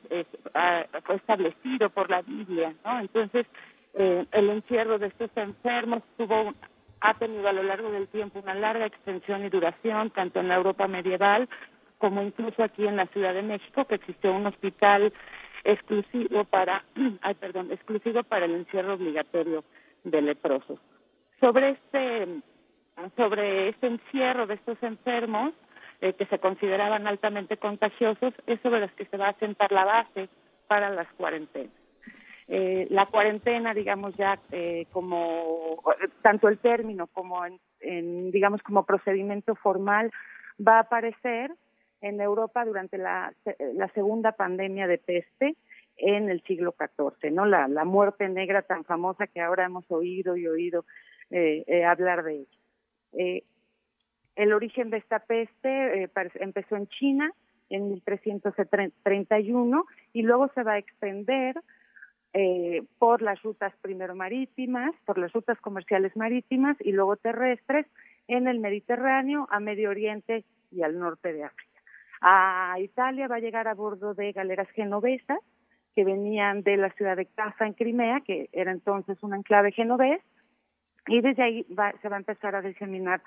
ah, 0.54 0.86
fue 1.04 1.16
establecido 1.16 1.90
por 1.90 2.10
la 2.10 2.22
Biblia, 2.22 2.74
¿no? 2.86 3.00
Entonces, 3.00 3.46
eh, 3.94 4.26
el 4.32 4.50
encierro 4.50 4.98
de 5.00 5.08
estos 5.08 5.30
enfermos 5.36 6.02
tuvo 6.18 6.54
ha 7.02 7.14
tenido 7.16 7.48
a 7.48 7.54
lo 7.54 7.64
largo 7.64 7.92
del 7.92 8.08
tiempo 8.08 8.40
una 8.40 8.56
larga 8.56 8.86
extensión 8.86 9.46
y 9.46 9.50
duración, 9.50 10.10
tanto 10.12 10.40
en 10.40 10.48
la 10.48 10.56
Europa 10.56 10.88
medieval 10.88 11.48
como 11.98 12.22
incluso 12.22 12.64
aquí 12.64 12.86
en 12.86 12.98
la 12.98 13.08
Ciudad 13.08 13.34
de 13.34 13.42
México, 13.42 13.86
que 13.86 13.96
existió 13.96 14.34
un 14.34 14.48
hospital 14.48 15.14
exclusivo 15.64 16.44
para, 16.46 16.84
ay, 17.22 17.34
perdón, 17.36 17.72
exclusivo 17.72 18.24
para 18.24 18.46
el 18.46 18.56
encierro 18.56 18.94
obligatorio 18.94 19.64
de 20.04 20.22
leprosos. 20.22 20.80
Sobre 21.40 21.72
este, 21.72 22.28
sobre 23.18 23.70
este 23.70 23.88
encierro 23.88 24.48
de 24.48 24.56
estos 24.56 24.82
enfermos, 24.84 25.54
eh, 26.02 26.14
que 26.14 26.26
se 26.26 26.40
consideraban 26.40 27.08
altamente 27.08 27.58
contagiosos, 27.58 28.34
es 28.48 28.60
sobre 28.62 28.82
los 28.82 28.92
que 28.92 29.06
se 29.06 29.18
va 29.18 29.30
a 29.30 29.40
sentar 29.40 29.72
la 29.72 29.86
base 29.86 30.30
para 30.68 30.90
las 30.90 31.08
cuarentenas 31.14 31.86
eh, 32.48 32.88
la 32.90 33.08
cuarentena, 33.08 33.74
digamos 33.74 34.16
ya 34.18 34.40
eh, 34.52 34.86
como 34.92 35.82
tanto 36.22 36.48
el 36.48 36.60
término 36.60 37.08
como 37.08 37.42
digamos 37.82 38.62
como 38.64 38.86
procedimiento 38.86 39.56
formal 39.56 40.12
va 40.66 40.78
a 40.78 40.82
aparecer 40.82 41.52
en 42.02 42.22
Europa 42.22 42.66
durante 42.66 42.98
la, 42.98 43.34
segunda 43.94 44.32
pandemia 44.34 44.88
de 44.88 44.98
peste 44.98 45.56
en 45.98 46.30
el 46.30 46.42
siglo 46.44 46.76
XIV, 46.78 47.32
¿no? 47.32 47.46
La, 47.46 47.68
la 47.68 47.86
muerte 47.86 48.28
negra 48.28 48.62
tan 48.62 48.84
famosa 48.84 49.28
que 49.28 49.42
ahora 49.42 49.66
hemos 49.66 49.90
oído 49.90 50.36
y 50.36 50.48
oído 50.48 50.86
eh, 51.32 51.64
eh, 51.68 51.86
hablar 51.86 52.24
de 52.24 52.34
ella. 52.34 53.42
El 54.36 54.54
origen 54.54 54.90
de 54.90 54.98
esta 54.98 55.20
peste 55.20 56.04
eh, 56.04 56.10
empezó 56.36 56.76
en 56.76 56.88
China 56.88 57.32
en 57.70 57.90
1331 57.90 59.86
y 60.14 60.22
luego 60.22 60.50
se 60.54 60.64
va 60.64 60.74
a 60.74 60.78
extender 60.78 61.60
eh, 62.34 62.84
por 63.00 63.22
las 63.22 63.42
rutas 63.44 63.74
primero 63.82 64.14
marítimas, 64.16 64.94
por 65.06 65.18
las 65.18 65.32
rutas 65.32 65.60
comerciales 65.62 66.16
marítimas 66.18 66.76
y 66.82 66.92
luego 66.92 67.16
terrestres 67.16 67.88
en 68.28 68.48
el 68.48 68.60
Mediterráneo, 68.60 69.48
a 69.50 69.60
Medio 69.60 69.90
Oriente 69.90 70.44
y 70.72 70.84
al 70.84 71.00
norte 71.00 71.32
de 71.32 71.46
África. 71.46 71.82
A 72.22 72.76
Italia 72.80 73.28
va 73.28 73.36
a 73.38 73.40
llegar 73.40 73.68
a 73.68 73.74
bordo 73.74 74.14
de 74.14 74.32
galeras 74.32 74.70
genovesas 74.72 75.40
que 75.96 76.04
venían 76.04 76.62
de 76.64 76.76
la 76.76 76.90
ciudad 76.92 77.16
de 77.16 77.26
Caza 77.26 77.66
en 77.66 77.74
Crimea, 77.74 78.20
que 78.20 78.50
era 78.52 78.72
entonces 78.72 79.18
un 79.24 79.34
enclave 79.34 79.72
genovés, 79.72 80.22
y 81.08 81.22
desde 81.22 81.44
ahí 81.44 81.66
va, 81.78 81.94
se 82.02 82.10
va 82.10 82.18
a 82.18 82.20
empezar 82.20 82.56
a 82.56 82.62
diseminar 82.62 83.22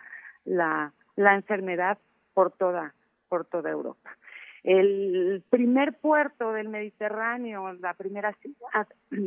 la, 0.44 0.93
la 1.19 1.35
enfermedad 1.35 1.99
por 2.32 2.53
toda, 2.53 2.95
por 3.28 3.45
toda 3.45 3.70
Europa. 3.70 4.16
El 4.62 5.43
primer 5.51 5.95
puerto 5.95 6.53
del 6.53 6.69
Mediterráneo, 6.69 7.73
la 7.74 7.95
primera 7.95 8.32
ciudad 8.35 8.86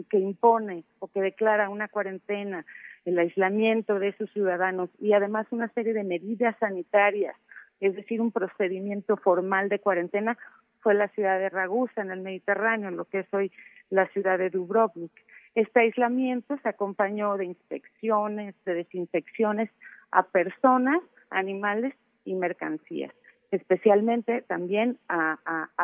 que 0.10 0.18
impone 0.18 0.86
o 1.00 1.10
que 1.10 1.22
declara 1.22 1.70
una 1.70 1.90
cuarentena, 1.90 2.66
el 3.04 3.20
aislamiento 3.20 4.00
de 4.00 4.14
sus 4.14 4.32
ciudadanos 4.32 4.90
y 5.00 5.12
además 5.12 5.48
una 5.52 5.68
serie 5.70 5.94
de 5.94 6.06
medidas 6.06 6.56
sanitarias, 6.60 7.36
es 7.82 7.94
decir, 7.96 8.22
un 8.22 8.32
procedimiento 8.32 9.18
formal 9.18 9.68
de 9.68 9.80
cuarentena, 9.80 10.38
fue 10.80 10.94
la 10.94 11.10
ciudad 11.10 11.40
de 11.40 11.50
Ragusa 11.50 12.02
en 12.02 12.12
el 12.12 12.22
Mediterráneo, 12.22 12.90
lo 12.92 13.04
que 13.06 13.20
es 13.20 13.34
hoy 13.34 13.52
la 13.90 14.08
ciudad 14.08 14.38
de 14.38 14.50
Dubrovnik. 14.50 15.12
Este 15.56 15.82
aislamiento 15.82 16.58
se 16.64 16.70
acompañó 16.70 17.36
de 17.36 17.46
inspecciones, 17.46 18.56
de 18.64 18.76
desinfecciones 18.76 19.70
a 20.12 20.24
personas, 20.24 21.02
animales 21.32 21.96
y 22.26 22.36
mercancías 22.36 23.14
especialmente 23.52 24.42
también 24.44 24.98
a, 25.10 25.38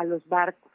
los 0.04 0.26
barcos. 0.28 0.72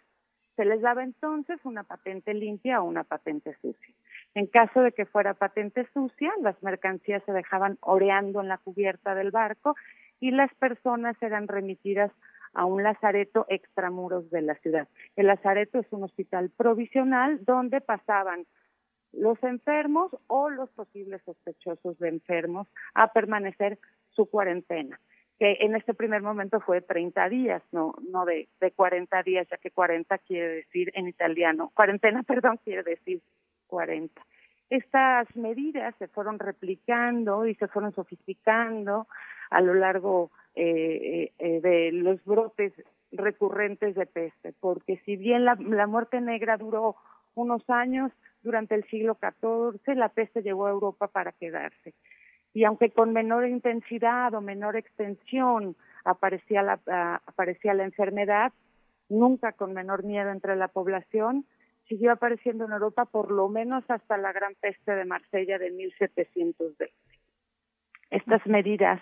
Se 0.56 0.64
les 0.64 0.82
daba 0.82 1.04
entonces 1.04 1.60
una 1.64 1.84
patente 1.84 2.34
limpia 2.36 2.82
o 2.82 2.86
una 2.86 3.04
patente 3.04 3.56
sucia. 3.62 3.96
En 4.36 4.46
caso 4.46 4.82
de 4.82 4.92
que 4.92 5.06
fuera 5.06 5.34
patente 5.34 5.88
sucia, 5.94 6.32
las 6.42 6.62
mercancías 6.62 7.24
se 7.26 7.32
dejaban 7.32 7.78
oreando 7.82 8.42
en 8.42 8.48
la 8.48 8.60
cubierta 8.60 9.16
del 9.16 9.32
barco 9.32 9.76
y 10.20 10.30
las 10.30 10.54
personas 10.56 11.16
eran 11.22 11.48
remitidas 11.48 12.12
a 12.54 12.66
un 12.66 12.84
lazareto 12.84 13.48
extramuros 13.50 14.30
de 14.30 14.44
la 14.44 14.54
ciudad. 14.56 14.88
El 15.16 15.28
lazareto 15.28 15.80
es 15.80 15.88
un 15.92 16.04
hospital 16.04 16.52
provisional 16.56 17.44
donde 17.44 17.82
pasaban 17.82 18.46
los 19.12 19.42
enfermos 19.44 20.16
o 20.28 20.52
los 20.52 20.70
posibles 20.72 21.22
sospechosos 21.24 21.98
de 21.98 22.10
enfermos 22.10 22.68
a 22.94 23.12
permanecer 23.12 23.80
su 24.16 24.28
cuarentena 24.28 25.00
que 25.40 25.58
en 25.62 25.76
este 25.76 25.94
primer 25.94 26.22
momento 26.22 26.60
fue 26.60 26.82
30 26.82 27.30
días, 27.30 27.62
no, 27.72 27.96
no 28.10 28.26
de, 28.26 28.48
de 28.60 28.72
40 28.72 29.24
días, 29.24 29.48
ya 29.50 29.58
que 29.58 29.72
40 29.72 30.18
quiere 30.20 30.48
decir 30.48 30.92
en 30.96 31.08
italiano, 31.08 31.72
cuarentena, 31.74 32.24
perdón, 32.28 32.60
quiere 32.64 32.84
decir 32.84 33.22
40. 33.68 34.22
Estas 34.70 35.36
medidas 35.36 35.94
se 36.00 36.08
fueron 36.08 36.40
replicando 36.40 37.46
y 37.46 37.56
se 37.56 37.68
fueron 37.68 37.94
sofisticando 37.94 39.08
a 39.50 39.62
lo 39.62 39.74
largo 39.74 40.32
eh, 40.56 41.32
eh, 41.38 41.62
de 41.62 41.92
los 41.92 42.24
brotes 42.24 42.74
recurrentes 43.12 43.96
de 43.96 44.06
peste, 44.06 44.54
porque 44.60 44.98
si 45.06 45.16
bien 45.16 45.46
la, 45.46 45.56
la 45.56 45.88
muerte 45.88 46.22
negra 46.22 46.58
duró 46.58 46.96
unos 47.36 47.68
años, 47.70 48.12
durante 48.42 48.76
el 48.76 48.84
siglo 48.86 49.18
XIV 49.22 49.96
la 49.96 50.10
peste 50.10 50.42
llegó 50.42 50.68
a 50.68 50.72
Europa 50.72 51.08
para 51.08 51.32
quedarse 51.32 51.94
y 52.54 52.66
aunque 52.66 52.92
con 52.92 53.14
menor 53.14 53.48
intensidad 53.48 54.34
o 54.34 54.42
menor 54.42 54.76
extensión 54.76 55.76
aparecía 56.06 56.62
la, 56.62 56.76
uh, 56.76 57.30
aparecía 57.30 57.74
la 57.74 57.84
enfermedad, 57.84 58.54
nunca 59.10 59.54
con 59.54 59.74
menor 59.74 60.04
miedo 60.04 60.30
entre 60.30 60.56
la 60.56 60.68
población, 60.68 61.46
siguió 61.88 62.12
apareciendo 62.12 62.66
en 62.66 62.72
Europa 62.72 63.06
por 63.06 63.32
lo 63.32 63.50
menos 63.50 63.84
hasta 63.90 64.18
la 64.18 64.32
gran 64.32 64.54
peste 64.56 64.94
de 64.94 65.06
Marsella 65.06 65.58
de 65.58 65.72
1720. 65.72 66.92
Estas 68.12 68.46
medidas 68.46 69.02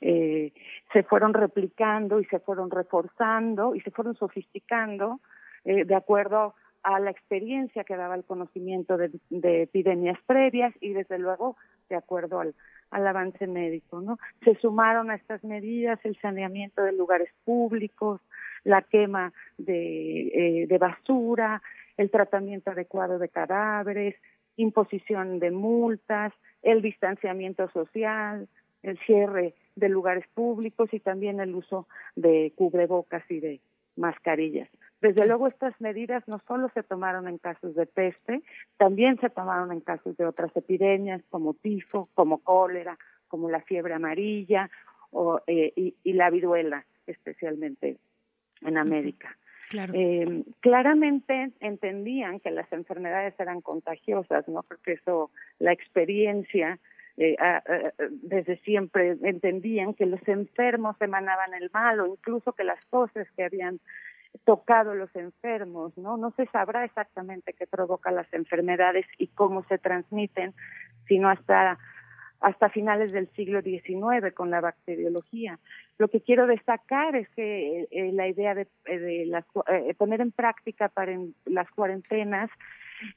eh, 0.00 0.52
se 0.92 1.02
fueron 1.04 1.34
replicando 1.34 2.20
y 2.20 2.24
se 2.26 2.40
fueron 2.40 2.70
reforzando 2.70 3.74
y 3.74 3.80
se 3.80 3.90
fueron 3.90 4.16
sofisticando 4.16 5.20
eh, 5.64 5.84
de 5.84 5.94
acuerdo 5.94 6.54
a 6.82 6.98
la 6.98 7.10
experiencia 7.10 7.84
que 7.84 7.96
daba 7.96 8.14
el 8.14 8.24
conocimiento 8.24 8.96
de, 8.96 9.10
de 9.28 9.62
epidemias 9.62 10.18
previas 10.26 10.74
y 10.80 10.94
desde 10.94 11.18
luego 11.18 11.56
de 11.90 11.96
acuerdo 11.96 12.40
al, 12.40 12.54
avance 12.90 13.46
médico, 13.46 14.00
¿no? 14.00 14.18
Se 14.44 14.54
sumaron 14.56 15.10
a 15.10 15.14
estas 15.14 15.44
medidas 15.44 16.00
el 16.04 16.18
saneamiento 16.20 16.82
de 16.82 16.92
lugares 16.92 17.28
públicos, 17.44 18.20
la 18.64 18.82
quema 18.82 19.32
de, 19.58 20.62
eh, 20.62 20.66
de 20.66 20.78
basura, 20.78 21.62
el 21.96 22.10
tratamiento 22.10 22.70
adecuado 22.70 23.18
de 23.18 23.28
cadáveres, 23.28 24.16
imposición 24.56 25.38
de 25.38 25.50
multas, 25.50 26.32
el 26.62 26.82
distanciamiento 26.82 27.70
social, 27.70 28.48
el 28.82 28.98
cierre 29.00 29.54
de 29.76 29.88
lugares 29.88 30.26
públicos 30.34 30.88
y 30.92 31.00
también 31.00 31.40
el 31.40 31.54
uso 31.54 31.86
de 32.16 32.52
cubrebocas 32.56 33.22
y 33.30 33.40
de 33.40 33.60
mascarillas. 33.96 34.68
Desde 35.00 35.26
luego 35.26 35.46
estas 35.46 35.78
medidas 35.80 36.26
no 36.28 36.40
solo 36.46 36.70
se 36.74 36.82
tomaron 36.82 37.26
en 37.26 37.38
casos 37.38 37.74
de 37.74 37.86
peste, 37.86 38.42
también 38.76 39.18
se 39.20 39.30
tomaron 39.30 39.72
en 39.72 39.80
casos 39.80 40.16
de 40.16 40.26
otras 40.26 40.54
epidemias 40.56 41.22
como 41.30 41.54
tifo, 41.54 42.08
como 42.14 42.38
cólera, 42.38 42.98
como 43.28 43.48
la 43.48 43.62
fiebre 43.62 43.94
amarilla 43.94 44.70
o, 45.10 45.40
eh, 45.46 45.72
y, 45.74 45.94
y, 46.04 46.12
la 46.12 46.28
viruela, 46.28 46.84
especialmente 47.06 47.96
en 48.60 48.76
América. 48.76 49.36
Claro. 49.70 49.92
Eh, 49.96 50.44
claramente 50.60 51.52
entendían 51.60 52.40
que 52.40 52.50
las 52.50 52.70
enfermedades 52.72 53.38
eran 53.38 53.60
contagiosas, 53.60 54.46
¿no? 54.48 54.64
Porque 54.64 54.92
eso, 54.92 55.30
la 55.60 55.72
experiencia, 55.72 56.78
eh, 57.16 57.36
desde 58.22 58.56
siempre 58.58 59.16
entendían 59.22 59.94
que 59.94 60.06
los 60.06 60.26
enfermos 60.26 60.96
emanaban 61.00 61.54
el 61.54 61.70
mal 61.72 62.00
o 62.00 62.06
incluso 62.06 62.52
que 62.52 62.64
las 62.64 62.84
cosas 62.86 63.30
que 63.36 63.44
habían 63.44 63.80
tocado 64.44 64.94
los 64.94 65.14
enfermos, 65.16 65.96
¿no? 65.98 66.16
No 66.16 66.30
se 66.32 66.46
sabrá 66.46 66.84
exactamente 66.84 67.52
qué 67.52 67.66
provoca 67.66 68.10
las 68.10 68.32
enfermedades 68.32 69.06
y 69.18 69.28
cómo 69.28 69.64
se 69.64 69.78
transmiten, 69.78 70.54
sino 71.06 71.28
hasta 71.28 71.78
hasta 72.42 72.70
finales 72.70 73.12
del 73.12 73.28
siglo 73.32 73.60
XIX 73.60 74.32
con 74.34 74.48
la 74.50 74.62
bacteriología. 74.62 75.58
Lo 75.98 76.08
que 76.08 76.22
quiero 76.22 76.46
destacar 76.46 77.14
es 77.14 77.28
que 77.36 77.86
eh, 77.90 78.12
la 78.12 78.28
idea 78.28 78.54
de, 78.54 78.66
de 78.86 79.26
las 79.26 79.44
eh, 79.68 79.92
poner 79.92 80.22
en 80.22 80.32
práctica 80.32 80.88
para 80.88 81.18
las 81.44 81.70
cuarentenas 81.72 82.48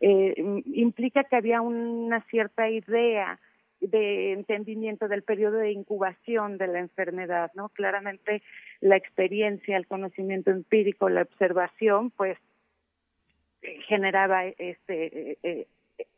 eh, 0.01 0.33
im- 0.37 0.61
implica 0.65 1.23
que 1.23 1.37
había 1.37 1.61
una 1.61 2.19
cierta 2.23 2.69
idea 2.69 3.39
de 3.87 4.33
entendimiento 4.33 5.07
del 5.07 5.23
periodo 5.23 5.57
de 5.57 5.71
incubación 5.71 6.57
de 6.57 6.67
la 6.67 6.79
enfermedad, 6.79 7.51
¿no? 7.55 7.69
Claramente 7.69 8.41
la 8.81 8.95
experiencia, 8.95 9.77
el 9.77 9.87
conocimiento 9.87 10.51
empírico, 10.51 11.09
la 11.09 11.23
observación, 11.23 12.11
pues 12.11 12.37
generaba 13.87 14.45
este 14.45 15.31
eh, 15.31 15.37
eh, 15.43 15.67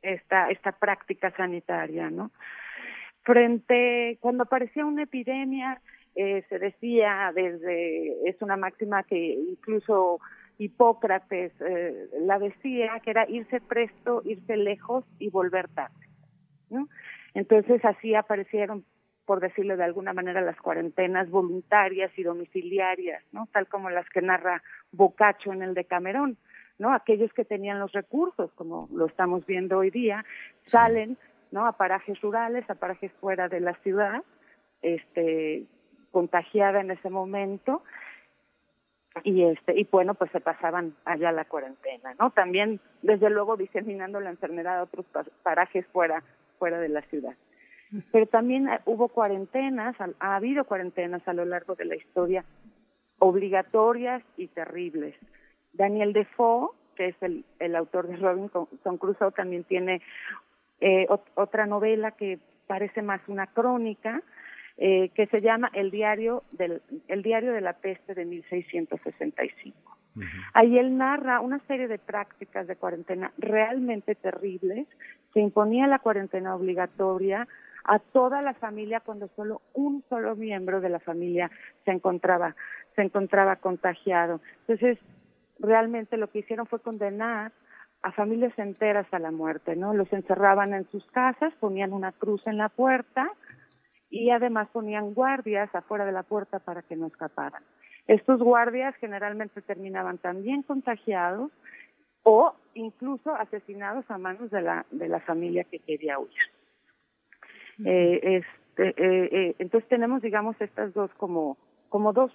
esta 0.02 0.50
esta 0.50 0.72
práctica 0.72 1.32
sanitaria, 1.36 2.10
¿no? 2.10 2.32
Frente 3.24 4.18
cuando 4.22 4.44
aparecía 4.44 4.86
una 4.86 5.04
epidemia 5.04 5.82
eh, 6.16 6.44
se 6.50 6.60
decía 6.60 7.32
desde 7.36 8.30
es 8.30 8.42
una 8.42 8.58
máxima 8.58 9.04
que 9.04 9.18
incluso 9.18 10.20
Hipócrates 10.58 11.52
eh, 11.60 12.08
la 12.22 12.40
decía 12.40 13.00
que 13.04 13.10
era 13.10 13.30
irse 13.30 13.60
presto, 13.60 14.22
irse 14.24 14.56
lejos 14.56 15.04
y 15.20 15.30
volver 15.30 15.68
tarde. 15.70 16.08
¿no? 16.70 16.88
Entonces 17.36 17.86
así 17.86 18.16
aparecieron, 18.16 18.84
por 19.26 19.40
decirlo 19.42 19.78
de 19.78 19.84
alguna 19.84 20.14
manera, 20.14 20.42
las 20.42 20.60
cuarentenas 20.60 21.30
voluntarias 21.30 22.12
y 22.18 22.24
domiciliarias, 22.24 23.24
¿no? 23.32 23.48
Tal 23.52 23.68
como 23.68 23.92
las 23.92 24.10
que 24.10 24.22
narra 24.22 24.64
Boccaccio 24.92 25.54
en 25.54 25.62
el 25.62 25.74
Decamerón, 25.76 26.38
¿no? 26.80 26.92
Aquellos 26.94 27.32
que 27.34 27.46
tenían 27.46 27.80
los 27.80 27.92
recursos, 27.92 28.52
como 28.54 28.90
lo 28.92 29.06
estamos 29.06 29.46
viendo 29.46 29.78
hoy 29.78 29.92
día, 29.92 30.26
salen, 30.64 31.18
¿no? 31.52 31.68
A 31.68 31.74
parajes 31.74 32.20
rurales, 32.22 32.68
a 32.70 32.76
parajes 32.76 33.12
fuera 33.20 33.48
de 33.50 33.60
la 33.60 33.74
ciudad, 33.84 34.24
este, 34.82 35.66
contagiada 36.12 36.80
en 36.82 36.92
ese 36.92 37.10
momento, 37.10 37.84
y 39.24 39.44
este 39.44 39.80
y 39.80 39.86
bueno 39.86 40.14
pues 40.14 40.30
se 40.32 40.42
pasaban 40.42 40.94
allá 41.06 41.32
la 41.32 41.46
cuarentena 41.46 42.14
no 42.20 42.32
también 42.32 42.82
desde 43.02 43.30
luego 43.30 43.56
diseminando 43.56 44.20
la 44.20 44.30
enfermedad 44.30 44.80
a 44.80 44.84
otros 44.84 45.06
pa- 45.06 45.24
parajes 45.42 45.86
fuera 45.94 46.22
fuera 46.60 46.80
de 46.80 46.90
la 46.90 47.02
ciudad 47.04 47.36
pero 48.12 48.26
también 48.26 48.68
eh, 48.68 48.80
hubo 48.86 49.08
cuarentenas 49.10 49.96
ha, 50.02 50.10
ha 50.20 50.36
habido 50.36 50.66
cuarentenas 50.66 51.26
a 51.28 51.34
lo 51.34 51.46
largo 51.46 51.76
de 51.76 51.86
la 51.86 51.96
historia 51.96 52.44
obligatorias 53.20 54.24
y 54.38 54.48
terribles 54.48 55.16
Daniel 55.74 56.14
Defoe 56.14 56.70
que 56.96 57.08
es 57.08 57.16
el, 57.22 57.44
el 57.60 57.76
autor 57.76 58.08
de 58.08 58.16
Robinson 58.18 58.98
Crusoe 58.98 59.32
también 59.34 59.64
tiene 59.66 60.02
eh, 60.80 61.06
ot- 61.10 61.30
otra 61.36 61.66
novela 61.66 62.12
que 62.12 62.40
parece 62.68 63.02
más 63.02 63.22
una 63.28 63.48
crónica 63.48 64.22
eh, 64.78 65.10
que 65.10 65.28
se 65.28 65.42
llama 65.42 65.70
El 65.74 65.92
diario 65.92 66.44
del 66.52 66.82
el 67.08 67.22
diario 67.22 67.52
de 67.54 67.62
la 67.62 67.74
peste 67.74 68.14
de 68.14 68.26
1665. 68.26 69.98
Ahí 70.54 70.78
él 70.78 70.98
narra 70.98 71.42
una 71.42 71.60
serie 71.68 71.88
de 71.90 71.98
prácticas 71.98 72.68
de 72.68 72.76
cuarentena 72.78 73.32
realmente 73.38 74.16
terribles. 74.16 74.88
Se 75.36 75.42
imponía 75.42 75.86
la 75.86 76.00
cuarentena 76.00 76.56
obligatoria 76.56 77.46
a 77.84 78.00
toda 78.00 78.42
la 78.42 78.54
familia 78.54 79.02
cuando 79.02 79.28
solo 79.36 79.62
un 79.74 80.02
solo 80.08 80.36
miembro 80.38 80.80
de 80.80 80.88
la 80.88 81.00
familia 81.00 81.52
se 81.84 81.92
encontraba 81.92 82.56
se 82.96 83.02
encontraba 83.02 83.58
contagiado. 83.58 84.40
Entonces, 84.62 84.98
realmente 85.60 86.16
lo 86.16 86.30
que 86.30 86.40
hicieron 86.40 86.66
fue 86.68 86.80
condenar 86.80 87.52
a 88.02 88.14
familias 88.14 88.58
enteras 88.58 89.08
a 89.12 89.20
la 89.20 89.32
muerte, 89.32 89.76
¿no? 89.76 89.94
Los 89.94 90.14
encerraban 90.14 90.74
en 90.74 90.90
sus 90.90 91.06
casas, 91.08 91.54
ponían 91.60 91.92
una 91.92 92.14
cruz 92.14 92.48
en 92.48 92.58
la 92.58 92.70
puerta 92.70 93.30
y 94.10 94.30
además 94.30 94.70
ponían 94.72 95.14
guardias 95.14 95.74
afuera 95.76 96.06
de 96.06 96.14
la 96.14 96.24
puerta 96.24 96.60
para 96.60 96.82
que 96.82 96.96
no 96.96 97.08
escaparan. 97.08 97.64
Estos 98.08 98.40
guardias 98.40 98.96
generalmente 99.02 99.62
terminaban 99.62 100.18
también 100.20 100.62
contagiados 100.62 101.52
o 102.24 102.56
incluso 102.76 103.34
asesinados 103.36 104.06
a 104.10 104.18
manos 104.18 104.52
de 104.52 104.62
la 104.62 104.86
de 104.92 105.10
la 105.10 105.20
familia 105.22 105.64
que 105.64 105.80
quería 105.80 106.20
huir. 106.20 106.30
Eh, 107.84 108.20
este, 108.38 108.90
eh, 108.90 109.30
eh, 109.32 109.56
entonces 109.60 109.90
tenemos, 109.90 110.22
digamos, 110.22 110.56
estas 110.62 110.94
dos 110.94 111.12
como 111.18 111.58
como 111.90 112.14
dos 112.14 112.32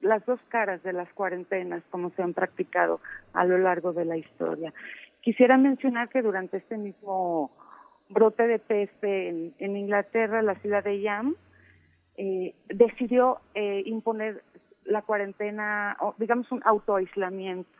las 0.00 0.24
dos 0.26 0.40
caras 0.48 0.82
de 0.84 0.92
las 0.92 1.12
cuarentenas 1.12 1.82
como 1.90 2.10
se 2.10 2.22
han 2.22 2.32
practicado 2.34 3.00
a 3.32 3.44
lo 3.44 3.58
largo 3.58 3.92
de 3.92 4.04
la 4.04 4.16
historia. 4.16 4.72
Quisiera 5.20 5.58
mencionar 5.58 6.08
que 6.08 6.22
durante 6.22 6.58
este 6.58 6.78
mismo 6.78 7.50
brote 8.08 8.46
de 8.46 8.58
peste 8.58 9.28
en, 9.28 9.54
en 9.58 9.76
Inglaterra, 9.76 10.40
la 10.42 10.54
ciudad 10.56 10.84
de 10.84 11.00
Yam, 11.00 11.34
eh, 12.16 12.54
decidió 12.68 13.38
eh, 13.54 13.82
imponer 13.86 14.42
la 14.84 15.02
cuarentena, 15.02 15.96
o, 16.00 16.14
digamos 16.18 16.50
un 16.50 16.60
autoaislamiento. 16.64 17.70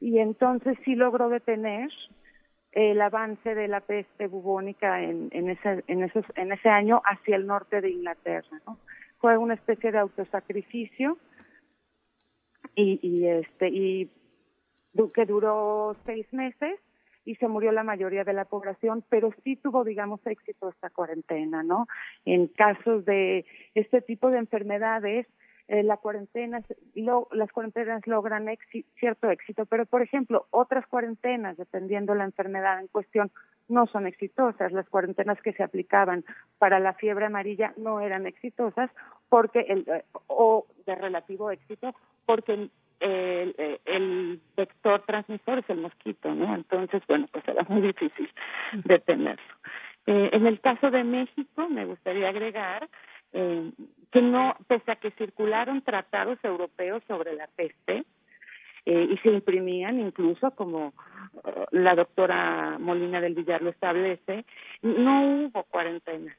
Y 0.00 0.18
entonces 0.18 0.78
sí 0.84 0.94
logró 0.94 1.28
detener 1.28 1.90
el 2.72 3.00
avance 3.00 3.54
de 3.54 3.68
la 3.68 3.80
peste 3.80 4.26
bubónica 4.26 5.02
en, 5.02 5.28
en, 5.32 5.48
ese, 5.48 5.82
en, 5.86 6.02
esos, 6.02 6.24
en 6.34 6.52
ese 6.52 6.68
año 6.68 7.00
hacia 7.04 7.36
el 7.36 7.46
norte 7.46 7.80
de 7.80 7.90
Inglaterra. 7.90 8.60
¿no? 8.66 8.78
Fue 9.18 9.38
una 9.38 9.54
especie 9.54 9.92
de 9.92 9.98
autosacrificio 9.98 11.16
y, 12.74 13.00
y, 13.02 13.26
este, 13.26 13.68
y 13.68 14.10
que 15.14 15.26
duró 15.26 15.96
seis 16.04 16.30
meses 16.32 16.78
y 17.24 17.34
se 17.36 17.48
murió 17.48 17.72
la 17.72 17.82
mayoría 17.82 18.24
de 18.24 18.32
la 18.32 18.44
población, 18.44 19.04
pero 19.08 19.34
sí 19.42 19.56
tuvo, 19.56 19.84
digamos, 19.84 20.24
éxito 20.26 20.68
esta 20.68 20.90
cuarentena, 20.90 21.62
¿no? 21.62 21.86
En 22.24 22.46
casos 22.46 23.04
de 23.04 23.44
este 23.74 24.00
tipo 24.00 24.30
de 24.30 24.38
enfermedades, 24.38 25.26
eh, 25.68 25.82
la 25.82 25.96
cuarentena, 25.96 26.62
lo, 26.94 27.28
las 27.32 27.50
cuarentenas 27.50 28.06
logran 28.06 28.46
cierto 28.98 29.30
éxito, 29.30 29.66
pero 29.66 29.84
por 29.86 30.02
ejemplo, 30.02 30.46
otras 30.50 30.86
cuarentenas, 30.86 31.56
dependiendo 31.56 32.14
la 32.14 32.24
enfermedad 32.24 32.80
en 32.80 32.86
cuestión, 32.88 33.30
no 33.68 33.86
son 33.86 34.06
exitosas. 34.06 34.72
Las 34.72 34.88
cuarentenas 34.88 35.40
que 35.42 35.52
se 35.52 35.62
aplicaban 35.62 36.24
para 36.58 36.78
la 36.78 36.94
fiebre 36.94 37.26
amarilla 37.26 37.74
no 37.76 38.00
eran 38.00 38.26
exitosas 38.26 38.90
porque 39.28 39.60
el, 39.60 39.84
eh, 39.88 40.04
o 40.28 40.66
de 40.86 40.94
relativo 40.94 41.50
éxito 41.50 41.94
porque 42.26 42.52
el, 42.52 42.70
el, 43.00 43.80
el 43.84 44.40
vector 44.56 45.02
transmisor 45.06 45.58
es 45.58 45.70
el 45.70 45.78
mosquito, 45.78 46.34
¿no? 46.34 46.54
Entonces, 46.54 47.02
bueno, 47.08 47.26
pues 47.32 47.46
era 47.48 47.64
muy 47.68 47.80
difícil 47.80 48.28
detenerlo. 48.72 49.54
Eh, 50.06 50.30
en 50.32 50.46
el 50.46 50.60
caso 50.60 50.90
de 50.90 51.02
México, 51.02 51.68
me 51.68 51.84
gustaría 51.84 52.28
agregar 52.28 52.88
eh, 53.38 53.70
que 54.10 54.22
no, 54.22 54.56
pese 54.66 54.92
a 54.92 54.96
que 54.96 55.10
circularon 55.12 55.82
tratados 55.82 56.38
europeos 56.42 57.02
sobre 57.06 57.34
la 57.34 57.46
peste, 57.48 58.04
eh, 58.86 59.08
y 59.10 59.16
se 59.18 59.28
imprimían 59.30 60.00
incluso 60.00 60.52
como 60.52 60.94
eh, 61.44 61.66
la 61.72 61.94
doctora 61.94 62.78
Molina 62.78 63.20
del 63.20 63.34
Villar 63.34 63.60
lo 63.60 63.70
establece, 63.70 64.46
no 64.80 65.26
hubo 65.26 65.64
cuarentena. 65.64 66.34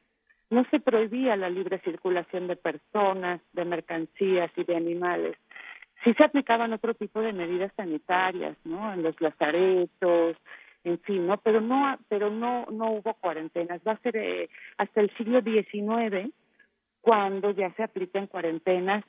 No 0.49 0.65
se 0.72 0.80
prohibía 0.80 1.36
la 1.36 1.49
libre 1.49 1.80
circulación 1.80 2.48
de 2.48 2.56
personas, 2.56 3.41
de 3.52 3.65
mercancías 3.65 4.49
y 4.56 4.64
de 4.64 4.76
animales. 4.76 5.36
Sí 6.03 6.14
se 6.14 6.24
aplicaban 6.24 6.72
otro 6.74 6.95
tipo 6.95 7.19
de 7.19 7.34
medidas 7.34 7.72
sanitarias, 7.76 8.57
¿no? 8.64 8.94
En 8.94 9.03
los 9.03 9.19
lazaretos, 9.19 10.38
en 10.86 10.99
fin, 11.02 11.28
¿no? 11.28 11.38
Pero 11.38 11.60
no, 11.60 11.99
pero 12.07 12.32
no, 12.32 12.65
no 12.72 12.91
hubo 12.91 13.14
cuarentenas. 13.15 13.82
Va 13.86 13.91
a 13.91 13.99
ser 13.99 14.15
eh, 14.15 14.49
hasta 14.78 15.02
el 15.02 15.11
siglo 15.18 15.41
XIX 15.41 16.34
cuando 17.07 17.51
ya 17.51 17.71
se 17.75 17.84
aplican 17.84 18.27
cuarentenas 18.27 19.01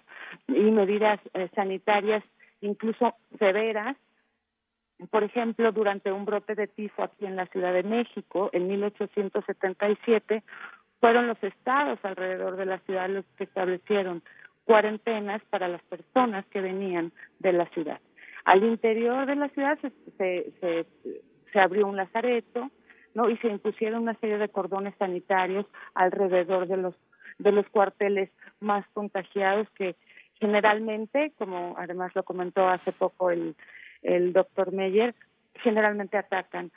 y 0.47 0.71
medidas 0.71 1.19
eh, 1.35 1.49
sanitarias 1.57 2.23
incluso 2.61 3.17
severas. 3.41 3.97
Por 5.11 5.25
ejemplo, 5.25 5.73
durante 5.73 6.13
un 6.13 6.25
brote 6.25 6.55
de 6.55 6.69
tifo 6.69 7.03
aquí 7.03 7.27
en 7.27 7.35
la 7.35 7.47
Ciudad 7.47 7.73
de 7.73 7.83
México, 7.83 8.51
en 8.53 8.69
1877, 8.69 10.45
fueron 11.01 11.27
los 11.27 11.43
estados 11.43 11.99
alrededor 12.05 12.55
de 12.55 12.67
la 12.67 12.79
ciudad 12.79 13.09
los 13.09 13.25
que 13.37 13.43
establecieron 13.43 14.23
cuarentenas 14.65 15.43
para 15.51 15.67
las 15.67 15.83
personas 15.83 16.47
que 16.53 16.61
venían 16.61 17.11
de 17.41 17.53
la 17.53 17.67
ciudad. 17.71 18.01
Al 18.45 18.63
interior 18.63 19.27
de 19.27 19.35
la 19.35 19.49
ciudad 19.49 19.77
se, 19.81 19.91
se, 20.17 20.53
se, 20.61 20.87
se 21.53 21.59
abrió 21.59 21.89
un 21.89 21.97
lazareto, 21.97 22.71
¿no? 23.15 23.29
Y 23.29 23.37
se 23.39 23.49
impusieron 23.49 24.03
una 24.03 24.15
serie 24.21 24.39
de 24.39 24.51
cordones 24.51 24.95
sanitarios 25.01 25.67
alrededor 25.95 26.69
de 26.69 26.77
los 26.77 26.95
de 27.39 27.53
los 27.53 27.69
cuarteles 27.69 28.31
más 28.61 28.85
contagiados 28.93 29.69
que 29.71 29.97
generalmente, 30.41 31.33
como 31.39 31.75
además 31.79 32.15
lo 32.15 32.23
comentó 32.23 32.69
hace 32.69 32.93
poco 32.93 33.31
el, 33.31 33.57
el 34.03 34.33
doctor 34.33 34.73
Meyer, 34.73 35.15
generalmente 35.55 36.17
atacan 36.17 36.71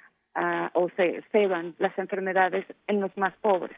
o 0.73 0.89
se 0.95 1.23
ceban 1.31 1.75
las 1.77 1.97
enfermedades 1.97 2.65
en 2.87 3.01
los 3.01 3.15
más 3.17 3.33
pobres. 3.41 3.77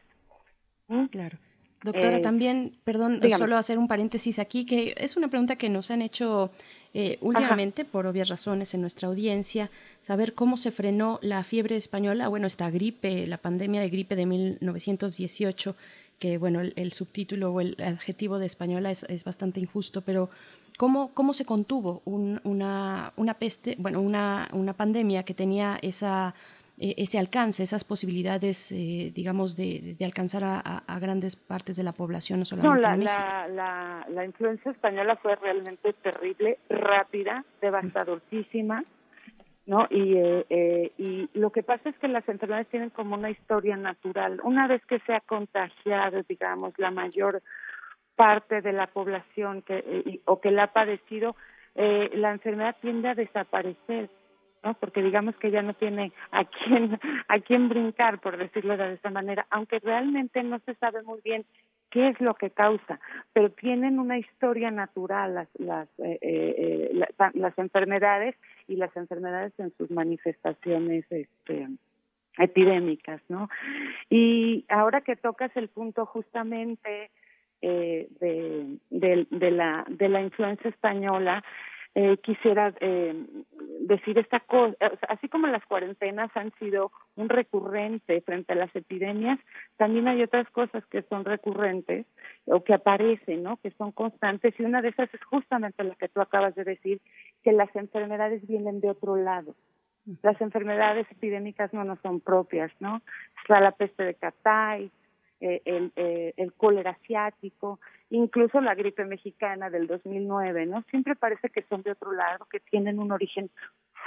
¿Mm? 0.88 1.06
Claro. 1.06 1.38
Doctora, 1.84 2.18
Eh, 2.18 2.22
también, 2.22 2.78
perdón, 2.86 3.20
solo 3.38 3.58
hacer 3.58 3.78
un 3.78 3.90
paréntesis 3.90 4.40
aquí, 4.40 4.66
que 4.66 4.94
es 4.98 5.18
una 5.18 5.28
pregunta 5.28 5.58
que 5.58 5.68
nos 5.68 5.92
han 5.92 6.02
hecho 6.02 6.52
eh, 6.94 7.18
últimamente, 7.20 7.84
por 7.84 8.08
obvias 8.08 8.30
razones, 8.30 8.74
en 8.74 8.80
nuestra 8.80 9.10
audiencia, 9.10 9.70
saber 10.02 10.34
cómo 10.34 10.56
se 10.56 10.72
frenó 10.72 11.20
la 11.22 11.44
fiebre 11.44 11.76
española, 11.76 12.30
bueno, 12.30 12.48
esta 12.48 12.70
gripe, 12.70 13.28
la 13.28 13.38
pandemia 13.38 13.82
de 13.82 13.90
gripe 13.90 14.16
de 14.16 14.26
1918, 14.26 15.76
que, 16.20 16.38
bueno, 16.38 16.62
el, 16.62 16.74
el 16.76 16.94
subtítulo 16.94 17.52
o 17.52 17.62
el 17.62 17.76
adjetivo 17.82 18.40
de 18.40 18.46
española 18.46 18.92
es, 18.92 19.04
es 19.04 19.24
bastante 19.24 19.60
injusto, 19.60 20.02
pero 20.02 20.30
¿cómo, 20.78 21.14
cómo 21.14 21.34
se 21.34 21.46
contuvo 21.46 22.02
un- 22.06 22.40
una, 22.44 23.12
una 23.18 23.34
peste, 23.34 23.76
bueno, 23.80 24.02
una, 24.02 24.48
una 24.54 24.74
pandemia 24.74 25.24
que 25.24 25.34
tenía 25.34 25.78
esa 25.82 26.34
eh, 26.80 26.96
ese 26.98 27.20
alcance, 27.20 27.62
esas 27.62 27.84
posibilidades, 27.84 28.72
eh, 28.72 29.12
digamos, 29.14 29.56
de, 29.56 29.96
de 29.98 30.06
alcanzar 30.06 30.42
a, 30.44 31.00
grandes 31.00 31.36
partes 31.36 31.78
de 31.78 31.84
la 31.84 31.92
población, 31.92 32.40
no 32.40 32.46
No, 32.46 32.48
solamente 32.50 32.82
la, 32.82 32.94
en 32.94 33.00
México. 33.00 33.14
la, 33.14 33.48
la, 33.48 34.08
la 34.10 34.26
influencia 34.26 34.72
española 34.72 35.16
fue 35.18 35.36
realmente 35.36 35.94
terrible, 35.94 36.58
rápida, 36.70 37.46
devastadorísima, 37.62 38.84
¿no? 39.66 39.88
Y, 39.90 40.18
eh, 40.18 40.46
eh, 40.50 40.92
y 40.98 41.30
lo 41.34 41.52
que 41.52 41.64
pasa 41.64 41.90
es 41.90 41.98
que 42.00 42.08
las 42.08 42.28
enfermedades 42.28 42.68
tienen 42.68 42.90
como 42.90 43.16
una 43.16 43.30
historia 43.30 43.78
natural. 43.78 44.40
Una 44.44 44.68
vez 44.68 44.86
que 44.86 45.00
se 45.00 45.14
ha 45.14 45.22
contagiado, 45.22 46.22
digamos, 46.28 46.74
la 46.78 46.92
mayor 46.92 47.42
parte 48.16 48.62
de 48.62 48.74
la 48.74 48.88
población 48.88 49.62
que, 49.62 49.78
eh, 49.78 50.22
o 50.26 50.40
que 50.40 50.52
la 50.52 50.64
ha 50.64 50.74
padecido, 50.74 51.36
eh, 51.76 52.12
la 52.14 52.32
enfermedad 52.32 52.76
tiende 52.82 53.10
a 53.10 53.16
desaparecer. 53.16 54.10
¿No? 54.64 54.74
Porque 54.76 55.02
digamos 55.02 55.36
que 55.38 55.52
ya 55.52 55.62
no 55.62 55.74
tiene 55.74 56.12
a 56.32 56.46
quién 56.46 57.00
a 57.28 57.40
quién 57.40 57.70
brincar, 57.70 58.20
por 58.20 58.38
decirlo 58.38 58.78
de 58.78 58.94
esa 58.94 59.10
manera, 59.10 59.46
aunque 59.50 59.80
realmente 59.80 60.44
no 60.44 60.60
se 60.60 60.76
sabe 60.76 61.04
muy 61.04 61.22
bien 61.22 61.46
qué 61.90 62.10
es 62.10 62.20
lo 62.20 62.34
que 62.34 62.50
causa, 62.50 63.00
pero 63.34 63.52
tienen 63.52 64.00
una 64.00 64.18
historia 64.18 64.72
natural 64.72 65.36
las 65.36 65.48
las 65.60 65.88
eh, 66.00 66.18
eh, 66.22 66.92
eh, 66.92 67.30
las 67.36 67.58
enfermedades 67.60 68.36
y 68.68 68.78
las 68.78 68.96
enfermedades 68.98 69.54
en 69.60 69.72
sus 69.78 69.92
manifestaciones 69.92 71.06
este 71.12 71.68
epidémicas, 72.38 73.22
¿no? 73.30 73.50
Y 74.10 74.66
ahora 74.70 75.02
que 75.02 75.16
tocas 75.16 75.56
el 75.56 75.70
punto 75.70 76.06
justamente 76.06 77.12
eh, 77.62 78.08
de, 78.20 78.78
de, 78.90 79.28
de 79.30 79.52
la 79.52 79.86
de 79.88 80.10
la 80.10 80.22
influencia 80.22 80.70
española, 80.70 81.44
eh, 81.96 82.18
quisiera 82.18 82.74
eh, 82.80 83.14
decir 83.82 84.18
esta 84.18 84.40
cosa, 84.40 84.76
así 85.10 85.30
como 85.30 85.46
las 85.48 85.64
cuarentenas 85.66 86.32
han 86.36 86.52
sido 86.58 86.92
un 87.16 87.30
recurrente 87.30 88.20
frente 88.22 88.54
a 88.54 88.56
las 88.56 88.76
epidemias, 88.76 89.40
también 89.78 90.08
hay 90.08 90.24
otras 90.24 90.50
cosas 90.50 90.84
que 90.88 91.04
son 91.04 91.24
recurrentes 91.24 92.08
o 92.46 92.64
que 92.64 92.74
aparecen, 92.74 93.44
¿no? 93.44 93.58
Que 93.58 93.70
son 93.72 93.92
constantes 93.92 94.60
y 94.60 94.64
una 94.64 94.82
de 94.82 94.90
esas 94.90 95.14
es 95.14 95.24
justamente 95.26 95.84
la 95.84 95.96
que 95.96 96.10
tú 96.10 96.20
acabas 96.20 96.56
de 96.56 96.64
decir, 96.64 97.00
que 97.44 97.52
las 97.52 97.74
enfermedades 97.76 98.46
vienen 98.48 98.82
de 98.82 98.90
otro 98.90 99.16
lado. 99.16 99.54
Las 100.22 100.40
enfermedades 100.42 101.06
epidémicas 101.12 101.74
no 101.74 101.84
nos 101.84 102.00
son 102.00 102.20
propias, 102.20 102.72
¿no? 102.80 103.02
Está 103.42 103.60
la 103.62 103.72
peste 103.72 104.04
de 104.04 104.16
Catay, 104.16 104.92
eh, 105.46 105.62
el, 105.66 105.92
eh, 105.98 106.34
el 106.38 106.54
cólera 106.54 106.92
asiático, 106.92 107.82
incluso 108.10 108.62
la 108.62 108.76
gripe 108.76 109.04
mexicana 109.04 109.70
del 109.70 109.88
2009, 109.88 110.68
¿no? 110.68 110.84
Siempre 110.84 111.18
parece 111.18 111.50
que 111.50 111.64
son 111.64 111.82
de 111.82 111.92
otro 111.92 112.14
lado, 112.14 112.48
que 112.50 112.62
tienen 112.62 112.98
un 112.98 113.12
origen 113.12 113.50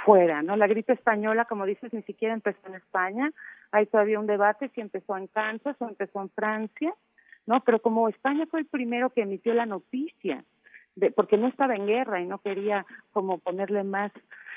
fuera, 0.03 0.41
¿no? 0.41 0.55
La 0.55 0.65
gripe 0.65 0.93
española, 0.93 1.45
como 1.45 1.67
dices, 1.67 1.93
ni 1.93 2.01
siquiera 2.01 2.33
empezó 2.33 2.57
en 2.65 2.73
España, 2.73 3.31
hay 3.71 3.85
todavía 3.85 4.19
un 4.19 4.25
debate 4.25 4.71
si 4.73 4.81
empezó 4.81 5.15
en 5.15 5.27
Kansas 5.27 5.75
o 5.79 5.87
empezó 5.87 6.23
en 6.23 6.31
Francia, 6.31 6.91
¿no? 7.45 7.61
Pero 7.63 7.83
como 7.83 8.09
España 8.09 8.47
fue 8.49 8.61
el 8.61 8.65
primero 8.65 9.11
que 9.11 9.21
emitió 9.21 9.53
la 9.53 9.67
noticia, 9.67 10.43
de, 10.95 11.11
porque 11.11 11.37
no 11.37 11.49
estaba 11.49 11.75
en 11.75 11.85
guerra 11.85 12.19
y 12.19 12.25
no 12.25 12.39
quería 12.39 12.83
como 13.11 13.37
ponerle 13.37 13.83
más 13.83 14.11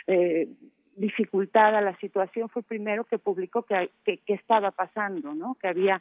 eh, 0.07 0.49
dificultad 0.97 1.77
a 1.77 1.83
la 1.83 1.95
situación, 1.99 2.49
fue 2.49 2.61
el 2.61 2.67
primero 2.67 3.05
que 3.05 3.19
publicó 3.19 3.65
que, 3.65 3.91
que, 4.03 4.17
que 4.17 4.33
estaba 4.33 4.71
pasando, 4.71 5.35
¿no? 5.35 5.57
Que 5.61 5.69
había 5.69 6.01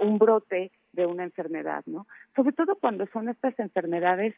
un 0.00 0.18
brote 0.18 0.70
de 0.92 1.06
una 1.06 1.24
enfermedad, 1.24 1.84
¿no? 1.86 2.06
Sobre 2.34 2.52
todo 2.52 2.76
cuando 2.76 3.06
son 3.06 3.28
estas 3.28 3.58
enfermedades 3.58 4.34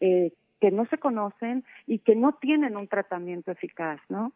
eh, 0.00 0.32
que 0.60 0.70
no 0.70 0.84
se 0.86 0.98
conocen 0.98 1.64
y 1.86 2.00
que 2.00 2.14
no 2.14 2.34
tienen 2.34 2.76
un 2.76 2.86
tratamiento 2.86 3.50
eficaz, 3.50 4.00
¿no? 4.08 4.32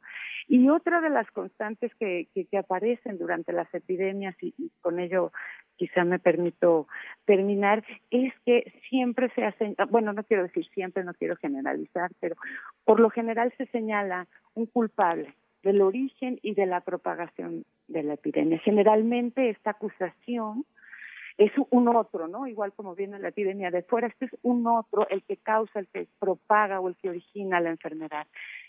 Y 0.48 0.68
otra 0.70 1.00
de 1.00 1.10
las 1.10 1.30
constantes 1.30 1.94
que, 1.96 2.28
que, 2.34 2.46
que 2.46 2.58
aparecen 2.58 3.18
durante 3.18 3.52
las 3.52 3.72
epidemias, 3.74 4.34
y, 4.40 4.54
con 4.80 4.98
ello 4.98 5.32
quizá 5.76 6.04
me 6.04 6.18
permito 6.18 6.86
terminar, 7.24 7.84
es 8.10 8.32
que 8.46 8.72
siempre 8.88 9.30
se 9.34 9.44
hacen, 9.44 9.74
bueno, 9.90 10.12
no 10.12 10.24
quiero 10.24 10.44
decir 10.44 10.66
siempre, 10.72 11.04
no 11.04 11.14
quiero 11.14 11.36
generalizar, 11.36 12.10
pero 12.20 12.36
por 12.84 13.00
lo 13.00 13.10
general 13.10 13.52
se 13.58 13.66
señala 13.66 14.26
un 14.54 14.66
culpable 14.66 15.34
del 15.64 15.80
origen 15.80 16.38
y 16.42 16.54
de 16.54 16.66
la 16.66 16.82
propagación 16.82 17.64
de 17.88 18.02
la 18.02 18.14
epidemia. 18.14 18.58
Generalmente 18.60 19.50
esta 19.50 19.70
acusación 19.70 20.64
es 21.36 21.50
un 21.70 21.88
otro, 21.88 22.28
¿no? 22.28 22.46
Igual 22.46 22.72
como 22.74 22.94
viene 22.94 23.18
la 23.18 23.28
epidemia 23.28 23.70
de 23.70 23.82
fuera, 23.82 24.06
este 24.06 24.26
es 24.26 24.36
un 24.42 24.66
otro 24.66 25.08
el 25.08 25.24
que 25.24 25.36
causa, 25.36 25.80
el 25.80 25.88
que 25.88 26.06
propaga 26.20 26.78
o 26.80 26.88
el 26.88 26.96
que 26.96 27.10
origina 27.10 27.60
la 27.60 27.70
enfermedad. 27.70 28.26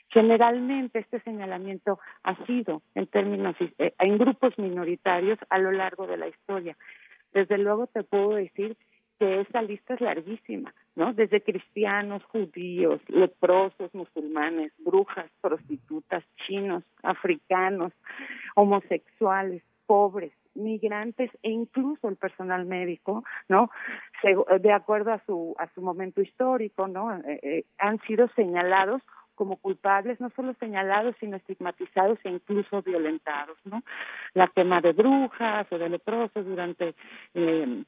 Generalmente 0.10 1.00
este 1.00 1.20
señalamiento 1.22 2.00
ha 2.24 2.36
sido 2.46 2.82
en 2.96 3.08
términos 3.08 3.56
eh, 3.60 3.94
en 4.00 4.18
grupos 4.18 4.58
minoritarios 4.58 5.38
a 5.50 5.60
lo 5.60 5.72
largo 5.72 6.08
de 6.08 6.18
la 6.18 6.28
historia. 6.28 6.76
Desde 7.34 7.58
luego 7.58 7.88
te 7.88 8.04
puedo 8.04 8.32
decir 8.32 8.78
que 9.20 9.42
esa 9.42 9.62
lista 9.62 9.94
es 9.94 10.02
larguísima, 10.02 10.74
¿no? 10.96 11.14
Desde 11.14 11.42
cristianos, 11.42 12.24
judíos, 12.26 13.02
leprosos, 13.08 13.94
musulmanes, 13.94 14.74
brujas, 14.80 15.30
prostitutas, 15.42 16.24
chinos, 16.46 16.84
africanos, 17.04 17.94
homosexuales, 18.56 19.64
pobres, 19.86 20.34
migrantes 20.56 21.30
e 21.44 21.52
incluso 21.52 22.08
el 22.08 22.16
personal 22.16 22.66
médico, 22.66 23.24
¿no? 23.50 23.70
De 24.60 24.72
acuerdo 24.72 25.12
a 25.12 25.22
su 25.26 25.56
a 25.60 25.68
su 25.74 25.82
momento 25.82 26.22
histórico, 26.22 26.88
¿no? 26.88 27.14
Eh, 27.18 27.40
eh, 27.44 27.66
han 27.78 28.00
sido 28.02 28.28
señalados 28.36 29.02
como 29.36 29.58
culpables, 29.58 30.20
no 30.22 30.30
solo 30.30 30.54
señalados, 30.60 31.16
sino 31.20 31.36
estigmatizados 31.36 32.18
e 32.24 32.30
incluso 32.30 32.82
violentados, 32.82 33.58
¿no? 33.66 33.84
La 34.34 34.48
quema 34.48 34.82
de 34.82 34.94
brujas 34.94 35.68
o 35.72 35.78
de 35.78 35.90
leprosos 35.90 36.46
durante 36.46 36.96
eh, 37.34 37.84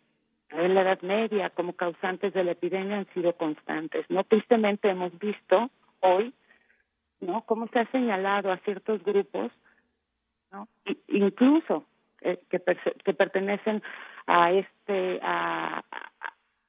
en 0.51 0.75
la 0.75 0.81
Edad 0.81 1.01
Media 1.01 1.49
como 1.51 1.73
causantes 1.73 2.33
de 2.33 2.43
la 2.43 2.51
epidemia 2.51 2.97
han 2.99 3.07
sido 3.13 3.33
constantes, 3.35 4.05
¿no? 4.09 4.23
Tristemente 4.23 4.89
hemos 4.89 5.17
visto 5.19 5.69
hoy, 5.99 6.33
¿no? 7.19 7.41
Cómo 7.41 7.67
se 7.67 7.79
ha 7.79 7.85
señalado 7.91 8.51
a 8.51 8.57
ciertos 8.59 9.03
grupos, 9.03 9.51
¿no? 10.51 10.67
Incluso 11.07 11.85
eh, 12.21 12.39
que, 12.49 12.59
pertenecen 13.13 13.83
a 14.25 14.51
este, 14.51 15.19
a, 15.21 15.79
a- 15.91 16.11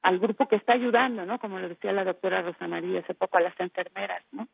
al 0.01 0.17
grupo 0.19 0.47
que 0.47 0.55
está 0.55 0.73
ayudando, 0.73 1.25
¿no? 1.25 1.39
Como 1.39 1.59
lo 1.59 1.67
decía 1.67 1.91
la 1.91 2.05
doctora 2.05 2.41
Rosa 2.41 2.67
María 2.67 3.01
hace 3.01 3.13
poco, 3.13 3.37
a 3.37 3.41
las 3.41 3.59
enfermeras, 3.59 4.23
¿no? 4.31 4.47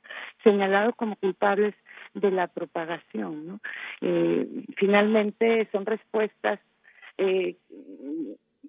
Señalados 0.43 0.95
como 0.95 1.15
culpables 1.17 1.75
de 2.13 2.31
la 2.31 2.47
propagación, 2.47 3.47
¿no? 3.47 3.59
Eh, 4.01 4.65
finalmente 4.77 5.67
son 5.71 5.85
respuestas 5.85 6.59
eh, 7.17 7.55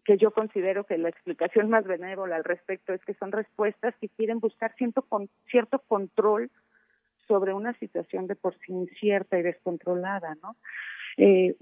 que 0.05 0.17
yo 0.17 0.31
considero 0.31 0.85
que 0.85 0.99
la 0.99 1.09
explicación 1.09 1.71
más 1.71 1.85
benévola 1.85 2.37
al 2.37 2.45
respecto 2.45 2.93
es 2.93 3.05
que 3.05 3.15
son 3.15 3.33
respuestas 3.33 3.95
que 4.01 4.09
quieren 4.09 4.41
buscar 4.41 4.75
cierto, 4.77 5.03
con, 5.03 5.29
cierto 5.51 5.79
control 5.81 6.51
sobre 7.27 7.53
una 7.53 7.73
situación 7.75 8.27
de 8.27 8.37
por 8.37 8.55
sí 8.59 8.73
incierta 8.73 9.39
y 9.39 9.43
descontrolada, 9.43 10.37
¿no? 10.43 10.57
Eh, 11.17 11.57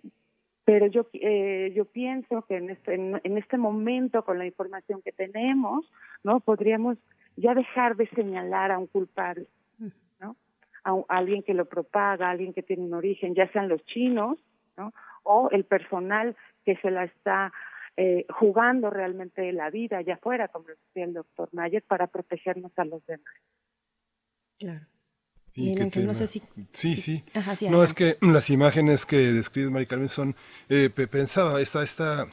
pero 0.65 0.87
yo 0.87 1.09
eh, 1.13 1.73
yo 1.75 1.85
pienso 1.85 2.43
que 2.47 2.57
en 2.57 2.71
este 2.71 2.95
en, 2.95 3.39
este 3.39 3.59
momento 3.59 4.25
con 4.25 4.39
la 4.39 4.47
información 4.47 5.03
que 5.03 5.13
tenemos 5.13 5.91
no 6.23 6.41
podríamos 6.41 6.97
ya 7.37 7.55
dejar 7.55 7.97
de 7.97 8.09
señalar 8.09 8.71
a 8.71 8.79
un 8.79 8.87
culpable 8.87 9.47
no 10.21 10.37
a, 10.85 10.91
a 10.91 11.19
alguien 11.19 11.43
que 11.43 11.53
lo 11.53 11.67
propaga 11.67 12.29
a 12.29 12.31
alguien 12.31 12.55
que 12.55 12.63
tiene 12.63 12.85
un 12.85 12.95
origen 12.95 13.35
ya 13.35 13.47
sean 13.53 13.69
los 13.69 13.85
chinos 13.85 14.39
no 14.79 14.93
o 15.23 15.51
el 15.51 15.65
personal 15.65 16.35
que 16.65 16.77
se 16.77 16.91
la 16.91 17.05
está 17.05 17.53
eh, 17.97 18.27
jugando 18.29 18.91
realmente 18.91 19.53
la 19.53 19.71
vida 19.71 19.99
allá 19.99 20.15
afuera 20.15 20.49
como 20.49 20.67
decía 20.69 21.05
el 21.05 21.15
doctor 21.15 21.49
Mayer 21.53 21.83
para 21.83 22.07
protegernos 22.09 22.73
a 22.77 22.85
los 22.85 23.05
demás 23.07 23.35
Claro. 24.59 24.87
Sí, 25.53 25.73
qué 25.77 25.85
Ángel, 25.85 26.07
no 26.07 26.15
sé 26.15 26.27
si... 26.27 26.43
Sí, 26.71 26.97
sí. 26.97 27.25
Ajá, 27.35 27.55
sí, 27.55 27.69
no, 27.69 27.85
es 27.85 27.95
que 27.95 28.17
las 28.21 28.51
imágenes 28.51 29.07
que 29.07 29.17
describes, 29.19 29.71
Mari 29.71 29.87
Carmen, 29.87 30.09
son, 30.09 30.35
eh, 30.69 30.91
pe- 30.93 31.07
pensaba, 31.07 31.61
esta, 31.61 31.83
esta 31.85 32.27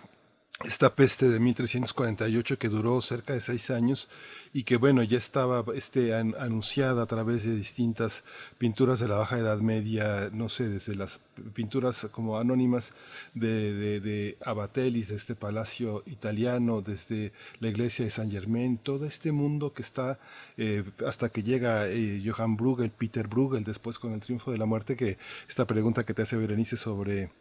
esta 0.65 0.95
peste 0.95 1.27
de 1.29 1.39
1348 1.39 2.57
que 2.59 2.69
duró 2.69 3.01
cerca 3.01 3.33
de 3.33 3.41
seis 3.41 3.69
años 3.71 4.09
y 4.53 4.63
que 4.63 4.77
bueno 4.77 5.01
ya 5.03 5.17
estaba 5.17 5.63
este 5.73 6.13
an- 6.13 6.35
anunciada 6.39 7.03
a 7.03 7.05
través 7.05 7.43
de 7.43 7.55
distintas 7.55 8.23
pinturas 8.57 8.99
de 8.99 9.07
la 9.07 9.15
Baja 9.15 9.39
Edad 9.39 9.59
Media 9.59 10.29
no 10.33 10.49
sé 10.49 10.67
desde 10.69 10.95
las 10.95 11.21
pinturas 11.53 12.07
como 12.11 12.37
anónimas 12.37 12.93
de, 13.33 13.73
de, 13.73 13.99
de 14.01 14.37
Abatelis 14.45 15.07
de 15.09 15.15
este 15.15 15.35
palacio 15.35 16.03
italiano 16.05 16.81
desde 16.81 17.31
la 17.59 17.69
iglesia 17.69 18.05
de 18.05 18.11
San 18.11 18.29
Germain 18.29 18.77
todo 18.77 19.05
este 19.05 19.31
mundo 19.31 19.73
que 19.73 19.81
está 19.81 20.19
eh, 20.57 20.83
hasta 21.07 21.29
que 21.29 21.43
llega 21.43 21.87
eh, 21.87 22.21
Johann 22.25 22.55
Bruegel 22.57 22.91
Peter 22.91 23.27
Bruegel 23.27 23.63
después 23.63 23.97
con 23.99 24.13
el 24.13 24.19
triunfo 24.21 24.51
de 24.51 24.57
la 24.57 24.65
muerte 24.65 24.95
que 24.95 25.17
esta 25.47 25.65
pregunta 25.65 26.03
que 26.05 26.13
te 26.13 26.21
hace 26.23 26.37
Berenice 26.37 26.77
sobre 26.77 27.31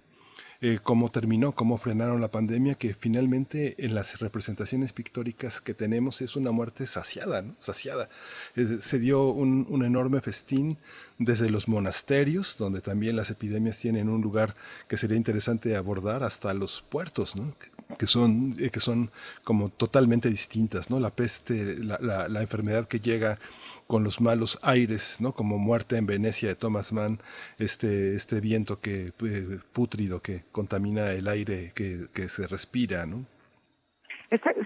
eh, 0.62 0.78
cómo 0.82 1.10
terminó, 1.10 1.52
cómo 1.52 1.78
frenaron 1.78 2.20
la 2.20 2.30
pandemia, 2.30 2.74
que 2.74 2.92
finalmente 2.92 3.74
en 3.84 3.94
las 3.94 4.20
representaciones 4.20 4.92
pictóricas 4.92 5.60
que 5.60 5.72
tenemos 5.72 6.20
es 6.20 6.36
una 6.36 6.50
muerte 6.50 6.86
saciada, 6.86 7.42
¿no? 7.42 7.54
saciada. 7.60 8.10
Se 8.54 8.98
dio 8.98 9.28
un, 9.28 9.66
un 9.70 9.84
enorme 9.84 10.20
festín 10.20 10.76
desde 11.18 11.48
los 11.48 11.66
monasterios, 11.66 12.56
donde 12.58 12.80
también 12.80 13.16
las 13.16 13.30
epidemias 13.30 13.78
tienen 13.78 14.08
un 14.08 14.20
lugar 14.20 14.54
que 14.86 14.96
sería 14.96 15.16
interesante 15.16 15.76
abordar, 15.76 16.22
hasta 16.22 16.52
los 16.52 16.82
puertos, 16.82 17.36
¿no? 17.36 17.54
Que, 17.98 18.06
son, 18.06 18.54
eh, 18.58 18.70
que 18.70 18.80
son 18.80 19.10
como 19.44 19.68
totalmente 19.68 20.28
distintas, 20.28 20.90
¿no? 20.90 21.00
La 21.00 21.10
peste, 21.10 21.76
la, 21.82 21.98
la- 22.00 22.28
la 22.28 22.40
enfermedad 22.42 22.86
que 22.88 23.00
llega 23.00 23.38
con 23.86 24.04
los 24.04 24.20
malos 24.20 24.58
aires, 24.62 25.18
¿no? 25.20 25.32
Como 25.32 25.58
muerte 25.58 25.96
en 25.96 26.06
Venecia 26.06 26.48
de 26.48 26.54
Thomas 26.54 26.92
Mann, 26.92 27.20
este, 27.58 28.14
este 28.14 28.40
viento 28.40 28.80
que 28.80 29.12
eh, 29.24 29.58
pútrido 29.72 30.20
que 30.20 30.44
contamina 30.52 31.10
el 31.12 31.26
aire 31.28 31.72
que, 31.74 32.06
que 32.12 32.28
se 32.28 32.46
respira, 32.46 33.06
¿no? 33.06 33.26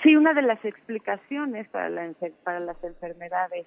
Sí, 0.02 0.14
una 0.14 0.34
de 0.34 0.42
las 0.42 0.62
explicaciones 0.64 1.66
para, 1.68 1.88
la 1.88 2.12
para 2.44 2.60
las 2.60 2.76
enfermedades 2.84 3.66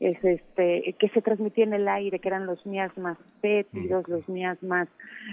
es 0.00 0.22
este 0.22 0.94
que 0.98 1.08
se 1.08 1.22
transmitía 1.22 1.64
en 1.64 1.72
el 1.72 1.88
aire, 1.88 2.20
que 2.20 2.28
eran 2.28 2.46
los 2.46 2.64
miasmas 2.64 3.18
fétidos, 3.40 4.06
los 4.08 4.28
miasmas 4.28 4.88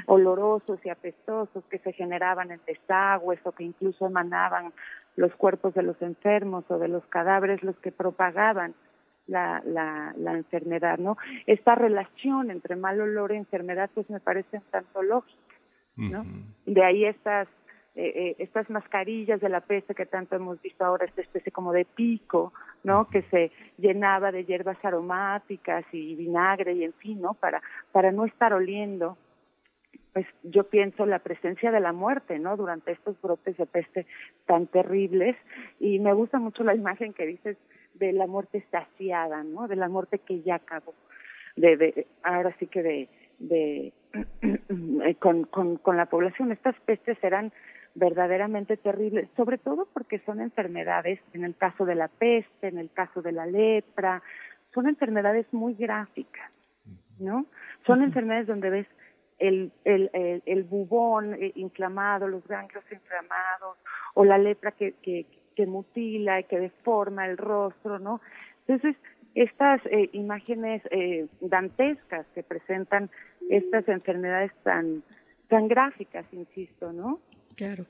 olorosos 0.07 0.79
y 0.83 0.89
apestosos 0.89 1.63
que 1.65 1.77
se 1.79 1.93
generaban 1.93 2.51
en 2.51 2.59
desagües 2.65 3.39
o 3.43 3.51
que 3.51 3.63
incluso 3.63 4.07
emanaban 4.07 4.73
los 5.15 5.33
cuerpos 5.35 5.73
de 5.75 5.83
los 5.83 6.01
enfermos 6.01 6.65
o 6.69 6.79
de 6.79 6.87
los 6.87 7.05
cadáveres, 7.05 7.63
los 7.63 7.77
que 7.77 7.91
propagaban 7.91 8.73
la, 9.27 9.61
la, 9.65 10.13
la 10.17 10.33
enfermedad, 10.33 10.97
¿no? 10.97 11.17
Esta 11.45 11.75
relación 11.75 12.51
entre 12.51 12.75
mal 12.75 12.99
olor 12.99 13.33
y 13.33 13.37
enfermedad, 13.37 13.89
pues 13.93 14.09
me 14.09 14.19
parece 14.19 14.61
tanto 14.71 15.01
lógica. 15.03 15.39
¿no? 15.97 16.23
De 16.65 16.83
ahí 16.83 17.05
estas 17.05 17.47
eh, 17.95 18.11
eh, 18.13 18.35
estas 18.39 18.69
mascarillas 18.69 19.39
de 19.39 19.47
la 19.47 19.61
peste 19.61 19.95
que 19.95 20.05
tanto 20.05 20.35
hemos 20.35 20.61
visto 20.61 20.83
ahora, 20.83 21.05
esta 21.05 21.21
especie 21.21 21.53
como 21.53 21.71
de 21.71 21.85
pico, 21.85 22.51
¿no? 22.85 23.09
Que 23.09 23.23
se 23.23 23.51
llenaba 23.77 24.31
de 24.31 24.45
hierbas 24.45 24.77
aromáticas 24.85 25.83
y 25.91 26.15
vinagre 26.15 26.73
y 26.73 26.83
en 26.83 26.93
fin, 26.93 27.19
¿no? 27.19 27.33
Para 27.33 27.61
para 27.91 28.11
no 28.11 28.25
estar 28.25 28.53
oliendo 28.53 29.17
pues 30.13 30.27
yo 30.43 30.63
pienso 30.69 31.05
la 31.05 31.19
presencia 31.19 31.71
de 31.71 31.81
la 31.81 31.91
muerte, 31.91 32.39
¿no? 32.39 32.55
Durante 32.55 32.93
estos 32.93 33.19
brotes 33.21 33.57
de 33.57 33.65
peste 33.65 34.05
tan 34.45 34.67
terribles 34.67 35.35
y 35.77 35.99
me 35.99 36.13
gusta 36.13 36.39
mucho 36.39 36.63
la 36.63 36.73
imagen 36.73 37.11
que 37.11 37.25
dices 37.25 37.57
de 37.95 38.13
la 38.13 38.25
muerte 38.25 38.63
saciada, 38.71 39.43
¿no? 39.43 39.67
De 39.67 39.75
la 39.75 39.89
muerte 39.89 40.19
que 40.19 40.41
ya 40.41 40.55
acabó, 40.55 40.93
de, 41.57 41.75
de 41.75 42.07
ahora 42.23 42.55
sí 42.59 42.67
que 42.67 42.81
de, 42.81 43.09
de 43.39 43.93
eh, 45.03 45.15
con, 45.15 45.43
con, 45.43 45.77
con 45.77 45.97
la 45.97 46.05
población. 46.05 46.51
Estas 46.53 46.79
pestes 46.85 47.17
eran 47.21 47.51
verdaderamente 47.95 48.77
terribles, 48.77 49.30
sobre 49.35 49.57
todo 49.57 49.88
porque 49.93 50.19
son 50.19 50.41
enfermedades, 50.41 51.19
en 51.34 51.45
el 51.45 51.55
caso 51.55 51.85
de 51.85 51.95
la 51.95 52.09
peste, 52.09 52.67
en 52.67 52.77
el 52.77 52.91
caso 52.91 53.22
de 53.22 53.31
la 53.31 53.45
lepra, 53.45 54.22
son 54.73 54.88
enfermedades 54.88 55.45
muy 55.53 55.73
gráficas, 55.73 56.51
¿no? 57.19 57.45
Son 57.88 58.03
enfermedades 58.03 58.47
donde 58.47 58.69
ves 58.69 58.88
el, 59.39 59.72
el, 59.85 60.09
el, 60.13 60.43
el 60.45 60.63
bubón 60.63 61.34
eh, 61.35 61.53
inflamado, 61.55 62.27
los 62.27 62.45
ganglios 62.47 62.84
inflamados, 62.91 63.77
o 64.13 64.26
la 64.26 64.38
lepra 64.38 64.72
que, 64.72 64.93
que, 65.01 65.26
que 65.55 65.65
mutila 65.65 66.41
y 66.41 66.43
que 66.43 66.59
deforma 66.59 67.26
el 67.26 67.38
rostro, 67.38 67.99
¿no? 67.99 68.19
Entonces, 68.67 68.97
estas 69.35 69.85
eh, 69.85 70.09
imágenes 70.13 70.81
eh, 70.91 71.27
dantescas 71.39 72.26
que 72.34 72.43
presentan 72.43 73.09
estas 73.49 73.88
enfermedades 73.88 74.51
tan, 74.63 75.03
tan 75.47 75.67
gráficas, 75.67 76.26
insisto, 76.31 76.91
¿no? 76.91 77.19
Claro. 77.56 77.86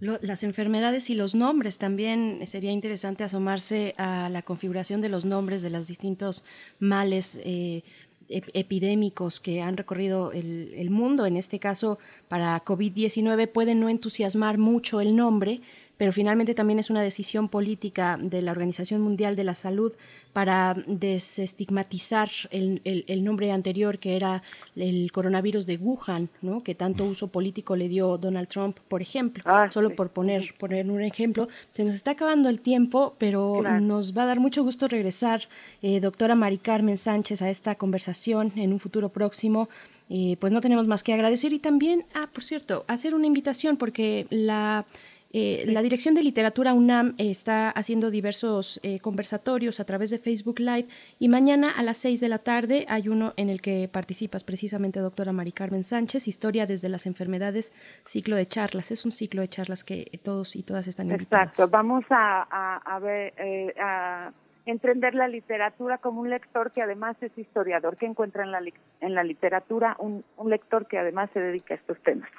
Lo- 0.00 0.18
las 0.22 0.44
enfermedades 0.44 1.10
y 1.10 1.14
los 1.14 1.34
nombres 1.34 1.78
también 1.78 2.40
sería 2.46 2.70
interesante 2.70 3.24
asomarse 3.24 3.94
a 3.98 4.28
la 4.28 4.42
configuración 4.42 5.00
de 5.00 5.08
los 5.08 5.24
nombres 5.24 5.60
de 5.62 5.70
los 5.70 5.88
distintos 5.88 6.44
males 6.78 7.40
eh, 7.42 7.82
ep- 8.28 8.50
epidémicos 8.54 9.40
que 9.40 9.60
han 9.60 9.76
recorrido 9.76 10.30
el, 10.30 10.72
el 10.76 10.90
mundo. 10.90 11.26
En 11.26 11.36
este 11.36 11.58
caso, 11.58 11.98
para 12.28 12.64
COVID-19 12.64 13.48
puede 13.48 13.74
no 13.74 13.88
entusiasmar 13.88 14.56
mucho 14.56 15.00
el 15.00 15.16
nombre, 15.16 15.62
pero 15.98 16.12
finalmente 16.12 16.54
también 16.54 16.78
es 16.78 16.88
una 16.90 17.02
decisión 17.02 17.48
política 17.48 18.18
de 18.20 18.40
la 18.40 18.52
Organización 18.52 19.02
Mundial 19.02 19.36
de 19.36 19.44
la 19.44 19.54
Salud 19.54 19.92
para 20.32 20.74
desestigmatizar 20.86 22.30
el, 22.50 22.80
el- 22.84 23.04
el 23.08 23.24
nombre 23.24 23.50
anterior 23.52 23.98
que 23.98 24.16
era 24.16 24.42
el 24.76 25.10
coronavirus 25.12 25.66
de 25.66 25.76
Wuhan, 25.76 26.28
¿no? 26.42 26.62
que 26.62 26.74
tanto 26.74 27.04
uso 27.04 27.28
político 27.28 27.76
le 27.76 27.88
dio 27.88 28.18
Donald 28.18 28.48
Trump, 28.48 28.78
por 28.88 29.02
ejemplo. 29.02 29.42
Solo 29.72 29.94
por 29.94 30.10
poner, 30.10 30.54
poner 30.58 30.88
un 30.90 31.02
ejemplo. 31.02 31.48
Se 31.72 31.84
nos 31.84 31.94
está 31.94 32.12
acabando 32.12 32.48
el 32.48 32.60
tiempo, 32.60 33.14
pero 33.18 33.58
Claro. 33.60 33.80
nos 33.80 34.16
va 34.16 34.22
a 34.22 34.26
dar 34.26 34.40
mucho 34.40 34.62
gusto 34.62 34.88
regresar, 34.88 35.42
eh, 35.82 36.00
doctora 36.00 36.34
Mari 36.34 36.58
Carmen 36.58 36.96
Sánchez, 36.98 37.42
a 37.42 37.50
esta 37.50 37.74
conversación 37.74 38.52
en 38.56 38.72
un 38.72 38.78
futuro 38.80 39.08
próximo. 39.08 39.68
Eh, 40.10 40.36
pues 40.40 40.52
no 40.52 40.60
tenemos 40.62 40.86
más 40.86 41.02
que 41.02 41.12
agradecer 41.12 41.52
y 41.52 41.58
también, 41.58 42.04
ah, 42.14 42.28
por 42.32 42.42
cierto, 42.42 42.84
hacer 42.88 43.14
una 43.14 43.26
invitación 43.26 43.76
porque 43.76 44.26
la 44.30 44.86
eh, 45.30 45.64
la 45.66 45.82
Dirección 45.82 46.14
de 46.14 46.22
Literatura 46.22 46.72
UNAM 46.72 47.14
está 47.18 47.68
haciendo 47.70 48.10
diversos 48.10 48.80
eh, 48.82 48.98
conversatorios 49.00 49.78
a 49.78 49.84
través 49.84 50.08
de 50.08 50.18
Facebook 50.18 50.58
Live 50.58 50.88
y 51.18 51.28
mañana 51.28 51.70
a 51.76 51.82
las 51.82 51.98
6 51.98 52.20
de 52.20 52.28
la 52.30 52.38
tarde 52.38 52.86
hay 52.88 53.10
uno 53.10 53.34
en 53.36 53.50
el 53.50 53.60
que 53.60 53.90
participas 53.92 54.42
precisamente, 54.42 55.00
doctora 55.00 55.32
Mari 55.32 55.52
Carmen 55.52 55.84
Sánchez, 55.84 56.28
Historia 56.28 56.64
desde 56.64 56.88
las 56.88 57.04
enfermedades, 57.04 57.74
ciclo 58.04 58.36
de 58.36 58.46
charlas. 58.46 58.90
Es 58.90 59.04
un 59.04 59.10
ciclo 59.10 59.42
de 59.42 59.48
charlas 59.48 59.84
que 59.84 60.18
todos 60.24 60.56
y 60.56 60.62
todas 60.62 60.86
están 60.86 61.10
invitados. 61.10 61.50
Exacto, 61.50 61.70
vamos 61.70 62.04
a, 62.08 62.46
a, 62.50 62.76
a 62.96 62.98
ver, 62.98 63.34
eh, 63.36 63.74
a 63.78 64.32
entender 64.64 65.14
la 65.14 65.28
literatura 65.28 65.98
como 65.98 66.22
un 66.22 66.30
lector 66.30 66.72
que 66.72 66.80
además 66.80 67.16
es 67.20 67.36
historiador, 67.36 67.98
que 67.98 68.06
encuentra 68.06 68.44
en 68.44 68.52
la, 68.52 68.60
en 69.00 69.14
la 69.14 69.24
literatura 69.24 69.94
un, 69.98 70.24
un 70.38 70.48
lector 70.48 70.86
que 70.86 70.98
además 70.98 71.28
se 71.34 71.40
dedica 71.40 71.74
a 71.74 71.76
estos 71.76 71.98
temas. 72.02 72.30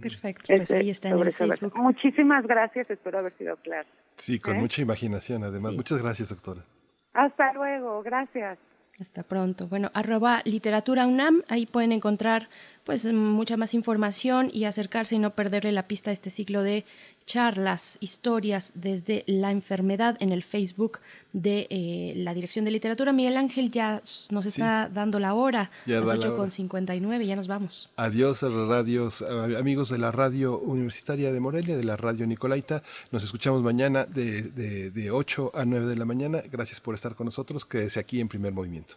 Perfecto, 0.00 0.44
pues 0.48 0.62
Este, 0.62 0.76
ahí 0.76 0.90
está 0.90 1.08
en 1.08 1.18
el. 1.18 1.32
Facebook. 1.32 1.72
Muchísimas 1.76 2.46
gracias, 2.46 2.90
espero 2.90 3.18
haber 3.18 3.36
sido 3.36 3.56
claro. 3.56 3.88
Sí, 4.16 4.38
con 4.38 4.56
¿Eh? 4.56 4.60
mucha 4.60 4.82
imaginación 4.82 5.44
además. 5.44 5.72
Sí. 5.72 5.76
Muchas 5.76 6.02
gracias, 6.02 6.28
doctora. 6.28 6.62
Hasta 7.14 7.52
luego, 7.54 8.02
gracias. 8.02 8.58
Hasta 9.00 9.22
pronto. 9.24 9.66
Bueno, 9.66 9.90
arroba 9.92 10.42
literatura 10.44 11.06
UNAM, 11.06 11.42
ahí 11.48 11.66
pueden 11.66 11.90
encontrar 11.92 12.48
pues 12.84 13.04
mucha 13.12 13.56
más 13.56 13.72
información 13.74 14.50
y 14.52 14.64
acercarse 14.64 15.14
y 15.14 15.18
no 15.18 15.34
perderle 15.34 15.72
la 15.72 15.88
pista 15.88 16.10
a 16.10 16.12
este 16.12 16.30
ciclo 16.30 16.62
de 16.62 16.84
charlas, 17.26 17.96
historias 18.00 18.72
desde 18.74 19.24
la 19.26 19.50
enfermedad 19.50 20.16
en 20.20 20.30
el 20.30 20.42
Facebook 20.42 20.98
de 21.32 21.66
eh, 21.70 22.12
la 22.16 22.34
Dirección 22.34 22.66
de 22.66 22.70
Literatura. 22.70 23.14
Miguel 23.14 23.38
Ángel 23.38 23.70
ya 23.70 24.02
nos 24.30 24.44
está 24.44 24.90
dando 24.92 25.18
la 25.18 25.32
hora, 25.32 25.70
Ya 25.86 26.00
las 26.00 26.08
da 26.08 26.14
la 26.16 26.20
8 26.20 26.28
hora. 26.28 26.36
con 26.36 26.50
59, 26.50 27.26
ya 27.26 27.36
nos 27.36 27.48
vamos. 27.48 27.88
Adiós 27.96 28.42
radios, 28.42 29.22
amigos 29.22 29.88
de 29.88 29.96
la 29.96 30.12
radio 30.12 30.58
universitaria 30.58 31.32
de 31.32 31.40
Morelia, 31.40 31.78
de 31.78 31.84
la 31.84 31.96
radio 31.96 32.26
Nicolaita. 32.26 32.82
Nos 33.10 33.24
escuchamos 33.24 33.62
mañana 33.62 34.04
de, 34.04 34.42
de, 34.42 34.90
de 34.90 35.10
8 35.10 35.52
a 35.54 35.64
9 35.64 35.86
de 35.86 35.96
la 35.96 36.04
mañana. 36.04 36.42
Gracias 36.52 36.82
por 36.82 36.94
estar 36.94 37.14
con 37.14 37.24
nosotros. 37.24 37.64
Quédese 37.64 37.98
aquí 38.00 38.20
en 38.20 38.28
primer 38.28 38.52
movimiento. 38.52 38.96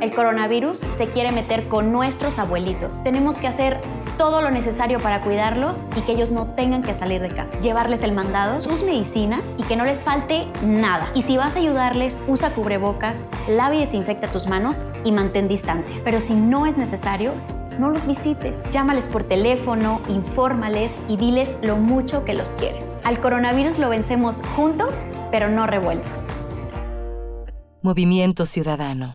El 0.00 0.14
coronavirus 0.14 0.86
se 0.92 1.08
quiere 1.08 1.32
meter 1.32 1.66
con 1.66 1.90
nuestros 1.90 2.38
abuelitos. 2.38 3.02
Tenemos 3.02 3.38
que 3.38 3.48
hacer 3.48 3.80
todo 4.16 4.42
lo 4.42 4.50
necesario 4.50 5.00
para 5.00 5.20
cuidarlos 5.20 5.86
y 5.96 6.02
que 6.02 6.12
ellos 6.12 6.30
no 6.30 6.46
tengan 6.54 6.82
que 6.82 6.94
salir 6.94 7.20
de 7.20 7.30
casa. 7.30 7.58
Llevarles 7.60 8.04
el 8.04 8.12
mandado, 8.12 8.60
sus 8.60 8.84
medicinas 8.84 9.42
y 9.56 9.64
que 9.64 9.74
no 9.74 9.84
les 9.84 10.04
falte 10.04 10.46
nada. 10.62 11.10
Y 11.14 11.22
si 11.22 11.36
vas 11.36 11.56
a 11.56 11.58
ayudarles, 11.58 12.24
usa 12.28 12.50
cubrebocas, 12.50 13.18
lava 13.48 13.74
y 13.74 13.80
desinfecta 13.80 14.28
tus 14.28 14.46
manos 14.46 14.84
y 15.04 15.10
mantén 15.10 15.48
distancia. 15.48 15.96
Pero 16.04 16.20
si 16.20 16.34
no 16.34 16.66
es 16.66 16.78
necesario, 16.78 17.32
no 17.80 17.90
los 17.90 18.06
visites. 18.06 18.62
Llámales 18.70 19.08
por 19.08 19.24
teléfono, 19.24 20.00
infórmales 20.08 21.02
y 21.08 21.16
diles 21.16 21.58
lo 21.62 21.76
mucho 21.76 22.24
que 22.24 22.34
los 22.34 22.52
quieres. 22.52 22.96
Al 23.02 23.20
coronavirus 23.20 23.78
lo 23.78 23.88
vencemos 23.88 24.42
juntos, 24.54 24.94
pero 25.32 25.48
no 25.48 25.66
revueltos. 25.66 26.28
Movimiento 27.82 28.44
Ciudadano. 28.44 29.14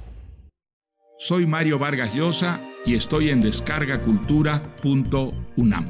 Soy 1.23 1.45
Mario 1.45 1.77
Vargas 1.77 2.15
Llosa 2.15 2.59
y 2.83 2.95
estoy 2.95 3.29
en 3.29 3.43
descargacultura.unam. 3.43 5.85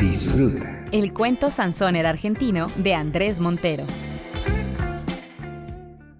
Disfruta. 0.00 0.86
El 0.90 1.12
cuento 1.12 1.50
Sansóner 1.50 2.06
argentino 2.06 2.72
de 2.76 2.94
Andrés 2.94 3.38
Montero. 3.38 3.84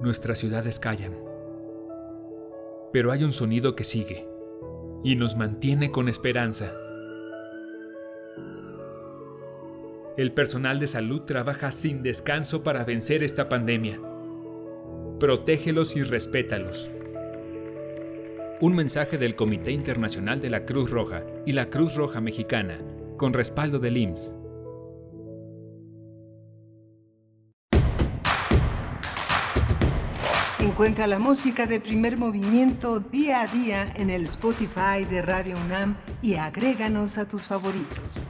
nuestras 0.00 0.38
ciudades 0.38 0.80
callan. 0.80 1.14
Pero 2.92 3.12
hay 3.12 3.22
un 3.22 3.32
sonido 3.32 3.76
que 3.76 3.84
sigue 3.84 4.26
y 5.04 5.14
nos 5.14 5.36
mantiene 5.36 5.92
con 5.92 6.08
esperanza. 6.08 6.72
El 10.20 10.32
personal 10.32 10.78
de 10.78 10.86
salud 10.86 11.22
trabaja 11.22 11.70
sin 11.70 12.02
descanso 12.02 12.62
para 12.62 12.84
vencer 12.84 13.22
esta 13.22 13.48
pandemia. 13.48 13.98
Protégelos 15.18 15.96
y 15.96 16.02
respétalos. 16.02 16.90
Un 18.60 18.74
mensaje 18.74 19.16
del 19.16 19.34
Comité 19.34 19.72
Internacional 19.72 20.38
de 20.38 20.50
la 20.50 20.66
Cruz 20.66 20.90
Roja 20.90 21.22
y 21.46 21.52
la 21.52 21.70
Cruz 21.70 21.94
Roja 21.94 22.20
Mexicana, 22.20 22.78
con 23.16 23.32
respaldo 23.32 23.78
del 23.78 23.96
IMSS. 23.96 24.34
Encuentra 30.58 31.06
la 31.06 31.18
música 31.18 31.64
de 31.64 31.80
primer 31.80 32.18
movimiento 32.18 33.00
día 33.00 33.40
a 33.40 33.46
día 33.46 33.90
en 33.96 34.10
el 34.10 34.24
Spotify 34.24 35.06
de 35.08 35.22
Radio 35.22 35.56
UNAM 35.64 35.96
y 36.20 36.34
agréganos 36.34 37.16
a 37.16 37.26
tus 37.26 37.46
favoritos. 37.46 38.26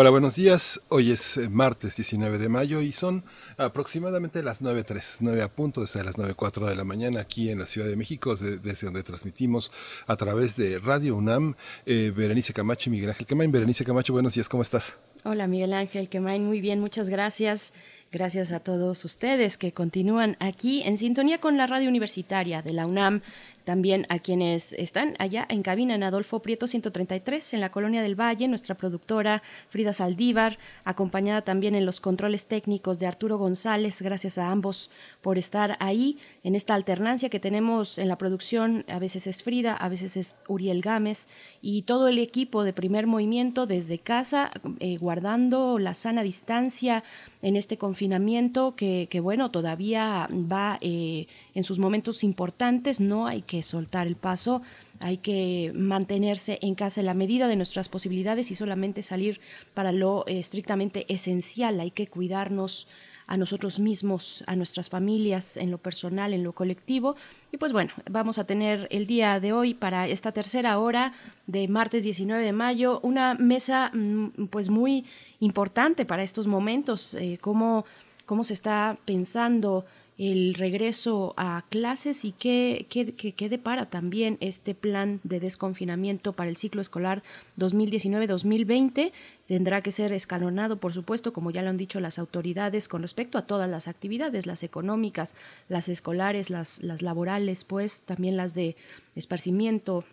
Hola, 0.00 0.10
buenos 0.10 0.36
días. 0.36 0.80
Hoy 0.90 1.10
es 1.10 1.36
eh, 1.38 1.48
martes 1.48 1.96
19 1.96 2.38
de 2.38 2.48
mayo 2.48 2.82
y 2.82 2.92
son 2.92 3.24
aproximadamente 3.56 4.44
las 4.44 4.62
9.03, 4.62 5.16
9 5.18 5.42
a 5.42 5.48
punto, 5.52 5.80
desde 5.80 6.04
las 6.04 6.14
9.04 6.16 6.66
de 6.68 6.76
la 6.76 6.84
mañana 6.84 7.18
aquí 7.18 7.50
en 7.50 7.58
la 7.58 7.66
Ciudad 7.66 7.88
de 7.88 7.96
México, 7.96 8.36
de- 8.36 8.58
desde 8.58 8.84
donde 8.84 9.02
transmitimos 9.02 9.72
a 10.06 10.14
través 10.14 10.54
de 10.54 10.78
Radio 10.78 11.16
UNAM. 11.16 11.56
Eh, 11.84 12.12
Berenice 12.16 12.52
Camacho 12.52 12.90
y 12.90 12.92
Miguel 12.92 13.10
Ángel 13.10 13.26
Quemain. 13.26 13.50
Berenice 13.50 13.84
Camacho, 13.84 14.12
buenos 14.12 14.34
días, 14.34 14.48
¿cómo 14.48 14.62
estás? 14.62 14.96
Hola 15.24 15.48
Miguel 15.48 15.72
Ángel 15.72 16.08
Quemain, 16.08 16.46
muy 16.46 16.60
bien, 16.60 16.78
muchas 16.78 17.08
gracias. 17.08 17.72
Gracias 18.12 18.52
a 18.52 18.60
todos 18.60 19.04
ustedes 19.04 19.58
que 19.58 19.72
continúan 19.72 20.36
aquí 20.38 20.82
en 20.84 20.96
sintonía 20.96 21.40
con 21.40 21.56
la 21.58 21.66
radio 21.66 21.88
universitaria 21.88 22.62
de 22.62 22.72
la 22.72 22.86
UNAM. 22.86 23.20
También 23.68 24.06
a 24.08 24.18
quienes 24.18 24.72
están 24.72 25.14
allá 25.18 25.44
en 25.50 25.62
cabina 25.62 25.94
en 25.94 26.02
Adolfo 26.02 26.40
Prieto 26.40 26.66
133 26.66 27.52
en 27.52 27.60
la 27.60 27.70
Colonia 27.70 28.00
del 28.00 28.18
Valle, 28.18 28.48
nuestra 28.48 28.74
productora 28.74 29.42
Frida 29.68 29.92
Saldívar, 29.92 30.56
acompañada 30.84 31.42
también 31.42 31.74
en 31.74 31.84
los 31.84 32.00
controles 32.00 32.46
técnicos 32.46 32.98
de 32.98 33.06
Arturo 33.06 33.36
González. 33.36 34.00
Gracias 34.00 34.38
a 34.38 34.50
ambos 34.50 34.90
por 35.20 35.36
estar 35.36 35.76
ahí 35.80 36.16
en 36.44 36.54
esta 36.54 36.74
alternancia 36.74 37.28
que 37.28 37.40
tenemos 37.40 37.98
en 37.98 38.08
la 38.08 38.16
producción. 38.16 38.86
A 38.88 38.98
veces 38.98 39.26
es 39.26 39.42
Frida, 39.42 39.74
a 39.74 39.90
veces 39.90 40.16
es 40.16 40.38
Uriel 40.48 40.80
Gámez 40.80 41.28
y 41.60 41.82
todo 41.82 42.08
el 42.08 42.18
equipo 42.20 42.64
de 42.64 42.72
primer 42.72 43.06
movimiento 43.06 43.66
desde 43.66 43.98
casa, 43.98 44.50
eh, 44.80 44.96
guardando 44.96 45.78
la 45.78 45.92
sana 45.92 46.22
distancia 46.22 47.04
en 47.42 47.54
este 47.54 47.76
confinamiento 47.76 48.74
que, 48.74 49.08
que, 49.10 49.20
bueno, 49.20 49.50
todavía 49.50 50.26
va 50.32 50.78
eh, 50.80 51.26
en 51.54 51.64
sus 51.64 51.78
momentos 51.78 52.24
importantes. 52.24 52.98
No 52.98 53.26
hay 53.26 53.42
que 53.42 53.57
soltar 53.62 54.06
el 54.06 54.16
paso, 54.16 54.62
hay 55.00 55.18
que 55.18 55.72
mantenerse 55.74 56.58
en 56.62 56.74
casa 56.74 57.00
en 57.00 57.06
la 57.06 57.14
medida 57.14 57.46
de 57.46 57.56
nuestras 57.56 57.88
posibilidades 57.88 58.50
y 58.50 58.54
solamente 58.54 59.02
salir 59.02 59.40
para 59.74 59.92
lo 59.92 60.26
eh, 60.26 60.38
estrictamente 60.38 61.12
esencial. 61.12 61.80
Hay 61.80 61.90
que 61.90 62.06
cuidarnos 62.06 62.88
a 63.28 63.36
nosotros 63.36 63.78
mismos, 63.78 64.42
a 64.46 64.56
nuestras 64.56 64.88
familias, 64.88 65.58
en 65.58 65.70
lo 65.70 65.76
personal, 65.78 66.32
en 66.32 66.42
lo 66.42 66.54
colectivo. 66.54 67.14
Y 67.52 67.58
pues 67.58 67.74
bueno, 67.74 67.92
vamos 68.10 68.38
a 68.38 68.44
tener 68.44 68.88
el 68.90 69.06
día 69.06 69.38
de 69.38 69.52
hoy 69.52 69.74
para 69.74 70.08
esta 70.08 70.32
tercera 70.32 70.78
hora 70.78 71.12
de 71.46 71.68
martes 71.68 72.04
19 72.04 72.42
de 72.42 72.52
mayo 72.52 73.00
una 73.02 73.34
mesa 73.34 73.90
mm, 73.92 74.46
pues 74.48 74.70
muy 74.70 75.04
importante 75.40 76.06
para 76.06 76.22
estos 76.22 76.46
momentos, 76.46 77.12
eh, 77.14 77.38
cómo, 77.38 77.84
cómo 78.24 78.44
se 78.44 78.54
está 78.54 78.96
pensando 79.04 79.84
el 80.18 80.54
regreso 80.54 81.32
a 81.36 81.64
clases 81.70 82.24
y 82.24 82.32
qué, 82.32 82.86
qué, 82.90 83.14
qué, 83.14 83.32
qué 83.32 83.48
depara 83.48 83.86
también 83.88 84.36
este 84.40 84.74
plan 84.74 85.20
de 85.22 85.38
desconfinamiento 85.38 86.32
para 86.32 86.50
el 86.50 86.56
ciclo 86.56 86.80
escolar 86.80 87.22
2019-2020. 87.56 89.12
Tendrá 89.46 89.80
que 89.80 89.92
ser 89.92 90.12
escalonado, 90.12 90.78
por 90.78 90.92
supuesto, 90.92 91.32
como 91.32 91.52
ya 91.52 91.62
lo 91.62 91.70
han 91.70 91.76
dicho 91.76 92.00
las 92.00 92.18
autoridades, 92.18 92.88
con 92.88 93.02
respecto 93.02 93.38
a 93.38 93.46
todas 93.46 93.70
las 93.70 93.86
actividades, 93.86 94.46
las 94.46 94.64
económicas, 94.64 95.36
las 95.68 95.88
escolares, 95.88 96.50
las, 96.50 96.82
las 96.82 97.00
laborales, 97.00 97.64
pues 97.64 98.02
también 98.02 98.36
las 98.36 98.54
de 98.54 98.74
esparcimiento, 99.14 100.04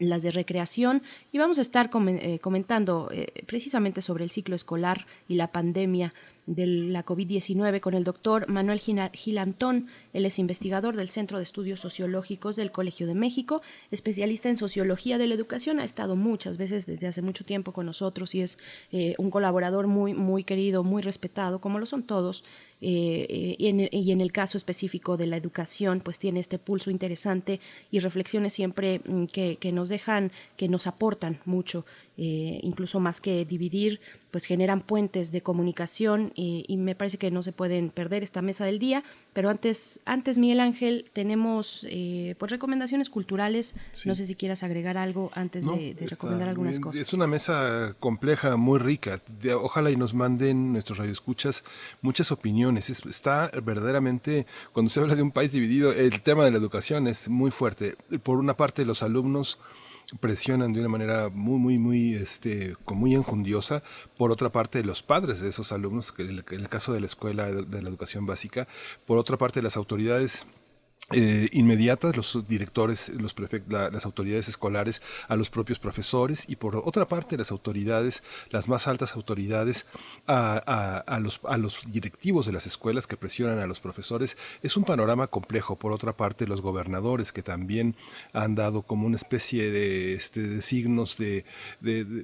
las 0.00 0.22
de 0.22 0.32
recreación 0.32 1.02
y 1.32 1.38
vamos 1.38 1.58
a 1.58 1.62
estar 1.62 1.90
eh, 2.08 2.38
comentando 2.40 3.08
eh, 3.12 3.44
precisamente 3.46 4.00
sobre 4.00 4.24
el 4.24 4.30
ciclo 4.30 4.54
escolar 4.54 5.06
y 5.28 5.36
la 5.36 5.50
pandemia 5.50 6.12
de 6.48 6.66
la 6.66 7.04
COVID-19 7.04 7.80
con 7.80 7.94
el 7.94 8.04
doctor 8.04 8.48
Manuel 8.48 8.80
Gilantón. 8.80 9.88
Él 10.12 10.24
es 10.24 10.38
investigador 10.38 10.96
del 10.96 11.10
Centro 11.10 11.36
de 11.36 11.42
Estudios 11.42 11.80
Sociológicos 11.80 12.56
del 12.56 12.72
Colegio 12.72 13.06
de 13.06 13.14
México, 13.14 13.60
especialista 13.90 14.48
en 14.48 14.56
sociología 14.56 15.18
de 15.18 15.26
la 15.26 15.34
educación. 15.34 15.78
Ha 15.78 15.84
estado 15.84 16.16
muchas 16.16 16.56
veces 16.56 16.86
desde 16.86 17.06
hace 17.06 17.22
mucho 17.22 17.44
tiempo 17.44 17.72
con 17.72 17.86
nosotros 17.86 18.34
y 18.34 18.40
es 18.40 18.58
eh, 18.92 19.14
un 19.18 19.30
colaborador 19.30 19.86
muy, 19.86 20.14
muy 20.14 20.42
querido, 20.42 20.82
muy 20.82 21.02
respetado, 21.02 21.60
como 21.60 21.78
lo 21.78 21.86
son 21.86 22.02
todos. 22.02 22.44
Eh, 22.80 23.56
y, 23.58 24.10
en, 24.10 24.20
el 24.20 24.30
caso 24.30 24.56
específico 24.56 25.16
de 25.16 25.26
la 25.26 25.36
educación, 25.36 26.00
pues 26.00 26.18
tiene 26.20 26.38
este 26.38 26.58
pulso 26.58 26.92
interesante 26.92 27.60
y 27.90 27.98
reflexiones 27.98 28.52
siempre 28.52 29.00
mm, 29.04 29.24
que 29.26 29.72
nos 29.72 29.88
dejan, 29.88 30.30
que 30.56 30.68
nos 30.68 30.86
aportan 30.86 31.40
mucho 31.44 31.84
eh, 32.20 32.58
incluso 32.64 32.98
más 32.98 33.20
que 33.20 33.44
dividir, 33.44 34.00
pues 34.32 34.44
generan 34.44 34.80
puentes 34.80 35.30
de 35.30 35.40
comunicación 35.40 36.32
y, 36.34 36.76
me 36.76 36.96
parece 36.96 37.16
que 37.16 37.30
no 37.30 37.44
se 37.44 37.52
pueden 37.52 37.90
perder 37.90 38.24
esta 38.24 38.42
mesa 38.42 38.64
del 38.64 38.80
día. 38.80 39.04
Pero 39.32 39.50
antes, 39.50 40.00
antes 40.04 40.36
Miguel 40.36 40.58
Ángel, 40.58 41.08
tenemos 41.12 41.86
eh, 41.88 42.34
pues 42.38 42.50
recomendaciones 42.50 43.08
culturales. 43.08 43.76
No 44.04 44.16
sé 44.16 44.26
si 44.26 44.34
quieras 44.34 44.64
agregar 44.64 44.98
algo 44.98 45.30
antes 45.34 45.64
de, 45.64 45.96
recomendar 46.10 46.48
algunas 46.48 46.80
cosas. 46.80 47.00
Es 47.00 47.12
una 47.12 47.28
mesa 47.28 47.94
compleja, 48.00 48.56
muy 48.56 48.80
rica. 48.80 49.22
ojalá 49.54 49.92
y 49.92 49.96
nos 49.96 50.12
manden 50.12 50.72
nuestros 50.72 50.98
radioescuchas 50.98 51.62
muchas 52.02 52.32
opiniones. 52.32 52.90
está 52.90 53.48
verdaderamente, 53.62 54.44
cuando 54.72 54.90
se 54.90 54.98
habla 54.98 55.14
de 55.14 55.22
un 55.22 55.30
país 55.30 55.52
dividido, 55.52 55.92
el 55.92 56.20
tema 56.22 56.44
de 56.44 56.50
la 56.50 56.58
educación 56.58 57.06
es 57.06 57.28
muy 57.28 57.52
fuerte. 57.52 57.94
Por 58.24 58.38
una 58.38 58.56
parte, 58.56 58.84
los 58.84 59.04
alumnos 59.04 59.60
presionan 60.20 60.72
de 60.72 60.80
una 60.80 60.88
manera 60.88 61.28
muy, 61.28 61.58
muy, 61.58 61.78
muy, 61.78 62.14
este, 62.14 62.76
muy 62.86 63.14
enjundiosa. 63.14 63.82
Por 64.16 64.32
otra 64.32 64.50
parte, 64.50 64.82
los 64.82 65.02
padres 65.02 65.40
de 65.40 65.48
esos 65.48 65.72
alumnos, 65.72 66.14
en 66.18 66.42
el 66.50 66.68
caso 66.68 66.92
de 66.92 67.00
la 67.00 67.06
escuela 67.06 67.46
de 67.46 67.82
la 67.82 67.88
educación 67.88 68.26
básica, 68.26 68.68
por 69.06 69.18
otra 69.18 69.36
parte, 69.36 69.62
las 69.62 69.76
autoridades 69.76 70.46
eh, 71.10 71.48
inmediatas, 71.52 72.14
los 72.14 72.46
directores, 72.46 73.08
los 73.08 73.34
las 73.68 74.04
autoridades 74.04 74.48
escolares, 74.48 75.00
a 75.26 75.36
los 75.36 75.48
propios 75.48 75.78
profesores 75.78 76.44
y 76.48 76.56
por 76.56 76.76
otra 76.76 77.08
parte 77.08 77.38
las 77.38 77.50
autoridades, 77.50 78.22
las 78.50 78.68
más 78.68 78.86
altas 78.86 79.14
autoridades, 79.14 79.86
a, 80.26 81.18
los, 81.22 81.40
a 81.44 81.56
los 81.56 81.90
directivos 81.90 82.44
de 82.44 82.52
las 82.52 82.66
escuelas 82.66 83.06
que 83.06 83.16
presionan 83.16 83.58
a 83.58 83.66
los 83.66 83.80
profesores. 83.80 84.36
Es 84.62 84.76
un 84.76 84.84
panorama 84.84 85.28
complejo. 85.28 85.76
Por 85.76 85.92
otra 85.92 86.14
parte, 86.14 86.46
los 86.46 86.60
gobernadores 86.60 87.32
que 87.32 87.42
también 87.42 87.96
han 88.34 88.54
dado 88.54 88.82
como 88.82 89.06
una 89.06 89.16
especie 89.16 89.70
de, 89.70 90.14
este, 90.14 90.60
signos 90.60 91.16
de 91.16 91.44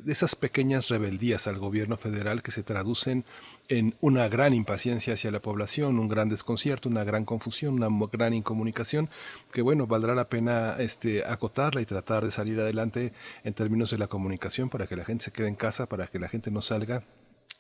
esas 0.07 0.37
pequeñas 0.37 0.89
rebeldías 0.89 1.47
al 1.47 1.59
gobierno 1.59 1.97
federal 1.97 2.43
que 2.43 2.51
se 2.51 2.63
traducen 2.63 3.25
en 3.69 3.95
una 4.01 4.29
gran 4.29 4.53
impaciencia 4.53 5.15
hacia 5.15 5.31
la 5.31 5.41
población, 5.41 5.99
un 5.99 6.09
gran 6.09 6.29
desconcierto, 6.29 6.89
una 6.89 7.05
gran 7.05 7.25
confusión, 7.25 7.75
una 7.75 7.89
gran 8.13 8.35
incomunicación, 8.35 9.09
que 9.53 9.63
bueno, 9.63 9.87
valdrá 9.87 10.15
la 10.15 10.29
pena 10.29 10.77
este, 10.79 11.25
acotarla 11.25 11.81
y 11.81 11.87
tratar 11.87 12.25
de 12.25 12.31
salir 12.31 12.61
adelante 12.61 13.13
en 13.43 13.55
términos 13.55 13.91
de 13.91 13.99
la 13.99 14.09
comunicación 14.09 14.69
para 14.69 14.87
que 14.87 14.97
la 14.97 15.05
gente 15.05 15.25
se 15.25 15.33
quede 15.33 15.49
en 15.49 15.57
casa, 15.57 15.89
para 15.89 16.07
que 16.07 16.19
la 16.19 16.29
gente 16.29 16.51
no 16.51 16.61
salga. 16.61 17.05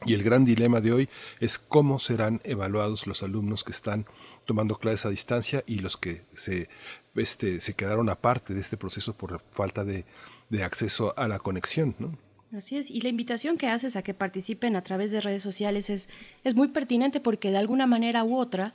Y 0.06 0.12
el 0.12 0.22
gran 0.22 0.44
dilema 0.44 0.80
de 0.80 0.92
hoy 0.92 1.08
es 1.40 1.58
cómo 1.58 1.98
serán 1.98 2.40
evaluados 2.44 3.06
los 3.06 3.22
alumnos 3.22 3.64
que 3.64 3.72
están 3.72 4.06
tomando 4.44 4.76
clases 4.76 5.06
a 5.06 5.10
distancia 5.10 5.62
y 5.66 5.78
los 5.78 5.96
que 5.96 6.24
se, 6.34 6.68
este, 7.14 7.60
se 7.60 7.74
quedaron 7.74 8.10
aparte 8.10 8.52
de 8.52 8.60
este 8.60 8.76
proceso 8.76 9.14
por 9.14 9.40
falta 9.52 9.84
de, 9.84 10.04
de 10.50 10.64
acceso 10.64 11.14
a 11.16 11.28
la 11.28 11.38
conexión. 11.38 11.94
¿no? 11.98 12.18
Así 12.56 12.76
es, 12.76 12.88
y 12.88 13.00
la 13.00 13.08
invitación 13.08 13.58
que 13.58 13.66
haces 13.66 13.96
a 13.96 14.02
que 14.02 14.14
participen 14.14 14.76
a 14.76 14.82
través 14.82 15.10
de 15.10 15.20
redes 15.20 15.42
sociales 15.42 15.90
es, 15.90 16.08
es 16.44 16.54
muy 16.54 16.68
pertinente 16.68 17.18
porque 17.18 17.50
de 17.50 17.58
alguna 17.58 17.86
manera 17.86 18.22
u 18.22 18.38
otra, 18.38 18.74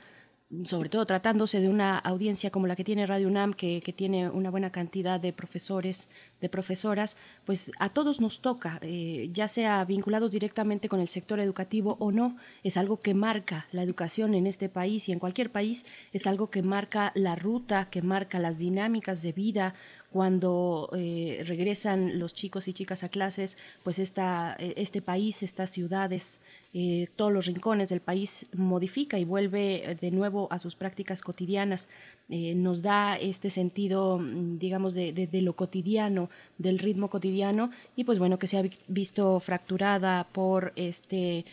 sobre 0.64 0.90
todo 0.90 1.06
tratándose 1.06 1.60
de 1.60 1.68
una 1.68 1.96
audiencia 1.96 2.50
como 2.50 2.66
la 2.66 2.76
que 2.76 2.84
tiene 2.84 3.06
Radio 3.06 3.28
UNAM, 3.28 3.54
que, 3.54 3.80
que 3.80 3.94
tiene 3.94 4.28
una 4.28 4.50
buena 4.50 4.70
cantidad 4.70 5.18
de 5.18 5.32
profesores, 5.32 6.08
de 6.42 6.50
profesoras, 6.50 7.16
pues 7.46 7.72
a 7.78 7.88
todos 7.88 8.20
nos 8.20 8.42
toca, 8.42 8.80
eh, 8.82 9.30
ya 9.32 9.48
sea 9.48 9.82
vinculados 9.86 10.32
directamente 10.32 10.90
con 10.90 11.00
el 11.00 11.08
sector 11.08 11.40
educativo 11.40 11.96
o 12.00 12.12
no, 12.12 12.36
es 12.64 12.76
algo 12.76 13.00
que 13.00 13.14
marca 13.14 13.66
la 13.72 13.82
educación 13.82 14.34
en 14.34 14.46
este 14.46 14.68
país 14.68 15.08
y 15.08 15.12
en 15.12 15.20
cualquier 15.20 15.50
país, 15.50 15.86
es 16.12 16.26
algo 16.26 16.50
que 16.50 16.62
marca 16.62 17.12
la 17.14 17.34
ruta, 17.34 17.88
que 17.88 18.02
marca 18.02 18.38
las 18.40 18.58
dinámicas 18.58 19.22
de 19.22 19.32
vida, 19.32 19.74
cuando 20.10 20.90
eh, 20.96 21.44
regresan 21.46 22.18
los 22.18 22.34
chicos 22.34 22.66
y 22.66 22.72
chicas 22.72 23.04
a 23.04 23.08
clases, 23.08 23.56
pues 23.84 23.98
esta, 24.00 24.56
eh, 24.58 24.74
este 24.76 25.02
país, 25.02 25.42
estas 25.44 25.70
ciudades, 25.70 26.40
eh, 26.74 27.08
todos 27.14 27.32
los 27.32 27.46
rincones 27.46 27.90
del 27.90 28.00
país 28.00 28.46
modifica 28.52 29.18
y 29.18 29.24
vuelve 29.24 29.96
de 30.00 30.10
nuevo 30.10 30.48
a 30.50 30.58
sus 30.58 30.74
prácticas 30.74 31.22
cotidianas. 31.22 31.88
nos 32.28 32.82
da 32.82 33.16
este 33.18 33.50
sentido, 33.50 34.18
mm, 34.18 34.58
digamos, 34.58 34.94
de, 34.94 35.12
de, 35.12 35.42
lo 35.42 35.54
cotidiano, 35.54 36.30
del 36.58 36.78
ritmo 36.78 37.08
cotidiano, 37.08 37.70
y 37.96 38.04
pues 38.04 38.18
bueno, 38.18 38.38
que 38.38 38.46
se 38.46 38.58
ha 38.58 38.62
visto 38.86 39.40
fracturada 39.40 40.28
por 40.32 40.72
este, 40.76 41.44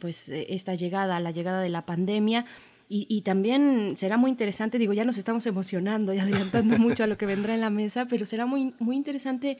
pues 0.00 0.30
esta 0.30 0.74
llegada, 0.76 1.20
la 1.20 1.30
llegada 1.30 1.60
de 1.60 1.68
la 1.68 1.84
pandemia 1.84 2.46
y, 2.90 3.20
también 3.22 3.96
será 3.96 4.16
muy 4.16 4.30
interesante, 4.30 4.78
digo, 4.78 4.94
ya 4.94 5.04
nos 5.04 5.18
estamos 5.18 5.44
emocionando 5.46 6.14
y 6.14 6.18
adelantando 6.20 6.78
mucho 6.78 7.04
a 7.04 7.06
lo 7.06 7.18
que 7.18 7.26
vendrá 7.26 7.54
en 7.54 7.60
la 7.60 7.70
mesa, 7.70 8.06
pero 8.06 8.24
será 8.24 8.46
muy, 8.46 8.74
muy 8.78 8.96
interesante 8.96 9.58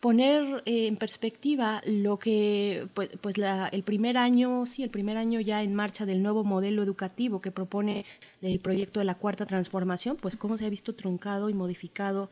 poner 0.00 0.62
eh, 0.64 0.86
en 0.86 0.96
perspectiva 0.96 1.82
lo 1.84 2.18
que, 2.18 2.86
pues, 2.94 3.10
pues 3.20 3.36
la, 3.36 3.68
el 3.68 3.82
primer 3.82 4.16
año, 4.16 4.64
sí, 4.66 4.84
el 4.84 4.90
primer 4.90 5.16
año 5.16 5.40
ya 5.40 5.62
en 5.62 5.74
marcha 5.74 6.06
del 6.06 6.22
nuevo 6.22 6.44
modelo 6.44 6.82
educativo 6.82 7.40
que 7.40 7.50
propone 7.50 8.04
el 8.42 8.60
proyecto 8.60 9.00
de 9.00 9.06
la 9.06 9.16
cuarta 9.16 9.44
transformación, 9.44 10.16
pues 10.16 10.36
cómo 10.36 10.56
se 10.56 10.66
ha 10.66 10.70
visto 10.70 10.94
truncado 10.94 11.50
y 11.50 11.54
modificado, 11.54 12.30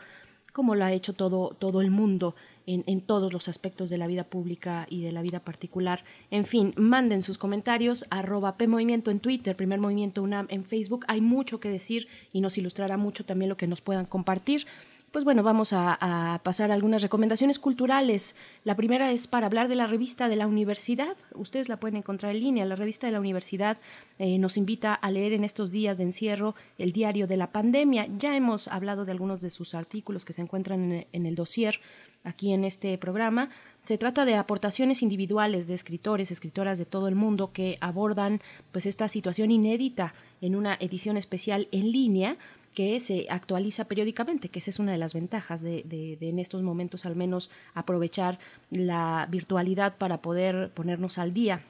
como 0.52 0.74
lo 0.74 0.84
ha 0.84 0.92
hecho 0.92 1.12
todo, 1.12 1.56
todo 1.58 1.80
el 1.80 1.90
mundo 1.90 2.36
en, 2.66 3.00
todos 3.00 3.32
los 3.32 3.48
aspectos 3.48 3.90
de 3.90 3.98
la 3.98 4.06
vida 4.06 4.24
pública 4.24 4.86
y 4.90 5.02
de 5.02 5.12
la 5.12 5.22
vida 5.22 5.40
particular. 5.40 6.04
En 6.30 6.44
fin, 6.44 6.74
manden 6.76 7.22
sus 7.22 7.38
comentarios, 7.38 8.04
arroba 8.10 8.56
PMovimiento 8.56 9.10
en 9.10 9.20
Twitter, 9.20 9.56
Primer 9.56 9.78
Movimiento 9.78 10.22
UNAM 10.22 10.46
en 10.50 10.64
Facebook. 10.64 11.04
Hay 11.08 11.20
mucho 11.20 11.60
que 11.60 11.70
decir 11.70 12.08
y 12.32 12.40
nos 12.40 12.58
ilustrará 12.58 12.96
mucho 12.96 13.24
también 13.24 13.48
lo 13.48 13.56
que 13.56 13.66
nos 13.66 13.80
puedan 13.80 14.06
compartir. 14.06 14.66
Pues 15.12 15.24
bueno, 15.24 15.42
vamos 15.42 15.72
a, 15.72 16.40
pasar 16.42 16.70
a 16.70 16.74
algunas 16.74 17.00
recomendaciones 17.00 17.58
culturales. 17.58 18.36
La 18.64 18.76
primera 18.76 19.12
es 19.12 19.28
para 19.28 19.46
hablar 19.46 19.68
de 19.68 19.74
la 19.74 19.86
revista 19.86 20.28
de 20.28 20.36
la 20.36 20.46
universidad. 20.46 21.16
Ustedes 21.32 21.70
la 21.70 21.78
pueden 21.78 21.96
encontrar 21.96 22.34
en 22.34 22.42
línea. 22.42 22.66
La 22.66 22.76
revista 22.76 23.06
de 23.06 23.14
la 23.14 23.20
universidad 23.20 23.78
eh, 24.18 24.36
nos 24.38 24.58
invita 24.58 24.92
a 24.92 25.10
leer 25.10 25.32
en 25.32 25.44
estos 25.44 25.70
días 25.70 25.96
de 25.96 26.04
encierro 26.04 26.54
el 26.76 26.92
diario 26.92 27.26
de 27.26 27.38
la 27.38 27.50
pandemia. 27.50 28.08
Ya 28.18 28.36
hemos 28.36 28.68
hablado 28.68 29.06
de 29.06 29.12
algunos 29.12 29.40
de 29.40 29.48
sus 29.48 29.74
artículos 29.74 30.26
que 30.26 30.34
se 30.34 30.42
encuentran 30.42 30.92
en, 30.92 31.06
en 31.10 31.24
el 31.24 31.34
dossier 31.34 31.80
aquí 32.26 32.52
en 32.52 32.64
este 32.64 32.98
programa. 32.98 33.48
Se 33.84 33.98
trata 33.98 34.24
de 34.24 34.34
aportaciones 34.34 35.02
individuales 35.02 35.66
de 35.66 35.74
escritores, 35.74 36.30
escritoras 36.30 36.76
de 36.78 36.84
todo 36.84 37.08
el 37.08 37.14
mundo 37.14 37.52
que 37.52 37.78
abordan 37.80 38.40
pues 38.72 38.84
esta 38.84 39.08
situación 39.08 39.50
inédita 39.50 40.12
en 40.40 40.56
una 40.56 40.74
edición 40.74 41.16
especial 41.16 41.68
en 41.70 41.92
línea 41.92 42.36
que 42.74 43.00
se 43.00 43.26
actualiza 43.30 43.86
periódicamente, 43.86 44.50
que 44.50 44.58
esa 44.58 44.70
es 44.70 44.78
una 44.78 44.92
de 44.92 44.98
las 44.98 45.14
ventajas 45.14 45.62
de, 45.62 45.82
de, 45.84 46.18
en 46.20 46.38
estos 46.38 46.62
momentos 46.62 47.06
al 47.06 47.16
menos 47.16 47.50
aprovechar 47.72 48.38
la 48.70 49.26
virtualidad 49.30 49.96
para 49.96 50.20
poder 50.20 50.70
ponernos 50.74 51.16
al 51.16 51.32
día 51.32 51.62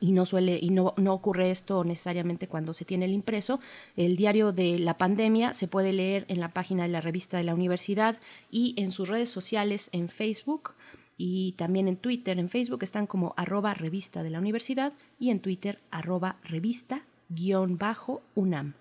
y 0.00 0.12
no 0.12 0.26
suele 0.26 0.58
y 0.60 0.70
no, 0.70 0.94
no, 0.96 1.14
ocurre 1.14 1.50
esto 1.50 1.84
necesariamente 1.84 2.48
cuando 2.48 2.74
se 2.74 2.84
tiene 2.84 3.04
el 3.04 3.12
impreso. 3.12 3.60
El 3.96 4.16
diario 4.16 4.52
de 4.52 4.78
la 4.78 4.98
pandemia 4.98 5.52
se 5.52 5.68
puede 5.68 5.92
leer 5.92 6.24
en 6.28 6.40
la 6.40 6.48
página 6.50 6.84
de 6.84 6.88
la 6.88 7.00
revista 7.00 7.36
de 7.36 7.44
la 7.44 7.54
universidad 7.54 8.18
y 8.50 8.74
en 8.76 8.92
sus 8.92 9.08
redes 9.08 9.30
sociales 9.30 9.88
en 9.92 10.08
Facebook 10.08 10.74
y 11.16 11.52
también 11.52 11.88
en 11.88 11.96
Twitter. 11.96 12.38
En 12.38 12.48
Facebook 12.48 12.82
están 12.82 13.06
como 13.06 13.34
arroba 13.36 13.74
revista 13.74 14.22
de 14.22 14.30
la 14.30 14.38
universidad 14.38 14.92
y 15.18 15.30
en 15.30 15.40
Twitter 15.40 15.78
arroba 15.90 16.36
revista 16.44 17.04
guion 17.28 17.78
bajo 17.78 18.22
UNAM. 18.34 18.74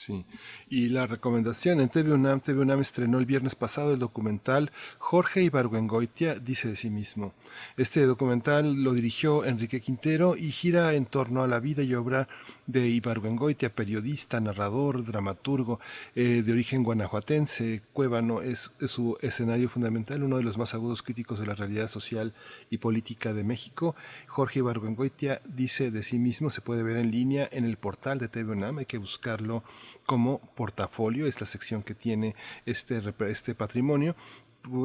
Sí, 0.00 0.24
y 0.70 0.88
la 0.88 1.06
recomendación 1.06 1.78
en 1.78 1.90
TV 1.90 2.14
UNAM, 2.14 2.40
TV 2.40 2.62
UNAM 2.62 2.80
estrenó 2.80 3.18
el 3.18 3.26
viernes 3.26 3.54
pasado 3.54 3.92
el 3.92 3.98
documental 3.98 4.72
Jorge 4.98 5.42
Ibargüengoitia 5.42 6.36
dice 6.36 6.68
de 6.68 6.76
sí 6.76 6.88
mismo. 6.88 7.34
Este 7.76 8.06
documental 8.06 8.82
lo 8.82 8.94
dirigió 8.94 9.44
Enrique 9.44 9.82
Quintero 9.82 10.36
y 10.38 10.52
gira 10.52 10.94
en 10.94 11.04
torno 11.04 11.42
a 11.42 11.46
la 11.46 11.60
vida 11.60 11.82
y 11.82 11.94
obra 11.94 12.28
de 12.66 12.88
Ibargüengoitia, 12.88 13.74
periodista, 13.74 14.40
narrador, 14.40 15.04
dramaturgo 15.04 15.80
eh, 16.14 16.42
de 16.46 16.50
origen 16.50 16.82
guanajuatense. 16.82 17.82
Cuébano 17.92 18.40
es, 18.40 18.72
su 18.86 19.18
escenario 19.20 19.68
fundamental, 19.68 20.22
uno 20.22 20.38
de 20.38 20.44
los 20.44 20.56
más 20.56 20.72
agudos 20.72 21.02
críticos 21.02 21.38
de 21.40 21.46
la 21.46 21.54
realidad 21.54 21.90
social 21.90 22.32
y 22.70 22.78
política 22.78 23.34
de 23.34 23.44
México. 23.44 23.94
Jorge 24.28 24.60
Ibargüengoitia 24.60 25.42
dice 25.44 25.90
de 25.90 26.02
sí 26.02 26.18
mismo, 26.18 26.48
se 26.48 26.62
puede 26.62 26.82
ver 26.82 26.96
en 26.96 27.10
línea 27.10 27.46
en 27.52 27.66
el 27.66 27.76
portal 27.76 28.18
de 28.18 28.28
TV 28.28 28.52
UNAM, 28.52 28.78
hay 28.78 28.86
que 28.86 28.96
buscarlo 28.96 29.62
como 30.10 30.40
portafolio, 30.56 31.28
es 31.28 31.40
la 31.40 31.46
sección 31.46 31.84
que 31.84 31.94
tiene 31.94 32.34
este, 32.66 33.00
este 33.28 33.54
patrimonio 33.54 34.16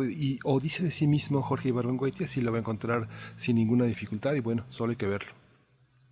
y, 0.07 0.38
o 0.43 0.60
dice 0.60 0.84
de 0.84 0.91
sí 0.91 1.07
mismo 1.07 1.41
Jorge 1.41 1.69
Ibargüengoitia, 1.69 2.27
si 2.27 2.41
lo 2.41 2.52
va 2.52 2.60
a 2.60 2.61
encontrar 2.61 3.10
sin 3.35 3.56
ninguna 3.56 3.85
dificultad 3.85 4.35
y 4.35 4.39
bueno, 4.39 4.68
solo 4.69 4.91
hay 4.91 4.97
que 4.97 5.07
verlo. 5.07 5.31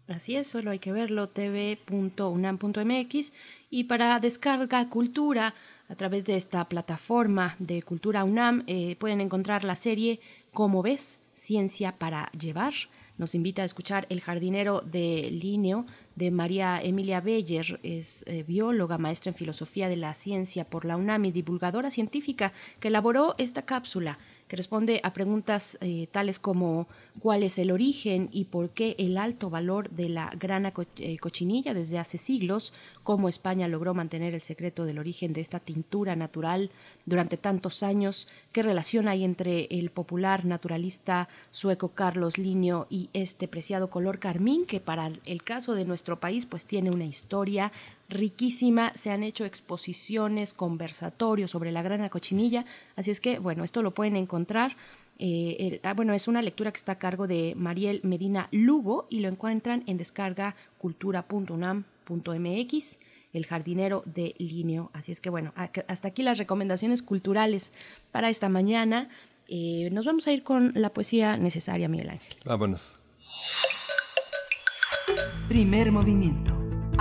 Así 0.08 0.36
es, 0.36 0.48
solo 0.48 0.72
hay 0.72 0.80
que 0.80 0.92
verlo, 0.92 1.30
tv.unam.mx 1.30 1.94
y 3.70 3.84
para 3.84 4.20
descarga 4.20 4.90
cultura 4.90 5.54
a 5.90 5.96
través 5.96 6.26
de 6.26 6.36
esta 6.36 6.68
plataforma 6.68 7.56
de 7.60 7.84
Cultura 7.84 8.24
UNAM 8.24 8.64
eh, 8.66 8.96
pueden 8.96 9.22
encontrar 9.22 9.64
la 9.64 9.76
serie 9.76 10.22
Como 10.54 10.82
ves, 10.82 11.20
Ciencia 11.34 12.00
para 12.00 12.32
Llevar. 12.32 12.74
Nos 13.18 13.36
invita 13.36 13.62
a 13.62 13.66
escuchar 13.66 14.08
El 14.10 14.22
jardinero 14.22 14.82
de 14.82 15.30
Lineo 15.32 15.86
de 16.16 16.32
María 16.32 16.82
Emilia 16.82 17.22
Beller. 17.22 17.80
Es 17.84 18.24
eh, 18.28 18.44
bióloga, 18.44 18.98
maestra 18.98 19.30
en 19.30 19.36
filosofía 19.36 19.88
de 19.88 19.98
la 19.98 20.14
ciencia 20.16 20.66
por 20.66 20.84
la 20.84 20.98
UNAM 20.98 21.26
y 21.26 21.32
divulgadora 21.32 21.92
científica 21.92 22.54
que 22.80 22.88
elaboró 22.88 23.36
esta 23.38 23.64
cápsula 23.64 24.18
responde 24.56 25.00
a 25.04 25.14
preguntas 25.14 25.78
eh, 25.82 26.08
tales 26.12 26.40
como 26.40 26.88
cuál 27.20 27.44
es 27.44 27.58
el 27.58 27.72
origen 27.72 28.30
y 28.32 28.46
por 28.46 28.70
qué 28.70 28.96
el 28.98 29.18
alto 29.18 29.50
valor 29.50 29.90
de 29.90 30.10
la 30.10 30.32
grana 30.38 30.74
eh, 30.98 31.18
cochinilla 31.18 31.74
desde 31.74 32.00
hace 32.00 32.18
siglos, 32.18 32.74
cómo 33.04 33.30
España 33.30 33.68
logró 33.68 33.94
mantener 33.94 34.34
el 34.34 34.42
secreto 34.42 34.86
del 34.86 35.00
origen 35.00 35.34
de 35.34 35.42
esta 35.42 35.60
tintura 35.60 36.16
natural 36.16 36.72
durante 37.06 37.38
tantos 37.38 37.84
años, 37.84 38.28
qué 38.52 38.64
relación 38.64 39.08
hay 39.08 39.24
entre 39.24 39.68
el 39.70 39.90
popular 39.90 40.46
naturalista 40.46 41.30
sueco 41.52 41.90
Carlos 41.90 42.38
Linneo 42.38 42.88
y 42.90 43.10
este 43.14 43.48
preciado 43.48 43.90
color 43.90 44.20
carmín 44.20 44.66
que 44.66 44.80
para 44.80 45.12
el 45.26 45.44
caso 45.44 45.74
de 45.74 45.86
nuestro 45.86 46.20
país 46.20 46.46
pues 46.46 46.66
tiene 46.66 46.90
una 46.90 47.06
historia 47.06 47.72
riquísima, 48.10 48.92
se 48.96 49.12
han 49.12 49.24
hecho 49.24 49.46
exposiciones, 49.46 50.54
conversatorios 50.54 51.52
sobre 51.52 51.72
la 51.72 51.82
grana 51.82 52.10
cochinilla, 52.10 52.66
así 52.96 53.12
es 53.12 53.20
que, 53.20 53.40
bueno, 53.40 53.64
esto 53.64 53.82
lo 53.82 53.92
pueden 53.92 54.16
encontrar. 54.16 54.76
Eh, 55.20 55.80
ah, 55.84 55.94
bueno, 55.94 56.14
es 56.14 56.28
una 56.28 56.42
lectura 56.42 56.72
que 56.72 56.78
está 56.78 56.94
a 56.94 57.00
cargo 57.00 57.28
de 57.28 57.54
Mariel 57.56 58.02
Medina 58.04 58.48
Lugo 58.52 59.08
y 59.10 59.20
lo 59.20 59.30
encuentran 59.30 59.84
en 59.86 59.98
descarga 59.98 60.56
cultura.unam.mx, 60.80 63.00
El 63.34 63.46
jardinero 63.46 64.04
de 64.06 64.36
Lineo. 64.38 64.90
Así 64.94 65.12
es 65.12 65.22
que, 65.22 65.30
bueno, 65.30 65.54
hasta 65.88 66.08
aquí 66.08 66.24
las 66.24 66.38
recomendaciones 66.38 67.04
culturales 67.04 67.72
para 68.12 68.30
esta 68.30 68.50
mañana. 68.50 69.10
Eh, 69.48 69.90
nos 69.92 70.06
vamos 70.06 70.28
a 70.28 70.32
ir 70.32 70.44
con 70.44 70.72
la 70.76 70.90
poesía 70.90 71.38
necesaria, 71.38 71.88
Miguel 71.88 72.10
Ángel. 72.10 72.38
Vámonos. 72.44 73.00
Primer 75.48 75.92
movimiento 75.92 76.73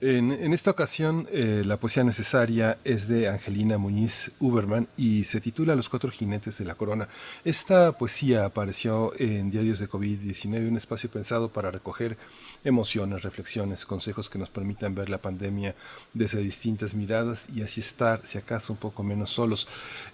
En, 0.00 0.52
esta 0.52 0.70
ocasión, 0.70 1.26
eh, 1.32 1.64
la 1.66 1.76
poesía 1.76 2.04
necesaria 2.04 2.78
es 2.84 3.08
de 3.08 3.28
Angelina 3.28 3.78
Muñiz 3.78 4.30
Uberman 4.38 4.86
y 4.96 5.24
se 5.24 5.40
titula 5.40 5.74
Los 5.74 5.88
cuatro 5.88 6.12
jinetes 6.12 6.56
de 6.58 6.64
la 6.64 6.76
corona. 6.76 7.08
Esta 7.44 7.90
poesía 7.98 8.44
apareció 8.44 9.12
en 9.18 9.50
Diarios 9.50 9.80
de 9.80 9.88
COVID-19, 9.88 10.68
un 10.68 10.76
espacio 10.76 11.10
pensado 11.10 11.48
para 11.48 11.72
recoger 11.72 12.16
emociones, 12.62 13.22
reflexiones, 13.22 13.84
consejos 13.84 14.30
que 14.30 14.38
nos 14.38 14.50
permitan 14.50 14.94
ver 14.94 15.08
la 15.08 15.18
pandemia 15.18 15.74
desde 16.14 16.42
distintas 16.42 16.94
miradas 16.94 17.48
y 17.52 17.62
así 17.62 17.80
estar, 17.80 18.20
si 18.24 18.38
acaso, 18.38 18.74
un 18.74 18.78
poco 18.78 19.02
menos 19.02 19.30
solos. 19.30 19.66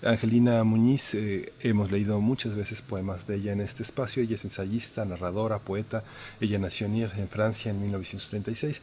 Angelina 0.03 0.65
Muñiz, 0.65 1.15
eh, 1.15 1.53
hemos 1.61 1.91
leído 1.91 2.23
muchas 2.23 2.55
veces 2.55 2.81
poemas 2.81 3.27
de 3.27 3.37
ella 3.37 3.53
en 3.53 3.61
este 3.61 3.83
espacio. 3.83 4.23
Ella 4.23 4.37
es 4.37 4.45
ensayista, 4.45 5.05
narradora, 5.05 5.59
poeta. 5.59 6.05
Ella 6.41 6.59
nació 6.59 6.87
en 6.87 7.29
Francia 7.29 7.71
en 7.71 7.83
1936 7.83 8.81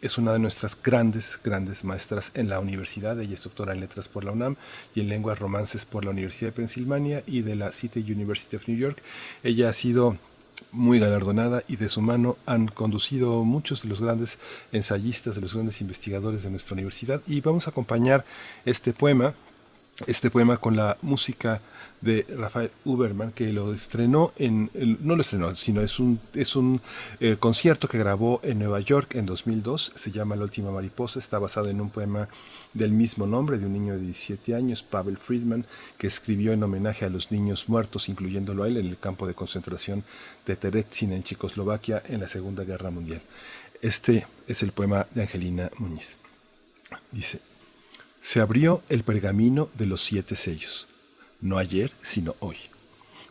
es 0.00 0.18
una 0.18 0.32
de 0.32 0.38
nuestras 0.38 0.80
grandes, 0.80 1.38
grandes 1.42 1.84
maestras 1.84 2.30
en 2.34 2.48
la 2.48 2.60
universidad. 2.60 3.20
Ella 3.20 3.34
es 3.34 3.42
doctora 3.42 3.72
en 3.72 3.80
letras 3.80 4.08
por 4.08 4.24
la 4.24 4.32
UNAM 4.32 4.56
y 4.94 5.00
en 5.00 5.08
lenguas 5.08 5.38
romances 5.38 5.84
por 5.84 6.04
la 6.04 6.10
Universidad 6.10 6.50
de 6.50 6.56
Pensilvania 6.56 7.22
y 7.26 7.42
de 7.42 7.56
la 7.56 7.72
City 7.72 8.00
University 8.00 8.56
of 8.56 8.68
New 8.68 8.76
York. 8.76 9.02
Ella 9.42 9.68
ha 9.68 9.72
sido 9.72 10.16
muy 10.72 10.98
galardonada 10.98 11.62
y 11.68 11.76
de 11.76 11.88
su 11.88 12.00
mano 12.00 12.36
han 12.46 12.68
conducido 12.68 13.44
muchos 13.44 13.82
de 13.82 13.88
los 13.88 14.00
grandes 14.00 14.38
ensayistas, 14.72 15.34
de 15.34 15.40
los 15.40 15.54
grandes 15.54 15.80
investigadores 15.80 16.42
de 16.42 16.50
nuestra 16.50 16.74
universidad 16.74 17.22
y 17.26 17.40
vamos 17.40 17.66
a 17.66 17.70
acompañar 17.70 18.24
este 18.64 18.92
poema, 18.92 19.34
este 20.06 20.30
poema 20.30 20.56
con 20.56 20.76
la 20.76 20.98
música 21.02 21.60
de 22.00 22.26
Rafael 22.36 22.70
Uberman 22.84 23.32
que 23.32 23.52
lo 23.52 23.72
estrenó 23.72 24.32
en 24.36 24.70
no 25.00 25.16
lo 25.16 25.22
estrenó 25.22 25.54
sino 25.56 25.80
es 25.80 25.98
un 25.98 26.20
es 26.34 26.54
un 26.56 26.80
eh, 27.20 27.36
concierto 27.38 27.88
que 27.88 27.98
grabó 27.98 28.40
en 28.42 28.58
Nueva 28.60 28.80
York 28.80 29.16
en 29.16 29.26
2002 29.26 29.92
se 29.94 30.10
llama 30.10 30.36
La 30.36 30.44
última 30.44 30.70
mariposa 30.70 31.18
está 31.18 31.38
basado 31.38 31.68
en 31.68 31.80
un 31.80 31.90
poema 31.90 32.28
del 32.74 32.92
mismo 32.92 33.26
nombre 33.26 33.58
de 33.58 33.66
un 33.66 33.72
niño 33.72 33.94
de 33.94 34.00
17 34.00 34.54
años, 34.54 34.82
Pavel 34.82 35.16
Friedman, 35.16 35.66
que 35.96 36.06
escribió 36.06 36.52
en 36.52 36.62
homenaje 36.62 37.04
a 37.04 37.10
los 37.10 37.30
niños 37.30 37.68
muertos, 37.68 38.08
incluyéndolo 38.08 38.62
a 38.62 38.68
él 38.68 38.76
en 38.76 38.86
el 38.86 38.98
campo 38.98 39.26
de 39.26 39.34
concentración 39.34 40.04
de 40.46 40.56
Terezin 40.56 41.12
en 41.12 41.22
Checoslovaquia 41.22 42.02
en 42.06 42.20
la 42.20 42.28
Segunda 42.28 42.64
Guerra 42.64 42.90
Mundial. 42.90 43.22
Este 43.80 44.26
es 44.46 44.62
el 44.62 44.72
poema 44.72 45.06
de 45.14 45.22
Angelina 45.22 45.70
Muñiz. 45.78 46.16
Dice, 47.12 47.40
se 48.20 48.40
abrió 48.40 48.82
el 48.88 49.04
pergamino 49.04 49.68
de 49.74 49.86
los 49.86 50.02
siete 50.02 50.36
sellos, 50.36 50.88
no 51.40 51.58
ayer, 51.58 51.92
sino 52.02 52.34
hoy. 52.40 52.56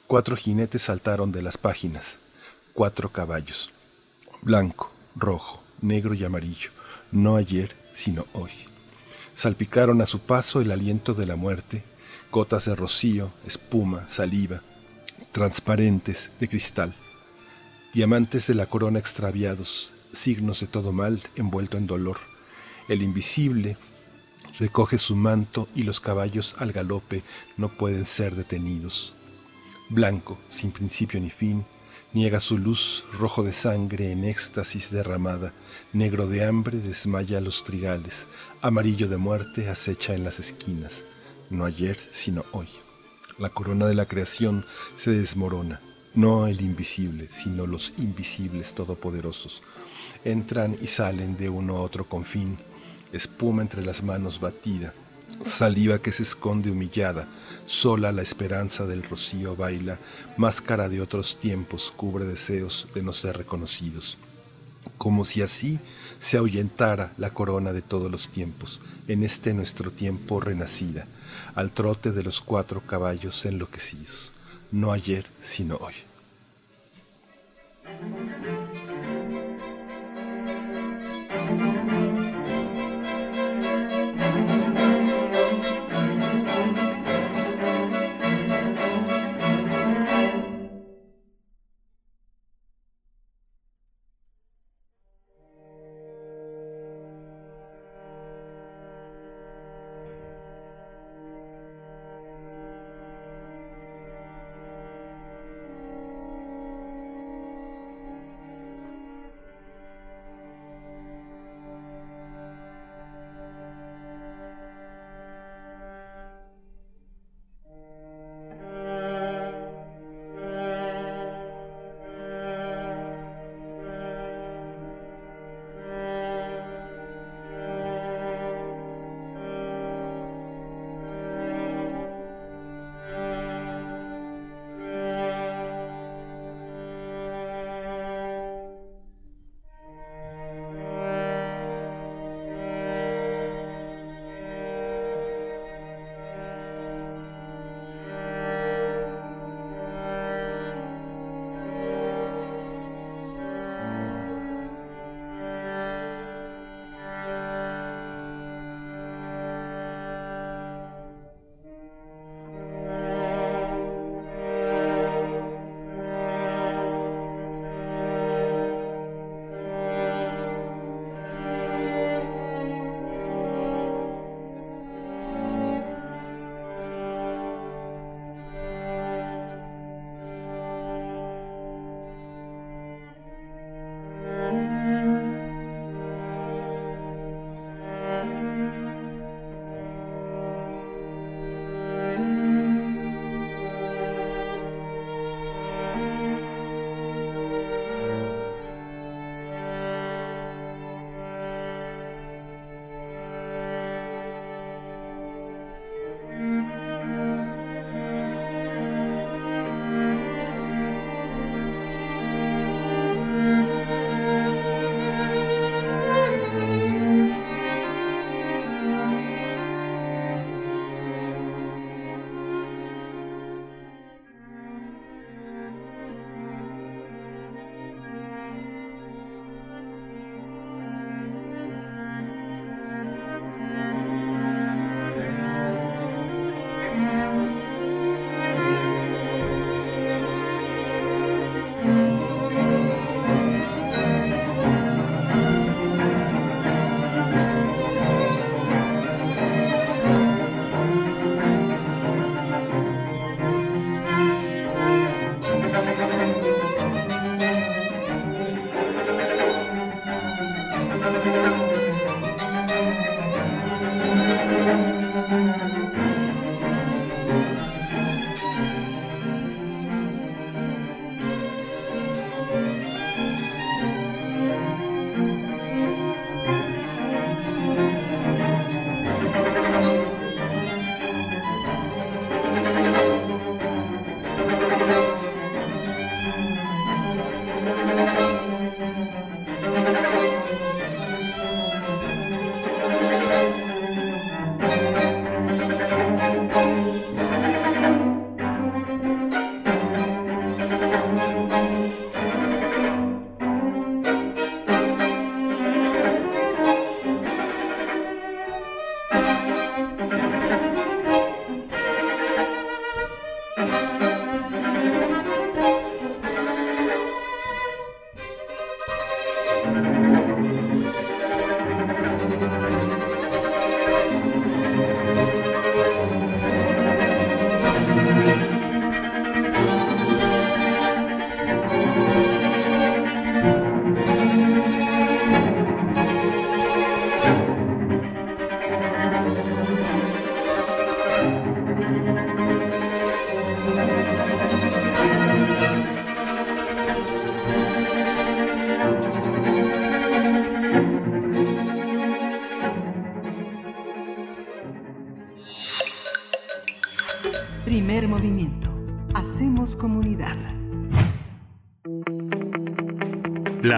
Cuatro 0.08 0.36
jinetes 0.36 0.84
saltaron 0.84 1.32
de 1.32 1.42
las 1.42 1.58
páginas, 1.58 2.20
cuatro 2.74 3.10
caballos, 3.10 3.70
blanco, 4.42 4.92
rojo, 5.16 5.62
negro 5.82 6.14
y 6.14 6.24
amarillo, 6.24 6.72
no 7.12 7.36
ayer, 7.36 7.76
sino 7.92 8.26
hoy. 8.34 8.52
Salpicaron 9.34 10.02
a 10.02 10.06
su 10.06 10.20
paso 10.20 10.62
el 10.62 10.72
aliento 10.72 11.14
de 11.14 11.26
la 11.26 11.36
muerte, 11.36 11.84
gotas 12.32 12.66
de 12.66 12.76
rocío, 12.76 13.32
espuma, 13.46 14.08
saliva, 14.08 14.62
transparentes 15.32 16.32
de 16.40 16.48
cristal, 16.48 16.96
diamantes 17.94 18.48
de 18.48 18.56
la 18.56 18.68
corona 18.68 19.00
extraviados, 19.00 19.92
signos 20.12 20.62
de 20.62 20.68
todo 20.68 20.92
mal 20.92 21.22
envuelto 21.36 21.78
en 21.78 21.88
dolor. 21.88 22.18
El 22.88 23.02
invisible 23.02 23.78
recoge 24.60 24.98
su 24.98 25.16
manto 25.16 25.68
y 25.76 25.84
los 25.84 26.00
caballos 26.00 26.56
al 26.58 26.72
galope 26.72 27.24
no 27.58 27.70
pueden 27.70 28.06
ser 28.06 28.36
detenidos. 28.36 29.16
Blanco, 29.90 30.38
sin 30.50 30.72
principio 30.72 31.20
ni 31.20 31.30
fin, 31.30 31.66
niega 32.14 32.40
su 32.40 32.58
luz, 32.58 33.06
rojo 33.14 33.44
de 33.44 33.54
sangre 33.54 34.12
en 34.12 34.24
éxtasis 34.24 34.92
derramada, 34.92 35.54
negro 35.94 36.28
de 36.28 36.46
hambre 36.46 36.80
desmaya 36.80 37.40
los 37.42 37.64
trigales, 37.64 38.28
amarillo 38.62 39.08
de 39.08 39.18
muerte 39.18 39.70
acecha 39.70 40.14
en 40.14 40.24
las 40.24 40.40
esquinas, 40.40 41.04
no 41.50 41.66
ayer 41.66 41.98
sino 42.12 42.46
hoy. 42.52 42.68
La 43.38 43.50
corona 43.50 43.86
de 43.86 43.94
la 43.94 44.08
creación 44.08 44.66
se 44.96 45.12
desmorona, 45.12 45.80
no 46.16 46.48
el 46.48 46.62
invisible, 46.62 47.30
sino 47.32 47.68
los 47.68 47.94
invisibles 48.00 48.74
todopoderosos. 48.74 49.62
Entran 50.26 50.76
y 50.82 50.88
salen 50.88 51.38
de 51.38 51.48
uno 51.48 51.78
a 51.78 51.82
otro 51.82 52.06
confín, 52.10 52.58
espuma 53.18 53.61
entre 53.61 53.84
las 53.84 54.03
manos 54.03 54.39
batida, 54.39 54.94
saliva 55.44 55.99
que 55.99 56.11
se 56.11 56.23
esconde 56.23 56.72
humillada, 56.72 57.27
sola 57.65 58.11
la 58.11 58.22
esperanza 58.22 58.85
del 58.85 59.03
rocío 59.03 59.56
baila, 59.56 59.99
máscara 60.38 60.88
de 60.88 61.02
otros 61.02 61.38
tiempos 61.38 61.91
cubre 61.95 62.26
deseos 62.26 62.88
de 62.95 63.03
no 63.03 63.11
ser 63.11 63.38
reconocidos 63.38 64.18
como 64.98 65.26
si 65.26 65.41
así 65.41 65.80
se 66.19 66.38
ahuyentara 66.38 67.14
la 67.18 67.31
corona 67.31 67.73
de 67.73 67.81
todos 67.81 68.11
los 68.11 68.30
tiempos, 68.30 68.81
en 69.07 69.23
este 69.23 69.53
nuestro 69.53 69.91
tiempo 69.91 70.39
renacida, 70.39 71.06
al 71.56 71.72
trote 71.72 72.11
de 72.11 72.23
los 72.23 72.41
cuatro 72.41 72.81
caballos 72.81 73.45
enloquecidos, 73.45 74.34
no 74.72 74.91
ayer, 74.91 75.26
sino 75.41 75.77
hoy. 75.77 75.94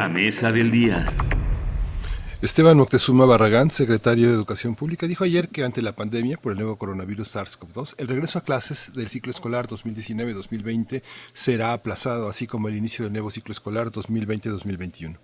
La 0.09 0.15
mesa 0.15 0.51
del 0.51 0.71
día. 0.71 1.05
Esteban 2.41 2.75
Moctezuma 2.77 3.25
Barragán, 3.25 3.69
secretario 3.69 4.27
de 4.27 4.33
Educación 4.33 4.73
Pública, 4.73 5.05
dijo 5.05 5.23
ayer 5.23 5.49
que 5.49 5.63
ante 5.63 5.83
la 5.83 5.95
pandemia 5.95 6.37
por 6.37 6.51
el 6.51 6.57
nuevo 6.57 6.77
coronavirus 6.77 7.35
SARS-CoV-2, 7.35 7.93
el 7.99 8.07
regreso 8.07 8.39
a 8.39 8.43
clases 8.43 8.91
del 8.95 9.07
ciclo 9.09 9.31
escolar 9.31 9.67
2019-2020 9.67 11.03
será 11.31 11.73
aplazado, 11.73 12.27
así 12.27 12.47
como 12.47 12.69
el 12.69 12.75
inicio 12.75 13.05
del 13.05 13.13
nuevo 13.13 13.29
ciclo 13.29 13.51
escolar 13.51 13.91
2020-2021. 13.91 15.17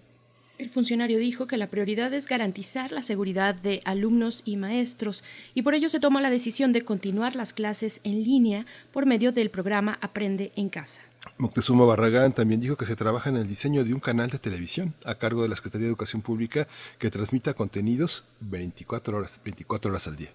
El 0.60 0.70
funcionario 0.70 1.18
dijo 1.18 1.48
que 1.48 1.58
la 1.58 1.72
prioridad 1.72 2.14
es 2.14 2.28
garantizar 2.28 2.92
la 2.92 3.02
seguridad 3.02 3.56
de 3.56 3.82
alumnos 3.86 4.44
y 4.46 4.56
maestros 4.56 5.24
y 5.56 5.64
por 5.64 5.74
ello 5.74 5.90
se 5.90 6.00
toma 6.00 6.22
la 6.22 6.30
decisión 6.30 6.74
de 6.74 6.84
continuar 6.84 7.36
las 7.36 7.54
clases 7.54 8.02
en 8.04 8.24
línea 8.24 8.68
por 8.94 9.08
medio 9.08 9.32
del 9.32 9.50
programa 9.50 9.98
Aprende 10.00 10.52
en 10.56 10.70
casa. 10.70 11.02
Moctezuma 11.38 11.84
Barragán 11.84 12.32
también 12.32 12.62
dijo 12.62 12.78
que 12.78 12.86
se 12.86 12.96
trabaja 12.96 13.30
en 13.30 13.36
el 13.36 13.46
diseño 13.46 13.84
de 13.84 13.94
un 13.94 14.00
canal 14.00 14.30
de 14.30 14.40
televisión 14.40 14.94
a 15.04 15.16
cargo 15.16 15.42
de 15.42 15.50
la 15.50 15.56
Secretaría 15.58 15.84
de 15.86 15.90
Educación 15.90 16.22
Pública 16.22 16.66
que 16.98 17.12
transmita 17.12 17.54
contenidos 17.54 18.24
24 18.40 19.18
horas, 19.18 19.42
24 19.44 19.92
horas 19.92 20.08
al 20.08 20.16
día. 20.16 20.30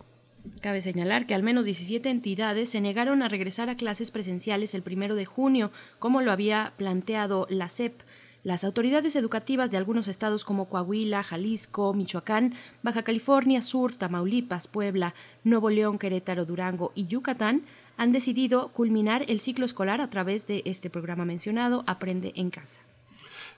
Cabe 0.60 0.82
señalar 0.82 1.26
que 1.26 1.34
al 1.34 1.42
menos 1.42 1.64
17 1.64 2.10
entidades 2.10 2.68
se 2.68 2.82
negaron 2.82 3.22
a 3.22 3.28
regresar 3.28 3.70
a 3.70 3.76
clases 3.76 4.10
presenciales 4.10 4.74
el 4.74 4.82
primero 4.82 5.14
de 5.14 5.24
junio, 5.24 5.70
como 5.98 6.20
lo 6.20 6.32
había 6.32 6.74
planteado 6.76 7.46
la 7.48 7.70
CEP. 7.70 8.02
Las 8.42 8.64
autoridades 8.64 9.16
educativas 9.16 9.70
de 9.70 9.78
algunos 9.78 10.06
estados 10.06 10.44
como 10.44 10.66
Coahuila, 10.66 11.22
Jalisco, 11.22 11.94
Michoacán, 11.94 12.54
Baja 12.82 13.02
California 13.04 13.62
Sur, 13.62 13.96
Tamaulipas, 13.96 14.68
Puebla, 14.68 15.14
Nuevo 15.44 15.70
León, 15.70 15.98
Querétaro, 15.98 16.44
Durango 16.44 16.92
y 16.94 17.06
Yucatán 17.06 17.62
han 18.00 18.12
decidido 18.12 18.72
culminar 18.72 19.26
el 19.28 19.40
ciclo 19.40 19.66
escolar 19.66 20.00
a 20.00 20.08
través 20.08 20.46
de 20.46 20.62
este 20.64 20.88
programa 20.88 21.26
mencionado, 21.26 21.84
Aprende 21.86 22.32
en 22.34 22.48
casa. 22.48 22.80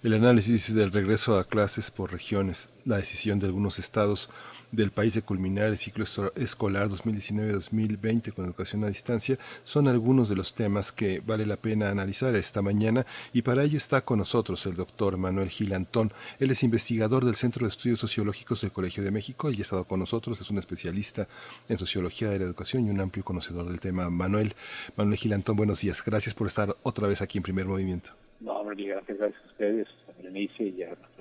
El 0.02 0.14
análisis 0.14 0.74
del 0.74 0.90
regreso 0.90 1.38
a 1.38 1.44
clases 1.44 1.92
por 1.92 2.10
regiones, 2.10 2.68
la 2.84 2.96
decisión 2.96 3.38
de 3.38 3.46
algunos 3.46 3.78
estados 3.78 4.30
del 4.72 4.90
país 4.90 5.14
de 5.14 5.22
culminar 5.22 5.66
el 5.66 5.76
ciclo 5.76 6.04
escolar 6.34 6.88
2019-2020 6.88 8.32
con 8.32 8.46
educación 8.46 8.84
a 8.84 8.88
distancia 8.88 9.38
son 9.64 9.86
algunos 9.86 10.28
de 10.28 10.36
los 10.36 10.54
temas 10.54 10.90
que 10.90 11.20
vale 11.24 11.46
la 11.46 11.56
pena 11.56 11.90
analizar 11.90 12.34
esta 12.34 12.62
mañana 12.62 13.06
y 13.32 13.42
para 13.42 13.62
ello 13.62 13.76
está 13.76 14.00
con 14.00 14.18
nosotros 14.18 14.64
el 14.66 14.74
doctor 14.74 15.18
Manuel 15.18 15.50
Gil 15.50 15.74
Antón. 15.74 16.12
Él 16.40 16.50
es 16.50 16.62
investigador 16.62 17.24
del 17.24 17.34
Centro 17.34 17.66
de 17.66 17.68
Estudios 17.68 18.00
Sociológicos 18.00 18.62
del 18.62 18.72
Colegio 18.72 19.04
de 19.04 19.10
México 19.10 19.50
y 19.50 19.58
ha 19.58 19.62
estado 19.62 19.84
con 19.84 20.00
nosotros, 20.00 20.40
es 20.40 20.50
un 20.50 20.58
especialista 20.58 21.28
en 21.68 21.78
sociología 21.78 22.30
de 22.30 22.38
la 22.38 22.44
educación 22.46 22.86
y 22.86 22.90
un 22.90 23.00
amplio 23.00 23.24
conocedor 23.24 23.68
del 23.68 23.78
tema. 23.78 24.08
Manuel, 24.10 24.54
Manuel 24.96 25.18
Gil 25.18 25.34
Antón, 25.34 25.56
buenos 25.56 25.80
días. 25.80 26.02
Gracias 26.04 26.34
por 26.34 26.46
estar 26.46 26.74
otra 26.82 27.06
vez 27.06 27.20
aquí 27.20 27.38
en 27.38 27.44
Primer 27.44 27.66
Movimiento. 27.66 28.12
No, 28.40 28.54
hombre, 28.54 28.82
gracias, 28.84 29.20
a 29.20 29.46
ustedes, 29.46 29.86
a 30.08 30.22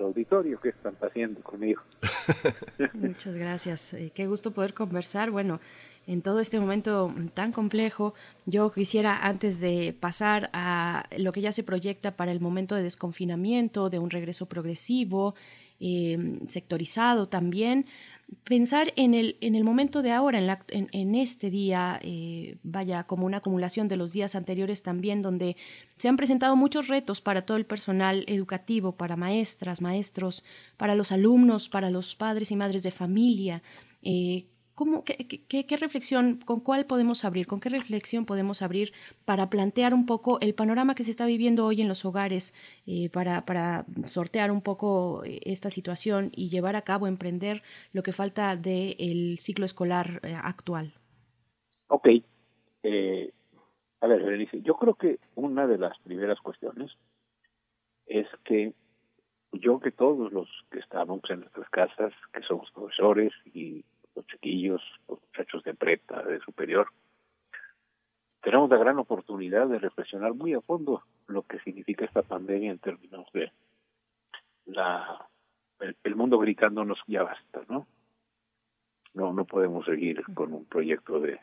auditorio 0.02 0.60
que 0.60 0.70
están 0.70 0.96
haciendo 1.00 1.40
conmigo. 1.40 1.82
Muchas 2.92 3.34
gracias. 3.34 3.94
Eh, 3.94 4.12
qué 4.14 4.26
gusto 4.26 4.50
poder 4.50 4.74
conversar. 4.74 5.30
Bueno, 5.30 5.60
en 6.06 6.22
todo 6.22 6.40
este 6.40 6.58
momento 6.58 7.14
tan 7.34 7.52
complejo, 7.52 8.14
yo 8.46 8.72
quisiera, 8.72 9.24
antes 9.26 9.60
de 9.60 9.94
pasar 9.98 10.50
a 10.52 11.04
lo 11.16 11.32
que 11.32 11.40
ya 11.40 11.52
se 11.52 11.62
proyecta 11.62 12.16
para 12.16 12.32
el 12.32 12.40
momento 12.40 12.74
de 12.74 12.82
desconfinamiento, 12.82 13.88
de 13.88 13.98
un 13.98 14.10
regreso 14.10 14.46
progresivo, 14.46 15.34
eh, 15.80 16.38
sectorizado 16.46 17.28
también, 17.28 17.86
pensar 18.44 18.92
en 18.96 19.14
el, 19.14 19.36
en 19.40 19.54
el 19.54 19.64
momento 19.64 20.02
de 20.02 20.12
ahora, 20.12 20.38
en, 20.38 20.46
la, 20.46 20.64
en, 20.68 21.14
este 21.14 21.50
día, 21.50 22.00
eh, 22.02 22.56
vaya 22.62 23.04
como 23.04 23.26
una 23.26 23.38
acumulación 23.38 23.88
de 23.88 23.96
los 23.96 24.12
días 24.12 24.34
anteriores 24.34 24.82
también, 24.82 25.22
donde 25.22 25.56
se 25.96 26.08
han 26.08 26.16
presentado 26.16 26.56
muchos 26.56 26.88
retos 26.88 27.20
para 27.20 27.42
todo 27.42 27.56
el 27.56 27.66
personal 27.66 28.24
educativo, 28.26 28.92
para 28.92 29.16
maestras, 29.16 29.80
maestros, 29.80 30.44
para 30.76 30.94
los 30.94 31.12
alumnos, 31.12 31.68
para 31.68 31.90
los 31.90 32.16
padres 32.16 32.50
y 32.50 32.56
madres 32.56 32.82
de 32.82 32.90
familia. 32.90 33.62
Eh, 34.02 34.46
¿Cómo, 34.82 35.04
qué, 35.04 35.76
reflexión, 35.78 36.40
con 36.44 36.58
cuál 36.58 36.86
podemos 36.86 37.24
abrir, 37.24 37.46
con 37.46 37.60
qué 37.60 37.68
reflexión 37.68 38.26
podemos 38.26 38.62
abrir 38.62 38.92
para 39.24 39.48
plantear 39.48 39.94
un 39.94 40.06
poco 40.06 40.40
el 40.40 40.54
panorama 40.56 40.96
que 40.96 41.04
se 41.04 41.12
está 41.12 41.24
viviendo 41.24 41.64
hoy 41.64 41.82
en 41.82 41.86
los 41.86 42.04
hogares, 42.04 42.52
eh, 42.84 43.08
para, 43.08 43.44
para, 43.44 43.84
sortear 44.06 44.50
un 44.50 44.60
poco 44.60 45.22
eh, 45.24 45.38
esta 45.44 45.70
situación 45.70 46.32
y 46.34 46.48
llevar 46.48 46.74
a 46.74 46.82
cabo, 46.82 47.06
emprender 47.06 47.62
lo 47.92 48.02
que 48.02 48.12
falta 48.12 48.56
del 48.56 48.96
el 48.98 49.38
ciclo 49.38 49.66
escolar 49.66 50.18
eh, 50.24 50.34
actual? 50.34 50.94
Ok. 51.86 52.08
A 54.00 54.06
ver, 54.08 54.48
yo 54.64 54.74
creo 54.74 54.94
que 54.96 55.20
una 55.36 55.68
de 55.68 55.78
las 55.78 55.96
primeras 56.00 56.40
cuestiones 56.40 56.90
es 58.06 58.26
que 58.44 58.72
yo 59.52 59.78
que 59.78 59.92
todos 59.92 60.32
los 60.32 60.48
que 60.72 60.80
estamos 60.80 61.20
en 61.30 61.42
nuestras 61.42 61.70
casas, 61.70 62.12
que 62.32 62.42
somos 62.42 62.68
profesores 62.72 63.32
y 63.54 63.84
los 64.14 64.26
chiquillos, 64.26 64.82
los 65.08 65.20
muchachos 65.20 65.62
de 65.64 65.74
prepa, 65.74 66.22
de 66.22 66.40
superior, 66.40 66.88
tenemos 68.40 68.68
la 68.70 68.76
gran 68.76 68.98
oportunidad 68.98 69.68
de 69.68 69.78
reflexionar 69.78 70.34
muy 70.34 70.54
a 70.54 70.60
fondo 70.60 71.02
lo 71.28 71.42
que 71.42 71.60
significa 71.60 72.04
esta 72.04 72.22
pandemia 72.22 72.72
en 72.72 72.78
términos 72.78 73.26
de 73.32 73.52
la 74.66 75.28
el, 75.80 75.96
el 76.04 76.16
mundo 76.16 76.38
gritándonos 76.38 76.98
ya 77.06 77.22
basta, 77.22 77.62
¿no? 77.68 77.86
No, 79.14 79.32
no 79.32 79.44
podemos 79.44 79.84
seguir 79.84 80.22
con 80.34 80.52
un 80.54 80.64
proyecto 80.64 81.20
de 81.20 81.38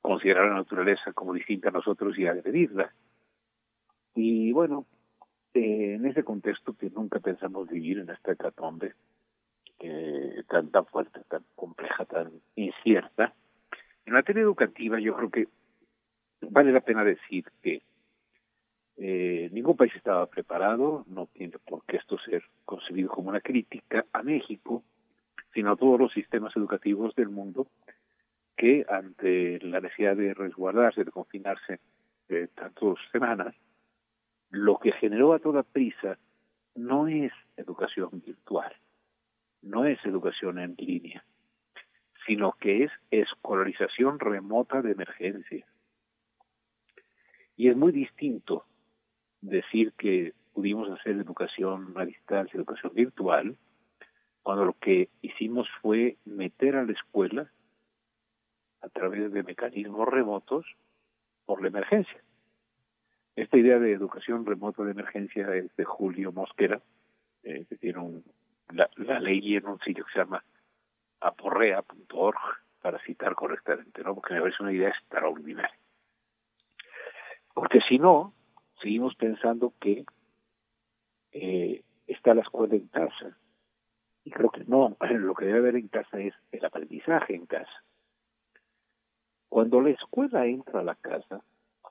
considerar 0.00 0.48
la 0.48 0.56
naturaleza 0.56 1.12
como 1.12 1.34
distinta 1.34 1.68
a 1.68 1.72
nosotros 1.72 2.18
y 2.18 2.26
agredirla. 2.26 2.92
Y 4.14 4.52
bueno, 4.52 4.86
eh, 5.54 5.94
en 5.94 6.06
ese 6.06 6.24
contexto 6.24 6.74
que 6.74 6.90
nunca 6.90 7.20
pensamos 7.20 7.68
vivir 7.68 7.98
en 7.98 8.10
esta 8.10 8.32
hecatombe, 8.32 8.94
eh, 9.80 10.42
tan, 10.48 10.70
tan 10.70 10.86
fuerte, 10.86 11.20
tan 11.28 11.44
compleja, 11.54 12.04
tan 12.04 12.32
incierta. 12.56 13.34
En 14.06 14.14
materia 14.14 14.42
educativa 14.42 14.98
yo 14.98 15.16
creo 15.16 15.30
que 15.30 15.48
vale 16.40 16.72
la 16.72 16.80
pena 16.80 17.04
decir 17.04 17.44
que 17.62 17.82
eh, 18.96 19.48
ningún 19.52 19.76
país 19.76 19.94
estaba 19.94 20.26
preparado, 20.26 21.04
no 21.06 21.26
tiene 21.26 21.58
por 21.58 21.84
qué 21.84 21.98
esto 21.98 22.18
ser 22.18 22.42
concebido 22.64 23.10
como 23.10 23.28
una 23.28 23.40
crítica 23.40 24.04
a 24.12 24.22
México, 24.22 24.82
sino 25.54 25.72
a 25.72 25.76
todos 25.76 26.00
los 26.00 26.12
sistemas 26.12 26.56
educativos 26.56 27.14
del 27.14 27.28
mundo 27.28 27.68
que 28.56 28.84
ante 28.88 29.60
la 29.60 29.80
necesidad 29.80 30.16
de 30.16 30.34
resguardarse, 30.34 31.04
de 31.04 31.12
confinarse 31.12 31.78
eh, 32.28 32.48
tantas 32.54 32.98
semanas, 33.12 33.54
lo 34.50 34.78
que 34.78 34.92
generó 34.92 35.32
a 35.32 35.38
toda 35.38 35.62
prisa 35.62 36.18
no 36.74 37.06
es 37.06 37.32
educación 37.56 38.10
virtual, 38.24 38.72
no 39.68 39.84
es 39.84 40.04
educación 40.04 40.58
en 40.58 40.74
línea, 40.78 41.24
sino 42.26 42.52
que 42.52 42.84
es 42.84 42.92
escolarización 43.10 44.18
remota 44.18 44.82
de 44.82 44.92
emergencia. 44.92 45.66
Y 47.56 47.68
es 47.68 47.76
muy 47.76 47.92
distinto 47.92 48.64
decir 49.40 49.92
que 49.92 50.32
pudimos 50.54 50.90
hacer 50.90 51.16
educación 51.16 51.92
a 51.96 52.04
distancia, 52.04 52.56
educación 52.56 52.92
virtual, 52.94 53.56
cuando 54.42 54.64
lo 54.64 54.72
que 54.74 55.10
hicimos 55.20 55.68
fue 55.82 56.16
meter 56.24 56.76
a 56.76 56.84
la 56.84 56.92
escuela 56.92 57.50
a 58.80 58.88
través 58.88 59.32
de 59.32 59.42
mecanismos 59.42 60.08
remotos 60.08 60.64
por 61.44 61.60
la 61.60 61.68
emergencia. 61.68 62.22
Esta 63.36 63.56
idea 63.56 63.78
de 63.78 63.92
educación 63.92 64.46
remota 64.46 64.82
de 64.82 64.92
emergencia 64.92 65.54
es 65.54 65.74
de 65.76 65.84
Julio 65.84 66.32
Mosquera, 66.32 66.80
eh, 67.42 67.66
que 67.68 67.76
tiene 67.76 67.98
un 67.98 68.24
la, 68.72 68.88
la 68.96 69.20
leí 69.20 69.56
en 69.56 69.66
un 69.66 69.78
sitio 69.80 70.04
que 70.04 70.12
se 70.12 70.18
llama 70.18 70.44
aporrea.org 71.20 72.38
para 72.80 72.98
citar 73.00 73.34
correctamente, 73.34 74.02
¿no? 74.02 74.14
Porque 74.14 74.34
me 74.34 74.40
parece 74.40 74.62
una 74.62 74.72
idea 74.72 74.88
extraordinaria. 74.90 75.78
Porque 77.54 77.80
si 77.88 77.98
no, 77.98 78.32
seguimos 78.80 79.14
pensando 79.16 79.74
que 79.80 80.04
eh, 81.32 81.82
está 82.06 82.34
la 82.34 82.42
escuela 82.42 82.74
en 82.74 82.86
casa. 82.88 83.36
Y 84.24 84.30
creo 84.30 84.50
que 84.50 84.64
no, 84.64 84.96
lo 85.10 85.34
que 85.34 85.46
debe 85.46 85.58
haber 85.58 85.76
en 85.76 85.88
casa 85.88 86.18
es 86.18 86.34
el 86.52 86.64
aprendizaje 86.64 87.34
en 87.34 87.46
casa. 87.46 87.84
Cuando 89.48 89.80
la 89.80 89.90
escuela 89.90 90.46
entra 90.46 90.80
a 90.80 90.84
la 90.84 90.94
casa, 90.94 91.42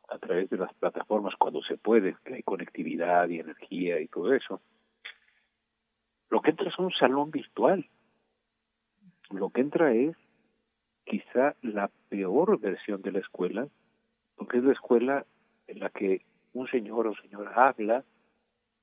a 0.09 0.17
través 0.19 0.49
de 0.49 0.57
las 0.57 0.73
plataformas, 0.75 1.35
cuando 1.37 1.61
se 1.63 1.77
puede, 1.77 2.15
que 2.23 2.35
hay 2.35 2.43
conectividad 2.43 3.27
y 3.27 3.39
energía 3.39 3.99
y 3.99 4.07
todo 4.07 4.33
eso, 4.33 4.61
lo 6.29 6.41
que 6.41 6.51
entra 6.51 6.69
es 6.69 6.77
un 6.77 6.91
salón 6.91 7.31
virtual. 7.31 7.85
Lo 9.29 9.49
que 9.49 9.61
entra 9.61 9.93
es 9.93 10.15
quizá 11.05 11.55
la 11.61 11.89
peor 12.09 12.59
versión 12.59 13.01
de 13.01 13.11
la 13.11 13.19
escuela, 13.19 13.67
porque 14.35 14.57
es 14.57 14.63
la 14.63 14.73
escuela 14.73 15.25
en 15.67 15.79
la 15.79 15.89
que 15.89 16.21
un 16.53 16.67
señor 16.67 17.07
o 17.07 17.15
señora 17.15 17.67
habla, 17.67 18.03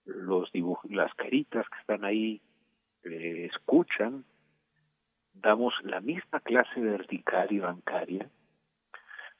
los 0.04 0.50
dibujos, 0.52 0.90
las 0.90 1.12
caritas 1.14 1.66
que 1.68 1.78
están 1.80 2.04
ahí 2.04 2.40
escuchan, 3.02 4.24
damos 5.34 5.74
la 5.82 6.00
misma 6.00 6.40
clase 6.40 6.80
vertical 6.80 7.48
y 7.50 7.58
bancaria, 7.58 8.28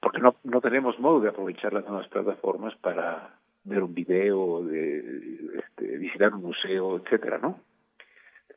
porque 0.01 0.19
no, 0.19 0.37
no 0.43 0.61
tenemos 0.61 0.99
modo 0.99 1.21
de 1.21 1.31
aprovechar 1.31 1.73
las 1.73 1.87
nuevas 1.87 2.09
plataformas 2.09 2.75
para 2.77 3.39
ver 3.65 3.83
un 3.83 3.95
video, 3.95 4.63
de 4.65 5.59
este, 5.59 5.97
visitar 5.97 6.35
un 6.35 6.43
museo, 6.43 6.99
etcétera, 6.99 7.39
¿no? 7.39 7.59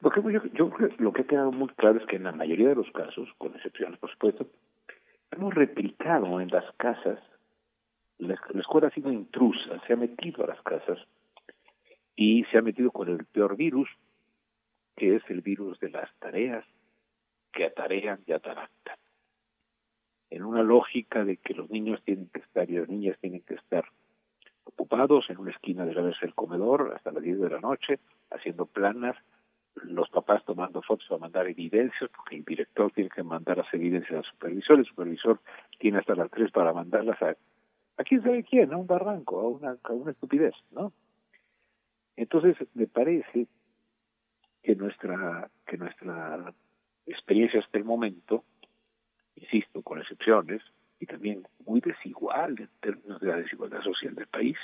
Lo 0.02 0.10
que 0.12 0.22
yo, 0.54 0.70
creo- 0.70 0.90
lo 1.00 1.12
que 1.14 1.22
ha 1.24 1.28
quedado 1.28 1.52
muy 1.52 1.70
claro 1.70 2.00
es 2.00 2.06
que 2.06 2.18
en 2.18 2.24
la 2.24 2.32
mayoría 2.32 2.70
de 2.70 2.76
los 2.76 2.90
casos, 2.92 3.30
con 3.38 3.56
excepciones 3.56 4.00
por 4.00 4.12
supuesto, 4.12 4.48
hemos 5.32 5.54
replicado 5.54 6.40
en 6.40 6.50
las 6.50 6.66
casas, 6.78 7.20
la, 8.20 8.36
la 8.54 8.60
escuela 8.62 8.88
ha 8.88 8.92
sido 8.92 9.12
intrusa, 9.12 9.80
se 9.86 9.94
ha 9.94 9.96
metido 9.96 10.44
a 10.44 10.48
las 10.48 10.62
casas 10.62 11.00
y 12.16 12.44
se 12.46 12.58
ha 12.58 12.62
metido 12.62 12.92
con 12.92 13.10
el 13.10 13.26
peor 13.26 13.56
virus, 13.56 13.90
que 14.96 15.16
es 15.16 15.24
el 15.30 15.42
virus 15.42 15.80
de 15.80 15.90
las 15.90 16.12
tareas 16.20 16.66
que 17.52 17.66
atarean 17.66 18.20
y 18.26 18.34
atarantan. 18.34 18.98
En 20.30 20.44
una 20.44 20.62
lógica 20.62 21.24
de 21.24 21.38
que 21.38 21.54
los 21.54 21.70
niños 21.70 22.02
tienen 22.04 22.28
que 22.30 22.40
estar 22.42 22.70
y 22.70 22.78
las 22.78 22.90
niñas 22.90 23.18
tienen 23.20 23.42
que 23.42 23.56
estar 23.56 23.86
ocupados 24.66 25.30
en 25.30 25.38
una 25.38 25.52
esquina 25.52 25.86
de 25.86 25.94
la 25.94 26.02
mesa 26.02 26.20
del 26.22 26.36
comedor 26.36 26.94
hasta 26.96 27.12
las 27.12 27.24
10 27.24 27.40
de 27.40 27.50
la 27.50 27.60
noche, 27.60 28.00
haciendo 28.32 28.66
planas, 28.66 29.16
los 29.84 30.10
papás 30.10 30.44
tomando 30.46 30.82
fotos 30.82 31.08
para 31.08 31.22
mandar 31.22 31.48
evidencias, 31.48 32.10
porque 32.16 32.36
el 32.36 32.44
director 32.44 32.92
tiene 32.92 33.10
que 33.10 33.24
mandar 33.24 33.58
las 33.58 33.74
evidencias 33.74 34.18
al 34.18 34.32
supervisor, 34.32 34.80
el 34.80 34.86
supervisor 34.86 35.40
tiene 35.80 36.00
hasta 36.00 36.16
las 36.16 36.30
3 36.32 36.52
para 36.52 36.74
mandarlas 36.74 37.22
a, 37.22 37.36
a 37.98 38.04
quién 38.04 38.22
sabe 38.24 38.44
quién, 38.44 38.74
a 38.74 38.78
un 38.78 38.88
barranco, 38.88 39.40
a 39.40 39.48
una, 39.48 39.78
a 39.84 39.94
una 39.94 40.12
estupidez, 40.12 40.54
¿no? 40.72 40.92
Entonces, 42.16 42.56
me 42.74 42.88
parece 42.88 43.48
que 44.64 44.76
nuestra, 44.76 45.50
que 45.66 45.78
nuestra 45.78 46.54
experiencia 47.06 47.60
hasta 47.60 47.78
el 47.78 47.86
momento, 47.86 48.44
insisto, 49.36 49.82
con 49.82 50.00
excepciones, 50.00 50.62
y 51.00 51.06
también 51.06 51.48
muy 51.66 51.80
desigual 51.80 52.60
en 52.60 52.70
términos 52.80 53.22
de 53.22 53.28
la 53.28 53.38
desigualdad 53.38 53.82
social 53.82 54.16
del 54.16 54.28
país. 54.28 54.58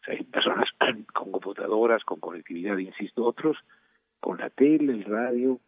O 0.00 0.04
sea, 0.04 0.14
hay 0.14 0.24
personas 0.24 0.68
con 1.14 1.30
computadoras, 1.32 2.02
con 2.04 2.18
conectividad, 2.20 2.78
insisto, 2.78 3.24
otros 3.24 3.58
con 4.20 4.38
la 4.38 4.50
tele, 4.50 4.92
el 4.92 5.04
radio, 5.04 5.58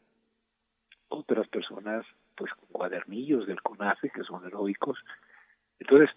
otras 1.09 1.49
personas 1.49 2.07
pues 2.37 2.53
con 2.55 2.69
cuadernillos 2.71 3.47
del 3.47 3.63
CONAFE 3.63 4.11
que 4.11 4.25
son 4.25 4.45
heroicos. 4.47 4.99
Entonces, 5.79 6.11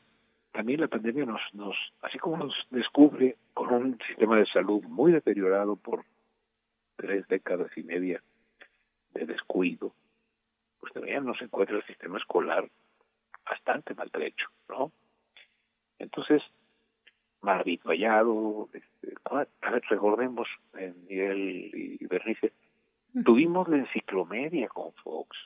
también 0.52 0.80
la 0.80 0.88
pandemia 0.88 1.26
nos, 1.26 1.42
nos, 1.54 1.76
así 2.02 2.18
como 2.18 2.38
nos 2.38 2.54
descubre 2.70 3.36
con 3.54 3.74
un 3.74 4.00
sistema 4.08 4.38
de 4.38 4.46
salud 4.46 4.82
muy 4.84 5.12
deteriorado 5.12 5.76
por 5.76 6.06
tres 6.96 7.28
décadas 7.28 7.70
y 7.76 7.84
media 7.84 8.22
de 9.14 9.26
descuido, 9.26 9.94
pues 10.80 10.94
también 10.94 11.26
nos 11.26 11.42
encuentra 11.42 11.78
el 11.78 11.86
sistema 11.86 12.18
escolar 12.18 12.70
bastante 13.50 13.94
maltrecho, 13.94 14.48
¿no? 14.70 14.92
Entonces, 16.00 16.42
maravillado, 17.42 18.70
este, 18.74 19.14
a 19.26 19.38
ver, 19.40 19.84
recordemos, 19.90 20.48
en 20.74 20.96
Miguel 21.08 21.98
y 22.00 22.06
Bernice, 22.08 22.54
tuvimos 23.24 23.68
la 23.68 23.78
enciclomedia 23.78 24.68
con 24.68 24.92
Fox, 24.94 25.38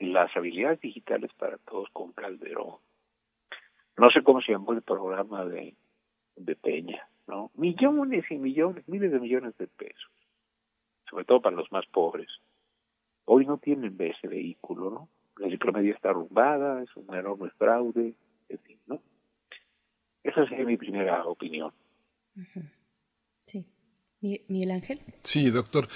las 0.00 0.34
habilidades 0.36 0.80
digitales 0.80 1.32
para 1.34 1.58
todos 1.58 1.88
con 1.90 2.12
Calderón. 2.12 2.76
No 3.96 4.10
sé 4.10 4.22
cómo 4.22 4.40
se 4.40 4.52
llamó 4.52 4.72
el 4.72 4.82
programa 4.82 5.44
de, 5.44 5.74
de 6.36 6.56
Peña, 6.56 7.06
¿no? 7.26 7.50
Millones 7.54 8.24
y 8.30 8.36
millones, 8.36 8.88
miles 8.88 9.12
de 9.12 9.20
millones 9.20 9.56
de 9.58 9.68
pesos, 9.68 10.10
sobre 11.08 11.24
todo 11.24 11.40
para 11.40 11.56
los 11.56 11.70
más 11.70 11.86
pobres. 11.86 12.28
Hoy 13.26 13.46
no 13.46 13.58
tienen 13.58 13.96
ese 14.00 14.28
vehículo, 14.28 14.90
¿no? 14.90 15.08
La 15.36 15.46
enciclomedia 15.46 15.94
está 15.94 16.10
arrumbada, 16.10 16.82
es 16.82 16.96
un 16.96 17.14
enorme 17.14 17.50
fraude. 17.50 18.14
Esa 20.24 20.48
sería 20.48 20.64
mi 20.64 20.76
primera 20.76 21.24
opinión. 21.26 21.70
Sí. 23.46 23.64
Mi- 24.20 24.40
Miguel 24.48 24.70
Ángel. 24.72 25.00
Sí, 25.22 25.50
doctor. 25.50 25.86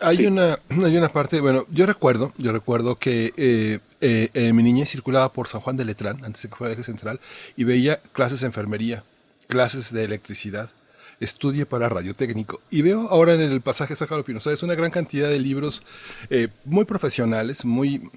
Hay 0.00 0.26
una 0.26 0.58
hay 0.84 0.96
una 0.96 1.08
parte, 1.08 1.40
bueno, 1.40 1.66
yo 1.70 1.86
recuerdo, 1.86 2.32
yo 2.36 2.52
recuerdo 2.52 2.96
que 2.96 3.32
eh, 3.36 3.78
eh, 4.00 4.28
eh, 4.34 4.52
mi 4.52 4.62
niñez 4.62 4.90
circulaba 4.90 5.32
por 5.32 5.48
San 5.48 5.60
Juan 5.60 5.76
de 5.76 5.84
Letrán, 5.84 6.24
antes 6.24 6.42
de 6.42 6.48
que 6.48 6.56
fuera 6.56 6.72
el 6.74 6.78
eje 6.80 6.84
central, 6.84 7.20
y 7.56 7.64
veía 7.64 7.98
clases 8.12 8.40
de 8.40 8.46
enfermería, 8.48 9.04
clases 9.46 9.92
de 9.92 10.04
electricidad, 10.04 10.70
estudie 11.20 11.64
para 11.64 11.88
radiotécnico. 11.88 12.60
Y 12.70 12.82
veo 12.82 13.08
ahora 13.08 13.34
en 13.34 13.40
el 13.40 13.60
pasaje 13.60 13.94
Sácalo 13.96 14.24
Pino 14.24 14.38
es 14.38 14.62
una 14.62 14.74
gran 14.74 14.90
cantidad 14.90 15.30
de 15.30 15.38
libros 15.38 15.82
eh, 16.28 16.48
muy 16.64 16.84
profesionales, 16.84 17.64
muy 17.64 18.10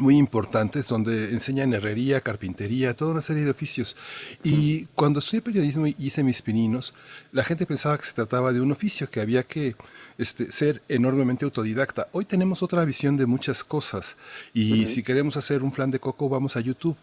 muy 0.00 0.16
importantes 0.16 0.88
donde 0.88 1.30
enseñan 1.30 1.72
herrería, 1.72 2.20
carpintería, 2.20 2.94
toda 2.94 3.12
una 3.12 3.20
serie 3.20 3.44
de 3.44 3.50
oficios. 3.50 3.96
Y 4.42 4.86
cuando 4.94 5.20
estudié 5.20 5.42
periodismo 5.42 5.86
y 5.86 5.94
hice 5.98 6.24
mis 6.24 6.42
pininos, 6.42 6.94
la 7.32 7.44
gente 7.44 7.66
pensaba 7.66 7.98
que 7.98 8.04
se 8.04 8.14
trataba 8.14 8.52
de 8.52 8.60
un 8.60 8.72
oficio, 8.72 9.08
que 9.10 9.20
había 9.20 9.44
que 9.44 9.76
este, 10.18 10.50
ser 10.50 10.82
enormemente 10.88 11.44
autodidacta. 11.44 12.08
Hoy 12.12 12.24
tenemos 12.24 12.62
otra 12.62 12.84
visión 12.84 13.16
de 13.16 13.26
muchas 13.26 13.62
cosas 13.62 14.16
y 14.52 14.86
si 14.86 15.02
queremos 15.02 15.36
hacer 15.36 15.62
un 15.62 15.72
flan 15.72 15.90
de 15.90 16.00
coco 16.00 16.28
vamos 16.28 16.56
a 16.56 16.60
YouTube. 16.60 16.96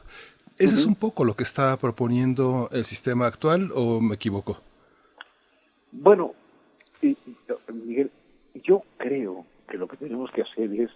¿Eso 0.57 0.75
es 0.75 0.85
un 0.85 0.95
poco 0.95 1.23
lo 1.23 1.35
que 1.35 1.43
está 1.43 1.75
proponiendo 1.77 2.69
el 2.71 2.83
sistema 2.83 3.25
actual 3.25 3.71
o 3.73 4.01
me 4.01 4.15
equivoco? 4.15 4.61
Bueno, 5.91 6.33
Miguel, 7.73 8.11
yo 8.63 8.83
creo 8.97 9.45
que 9.69 9.77
lo 9.77 9.87
que 9.87 9.97
tenemos 9.97 10.29
que 10.31 10.41
hacer 10.41 10.71
es 10.73 10.91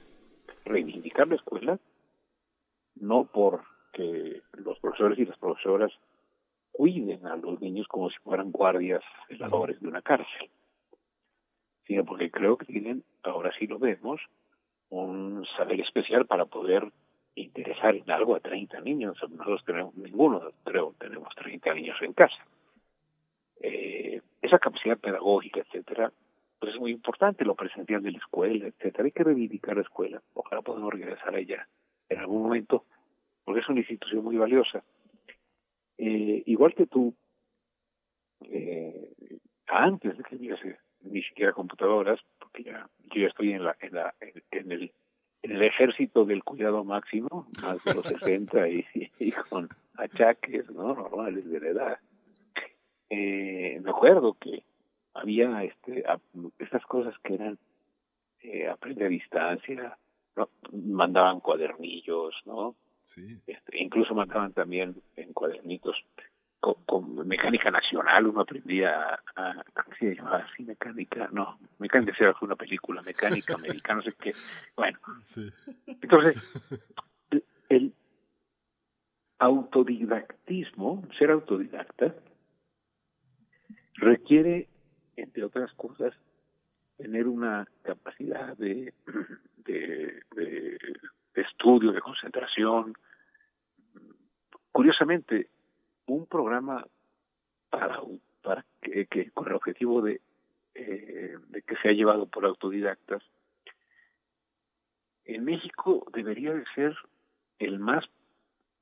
reivindicar 0.65 1.27
la 1.27 1.35
escuela, 1.35 1.79
no 2.95 3.25
porque 3.25 4.41
los 4.53 4.79
profesores 4.79 5.17
y 5.19 5.25
las 5.25 5.37
profesoras 5.37 5.91
cuiden 6.71 7.25
a 7.25 7.37
los 7.37 7.61
niños 7.61 7.87
como 7.87 8.09
si 8.09 8.17
fueran 8.23 8.51
guardias 8.51 9.03
celadores 9.27 9.79
de 9.79 9.87
una 9.87 10.01
cárcel, 10.01 10.49
sino 11.87 12.03
porque 12.03 12.31
creo 12.31 12.57
que 12.57 12.65
tienen, 12.65 13.03
ahora 13.23 13.51
sí 13.57 13.67
lo 13.67 13.79
vemos, 13.79 14.19
un 14.89 15.45
saber 15.57 15.79
especial 15.79 16.25
para 16.25 16.45
poder 16.45 16.91
interesar 17.35 17.95
en 17.95 18.09
algo 18.11 18.35
a 18.35 18.39
30 18.39 18.81
niños. 18.81 19.17
Nosotros 19.29 19.63
tenemos, 19.65 19.95
ninguno 19.95 20.51
creo, 20.63 20.95
tenemos 20.99 21.33
30 21.35 21.73
niños 21.73 21.97
en 22.01 22.13
casa. 22.13 22.45
Eh, 23.61 24.21
esa 24.41 24.59
capacidad 24.59 24.97
pedagógica, 24.97 25.61
etcétera, 25.61 26.11
pues 26.65 26.73
es 26.73 26.81
muy 26.81 26.91
importante, 26.93 27.45
lo 27.45 27.53
presencial 27.53 28.01
de 28.01 28.11
la 28.11 28.17
escuela, 28.17 28.65
etcétera. 28.65 29.03
Hay 29.05 29.11
que 29.11 29.23
reivindicar 29.23 29.75
la 29.75 29.83
escuela. 29.83 30.19
Ojalá 30.33 30.63
podamos 30.63 30.91
regresar 30.91 31.35
a 31.35 31.37
ella 31.37 31.67
en 32.09 32.17
algún 32.17 32.41
momento, 32.41 32.85
porque 33.43 33.61
es 33.61 33.69
una 33.69 33.81
institución 33.81 34.23
muy 34.23 34.35
valiosa. 34.35 34.83
Eh, 35.99 36.41
igual 36.47 36.73
que 36.73 36.87
tú, 36.87 37.13
eh, 38.49 39.11
antes 39.67 40.17
de 40.17 40.23
que 40.23 40.37
hubiese 40.37 40.79
ni 41.01 41.21
siquiera 41.21 41.53
computadoras, 41.53 42.19
porque 42.39 42.63
ya 42.63 42.89
yo 43.13 43.21
ya 43.21 43.27
estoy 43.27 43.51
en 43.51 43.63
la 43.63 43.75
en 43.79 43.93
la 43.93 44.15
en 44.49 44.71
el 44.71 44.91
en 45.43 45.51
el 45.51 45.61
ejército 45.61 46.25
del 46.25 46.43
cuidado 46.43 46.83
máximo, 46.83 47.47
más 47.61 47.83
de 47.83 47.93
los 47.93 48.07
60 48.07 48.69
y, 48.69 48.85
y 49.19 49.31
con 49.33 49.69
achaques 49.97 50.67
no 50.71 50.95
normales 50.95 51.47
de 51.47 51.59
la 51.59 51.67
edad. 51.67 51.99
Eh, 53.11 53.79
me 53.83 53.91
acuerdo 53.91 54.35
que 54.39 54.63
había 55.15 55.63
este 55.63 56.03
a- 56.07 56.19
estas 56.59 56.85
cosas 56.85 57.15
que 57.23 57.33
eran 57.35 57.57
eh, 58.41 58.67
aprende 58.69 59.05
a 59.05 59.09
distancia, 59.09 59.97
¿no? 60.35 60.49
mandaban 60.71 61.39
cuadernillos, 61.39 62.35
¿no? 62.45 62.75
Este, 63.47 63.81
incluso 63.81 64.13
mandaban 64.13 64.53
también 64.53 64.95
en 65.15 65.33
cuadernitos 65.33 65.95
con, 66.59 66.75
con 66.85 67.27
mecánica 67.27 67.69
nacional, 67.71 68.27
uno 68.27 68.41
aprendía 68.41 68.89
a, 69.13 69.19
a- 69.35 69.63
¿cómo 69.73 69.95
se 69.99 70.15
llamaba 70.15 70.37
así? 70.39 70.63
Mecánica, 70.63 71.29
no, 71.31 71.57
mecánica 71.79 72.13
era 72.19 72.33
fue 72.33 72.47
una 72.47 72.55
película, 72.55 73.01
mecánica 73.03 73.53
americana, 73.55 73.97
no 73.97 74.03
sé 74.03 74.13
qué, 74.19 74.33
bueno. 74.75 74.99
Entonces, 75.87 76.35
el, 77.31 77.43
el 77.69 77.93
autodidactismo, 79.39 81.03
ser 81.17 81.31
autodidacta, 81.31 82.15
requiere, 83.95 84.67
entre 85.17 85.43
otras 85.43 85.73
cosas, 85.73 86.13
tener 86.97 87.27
una 87.27 87.67
capacidad 87.83 88.55
de, 88.57 88.93
de, 89.57 90.21
de- 90.35 90.77
de 91.33 91.41
estudio, 91.41 91.91
de 91.91 91.99
concentración. 92.01 92.93
Curiosamente, 94.71 95.49
un 96.05 96.25
programa 96.27 96.85
para, 97.69 97.99
para 98.41 98.65
que, 98.81 99.05
que 99.07 99.31
con 99.31 99.47
el 99.47 99.53
objetivo 99.53 100.01
de, 100.01 100.21
eh, 100.75 101.35
de 101.49 101.61
que 101.61 101.75
sea 101.77 101.91
llevado 101.91 102.25
por 102.27 102.45
autodidactas, 102.45 103.21
en 105.25 105.43
México 105.43 106.05
debería 106.13 106.53
de 106.53 106.63
ser 106.75 106.95
el 107.59 107.79
más 107.79 108.05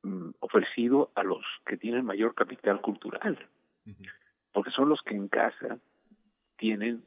mm, 0.03 0.31
ofrecido 0.41 1.11
a 1.15 1.23
los 1.23 1.43
que 1.65 1.77
tienen 1.77 2.05
mayor 2.05 2.35
capital 2.35 2.81
cultural, 2.81 3.37
porque 4.51 4.71
son 4.71 4.89
los 4.89 5.01
que 5.01 5.15
en 5.15 5.27
casa 5.27 5.79
tienen 6.63 7.03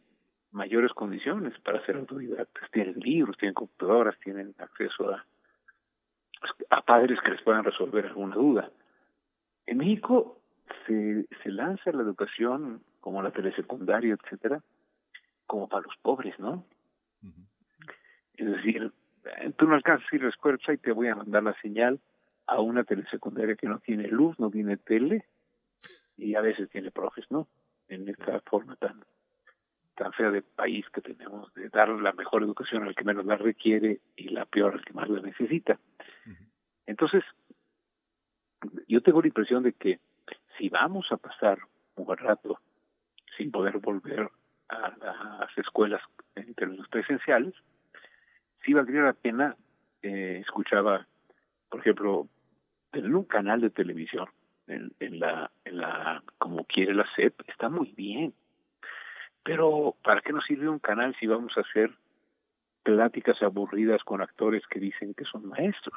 mayores 0.51 0.93
condiciones 0.93 1.59
para 1.61 1.83
ser 1.87 1.97
autodidactas, 1.97 2.71
tienen 2.73 3.01
libros, 3.01 3.39
tienen 3.39 3.55
computadoras, 3.55 4.15
tienen 4.21 4.55
acceso 4.59 5.15
a, 5.15 5.25
a 6.69 6.83
padres 6.83 7.19
que 7.23 7.31
les 7.31 7.41
puedan 7.41 7.65
resolver 7.65 8.05
alguna 8.05 8.35
duda. 8.35 8.71
En 9.65 9.79
México 9.79 10.43
se, 10.87 11.25
se 11.43 11.51
lanza 11.51 11.91
la 11.93 12.03
educación 12.03 12.83
como 13.01 13.23
la 13.23 13.31
telesecundaria, 13.31 14.19
etcétera, 14.23 14.61
como 15.47 15.71
para 15.71 15.87
los 15.87 15.97
pobres, 16.03 16.39
¿no? 16.39 16.63
Es 18.35 18.47
decir, 18.47 18.93
eh, 19.25 19.53
tú 19.57 19.67
no 19.67 19.75
alcanzas 19.75 20.07
a 20.13 20.17
ir 20.17 20.21
a 20.21 20.25
la 20.25 20.31
escuela, 20.33 20.59
pues 20.59 20.69
ahí 20.69 20.77
te 20.77 20.93
voy 20.93 21.09
a 21.09 21.17
mandar 21.17 21.45
la 21.45 21.59
señal 21.63 21.99
a 22.47 22.61
una 22.61 22.85
telesecundaria 22.85 23.57
que 23.57 23.69
no 23.69 23.79
tiene 23.79 24.07
luz, 24.09 24.39
no 24.39 24.51
tiene 24.51 24.77
tele, 24.77 25.25
y 26.19 26.35
a 26.35 26.43
veces 26.43 26.69
tiene 26.69 26.91
profes, 26.91 27.25
¿no? 27.31 27.49
En 27.89 28.07
esta 28.07 28.39
forma 28.41 28.77
tan 28.77 29.03
tan 29.97 30.13
fea 30.13 30.31
de 30.31 30.43
país 30.43 30.87
que 30.91 31.01
tenemos 31.01 31.53
de 31.55 31.69
dar 31.71 31.89
la 31.89 32.13
mejor 32.13 32.43
educación 32.43 32.85
al 32.85 32.95
que 32.95 33.05
menos 33.05 33.25
la 33.25 33.37
requiere 33.37 34.01
y 34.15 34.29
la 34.29 34.45
peor 34.45 34.75
al 34.75 34.85
que 34.85 34.93
más 34.93 35.09
la 35.09 35.21
necesita. 35.21 35.79
Entonces, 36.87 37.25
yo 38.87 39.01
tengo 39.01 39.21
la 39.21 39.29
impresión 39.29 39.63
de 39.63 39.73
que 39.73 39.99
si 40.57 40.69
vamos 40.69 41.11
a 41.11 41.17
pasar 41.17 41.59
un 41.97 42.05
buen 42.05 42.19
rato 42.19 42.61
sin 43.37 43.51
poder 43.51 43.79
volver 43.79 44.31
a 44.69 44.95
las 44.99 45.59
escuelas 45.59 46.03
en 46.35 46.55
términos 46.55 46.89
presenciales, 46.89 47.55
sí 48.65 48.75
valdría 48.75 49.03
la 49.03 49.13
pena, 49.13 49.57
eh, 50.03 50.39
escuchaba, 50.41 51.07
por 51.69 51.81
ejemplo, 51.81 52.29
tener 52.91 53.15
un 53.15 53.25
canal 53.25 53.61
de 53.61 53.71
televisión 53.71 54.29
en, 54.67 54.93
en 55.01 55.21
la, 55.21 55.51
en 55.65 55.79
la, 55.79 56.23
como 56.39 56.65
quiere 56.65 56.95
la 56.95 57.07
SEP, 57.15 57.41
está 57.49 57.69
muy 57.69 57.93
bien. 57.97 58.35
Pero, 59.47 59.95
¿para 60.03 60.23
qué 60.23 60.33
nos 60.33 60.45
sirve 60.45 60.69
un 60.69 60.81
canal 60.81 61.15
si 61.21 61.29
vamos 61.29 61.57
a 61.57 61.61
hacer 61.61 61.93
pláticas 62.83 63.41
aburridas 63.43 64.03
con 64.03 64.21
actores 64.21 64.67
que 64.67 64.81
dicen 64.81 65.15
que 65.15 65.25
son 65.25 65.47
maestros? 65.47 65.95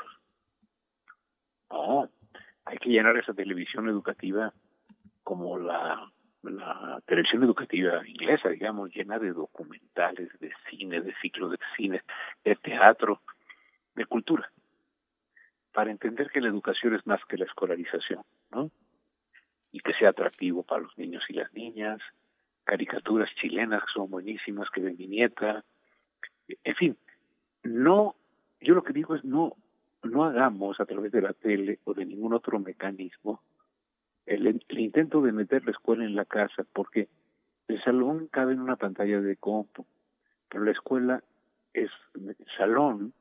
No, 1.71 2.07
hay 2.65 2.77
que 2.77 2.89
llenar 2.89 3.17
esa 3.17 3.33
televisión 3.33 3.89
educativa 3.89 4.53
como 5.23 5.57
la, 5.57 6.11
televisión 7.07 7.43
educativa 7.43 8.07
inglesa, 8.07 8.49
digamos, 8.49 8.93
llena 8.93 9.17
de 9.17 9.33
documentales, 9.33 10.29
de 10.39 10.53
cine, 10.69 11.01
de 11.01 11.15
ciclo 11.19 11.49
de 11.49 11.57
cine, 11.75 12.03
de 12.45 12.55
teatro, 12.55 13.19
de 13.95 14.05
cultura, 14.05 14.47
para 15.73 15.89
entender 15.89 16.29
que 16.29 16.39
la 16.39 16.49
educación 16.49 16.93
es 16.93 17.05
más 17.07 17.19
que 17.25 17.37
la 17.37 17.45
escolarización, 17.45 18.21
¿no? 18.51 18.69
Y 19.71 19.79
que 19.79 19.93
sea 19.93 20.09
atractivo 20.09 20.61
para 20.61 20.83
los 20.83 20.95
niños 20.99 21.23
y 21.29 21.33
las 21.33 21.51
niñas, 21.53 21.99
caricaturas 22.69 23.33
chilenas 23.41 23.81
que 23.81 23.93
son 23.95 24.11
buenísimas 24.11 24.69
que 24.69 24.81
ven 24.81 24.95
mi 24.95 25.07
nieta, 25.07 25.65
en 26.63 26.75
fin, 26.75 26.97
no, 27.63 28.15
yo 28.61 28.75
lo 28.75 28.83
que 28.83 28.93
digo 28.93 29.15
es 29.15 29.25
no, 29.25 29.55
no 30.03 30.23
hagamos 30.23 30.79
a 30.79 30.85
través 30.85 31.11
de 31.11 31.21
la 31.21 31.33
tele 31.33 31.79
o 31.85 31.95
de 31.95 32.05
ningún 32.05 32.33
otro 32.33 32.59
mecanismo 32.59 33.41
el, 34.27 34.45
el 34.45 34.79
intento 34.79 35.19
de 35.23 35.31
meter 35.31 35.65
la 35.65 35.71
escuela 35.71 36.05
en 36.05 36.13
la 36.13 36.25
casa, 36.25 36.63
porque 36.71 37.09
el 37.67 37.83
salón 37.83 38.27
cabe 38.27 38.53
en 38.53 38.59
una 38.59 38.75
pantalla 38.75 39.19
de 39.19 39.35
compu, 39.37 39.87
pero 40.47 40.63
la 40.63 40.71
escuela 40.71 41.23
es 41.73 41.89
el 42.13 42.35
salón, 42.55 43.13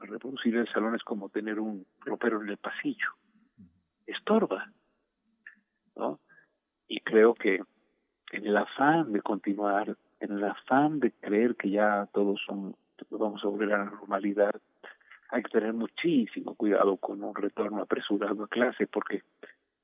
reproducir 0.00 0.56
el 0.56 0.68
salón 0.72 0.96
es 0.96 1.04
como 1.04 1.28
tener 1.28 1.60
un 1.60 1.86
ropero 2.00 2.42
en 2.42 2.48
el 2.48 2.56
pasillo, 2.56 3.10
estorba, 4.06 4.72
¿no? 5.94 6.18
Y 6.88 6.98
creo 7.00 7.34
que 7.34 7.60
en 8.32 8.46
el 8.46 8.56
afán 8.56 9.12
de 9.12 9.22
continuar, 9.22 9.96
en 10.20 10.32
el 10.32 10.44
afán 10.44 11.00
de 11.00 11.12
creer 11.12 11.56
que 11.56 11.70
ya 11.70 12.08
todos 12.12 12.40
son, 12.46 12.74
vamos 13.10 13.44
a 13.44 13.48
volver 13.48 13.72
a 13.72 13.78
la 13.78 13.90
normalidad, 13.90 14.54
hay 15.30 15.42
que 15.42 15.50
tener 15.50 15.72
muchísimo 15.72 16.54
cuidado 16.54 16.96
con 16.96 17.22
un 17.22 17.34
retorno 17.34 17.82
apresurado 17.82 18.44
a 18.44 18.48
clase 18.48 18.86
porque 18.86 19.22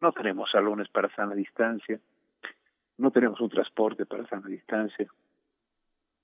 no 0.00 0.12
tenemos 0.12 0.50
salones 0.50 0.89
para 0.89 1.14
sana 1.14 1.34
distancia, 1.34 1.98
no 2.98 3.10
tenemos 3.10 3.40
un 3.40 3.48
transporte 3.48 4.06
para 4.06 4.26
sana 4.26 4.48
distancia. 4.48 5.06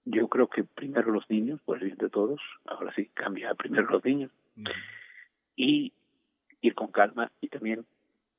Yo 0.04 0.28
creo 0.28 0.48
que 0.48 0.64
primero 0.64 1.12
los 1.12 1.28
niños, 1.28 1.60
por 1.62 1.78
el 1.78 1.84
bien 1.84 1.98
de 1.98 2.08
todos, 2.08 2.40
ahora 2.66 2.92
sí, 2.94 3.10
cambia 3.14 3.54
primero 3.54 3.90
los 3.90 4.04
niños, 4.04 4.30
y 5.56 5.92
ir 6.62 6.74
con 6.74 6.90
calma 6.90 7.30
y 7.40 7.48
también 7.48 7.84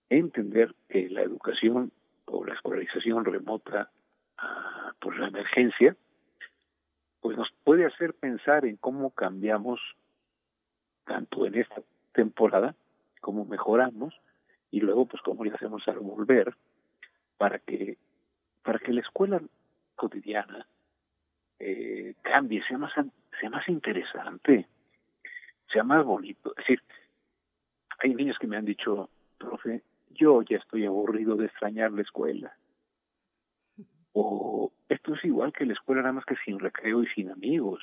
entender 0.10 0.74
que 0.90 1.10
la 1.10 1.22
educación 1.22 1.92
o 2.26 2.46
la 2.46 2.54
escolarización 2.54 3.26
remota 3.26 3.90
ah, 4.38 4.94
por 5.00 5.18
la 5.18 5.28
emergencia, 5.28 5.96
pues 7.22 7.38
nos 7.38 7.52
puede 7.64 7.86
hacer 7.86 8.14
pensar 8.14 8.66
en 8.66 8.78
cómo 8.78 9.12
cambiamos 9.12 9.80
tanto 11.06 11.46
en 11.46 11.56
esta 11.56 11.82
temporada, 12.14 12.76
cómo 13.22 13.46
mejoramos 13.46 14.14
y 14.72 14.80
luego 14.80 15.06
pues 15.06 15.22
cómo 15.22 15.44
le 15.44 15.54
hacemos 15.54 15.88
al 15.88 16.00
volver 16.00 16.56
para 17.38 17.60
que 17.60 17.98
para 18.64 18.80
que 18.80 18.94
la 18.94 19.02
escuela 19.02 19.42
cotidiana 19.96 20.68
eh, 21.60 22.16
cambie, 22.22 22.64
sea 22.68 22.78
más 22.78 22.94
sea 23.40 23.50
más 23.50 23.68
interesante, 23.68 24.68
sea 25.72 25.84
más 25.84 26.06
bonito. 26.06 26.52
Es 26.52 26.58
decir, 26.58 26.82
hay 28.00 28.14
niños 28.14 28.38
que 28.40 28.48
me 28.48 28.58
han 28.58 28.66
dicho, 28.66 29.10
profe, 29.38 29.82
yo 30.14 30.42
ya 30.42 30.58
estoy 30.58 30.86
aburrido 30.86 31.36
de 31.36 31.46
extrañar 31.46 31.92
la 31.92 32.02
escuela. 32.02 32.54
O 34.14 34.72
esto 34.90 35.16
es 35.16 35.24
igual 35.24 35.54
que 35.54 35.66
la 35.66 35.74
escuela 35.74 36.02
nada 36.02 36.14
más 36.14 36.26
que 36.26 36.36
sin 36.44 36.60
recreo 36.60 37.04
y 37.04 37.08
sin 37.08 37.30
amigos. 37.30 37.82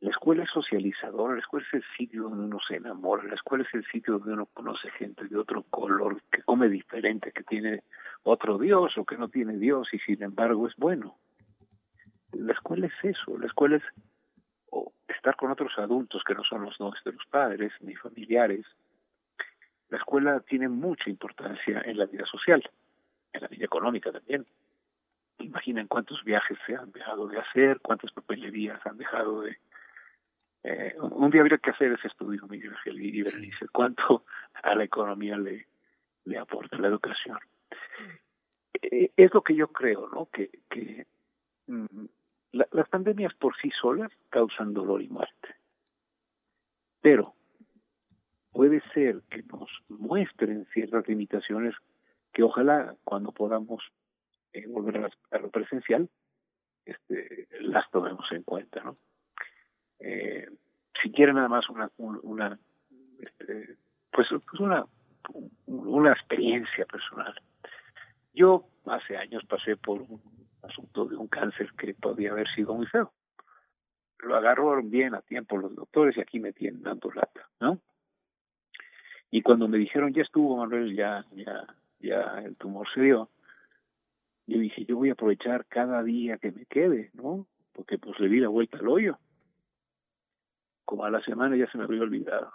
La 0.00 0.10
escuela 0.10 0.42
es 0.42 0.50
socializadora, 0.50 1.32
la 1.32 1.40
escuela 1.40 1.66
es 1.66 1.74
el 1.74 1.84
sitio 1.96 2.24
donde 2.24 2.44
uno 2.44 2.58
se 2.68 2.76
enamora, 2.76 3.22
la 3.24 3.36
escuela 3.36 3.64
es 3.64 3.74
el 3.74 3.86
sitio 3.86 4.18
donde 4.18 4.34
uno 4.34 4.46
conoce 4.52 4.90
gente 4.90 5.24
de 5.24 5.38
otro 5.38 5.62
color, 5.70 6.20
que 6.30 6.42
come 6.42 6.68
diferente, 6.68 7.32
que 7.32 7.42
tiene 7.42 7.82
otro 8.22 8.58
Dios 8.58 8.98
o 8.98 9.06
que 9.06 9.16
no 9.16 9.28
tiene 9.28 9.56
Dios 9.56 9.88
y 9.92 9.98
sin 10.00 10.22
embargo 10.22 10.68
es 10.68 10.76
bueno. 10.76 11.16
La 12.32 12.52
escuela 12.52 12.86
es 12.86 13.16
eso, 13.16 13.38
la 13.38 13.46
escuela 13.46 13.76
es 13.76 13.82
estar 15.08 15.36
con 15.36 15.50
otros 15.50 15.72
adultos 15.78 16.22
que 16.26 16.34
no 16.34 16.44
son 16.44 16.64
los 16.64 16.78
nuestros 16.78 17.24
padres 17.30 17.72
ni 17.80 17.94
familiares, 17.94 18.66
la 19.94 19.98
escuela 19.98 20.40
tiene 20.40 20.68
mucha 20.68 21.08
importancia 21.08 21.80
en 21.84 21.96
la 21.96 22.06
vida 22.06 22.26
social, 22.26 22.68
en 23.32 23.42
la 23.42 23.46
vida 23.46 23.64
económica 23.64 24.10
también. 24.10 24.44
Imaginen 25.38 25.86
cuántos 25.86 26.24
viajes 26.24 26.58
se 26.66 26.74
han 26.74 26.90
dejado 26.90 27.28
de 27.28 27.38
hacer, 27.38 27.78
cuántas 27.80 28.10
papelerías 28.10 28.84
han 28.84 28.98
dejado 28.98 29.42
de... 29.42 29.56
Eh, 30.64 30.96
un 30.98 31.30
día 31.30 31.42
habría 31.42 31.58
que 31.58 31.70
hacer 31.70 31.92
ese 31.92 32.08
estudio, 32.08 32.44
Miguel 32.48 32.72
Ángel 32.72 33.00
y 33.00 33.22
Berenice, 33.22 33.68
cuánto 33.68 34.24
a 34.64 34.74
la 34.74 34.82
economía 34.82 35.36
le, 35.36 35.68
le 36.24 36.38
aporta 36.38 36.76
la 36.78 36.88
educación. 36.88 37.38
Eh, 38.82 39.12
es 39.16 39.32
lo 39.32 39.42
que 39.42 39.54
yo 39.54 39.68
creo, 39.68 40.08
¿no? 40.08 40.26
Que, 40.32 40.50
que 40.68 41.06
mm, 41.68 42.06
las 42.50 42.88
pandemias 42.88 43.32
por 43.34 43.54
sí 43.58 43.70
solas 43.80 44.10
causan 44.28 44.74
dolor 44.74 45.02
y 45.02 45.08
muerte. 45.08 45.54
Pero 47.00 47.36
puede 48.54 48.80
ser 48.94 49.20
que 49.28 49.42
nos 49.42 49.68
muestren 49.88 50.64
ciertas 50.72 51.06
limitaciones 51.08 51.74
que 52.32 52.44
ojalá 52.44 52.94
cuando 53.02 53.32
podamos 53.32 53.82
eh, 54.52 54.66
volver 54.68 55.10
a, 55.30 55.38
lo 55.38 55.50
presencial 55.50 56.08
este, 56.86 57.48
las 57.60 57.90
tomemos 57.90 58.30
en 58.30 58.44
cuenta, 58.44 58.82
¿no? 58.82 58.96
Eh, 59.98 60.48
si 61.02 61.10
quieren 61.10 61.34
nada 61.34 61.48
más 61.48 61.68
una, 61.68 61.90
una 61.98 62.58
este, 63.18 63.76
pues, 64.12 64.28
pues 64.30 64.60
una, 64.60 64.86
una 65.66 66.12
experiencia 66.12 66.86
personal. 66.86 67.34
Yo 68.32 68.68
hace 68.86 69.16
años 69.16 69.44
pasé 69.46 69.76
por 69.76 70.02
un 70.02 70.20
asunto 70.62 71.06
de 71.06 71.16
un 71.16 71.26
cáncer 71.26 71.72
que 71.76 71.94
podía 71.94 72.30
haber 72.30 72.48
sido 72.54 72.74
muy 72.74 72.86
feo. 72.86 73.12
Lo 74.18 74.36
agarraron 74.36 74.90
bien 74.90 75.14
a 75.14 75.22
tiempo 75.22 75.58
los 75.58 75.74
doctores 75.74 76.16
y 76.16 76.20
aquí 76.20 76.38
me 76.38 76.52
tienen 76.52 76.82
dando 76.82 77.10
lata, 77.10 77.48
¿no? 77.60 77.80
Y 79.30 79.42
cuando 79.42 79.68
me 79.68 79.78
dijeron, 79.78 80.12
ya 80.12 80.22
estuvo, 80.22 80.56
Manuel, 80.56 80.94
ya, 80.94 81.24
ya, 81.32 81.66
ya 82.00 82.42
el 82.44 82.56
tumor 82.56 82.86
se 82.94 83.00
dio, 83.00 83.30
yo 84.46 84.58
dije, 84.58 84.84
yo 84.84 84.96
voy 84.96 85.08
a 85.08 85.14
aprovechar 85.14 85.66
cada 85.66 86.02
día 86.02 86.38
que 86.38 86.52
me 86.52 86.66
quede, 86.66 87.10
¿no? 87.14 87.46
Porque 87.72 87.98
pues 87.98 88.18
le 88.20 88.28
di 88.28 88.40
la 88.40 88.48
vuelta 88.48 88.78
al 88.78 88.88
hoyo. 88.88 89.18
Como 90.84 91.04
a 91.04 91.10
la 91.10 91.22
semana 91.22 91.56
ya 91.56 91.70
se 91.70 91.78
me 91.78 91.84
había 91.84 92.02
olvidado. 92.02 92.52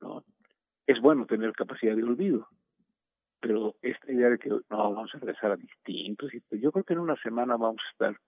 ¿no? 0.00 0.24
Es 0.86 1.00
bueno 1.00 1.26
tener 1.26 1.52
capacidad 1.52 1.96
de 1.96 2.04
olvido, 2.04 2.48
pero 3.40 3.76
esta 3.82 4.12
idea 4.12 4.28
de 4.28 4.38
que 4.38 4.50
no 4.50 4.62
vamos 4.68 5.14
a 5.14 5.18
regresar 5.18 5.52
a 5.52 5.56
distintos, 5.56 6.30
yo 6.50 6.70
creo 6.70 6.84
que 6.84 6.92
en 6.92 7.00
una 7.00 7.16
semana 7.16 7.56
vamos 7.56 7.82
a 7.84 7.90
estar 7.92 8.20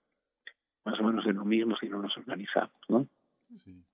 más 0.85 0.99
o 0.99 1.03
menos 1.05 1.27
en 1.27 1.37
lo 1.37 1.45
mismo 1.45 1.77
si 1.77 1.89
no 1.89 2.01
nos 2.01 2.17
organizamos, 2.17 2.81
¿no? 2.89 3.07
Sí. 3.65 3.85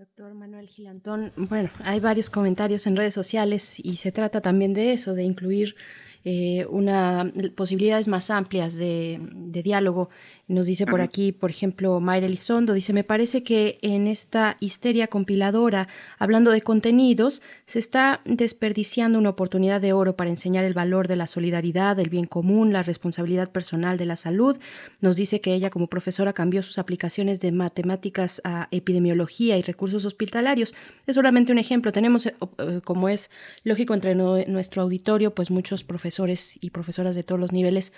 Doctor 0.00 0.32
Manuel 0.32 0.66
Gilantón, 0.66 1.30
bueno, 1.36 1.68
hay 1.84 2.00
varios 2.00 2.30
comentarios 2.30 2.86
en 2.86 2.96
redes 2.96 3.12
sociales 3.12 3.78
y 3.78 3.96
se 3.96 4.12
trata 4.12 4.40
también 4.40 4.72
de 4.72 4.94
eso, 4.94 5.12
de 5.12 5.24
incluir 5.24 5.76
eh, 6.24 6.64
una 6.70 7.30
posibilidades 7.54 8.08
más 8.08 8.30
amplias 8.30 8.76
de, 8.76 9.20
de 9.20 9.62
diálogo 9.62 10.08
nos 10.50 10.66
dice 10.66 10.84
por 10.84 11.00
aquí, 11.00 11.30
por 11.30 11.48
ejemplo, 11.48 12.00
Mayra 12.00 12.26
Elizondo, 12.26 12.72
dice, 12.72 12.92
me 12.92 13.04
parece 13.04 13.44
que 13.44 13.78
en 13.82 14.08
esta 14.08 14.56
histeria 14.58 15.06
compiladora, 15.06 15.86
hablando 16.18 16.50
de 16.50 16.60
contenidos, 16.60 17.40
se 17.66 17.78
está 17.78 18.20
desperdiciando 18.24 19.16
una 19.20 19.28
oportunidad 19.28 19.80
de 19.80 19.92
oro 19.92 20.16
para 20.16 20.28
enseñar 20.28 20.64
el 20.64 20.74
valor 20.74 21.06
de 21.06 21.14
la 21.14 21.28
solidaridad, 21.28 22.00
el 22.00 22.10
bien 22.10 22.26
común, 22.26 22.72
la 22.72 22.82
responsabilidad 22.82 23.52
personal 23.52 23.96
de 23.96 24.06
la 24.06 24.16
salud. 24.16 24.58
Nos 25.00 25.14
dice 25.14 25.40
que 25.40 25.54
ella 25.54 25.70
como 25.70 25.86
profesora 25.86 26.32
cambió 26.32 26.64
sus 26.64 26.78
aplicaciones 26.78 27.38
de 27.38 27.52
matemáticas 27.52 28.42
a 28.42 28.66
epidemiología 28.72 29.56
y 29.56 29.62
recursos 29.62 29.89
hospitalarios. 29.94 30.74
Es 31.06 31.14
solamente 31.14 31.52
un 31.52 31.58
ejemplo. 31.58 31.92
Tenemos, 31.92 32.26
eh, 32.26 32.34
eh, 32.58 32.80
como 32.84 33.08
es 33.08 33.30
lógico 33.64 33.94
entre 33.94 34.14
nuestro 34.14 34.82
auditorio, 34.82 35.34
pues 35.34 35.50
muchos 35.50 35.84
profesores 35.84 36.58
y 36.60 36.70
profesoras 36.70 37.14
de 37.14 37.22
todos 37.22 37.40
los 37.40 37.52
niveles 37.52 37.92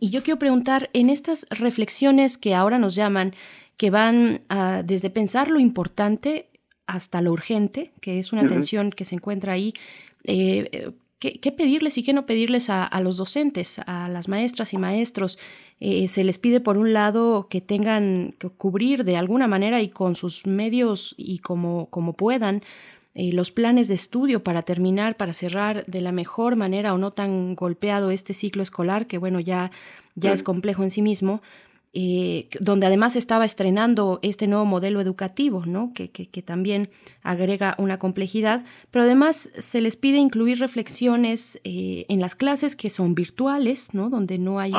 y 0.00 0.10
yo 0.10 0.22
quiero 0.22 0.38
preguntar, 0.38 0.88
en 0.94 1.10
estas 1.10 1.46
reflexiones 1.50 2.38
que 2.38 2.54
ahora 2.54 2.78
nos 2.78 2.94
llaman, 2.94 3.34
que 3.76 3.90
van 3.90 4.40
desde 4.84 5.10
pensar 5.10 5.50
lo 5.50 5.60
importante 5.60 6.48
hasta 6.86 7.20
lo 7.20 7.32
urgente, 7.32 7.92
que 8.00 8.18
es 8.18 8.32
una 8.32 8.46
tensión 8.46 8.90
que 8.90 9.04
se 9.04 9.14
encuentra 9.14 9.52
ahí, 9.52 9.74
eh, 10.24 10.92
¿qué, 11.30 11.52
pedirles 11.52 11.98
y 11.98 12.02
qué 12.02 12.12
no 12.12 12.26
pedirles 12.26 12.68
a, 12.68 13.00
los 13.00 13.16
docentes, 13.16 13.78
a 13.86 14.08
las 14.08 14.28
maestras 14.28 14.72
y 14.72 14.78
maestros? 14.78 15.38
Eh, 15.78 16.08
se 16.08 16.24
les 16.24 16.38
pide, 16.38 16.60
por 16.60 16.76
un 16.76 16.92
lado, 16.92 17.46
que 17.48 17.60
tengan 17.60 18.34
que 18.38 18.48
cubrir 18.48 19.04
de 19.04 19.16
alguna 19.16 19.46
manera 19.46 19.80
y 19.80 19.88
con 19.88 20.16
sus 20.16 20.46
medios 20.46 21.14
y 21.16 21.38
como, 21.38 21.86
como 21.90 22.14
puedan 22.14 22.62
eh, 23.14 23.32
los 23.32 23.52
planes 23.52 23.88
de 23.88 23.94
estudio 23.94 24.42
para 24.42 24.62
terminar, 24.62 25.16
para 25.16 25.32
cerrar 25.32 25.84
de 25.86 26.00
la 26.00 26.12
mejor 26.12 26.56
manera 26.56 26.92
o 26.94 26.98
no 26.98 27.12
tan 27.12 27.54
golpeado 27.54 28.10
este 28.10 28.34
ciclo 28.34 28.62
escolar, 28.62 29.06
que 29.06 29.18
bueno, 29.18 29.38
ya, 29.38 29.70
ya 30.16 30.32
es 30.32 30.42
complejo 30.42 30.82
en 30.82 30.90
sí 30.90 31.02
mismo, 31.02 31.40
eh, 31.94 32.48
donde 32.58 32.86
además 32.86 33.16
estaba 33.16 33.44
estrenando 33.44 34.18
este 34.22 34.46
nuevo 34.46 34.64
modelo 34.64 35.02
educativo, 35.02 35.64
¿no? 35.66 35.92
Que, 35.92 36.10
que, 36.10 36.42
también 36.42 36.88
agrega 37.22 37.74
una 37.76 37.98
complejidad, 37.98 38.64
pero 38.90 39.04
además 39.04 39.50
se 39.58 39.82
les 39.82 39.96
pide 39.96 40.16
incluir 40.16 40.58
reflexiones 40.58 41.60
eh, 41.64 42.06
en 42.08 42.20
las 42.20 42.34
clases 42.34 42.76
que 42.76 42.88
son 42.88 43.14
virtuales, 43.14 43.92
¿no? 43.92 44.08
Donde 44.08 44.38
no 44.38 44.58
hay, 44.58 44.72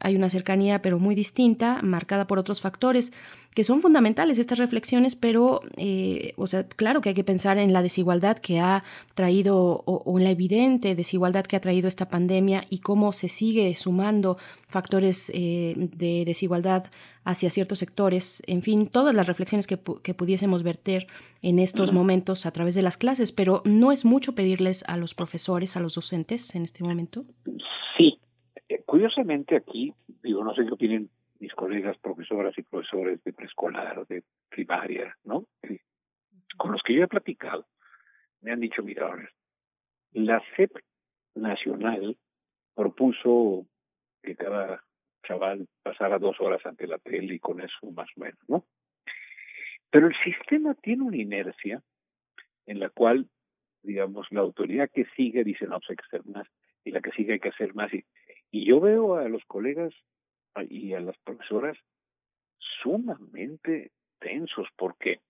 hay 0.00 0.16
una 0.16 0.28
cercanía, 0.28 0.82
pero 0.82 0.98
muy 0.98 1.14
distinta, 1.14 1.78
marcada 1.82 2.26
por 2.26 2.40
otros 2.40 2.60
factores 2.60 3.12
que 3.56 3.64
son 3.64 3.80
fundamentales 3.80 4.38
estas 4.38 4.58
reflexiones, 4.58 5.16
pero, 5.16 5.62
eh, 5.78 6.34
o 6.36 6.46
sea, 6.46 6.68
claro 6.68 7.00
que 7.00 7.08
hay 7.08 7.14
que 7.14 7.24
pensar 7.24 7.56
en 7.56 7.72
la 7.72 7.80
desigualdad 7.80 8.36
que 8.36 8.60
ha 8.60 8.84
traído, 9.14 9.82
o, 9.86 10.18
en 10.18 10.24
la 10.24 10.30
evidente 10.30 10.94
desigualdad 10.94 11.46
que 11.46 11.56
ha 11.56 11.60
traído 11.62 11.88
esta 11.88 12.10
pandemia 12.10 12.64
y 12.68 12.80
cómo 12.80 13.12
se 13.12 13.30
sigue 13.30 13.74
sumando 13.74 14.36
factores 14.68 15.32
eh, 15.34 15.72
de 15.74 16.24
desigualdad 16.26 16.84
hacia 17.24 17.48
ciertos 17.48 17.78
sectores, 17.78 18.42
en 18.46 18.60
fin, 18.60 18.88
todas 18.88 19.14
las 19.14 19.26
reflexiones 19.26 19.66
que, 19.66 19.78
que 20.02 20.12
pudiésemos 20.12 20.62
verter 20.62 21.06
en 21.40 21.58
estos 21.58 21.94
momentos 21.94 22.44
a 22.44 22.50
través 22.50 22.74
de 22.74 22.82
las 22.82 22.98
clases, 22.98 23.32
pero 23.32 23.62
no 23.64 23.90
es 23.90 24.04
mucho 24.04 24.34
pedirles 24.34 24.84
a 24.86 24.98
los 24.98 25.14
profesores, 25.14 25.78
a 25.78 25.80
los 25.80 25.94
docentes 25.94 26.54
en 26.54 26.62
este 26.62 26.84
momento. 26.84 27.24
Sí, 27.96 28.18
eh, 28.68 28.82
curiosamente 28.84 29.56
aquí, 29.56 29.94
digo, 30.22 30.44
no 30.44 30.54
sé 30.54 30.66
qué 30.66 30.72
opinen 30.72 31.08
mis 31.40 31.52
colegas 31.54 31.96
profesoras 31.98 32.56
y 32.58 32.62
profesores 32.62 33.22
de 33.24 33.32
preescolar, 33.32 34.06
de 34.06 34.22
primaria, 34.48 35.16
¿no? 35.24 35.46
Con 36.56 36.72
los 36.72 36.82
que 36.82 36.94
yo 36.94 37.04
he 37.04 37.08
platicado, 37.08 37.66
me 38.40 38.52
han 38.52 38.60
dicho, 38.60 38.82
mira, 38.82 39.14
la 40.12 40.42
CEP 40.56 40.72
nacional 41.34 42.16
propuso 42.74 43.66
que 44.22 44.36
cada 44.36 44.82
chaval 45.26 45.66
pasara 45.82 46.18
dos 46.18 46.40
horas 46.40 46.64
ante 46.64 46.86
la 46.86 46.98
tele 46.98 47.34
y 47.34 47.38
con 47.38 47.60
eso 47.60 47.90
más 47.92 48.08
o 48.16 48.20
menos, 48.20 48.38
¿no? 48.48 48.64
Pero 49.90 50.08
el 50.08 50.14
sistema 50.24 50.74
tiene 50.74 51.02
una 51.02 51.16
inercia 51.16 51.82
en 52.66 52.80
la 52.80 52.90
cual, 52.90 53.28
digamos, 53.82 54.26
la 54.30 54.40
autoridad 54.40 54.90
que 54.92 55.06
sigue 55.16 55.44
dice, 55.44 55.66
no, 55.66 55.78
pues 55.78 55.90
hay 55.90 55.96
que 55.96 56.06
hacer 56.06 56.26
más, 56.26 56.46
y 56.84 56.90
la 56.90 57.00
que 57.00 57.12
sigue 57.12 57.34
hay 57.34 57.40
que 57.40 57.50
hacer 57.50 57.74
más. 57.74 57.92
Y, 57.94 58.04
y 58.50 58.66
yo 58.66 58.80
veo 58.80 59.16
a 59.16 59.28
los 59.28 59.44
colegas 59.44 59.94
y 60.62 60.94
a 60.94 61.00
las 61.00 61.16
profesoras 61.18 61.76
sumamente 62.82 63.90
tensos 64.18 64.68
porque 64.76 65.20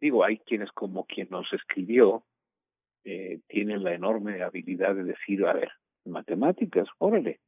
digo 0.00 0.24
hay 0.24 0.38
quienes 0.38 0.70
como 0.72 1.04
quien 1.04 1.28
nos 1.30 1.52
escribió 1.52 2.24
eh, 3.04 3.40
tienen 3.48 3.82
la 3.82 3.94
enorme 3.94 4.42
habilidad 4.42 4.94
de 4.94 5.04
decir 5.04 5.44
a 5.44 5.52
ver 5.52 5.70
matemáticas 6.04 6.88
órale 6.98 7.40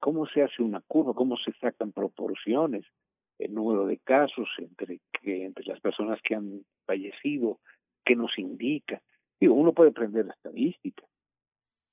cómo 0.00 0.26
se 0.26 0.42
hace 0.42 0.62
una 0.62 0.80
curva 0.80 1.14
cómo 1.14 1.36
se 1.36 1.52
sacan 1.60 1.92
proporciones 1.92 2.84
el 3.38 3.54
número 3.54 3.86
de 3.86 3.98
casos 3.98 4.48
entre 4.58 5.00
que 5.22 5.44
entre 5.44 5.64
las 5.66 5.80
personas 5.80 6.20
que 6.22 6.34
han 6.34 6.64
fallecido 6.86 7.60
qué 8.04 8.16
nos 8.16 8.36
indica 8.38 9.00
digo 9.40 9.54
uno 9.54 9.72
puede 9.72 9.90
aprender 9.90 10.26
estadística 10.28 11.04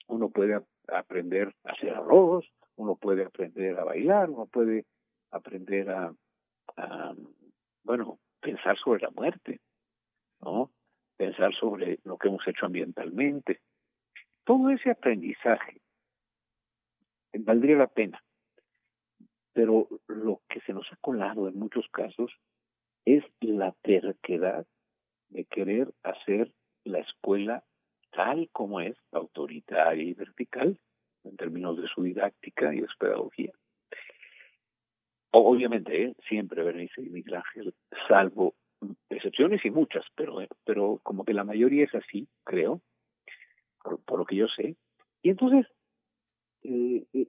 uno 0.07 0.29
puede 0.29 0.59
aprender 0.87 1.53
a 1.63 1.71
hacer 1.71 1.91
arroz 1.91 2.45
uno 2.75 2.95
puede 2.95 3.25
aprender 3.25 3.77
a 3.77 3.83
bailar, 3.83 4.29
uno 4.29 4.45
puede 4.45 4.85
aprender 5.31 5.89
a, 5.89 6.13
bueno, 7.83 8.19
pensar 8.39 8.77
sobre 8.77 9.01
la 9.01 9.11
muerte, 9.11 9.61
¿no? 10.41 10.71
Pensar 11.17 11.53
sobre 11.53 11.99
lo 12.03 12.17
que 12.17 12.27
hemos 12.27 12.47
hecho 12.47 12.65
ambientalmente. 12.65 13.61
Todo 14.43 14.69
ese 14.69 14.91
aprendizaje 14.91 15.81
valdría 17.33 17.77
la 17.77 17.87
pena. 17.87 18.21
Pero 19.53 19.87
lo 20.07 20.41
que 20.49 20.59
se 20.61 20.73
nos 20.73 20.91
ha 20.91 20.95
colado 20.97 21.47
en 21.47 21.57
muchos 21.57 21.87
casos 21.89 22.31
es 23.05 23.23
la 23.39 23.71
terquedad 23.83 24.65
de 25.29 25.45
querer 25.45 25.93
hacer 26.03 26.51
la 26.83 26.99
escuela 26.99 27.63
tal 28.11 28.49
como 28.51 28.79
es, 28.79 28.95
autoritaria 29.11 30.03
y 30.03 30.13
vertical, 30.13 30.79
en 31.23 31.37
términos 31.37 31.77
de 31.77 31.87
su 31.87 32.03
didáctica 32.03 32.73
y 32.73 32.81
de 32.81 32.87
su 32.87 32.97
pedagogía. 32.97 33.51
Obviamente, 35.31 36.03
¿eh? 36.03 36.15
siempre 36.27 36.63
Berenice 36.63 37.01
y 37.01 37.09
Miguel 37.09 37.35
Ángel, 37.35 37.73
salvo 38.07 38.53
excepciones 39.09 39.65
y 39.65 39.71
muchas, 39.71 40.05
pero, 40.15 40.37
pero 40.63 40.99
como 41.03 41.25
que 41.25 41.33
la 41.33 41.43
mayoría 41.43 41.85
es 41.85 41.95
así, 41.95 42.27
creo, 42.43 42.81
por, 44.05 44.19
lo 44.19 44.25
que 44.25 44.35
yo 44.35 44.47
sé. 44.47 44.75
Y 45.21 45.29
entonces, 45.29 45.65
eh, 46.63 47.05
eh, 47.13 47.27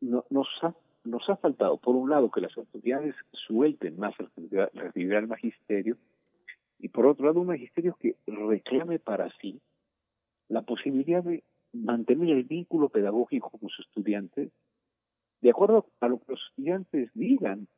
no, 0.00 0.24
nos, 0.30 0.48
ha, 0.62 0.74
nos 1.04 1.28
ha 1.28 1.36
faltado, 1.36 1.76
por 1.76 1.94
un 1.94 2.10
lado, 2.10 2.30
que 2.30 2.40
las 2.40 2.56
autoridades 2.56 3.14
suelten 3.32 3.98
más 3.98 4.14
la 4.50 4.64
actividad 4.64 5.18
del 5.18 5.28
magisterio, 5.28 5.96
y 6.78 6.88
por 6.88 7.06
otro 7.06 7.26
lado, 7.26 7.40
un 7.40 7.46
magisterio 7.46 7.96
que 8.00 8.16
reclame 8.26 8.98
para 8.98 9.30
sí 9.40 9.60
la 10.48 10.62
posibilidad 10.62 11.22
de 11.22 11.42
mantener 11.84 12.30
el 12.30 12.44
vínculo 12.44 12.88
pedagógico 12.88 13.50
con 13.50 13.68
sus 13.68 13.86
estudiantes 13.86 14.50
de 15.40 15.50
acuerdo 15.50 15.86
a 16.00 16.08
lo 16.08 16.18
que 16.18 16.32
los 16.32 16.40
estudiantes 16.50 17.10
digan. 17.14 17.68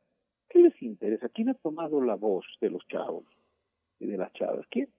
¿Qué 0.49 0.59
les 0.59 0.81
interesa? 0.81 1.29
¿Quién 1.29 1.49
ha 1.49 1.53
tomado 1.53 2.01
la 2.01 2.15
voz 2.15 2.45
de 2.61 2.69
los 2.69 2.87
chavos 2.87 3.25
y 3.99 4.07
de 4.07 4.17
las 4.17 4.33
chavas? 4.33 4.65
¿Quién, 4.71 4.89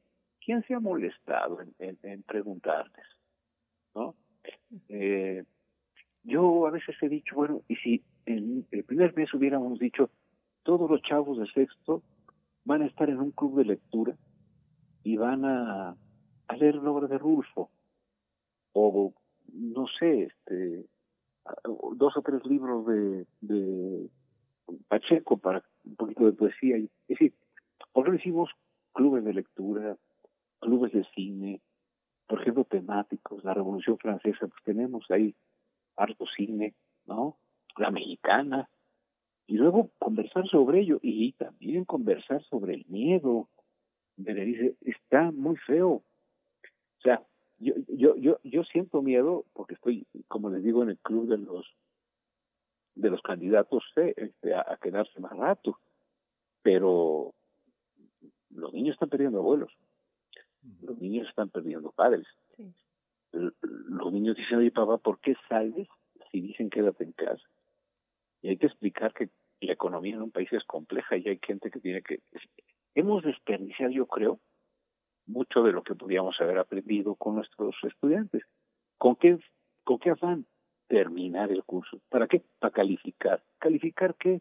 quién 0.45 0.63
se 0.65 0.75
ha 0.75 0.81
molestado 0.81 1.59
en, 1.79 2.23
preguntarles? 2.23 3.07
¿No? 3.95 4.15
Eh, 4.89 5.45
yo 6.23 6.67
a 6.67 6.71
veces 6.71 6.95
he 7.03 7.09
dicho, 7.09 7.35
bueno, 7.35 7.63
y 7.67 7.77
si 7.77 8.05
en 8.27 8.67
el 8.71 8.85
primer 8.85 9.17
mes 9.17 9.33
hubiéramos 9.35 9.79
dicho, 9.79 10.11
todos 10.63 10.89
los 10.89 11.03
chavos 11.03 11.39
de 11.39 11.47
sexto 11.49 12.03
van 12.65 12.83
a 12.83 12.87
estar 12.87 13.09
en 13.09 13.19
un 13.19 13.33
club 13.33 13.57
de 13.57 13.65
lectura 13.65 14.17
y 15.03 15.17
van 15.17 15.45
a, 15.45 15.97
a 16.47 16.57
leer 16.57 16.77
la 16.77 16.91
obra 16.91 17.09
de 17.09 17.19
Rulfo, 17.19 17.71
o 18.73 19.13
no 19.53 19.87
sé, 19.99 20.25
este, 20.25 20.87
dos 21.97 22.17
o 22.17 22.23
tres 22.23 22.45
libros 22.47 22.87
de, 22.87 23.27
de 23.41 24.09
Pacheco 24.89 25.37
para 25.37 25.65
un 25.85 25.97
poquito 25.97 26.27
de 26.27 26.33
poesía. 26.33 26.77
Es 26.77 26.89
decir, 27.09 27.35
ahora 27.95 28.15
hicimos 28.15 28.51
clubes 28.93 29.25
de 29.25 29.35
lectura, 29.35 29.97
clubes 30.61 30.93
de 30.93 31.05
cine, 31.15 31.61
por 32.27 32.41
ejemplo, 32.41 32.65
temáticos, 32.65 33.43
la 33.43 33.55
Revolución 33.55 33.99
Francesa, 33.99 34.47
pues 34.47 34.63
tenemos 34.65 35.11
ahí 35.11 35.35
harto 35.97 36.27
cine, 36.37 36.75
¿no? 37.07 37.37
La 37.77 37.91
mexicana, 37.91 38.69
y 39.51 39.55
luego 39.55 39.91
conversar 39.99 40.47
sobre 40.47 40.79
ello 40.79 41.01
y 41.03 41.33
también 41.33 41.85
conversar 41.85 42.41
sobre 42.45 42.75
el 42.75 42.85
miedo. 42.87 43.49
dice, 44.17 44.77
está 44.83 45.33
muy 45.33 45.57
feo. 45.57 45.91
O 45.91 47.03
sea, 47.03 47.21
yo, 47.61 47.75
yo, 47.89 48.17
yo, 48.17 48.41
yo 48.43 48.65
siento 48.65 49.03
miedo 49.03 49.45
porque 49.53 49.75
estoy, 49.75 50.07
como 50.29 50.51
les 50.51 50.65
digo, 50.65 50.83
en 50.83 50.91
el 50.91 50.99
club 50.99 51.29
de 51.29 51.39
los 51.39 51.67
de 52.95 53.11
los 53.11 53.23
candidatos 53.23 53.85
este, 53.95 54.55
a, 54.55 54.79
quedarse 54.83 55.21
más 55.21 55.37
rato, 55.37 55.79
pero 56.63 57.33
los 58.51 58.73
niños 58.73 58.95
están 58.95 59.09
perdiendo 59.09 59.39
abuelos, 59.39 59.73
los 60.83 60.99
niños 60.99 61.29
están 61.29 61.49
perdiendo 61.51 61.93
padres. 61.93 62.27
Los 63.33 64.13
niños 64.13 64.37
dicen, 64.37 64.59
oye 64.59 64.73
papá, 64.73 64.99
¿por 64.99 65.21
qué 65.21 65.37
sales 65.49 65.89
si 66.31 66.41
dicen 66.41 66.69
quédate 66.69 67.05
en 67.05 67.13
casa? 67.13 67.49
Y 68.43 68.49
hay 68.49 68.57
que 68.57 68.67
explicar 68.67 69.15
que 69.15 69.31
la 69.61 69.73
economía 69.73 70.15
en 70.15 70.23
un 70.23 70.31
país 70.31 70.53
es 70.53 70.65
compleja 70.65 71.17
y 71.17 71.29
hay 71.29 71.39
gente 71.43 71.71
que 71.71 71.79
tiene 71.79 72.03
que... 72.03 72.21
Hemos 72.95 73.23
desperdiciado, 73.23 73.93
yo 73.93 74.07
creo, 74.07 74.41
mucho 75.31 75.63
de 75.63 75.73
lo 75.73 75.83
que 75.83 75.95
podíamos 75.95 76.41
haber 76.41 76.59
aprendido 76.59 77.15
con 77.15 77.37
nuestros 77.37 77.75
estudiantes. 77.83 78.43
¿Con 78.99 79.17
qué, 79.17 79.39
con 79.85 79.99
qué 79.99 80.11
afán? 80.11 80.47
Terminar 80.89 81.51
el 81.51 81.65
curso. 81.65 82.01
¿Para 82.09 82.27
qué? 82.27 82.43
Para 82.59 82.73
calificar. 82.73 83.43
¿Calificar 83.59 84.15
qué? 84.17 84.41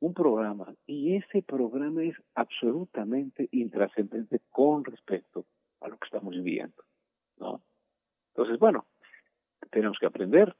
Un 0.00 0.14
programa. 0.14 0.74
Y 0.86 1.16
ese 1.16 1.42
programa 1.42 2.02
es 2.02 2.16
absolutamente 2.34 3.48
intrascendente 3.52 4.40
con 4.50 4.84
respecto 4.84 5.46
a 5.80 5.88
lo 5.88 5.98
que 5.98 6.06
estamos 6.06 6.34
viviendo. 6.34 6.82
¿no? 7.38 7.62
Entonces, 8.34 8.58
bueno, 8.58 8.86
tenemos 9.70 9.98
que 9.98 10.06
aprender 10.06 10.56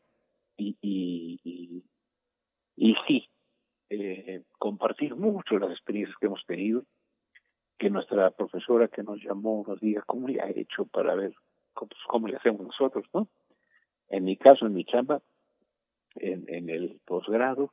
y, 0.57 0.77
y, 0.81 1.41
y, 1.43 1.85
y 2.77 2.95
sí, 3.07 3.29
eh, 3.91 4.43
compartir 4.59 5.15
mucho 5.15 5.59
las 5.59 5.71
experiencias 5.71 6.17
que 6.19 6.27
hemos 6.27 6.45
tenido, 6.47 6.85
que 7.79 7.91
nuestra 7.91 8.31
profesora 8.31 8.89
que 8.89 9.03
nos 9.03 9.23
llamó 9.23 9.65
nos 9.67 9.81
diga 9.81 10.03
cómo 10.03 10.29
le 10.29 10.41
ha 10.41 10.49
hecho 10.49 10.85
para 10.87 11.15
ver 11.15 11.35
cómo, 11.73 11.89
pues, 11.89 12.01
cómo 12.07 12.29
le 12.29 12.37
hacemos 12.37 12.61
nosotros, 12.61 13.05
¿no? 13.13 13.29
En 14.09 14.25
mi 14.25 14.37
caso, 14.37 14.67
en 14.67 14.75
mi 14.75 14.85
chamba, 14.85 15.23
en, 16.17 16.45
en 16.49 16.71
el 16.71 17.01
posgrado, 17.05 17.73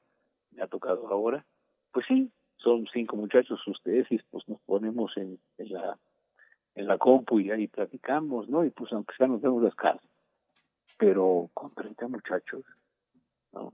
me 0.52 0.64
ha 0.64 0.68
tocado 0.68 1.08
ahora, 1.08 1.46
pues 1.92 2.06
sí, 2.08 2.32
son 2.58 2.88
cinco 2.92 3.16
muchachos, 3.16 3.60
sus 3.64 3.82
tesis, 3.82 4.22
pues 4.30 4.48
nos 4.48 4.60
ponemos 4.62 5.16
en, 5.18 5.40
en 5.58 5.74
la 5.74 5.98
en 6.76 6.88
la 6.88 6.98
compu 6.98 7.40
y 7.40 7.52
ahí 7.52 7.68
platicamos, 7.68 8.48
¿no? 8.48 8.64
Y 8.64 8.70
pues 8.70 8.92
aunque 8.94 9.14
sea 9.18 9.28
nos 9.28 9.42
vemos 9.42 9.62
las 9.62 9.76
caras. 9.76 10.02
Pero 10.98 11.50
con 11.54 11.74
30 11.74 12.08
muchachos, 12.08 12.64
¿no? 13.52 13.74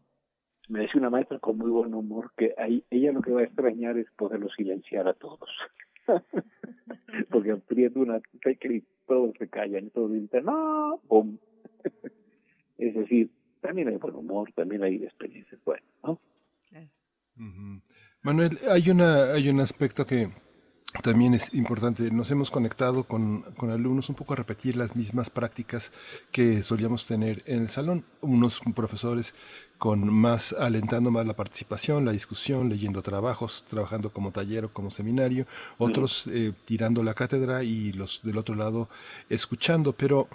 Me 0.70 0.82
decía 0.82 1.00
una 1.00 1.10
maestra 1.10 1.40
con 1.40 1.58
muy 1.58 1.70
buen 1.70 1.94
humor 1.94 2.32
que 2.36 2.54
ahí 2.58 2.84
ella 2.90 3.12
lo 3.12 3.22
que 3.22 3.32
va 3.32 3.42
a 3.42 3.46
extrañar 3.46 3.98
es 3.98 4.10
poderlos 4.12 4.54
silenciar 4.56 5.08
a 5.08 5.14
todos. 5.14 5.50
Porque 7.30 7.52
aprieta 7.52 8.00
una 8.00 8.22
tecla 8.42 8.74
y 8.74 8.84
todos 9.08 9.36
se 9.38 9.48
callan 9.48 9.88
y 9.88 9.90
todos 9.90 10.12
dicen, 10.12 10.46
no, 10.46 11.02
¡pum! 11.08 11.38
es 12.78 12.96
decir, 12.96 13.30
también 13.62 13.88
hay 13.88 13.98
buen 13.98 14.16
humor, 14.16 14.52
también 14.54 14.84
hay 14.84 15.04
experiencias 15.04 15.64
buenas, 15.64 15.90
¿no? 16.04 16.20
Manuel, 18.24 18.58
hay 18.70 18.90
una 18.90 19.34
hay 19.34 19.48
un 19.50 19.60
aspecto 19.60 20.06
que 20.06 20.30
también 21.04 21.34
es 21.34 21.54
importante. 21.54 22.10
Nos 22.12 22.32
hemos 22.32 22.50
conectado 22.50 23.04
con, 23.04 23.42
con 23.58 23.72
alumnos 23.72 24.10
un 24.10 24.16
poco 24.16 24.34
a 24.34 24.38
repetir 24.38 24.76
las 24.76 24.96
mismas 24.96 25.30
prácticas 25.30 25.92
que 26.32 26.64
solíamos 26.64 27.06
tener 27.06 27.44
en 27.46 27.62
el 27.62 27.70
salón. 27.70 28.04
Unos 28.22 28.62
profesores 28.76 29.34
con 29.78 30.12
más 30.12 30.54
alentando 30.54 31.12
más 31.12 31.26
la 31.26 31.36
participación, 31.36 32.06
la 32.06 32.12
discusión, 32.12 32.70
leyendo 32.70 33.02
trabajos, 33.02 33.64
trabajando 33.70 34.12
como 34.12 34.32
taller 34.32 34.66
o 34.66 34.74
como 34.74 34.90
seminario, 34.90 35.46
otros 35.78 36.28
eh, 36.28 36.54
tirando 36.66 37.04
la 37.04 37.14
cátedra 37.14 37.64
y 37.64 37.94
los 37.94 38.22
del 38.24 38.38
otro 38.38 38.56
lado 38.56 38.90
escuchando, 39.30 39.94
pero 39.94 40.28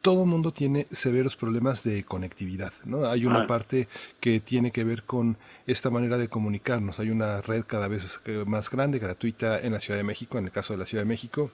todo 0.00 0.22
el 0.24 0.28
mundo 0.28 0.52
tiene 0.52 0.86
severos 0.90 1.36
problemas 1.36 1.82
de 1.82 2.04
conectividad, 2.04 2.72
¿no? 2.84 3.06
Hay 3.06 3.26
una 3.26 3.42
Ah. 3.42 3.46
parte 3.46 3.88
que 4.20 4.40
tiene 4.40 4.70
que 4.70 4.84
ver 4.84 5.02
con 5.04 5.36
esta 5.66 5.90
manera 5.90 6.18
de 6.18 6.28
comunicarnos. 6.28 7.00
Hay 7.00 7.10
una 7.10 7.40
red 7.42 7.64
cada 7.66 7.88
vez 7.88 8.20
más 8.46 8.70
grande, 8.70 8.98
gratuita 8.98 9.60
en 9.60 9.72
la 9.72 9.80
Ciudad 9.80 9.98
de 9.98 10.04
México, 10.04 10.38
en 10.38 10.44
el 10.46 10.52
caso 10.52 10.72
de 10.72 10.78
la 10.78 10.86
Ciudad 10.86 11.02
de 11.04 11.08
México. 11.08 11.50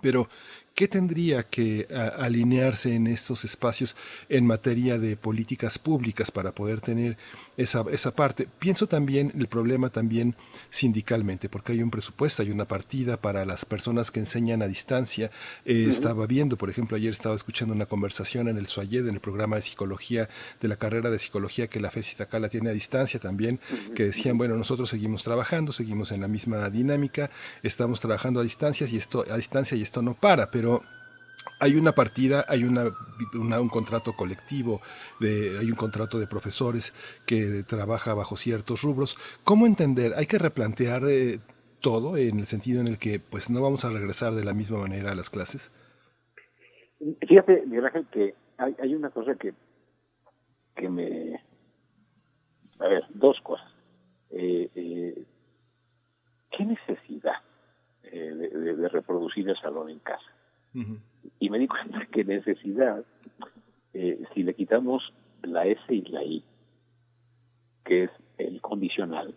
Pero, 0.00 0.28
¿qué 0.80 0.88
tendría 0.88 1.42
que 1.42 1.86
a- 1.94 2.24
alinearse 2.24 2.94
en 2.94 3.06
estos 3.06 3.44
espacios 3.44 3.96
en 4.30 4.46
materia 4.46 4.98
de 4.98 5.14
políticas 5.14 5.78
públicas 5.78 6.30
para 6.30 6.52
poder 6.54 6.80
tener 6.80 7.18
esa, 7.58 7.84
esa 7.92 8.14
parte? 8.14 8.48
Pienso 8.58 8.86
también 8.86 9.30
el 9.38 9.46
problema 9.46 9.90
también 9.90 10.36
sindicalmente, 10.70 11.50
porque 11.50 11.72
hay 11.72 11.82
un 11.82 11.90
presupuesto, 11.90 12.40
hay 12.42 12.50
una 12.50 12.64
partida 12.64 13.18
para 13.20 13.44
las 13.44 13.66
personas 13.66 14.10
que 14.10 14.20
enseñan 14.20 14.62
a 14.62 14.68
distancia. 14.68 15.30
Eh. 15.66 15.84
Estaba 15.86 16.26
viendo, 16.26 16.56
por 16.56 16.70
ejemplo, 16.70 16.96
ayer 16.96 17.10
estaba 17.10 17.34
escuchando 17.34 17.74
una 17.74 17.84
conversación 17.84 18.48
en 18.48 18.56
el 18.56 18.66
SUAYED, 18.66 19.06
en 19.08 19.16
el 19.16 19.20
programa 19.20 19.56
de 19.56 19.62
psicología, 19.62 20.30
de 20.62 20.68
la 20.68 20.76
carrera 20.76 21.10
de 21.10 21.18
psicología 21.18 21.68
que 21.68 21.78
la 21.78 21.90
FES 21.90 22.08
Iztacala 22.12 22.48
tiene 22.48 22.70
a 22.70 22.72
distancia 22.72 23.20
también, 23.20 23.60
que 23.94 24.04
decían, 24.04 24.38
bueno, 24.38 24.56
nosotros 24.56 24.88
seguimos 24.88 25.24
trabajando, 25.24 25.72
seguimos 25.72 26.10
en 26.10 26.22
la 26.22 26.28
misma 26.28 26.70
dinámica, 26.70 27.28
estamos 27.62 28.00
trabajando 28.00 28.40
a 28.40 28.44
distancias 28.44 28.90
y 28.94 28.96
esto, 28.96 29.26
a 29.30 29.36
distancia 29.36 29.76
y 29.76 29.82
esto 29.82 30.00
no 30.00 30.14
para, 30.14 30.50
pero 30.50 30.69
hay 31.60 31.76
una 31.76 31.92
partida, 31.92 32.44
hay 32.48 32.64
una, 32.64 32.84
un 33.34 33.68
contrato 33.68 34.14
colectivo, 34.14 34.80
hay 35.20 35.70
un 35.70 35.76
contrato 35.76 36.18
de 36.18 36.26
profesores 36.26 36.92
que 37.26 37.62
trabaja 37.64 38.14
bajo 38.14 38.36
ciertos 38.36 38.82
rubros. 38.82 39.16
¿Cómo 39.44 39.66
entender? 39.66 40.14
Hay 40.16 40.26
que 40.26 40.38
replantear 40.38 41.02
eh, 41.08 41.38
todo 41.80 42.16
en 42.16 42.40
el 42.40 42.46
sentido 42.46 42.80
en 42.80 42.88
el 42.88 42.98
que 42.98 43.20
pues 43.20 43.50
no 43.50 43.62
vamos 43.62 43.84
a 43.84 43.90
regresar 43.90 44.32
de 44.34 44.44
la 44.44 44.54
misma 44.54 44.78
manera 44.78 45.12
a 45.12 45.14
las 45.14 45.28
clases. 45.28 45.70
Fíjate, 47.28 47.62
Miguel 47.66 47.86
Ángel, 47.86 48.06
que 48.10 48.34
hay, 48.56 48.74
hay 48.82 48.94
una 48.94 49.10
cosa 49.10 49.34
que, 49.34 49.52
que 50.76 50.88
me... 50.88 51.42
A 52.78 52.88
ver, 52.88 53.04
dos 53.10 53.38
cosas. 53.42 53.70
Eh, 54.30 54.70
eh, 54.74 55.24
¿Qué 56.50 56.64
necesidad 56.64 57.42
de 58.02 58.88
reproducir 58.88 59.48
el 59.48 59.56
salón 59.60 59.88
en 59.90 59.98
casa? 60.00 60.24
Y 60.74 61.50
me 61.50 61.58
di 61.58 61.68
cuenta 61.68 62.06
que 62.12 62.24
necesidad, 62.24 63.04
eh, 63.94 64.22
si 64.34 64.42
le 64.42 64.54
quitamos 64.54 65.12
la 65.42 65.66
S 65.66 65.82
y 65.88 66.02
la 66.02 66.22
I, 66.22 66.44
que 67.84 68.04
es 68.04 68.10
el 68.38 68.60
condicional, 68.60 69.34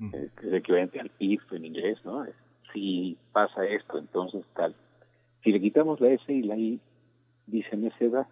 eh, 0.00 0.30
que 0.38 0.48
es 0.48 0.54
equivalente 0.54 1.00
al 1.00 1.10
if 1.18 1.42
en 1.52 1.66
inglés, 1.66 1.98
¿no? 2.04 2.24
Es, 2.24 2.34
si 2.72 3.18
pasa 3.32 3.64
esto, 3.66 3.98
entonces 3.98 4.44
tal. 4.54 4.74
Si 5.42 5.52
le 5.52 5.60
quitamos 5.60 6.00
la 6.00 6.08
S 6.08 6.32
y 6.32 6.42
la 6.42 6.56
I, 6.56 6.80
dice 7.46 7.76
necedad. 7.76 8.26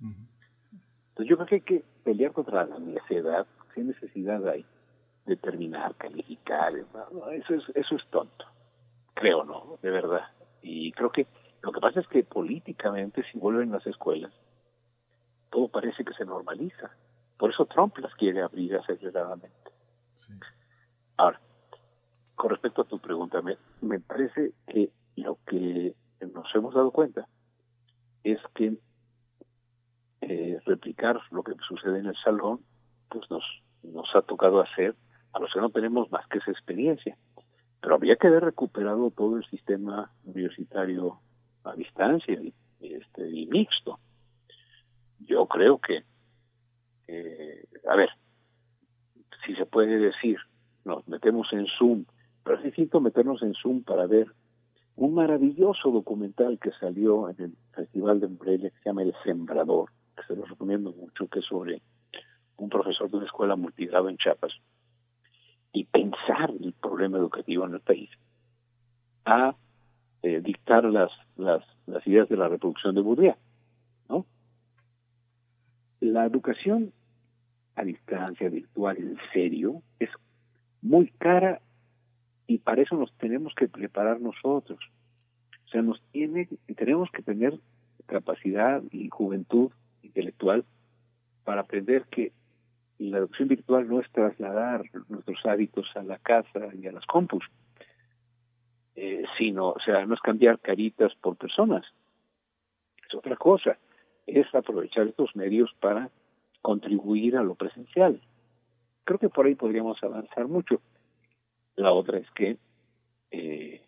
Entonces 0.00 1.30
yo 1.30 1.36
creo 1.36 1.46
que 1.46 1.54
hay 1.56 1.60
que 1.62 1.84
pelear 2.04 2.32
contra 2.32 2.64
la 2.64 2.78
necedad. 2.78 3.46
¿Qué 3.74 3.82
necesidad 3.82 4.46
hay? 4.48 4.64
Determinar, 5.24 5.94
calificar. 5.96 6.72
no, 7.12 7.30
eso, 7.30 7.54
es, 7.54 7.64
eso 7.74 7.96
es 7.96 8.06
tonto. 8.10 8.44
Creo, 9.14 9.44
¿no? 9.44 9.78
De 9.82 9.90
verdad. 9.90 10.26
Y 10.62 10.92
creo 10.92 11.10
que 11.10 11.26
lo 11.66 11.72
que 11.72 11.80
pasa 11.80 11.98
es 11.98 12.06
que 12.06 12.22
políticamente, 12.22 13.24
si 13.32 13.40
vuelven 13.40 13.72
las 13.72 13.84
escuelas, 13.88 14.32
todo 15.50 15.66
parece 15.66 16.04
que 16.04 16.14
se 16.14 16.24
normaliza. 16.24 16.92
Por 17.36 17.50
eso 17.50 17.66
Trump 17.66 17.98
las 17.98 18.14
quiere 18.14 18.40
abrir 18.40 18.76
aceleradamente. 18.76 19.72
Ahora, 21.16 21.40
con 22.36 22.50
respecto 22.50 22.82
a 22.82 22.84
tu 22.84 23.00
pregunta, 23.00 23.42
me, 23.42 23.58
me 23.80 23.98
parece 23.98 24.52
que 24.68 24.92
lo 25.16 25.40
que 25.44 25.96
nos 26.32 26.54
hemos 26.54 26.72
dado 26.72 26.92
cuenta 26.92 27.26
es 28.22 28.38
que 28.54 28.76
eh, 30.20 30.60
replicar 30.66 31.20
lo 31.32 31.42
que 31.42 31.54
sucede 31.66 31.98
en 31.98 32.06
el 32.06 32.16
salón, 32.22 32.60
pues 33.08 33.28
nos, 33.28 33.42
nos 33.82 34.06
ha 34.14 34.22
tocado 34.22 34.60
hacer 34.60 34.94
a 35.32 35.40
los 35.40 35.52
que 35.52 35.60
no 35.60 35.70
tenemos 35.70 36.12
más 36.12 36.28
que 36.28 36.38
esa 36.38 36.52
experiencia. 36.52 37.18
Pero 37.80 37.96
habría 37.96 38.14
que 38.14 38.28
haber 38.28 38.44
recuperado 38.44 39.10
todo 39.10 39.36
el 39.36 39.44
sistema 39.46 40.12
universitario 40.24 41.22
a 41.66 41.74
distancia 41.74 42.34
y, 42.40 42.54
este, 42.80 43.28
y 43.28 43.46
mixto. 43.46 43.98
Yo 45.20 45.46
creo 45.46 45.78
que, 45.78 46.04
a 47.88 47.96
ver, 47.96 48.10
si 49.44 49.54
se 49.54 49.66
puede 49.66 49.98
decir, 49.98 50.38
nos 50.84 51.06
metemos 51.08 51.52
en 51.52 51.66
Zoom, 51.78 52.04
pero 52.44 52.58
es 52.58 52.64
distinto 52.64 53.00
meternos 53.00 53.42
en 53.42 53.54
Zoom 53.54 53.82
para 53.82 54.06
ver 54.06 54.28
un 54.96 55.14
maravilloso 55.14 55.90
documental 55.90 56.58
que 56.58 56.70
salió 56.72 57.28
en 57.28 57.36
el 57.40 57.56
Festival 57.72 58.20
de 58.20 58.28
Morelia 58.28 58.70
que 58.70 58.78
se 58.78 58.88
llama 58.88 59.02
El 59.02 59.14
Sembrador, 59.24 59.90
que 60.16 60.22
se 60.24 60.36
lo 60.36 60.44
recomiendo 60.44 60.92
mucho, 60.92 61.28
que 61.28 61.40
es 61.40 61.44
sobre 61.44 61.82
un 62.56 62.68
profesor 62.70 63.10
de 63.10 63.18
una 63.18 63.26
escuela 63.26 63.56
multigrado 63.56 64.08
en 64.08 64.16
Chiapas, 64.16 64.52
y 65.72 65.84
pensar 65.84 66.50
el 66.50 66.72
problema 66.72 67.18
educativo 67.18 67.66
en 67.66 67.74
el 67.74 67.80
país, 67.80 68.08
a 69.26 69.54
eh, 70.22 70.40
dictar 70.40 70.84
las, 70.84 71.10
las, 71.36 71.62
las 71.86 72.06
ideas 72.06 72.28
de 72.28 72.36
la 72.36 72.48
reproducción 72.48 72.94
de 72.94 73.00
Bourdieu, 73.00 73.34
¿no? 74.08 74.26
La 76.00 76.24
educación 76.24 76.92
a 77.76 77.84
distancia, 77.84 78.48
virtual, 78.48 78.96
en 78.96 79.18
serio, 79.32 79.82
es 79.98 80.08
muy 80.82 81.08
cara 81.18 81.60
y 82.46 82.58
para 82.58 82.82
eso 82.82 82.96
nos 82.96 83.12
tenemos 83.18 83.54
que 83.54 83.68
preparar 83.68 84.20
nosotros. 84.20 84.78
O 85.66 85.68
sea, 85.68 85.82
nos 85.82 86.00
tiene, 86.12 86.48
tenemos 86.76 87.10
que 87.10 87.22
tener 87.22 87.58
capacidad 88.06 88.82
y 88.92 89.08
juventud 89.08 89.70
intelectual 90.02 90.64
para 91.44 91.62
aprender 91.62 92.04
que 92.04 92.32
la 92.98 93.18
educación 93.18 93.48
virtual 93.48 93.88
no 93.88 94.00
es 94.00 94.10
trasladar 94.10 94.84
nuestros 95.08 95.44
hábitos 95.44 95.86
a 95.96 96.02
la 96.02 96.18
casa 96.18 96.74
y 96.74 96.86
a 96.86 96.92
las 96.92 97.04
compus. 97.06 97.44
Eh, 98.96 99.24
sino, 99.36 99.68
o 99.68 99.80
sea, 99.80 100.06
no 100.06 100.14
es 100.14 100.20
cambiar 100.20 100.58
caritas 100.58 101.14
por 101.16 101.36
personas, 101.36 101.84
es 103.06 103.14
otra 103.14 103.36
cosa, 103.36 103.78
es 104.26 104.52
aprovechar 104.54 105.06
estos 105.06 105.36
medios 105.36 105.72
para 105.80 106.10
contribuir 106.62 107.36
a 107.36 107.42
lo 107.42 107.54
presencial. 107.54 108.20
Creo 109.04 109.18
que 109.18 109.28
por 109.28 109.46
ahí 109.46 109.54
podríamos 109.54 110.02
avanzar 110.02 110.48
mucho. 110.48 110.80
La 111.76 111.92
otra 111.92 112.18
es 112.18 112.30
que 112.30 112.56
eh, 113.30 113.82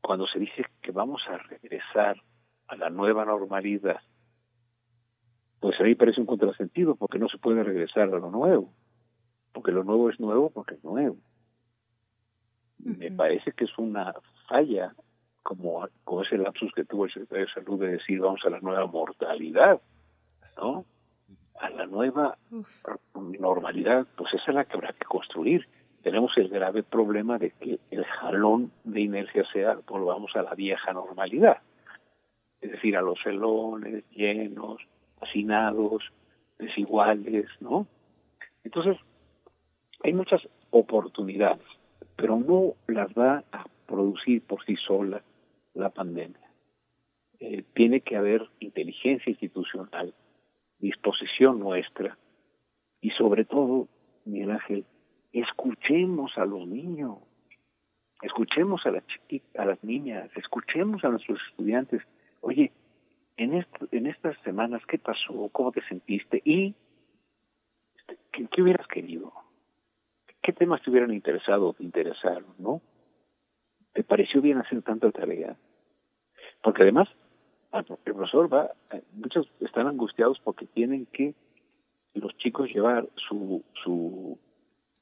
cuando 0.00 0.26
se 0.26 0.38
dice 0.38 0.64
que 0.80 0.92
vamos 0.92 1.22
a 1.28 1.36
regresar 1.38 2.16
a 2.68 2.76
la 2.76 2.90
nueva 2.90 3.24
normalidad, 3.24 4.00
pues 5.58 5.78
ahí 5.80 5.94
parece 5.94 6.20
un 6.20 6.26
contrasentido 6.26 6.94
porque 6.94 7.18
no 7.18 7.28
se 7.28 7.38
puede 7.38 7.62
regresar 7.62 8.04
a 8.04 8.18
lo 8.18 8.30
nuevo, 8.30 8.72
porque 9.52 9.72
lo 9.72 9.84
nuevo 9.84 10.08
es 10.08 10.18
nuevo 10.18 10.48
porque 10.50 10.76
es 10.76 10.84
nuevo. 10.84 11.16
Me 12.84 13.10
parece 13.10 13.52
que 13.52 13.64
es 13.64 13.78
una 13.78 14.14
falla, 14.48 14.94
como, 15.42 15.86
como 16.04 16.22
ese 16.22 16.38
lapsus 16.38 16.72
que 16.72 16.84
tuvo 16.84 17.06
el 17.06 17.12
secretario 17.12 17.46
de 17.46 17.52
Salud 17.52 17.80
de 17.80 17.92
decir 17.92 18.20
vamos 18.20 18.40
a 18.44 18.50
la 18.50 18.60
nueva 18.60 18.86
mortalidad, 18.86 19.80
¿no? 20.56 20.84
A 21.60 21.70
la 21.70 21.86
nueva 21.86 22.38
normalidad, 23.14 24.06
pues 24.16 24.32
esa 24.34 24.50
es 24.50 24.54
la 24.54 24.64
que 24.64 24.74
habrá 24.74 24.92
que 24.92 25.04
construir. 25.04 25.66
Tenemos 26.02 26.32
el 26.36 26.48
grave 26.48 26.82
problema 26.82 27.38
de 27.38 27.50
que 27.50 27.78
el 27.90 28.04
jalón 28.04 28.72
de 28.84 29.00
inercia 29.02 29.44
sea 29.52 29.78
volvamos 29.86 30.34
a 30.34 30.42
la 30.42 30.54
vieja 30.54 30.92
normalidad, 30.92 31.58
es 32.60 32.70
decir, 32.70 32.96
a 32.96 33.02
los 33.02 33.18
celones 33.22 34.04
llenos, 34.10 34.80
hacinados, 35.20 36.02
desiguales, 36.58 37.46
¿no? 37.60 37.86
Entonces, 38.64 38.96
hay 40.02 40.12
muchas 40.12 40.40
oportunidades, 40.70 41.66
pero 42.20 42.36
no 42.36 42.74
las 42.86 43.10
va 43.14 43.44
a 43.50 43.64
producir 43.86 44.42
por 44.42 44.62
sí 44.66 44.76
sola 44.76 45.22
la 45.72 45.88
pandemia. 45.88 46.50
Eh, 47.38 47.64
tiene 47.74 48.02
que 48.02 48.16
haber 48.16 48.46
inteligencia 48.60 49.30
institucional, 49.30 50.14
disposición 50.78 51.58
nuestra 51.58 52.18
y 53.00 53.10
sobre 53.12 53.46
todo, 53.46 53.88
Miguel 54.26 54.50
Ángel, 54.50 54.84
escuchemos 55.32 56.36
a 56.36 56.44
los 56.44 56.66
niños, 56.66 57.16
escuchemos 58.20 58.84
a 58.84 58.90
las 58.90 59.04
a 59.56 59.64
las 59.64 59.82
niñas, 59.82 60.30
escuchemos 60.36 61.02
a 61.04 61.08
nuestros 61.08 61.38
estudiantes. 61.50 62.02
Oye, 62.42 62.70
en, 63.38 63.66
en 63.92 64.06
estas 64.06 64.36
semanas, 64.42 64.82
¿qué 64.86 64.98
pasó? 64.98 65.48
¿Cómo 65.52 65.72
te 65.72 65.80
sentiste? 65.88 66.42
¿Y 66.44 66.74
¿qué, 68.30 68.46
qué 68.52 68.62
hubieras 68.62 68.86
querido? 68.88 69.32
¿Qué 70.42 70.52
temas 70.52 70.82
te 70.82 70.90
hubieran 70.90 71.12
interesado 71.12 71.68
o 71.68 71.72
te 71.74 71.84
interesaron, 71.84 72.54
no? 72.58 72.80
¿Te 73.92 74.04
pareció 74.04 74.40
bien 74.40 74.58
hacer 74.58 74.82
tanta 74.82 75.10
tarea? 75.10 75.56
Porque 76.62 76.82
además, 76.82 77.08
el 77.72 78.14
profesor 78.14 78.52
va, 78.52 78.70
eh, 78.92 79.02
muchos 79.12 79.50
están 79.60 79.86
angustiados 79.86 80.38
porque 80.40 80.66
tienen 80.66 81.06
que 81.06 81.34
los 82.14 82.36
chicos 82.38 82.70
llevar 82.70 83.08
su, 83.28 83.64
su 83.84 84.38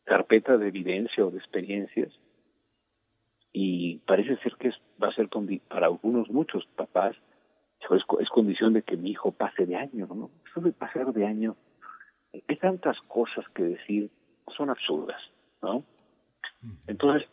carpeta 0.05 0.57
de 0.57 0.69
evidencia 0.69 1.25
o 1.25 1.31
de 1.31 1.39
experiencias 1.39 2.13
y 3.53 3.99
parece 4.07 4.37
ser 4.39 4.57
que 4.57 4.69
es, 4.69 4.75
va 5.03 5.09
a 5.09 5.15
ser 5.15 5.29
para 5.69 5.87
algunos 5.87 6.29
muchos 6.31 6.67
papás 6.77 7.17
es, 7.97 8.03
es 8.21 8.29
condición 8.29 8.73
de 8.73 8.83
que 8.83 8.97
mi 8.97 9.11
hijo 9.11 9.33
pase 9.33 9.67
de 9.67 9.77
año, 9.77 10.07
¿no? 10.07 10.31
Eso 10.49 10.61
de 10.61 10.73
pasar 10.73 11.13
de 11.13 11.27
año, 11.27 11.57
hay 12.33 12.57
tantas 12.57 13.01
cosas 13.03 13.45
que 13.55 13.63
decir, 13.63 14.11
son 14.57 14.71
absurdas, 14.71 15.21
¿no? 15.63 15.85
Entonces, 16.87 17.29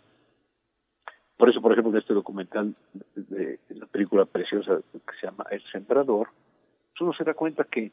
por 1.38 1.50
eso, 1.50 1.62
por 1.62 1.72
ejemplo, 1.72 1.92
en 1.92 2.00
este 2.00 2.14
documental 2.14 2.76
de, 3.16 3.60
la 3.70 3.86
película 3.88 4.26
preciosa 4.26 4.80
que 4.92 5.16
se 5.20 5.28
llama 5.28 5.46
El 5.52 5.62
Sembrador, 5.72 6.30
uno 7.00 7.14
se 7.14 7.26
da 7.26 7.34
cuenta 7.34 7.66
que 7.66 7.92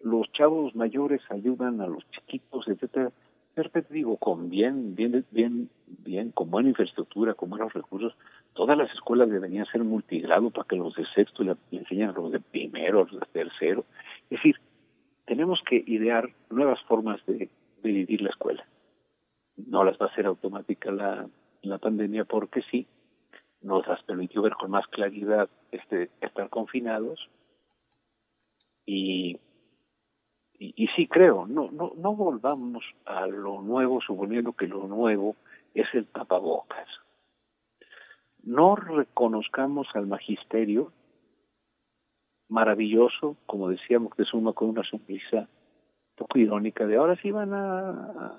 los 0.00 0.30
chavos 0.32 0.74
mayores 0.74 1.22
ayudan 1.30 1.80
a 1.80 1.86
los 1.86 2.04
chiquitos, 2.10 2.66
etcétera, 2.66 3.12
de 3.54 3.62
repente 3.62 3.92
digo, 3.92 4.16
con 4.16 4.48
bien, 4.48 4.96
bien, 4.96 5.24
bien, 5.30 5.68
bien, 5.86 6.30
con 6.30 6.50
buena 6.50 6.70
infraestructura, 6.70 7.34
con 7.34 7.50
buenos 7.50 7.72
recursos, 7.72 8.14
todas 8.54 8.76
las 8.76 8.90
escuelas 8.92 9.30
deberían 9.30 9.66
ser 9.66 9.84
multigrado 9.84 10.50
para 10.50 10.66
que 10.66 10.76
los 10.76 10.94
de 10.94 11.04
sexto 11.14 11.44
le, 11.44 11.54
enseñen 11.70 12.08
a 12.08 12.12
los 12.12 12.32
de 12.32 12.40
primero, 12.40 13.04
los 13.04 13.20
de 13.20 13.26
tercero. 13.32 13.84
Es 14.30 14.38
decir, 14.38 14.56
tenemos 15.26 15.60
que 15.68 15.84
idear 15.86 16.30
nuevas 16.50 16.80
formas 16.84 17.24
de, 17.26 17.48
vivir 17.90 18.22
la 18.22 18.30
escuela. 18.30 18.66
No 19.56 19.84
las 19.84 19.98
va 19.98 20.06
a 20.06 20.08
hacer 20.08 20.26
automática 20.26 20.90
la, 20.90 21.28
la 21.62 21.78
pandemia 21.78 22.24
porque 22.24 22.62
sí, 22.70 22.86
nos 23.60 23.86
las 23.86 24.02
permitió 24.02 24.42
ver 24.42 24.54
con 24.54 24.70
más 24.70 24.86
claridad 24.88 25.48
este 25.70 26.10
estar 26.20 26.48
confinados 26.48 27.28
y 28.86 29.38
y, 30.62 30.86
sí 30.94 31.08
creo, 31.08 31.46
no, 31.46 31.70
no, 31.72 31.92
no 31.96 32.14
volvamos 32.14 32.84
a 33.04 33.26
lo 33.26 33.62
nuevo 33.62 34.00
suponiendo 34.00 34.52
que 34.52 34.68
lo 34.68 34.86
nuevo 34.86 35.34
es 35.74 35.88
el 35.92 36.06
tapabocas. 36.06 36.86
No 38.44 38.76
reconozcamos 38.76 39.88
al 39.94 40.06
magisterio 40.06 40.92
maravilloso, 42.48 43.36
como 43.46 43.70
decíamos, 43.70 44.14
que 44.14 44.24
suma 44.24 44.52
con 44.52 44.68
una 44.68 44.84
sonrisa 44.84 45.48
poco 46.16 46.38
irónica 46.38 46.86
de 46.86 46.96
ahora 46.96 47.16
sí 47.16 47.30
van 47.30 47.52
a, 47.52 48.36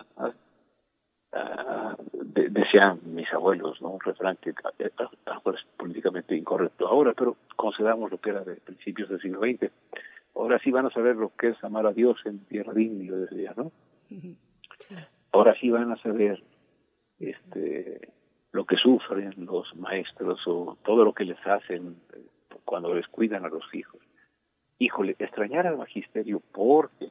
decían 2.32 3.00
mis 3.06 3.32
abuelos, 3.34 3.82
¿no? 3.82 3.90
Un 3.90 4.00
refrán 4.00 4.38
que 4.38 4.52
es 4.52 5.66
políticamente 5.78 6.36
incorrecto 6.36 6.88
ahora, 6.88 7.14
pero 7.14 7.36
concedamos 7.56 8.12
lo 8.12 8.20
que 8.20 8.30
era 8.30 8.44
de 8.44 8.56
principios 8.56 9.10
del 9.10 9.22
siglo 9.22 9.40
XX 9.42 9.72
ahora 10.36 10.60
sí 10.60 10.72
van 10.72 10.86
a 10.86 10.92
saber 10.92 11.16
lo 11.16 11.30
que 11.36 11.50
es 11.50 11.64
amar 11.64 11.86
a 11.86 11.94
Dios 11.94 12.18
en 12.26 12.40
tierra 12.46 12.74
de 12.74 12.84
indio, 12.84 13.18
decía, 13.18 13.54
¿no? 13.56 13.72
Ahora 15.32 15.56
sí 15.60 15.70
van 15.70 15.92
a 15.92 15.98
saber 15.98 16.42
este 17.20 18.14
lo 18.52 18.66
que 18.66 18.76
sufren 18.76 19.34
los 19.46 19.76
maestros 19.76 20.40
o 20.46 20.78
todo 20.84 21.04
lo 21.04 21.14
que 21.14 21.26
les 21.26 21.40
hacen 21.48 21.96
eh, 22.14 22.22
cuando 22.66 22.94
les 22.94 23.08
cuidan 23.08 23.46
a 23.46 23.50
los 23.50 23.64
hijos. 23.74 24.00
Híjole, 24.78 25.16
extrañar 25.18 25.66
al 25.66 25.78
magisterio 25.78 26.40
porque 26.52 27.10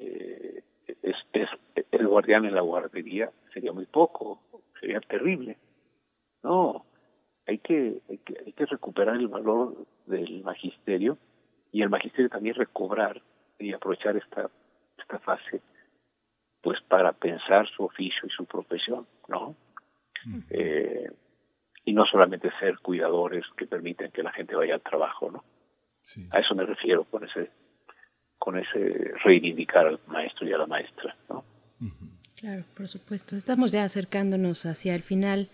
eh, 0.00 0.62
es, 1.02 1.16
es 1.32 1.48
el 1.90 2.06
guardián 2.06 2.44
en 2.44 2.54
la 2.54 2.60
guardería 2.60 3.30
sería 3.52 3.72
muy 3.72 3.86
poco, 3.86 4.40
sería 4.80 5.00
terrible. 5.00 5.56
No, 6.42 6.84
hay 7.46 7.58
que, 7.58 8.00
hay 8.08 8.18
que, 8.18 8.38
hay 8.44 8.52
que 8.52 8.66
recuperar 8.66 9.16
el 9.16 9.28
valor 9.28 9.86
del 10.06 10.42
magisterio 10.44 11.18
y 11.72 11.82
el 11.82 11.88
magisterio 11.88 12.28
también 12.28 12.54
recobrar 12.54 13.20
y 13.58 13.72
aprovechar 13.72 14.16
esta 14.16 14.50
esta 14.98 15.18
fase 15.18 15.60
pues 16.60 16.80
para 16.82 17.12
pensar 17.12 17.68
su 17.68 17.84
oficio 17.84 18.26
y 18.26 18.30
su 18.30 18.44
profesión 18.44 19.06
no 19.28 19.54
eh, 20.50 21.10
y 21.84 21.92
no 21.92 22.04
solamente 22.06 22.50
ser 22.58 22.78
cuidadores 22.78 23.44
que 23.56 23.66
permiten 23.66 24.10
que 24.10 24.22
la 24.22 24.32
gente 24.32 24.54
vaya 24.54 24.74
al 24.74 24.82
trabajo 24.82 25.30
no 25.30 25.44
a 26.30 26.40
eso 26.40 26.54
me 26.54 26.64
refiero 26.64 27.04
con 27.04 27.24
ese 27.24 27.50
con 28.38 28.58
ese 28.58 29.12
reivindicar 29.24 29.86
al 29.86 30.00
maestro 30.06 30.48
y 30.48 30.52
a 30.52 30.58
la 30.58 30.66
maestra 30.66 31.16
no 31.28 31.44
claro 32.36 32.64
por 32.76 32.88
supuesto 32.88 33.36
estamos 33.36 33.72
ya 33.72 33.84
acercándonos 33.84 34.66
hacia 34.66 34.94
el 34.94 35.02
final 35.02 35.48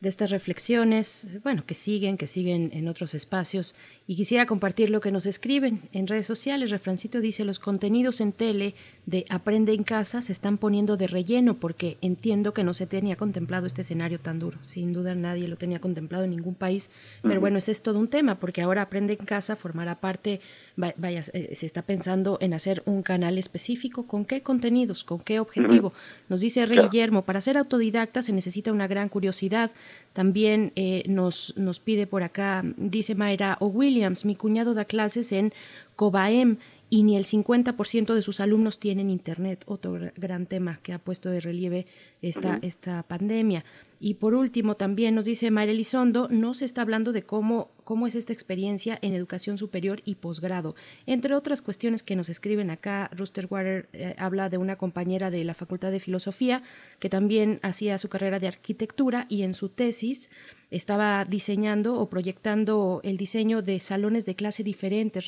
de 0.00 0.08
estas 0.08 0.30
reflexiones, 0.30 1.28
bueno, 1.42 1.64
que 1.66 1.74
siguen, 1.74 2.16
que 2.16 2.26
siguen 2.26 2.70
en 2.72 2.88
otros 2.88 3.14
espacios. 3.14 3.74
Y 4.06 4.16
quisiera 4.16 4.46
compartir 4.46 4.88
lo 4.88 5.00
que 5.00 5.12
nos 5.12 5.26
escriben 5.26 5.82
en 5.92 6.06
redes 6.06 6.26
sociales. 6.26 6.70
Refrancito 6.70 7.20
dice, 7.20 7.44
los 7.44 7.58
contenidos 7.58 8.22
en 8.22 8.32
tele 8.32 8.74
de 9.04 9.26
Aprende 9.28 9.74
en 9.74 9.84
casa 9.84 10.22
se 10.22 10.32
están 10.32 10.56
poniendo 10.56 10.96
de 10.96 11.06
relleno 11.06 11.54
porque 11.54 11.98
entiendo 12.00 12.54
que 12.54 12.64
no 12.64 12.72
se 12.72 12.86
tenía 12.86 13.16
contemplado 13.16 13.66
este 13.66 13.82
escenario 13.82 14.18
tan 14.18 14.38
duro. 14.38 14.58
Sin 14.64 14.94
duda 14.94 15.14
nadie 15.14 15.48
lo 15.48 15.56
tenía 15.56 15.80
contemplado 15.80 16.24
en 16.24 16.30
ningún 16.30 16.54
país. 16.54 16.90
Pero 17.22 17.40
bueno, 17.40 17.58
ese 17.58 17.72
es 17.72 17.82
todo 17.82 17.98
un 17.98 18.08
tema 18.08 18.36
porque 18.36 18.62
ahora 18.62 18.82
Aprende 18.82 19.18
en 19.20 19.26
casa 19.26 19.54
formará 19.54 20.00
parte, 20.00 20.40
vaya, 20.76 21.22
eh, 21.32 21.54
se 21.54 21.66
está 21.66 21.82
pensando 21.82 22.38
en 22.40 22.54
hacer 22.54 22.82
un 22.86 23.02
canal 23.02 23.38
específico. 23.38 24.06
¿Con 24.06 24.24
qué 24.24 24.42
contenidos? 24.42 25.04
¿Con 25.04 25.20
qué 25.20 25.40
objetivo? 25.40 25.92
Nos 26.28 26.40
dice 26.40 26.66
Rey 26.66 26.78
Guillermo, 26.78 27.22
para 27.22 27.40
ser 27.40 27.56
autodidacta 27.56 28.22
se 28.22 28.32
necesita 28.32 28.72
una 28.72 28.86
gran 28.86 29.08
curiosidad 29.08 29.70
también 30.12 30.72
eh, 30.74 31.04
nos, 31.06 31.54
nos 31.56 31.78
pide 31.78 32.06
por 32.06 32.22
acá, 32.22 32.64
dice 32.76 33.14
Mayra 33.14 33.56
O. 33.60 33.66
Williams, 33.66 34.24
mi 34.24 34.34
cuñado 34.34 34.74
da 34.74 34.84
clases 34.84 35.32
en 35.32 35.52
Cobaem 35.96 36.56
y 36.88 37.04
ni 37.04 37.16
el 37.16 37.24
50% 37.24 38.14
de 38.14 38.22
sus 38.22 38.40
alumnos 38.40 38.80
tienen 38.80 39.10
internet, 39.10 39.62
otro 39.66 39.98
gran 40.16 40.46
tema 40.46 40.80
que 40.82 40.92
ha 40.92 40.98
puesto 40.98 41.30
de 41.30 41.40
relieve 41.40 41.86
esta, 42.20 42.58
esta 42.62 43.04
pandemia. 43.04 43.64
Y 44.00 44.14
por 44.14 44.34
último, 44.34 44.76
también 44.76 45.14
nos 45.14 45.26
dice 45.26 45.50
Mayra 45.50 45.72
Elizondo, 45.72 46.26
no 46.30 46.54
se 46.54 46.64
está 46.64 46.80
hablando 46.82 47.12
de 47.12 47.22
cómo 47.22 47.70
cómo 47.90 48.06
es 48.06 48.14
esta 48.14 48.32
experiencia 48.32 49.00
en 49.02 49.14
educación 49.14 49.58
superior 49.58 50.00
y 50.04 50.14
posgrado. 50.14 50.76
Entre 51.06 51.34
otras 51.34 51.60
cuestiones 51.60 52.04
que 52.04 52.14
nos 52.14 52.28
escriben 52.28 52.70
acá, 52.70 53.10
Rooster 53.12 53.48
Water 53.50 53.88
eh, 53.92 54.14
habla 54.16 54.48
de 54.48 54.58
una 54.58 54.76
compañera 54.76 55.28
de 55.28 55.42
la 55.42 55.54
Facultad 55.54 55.90
de 55.90 55.98
Filosofía 55.98 56.62
que 57.00 57.08
también 57.08 57.58
hacía 57.64 57.98
su 57.98 58.08
carrera 58.08 58.38
de 58.38 58.46
arquitectura 58.46 59.26
y 59.28 59.42
en 59.42 59.54
su 59.54 59.70
tesis 59.70 60.30
estaba 60.70 61.24
diseñando 61.24 61.98
o 61.98 62.08
proyectando 62.08 63.00
el 63.02 63.16
diseño 63.16 63.60
de 63.60 63.80
salones 63.80 64.24
de 64.24 64.36
clase 64.36 64.62
diferentes, 64.62 65.26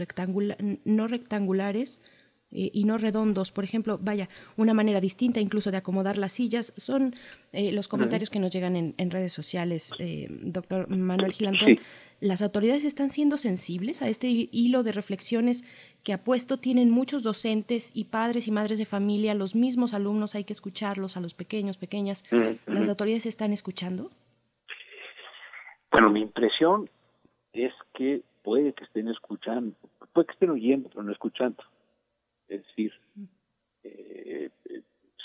no 0.85 1.09
rectangulares, 1.09 2.01
eh, 2.53 2.71
y 2.73 2.85
no 2.85 2.99
redondos. 2.99 3.53
Por 3.53 3.65
ejemplo, 3.65 3.99
vaya, 4.01 4.29
una 4.57 4.75
manera 4.75 5.01
distinta 5.01 5.41
incluso 5.41 5.71
de 5.71 5.79
acomodar 5.79 6.19
las 6.19 6.33
sillas. 6.33 6.73
Son 6.77 7.15
eh, 7.53 7.73
los 7.73 7.89
comentarios 7.89 8.31
que 8.31 8.39
nos 8.39 8.53
llegan 8.53 8.77
en, 8.77 9.11
redes 9.11 9.33
sociales, 9.33 9.93
eh, 9.99 10.29
doctor 10.31 10.89
Manuel 10.89 11.33
Gilantón. 11.33 11.79
¿Las 12.21 12.41
autoridades 12.41 12.85
están 12.85 13.11
siendo 13.11 13.37
sensibles 13.37 14.01
a 14.01 14.09
este 14.09 14.29
hilo 14.29 14.85
de 14.85 14.93
reflexiones 14.93 15.65
que 16.05 16.13
apuesto 16.13 16.57
tienen 16.57 16.89
muchos 16.89 17.25
docentes 17.25 17.91
y 17.95 18.05
padres 18.05 18.47
y 18.47 18.53
madres 18.53 18.79
de 18.79 18.85
familia, 18.85 19.35
los 19.35 19.57
mismos 19.57 19.93
alumnos, 19.93 20.37
hay 20.37 20.45
que 20.45 20.53
escucharlos, 20.53 21.17
a 21.17 21.21
los 21.21 21.35
pequeños, 21.35 21.79
pequeñas? 21.79 22.25
¿Las 22.67 22.89
autoridades 22.89 23.27
están 23.27 23.53
escuchando? 23.53 24.11
Bueno, 25.91 26.11
mi 26.11 26.21
impresión 26.21 26.89
es 27.53 27.73
que 27.95 28.23
puede 28.43 28.73
que 28.73 28.85
estén 28.85 29.09
escuchando, 29.09 29.75
puede 30.13 30.27
que 30.27 30.33
estén 30.33 30.51
oyendo, 30.51 30.89
pero 30.89 31.03
no 31.03 31.13
escuchando. 31.13 31.63
Es 32.53 32.67
decir, 32.67 32.93
eh, 33.83 34.51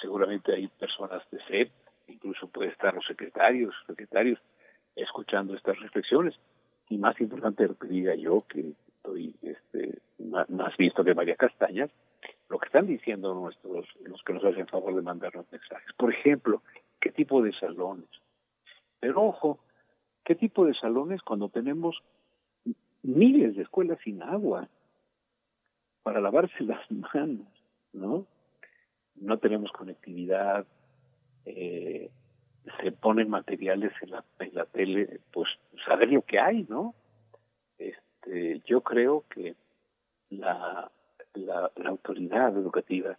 seguramente 0.02 0.54
hay 0.54 0.68
personas 0.68 1.22
de 1.30 1.40
SEP, 1.44 1.72
incluso 2.08 2.48
puede 2.48 2.70
estar 2.70 2.94
los 2.94 3.06
secretarios, 3.06 3.76
secretarios, 3.86 4.40
escuchando 4.96 5.54
estas 5.54 5.78
reflexiones. 5.80 6.36
Y 6.90 6.98
más 6.98 7.20
importante 7.20 7.68
lo 7.68 7.78
que 7.78 7.88
diga 7.88 8.16
yo, 8.16 8.46
que 8.48 8.72
estoy 8.88 9.36
este, 9.42 10.00
más, 10.20 10.78
visto 10.78 11.04
que 11.04 11.14
María 11.14 11.36
Castañas, 11.36 11.92
lo 12.48 12.60
que 12.60 12.68
están 12.68 12.88
diciendo 12.88 13.34
nuestros, 13.34 13.86
los 14.06 14.24
que 14.24 14.34
nos 14.34 14.46
hacen 14.46 14.68
favor 14.68 14.96
de 14.96 15.02
mandarnos 15.02 15.52
mensajes. 15.52 15.92
Por 15.98 16.14
ejemplo, 16.14 16.62
¿qué 17.02 17.12
tipo 17.12 17.42
de 17.42 17.52
salones? 17.52 18.10
Pero 19.02 19.22
ojo, 19.22 19.60
¿qué 20.24 20.36
tipo 20.36 20.66
de 20.66 20.74
salones 20.76 21.22
cuando 21.24 21.50
tenemos 21.50 22.02
miles 23.04 23.58
de 23.58 23.64
escuelas 23.64 24.00
sin 24.02 24.24
agua? 24.24 24.70
Para 26.08 26.22
lavarse 26.22 26.64
las 26.64 26.90
manos, 26.90 27.48
¿no? 27.92 28.26
No 29.18 29.38
tenemos 29.40 29.74
conectividad, 29.74 30.66
eh, 31.44 32.10
se 32.82 32.92
ponen 32.94 33.30
materiales 33.30 33.92
en 34.02 34.12
la, 34.12 34.24
en 34.40 34.56
la 34.56 34.64
tele, 34.68 35.20
pues 35.34 35.50
saber 35.86 36.10
lo 36.10 36.22
que 36.22 36.40
hay, 36.40 36.66
¿no? 36.70 36.96
Este, 37.78 38.62
yo 38.66 38.80
creo 38.80 39.26
que 39.30 39.58
la, 40.30 40.90
la, 41.34 41.72
autoridad 41.88 42.56
educativa 42.56 43.18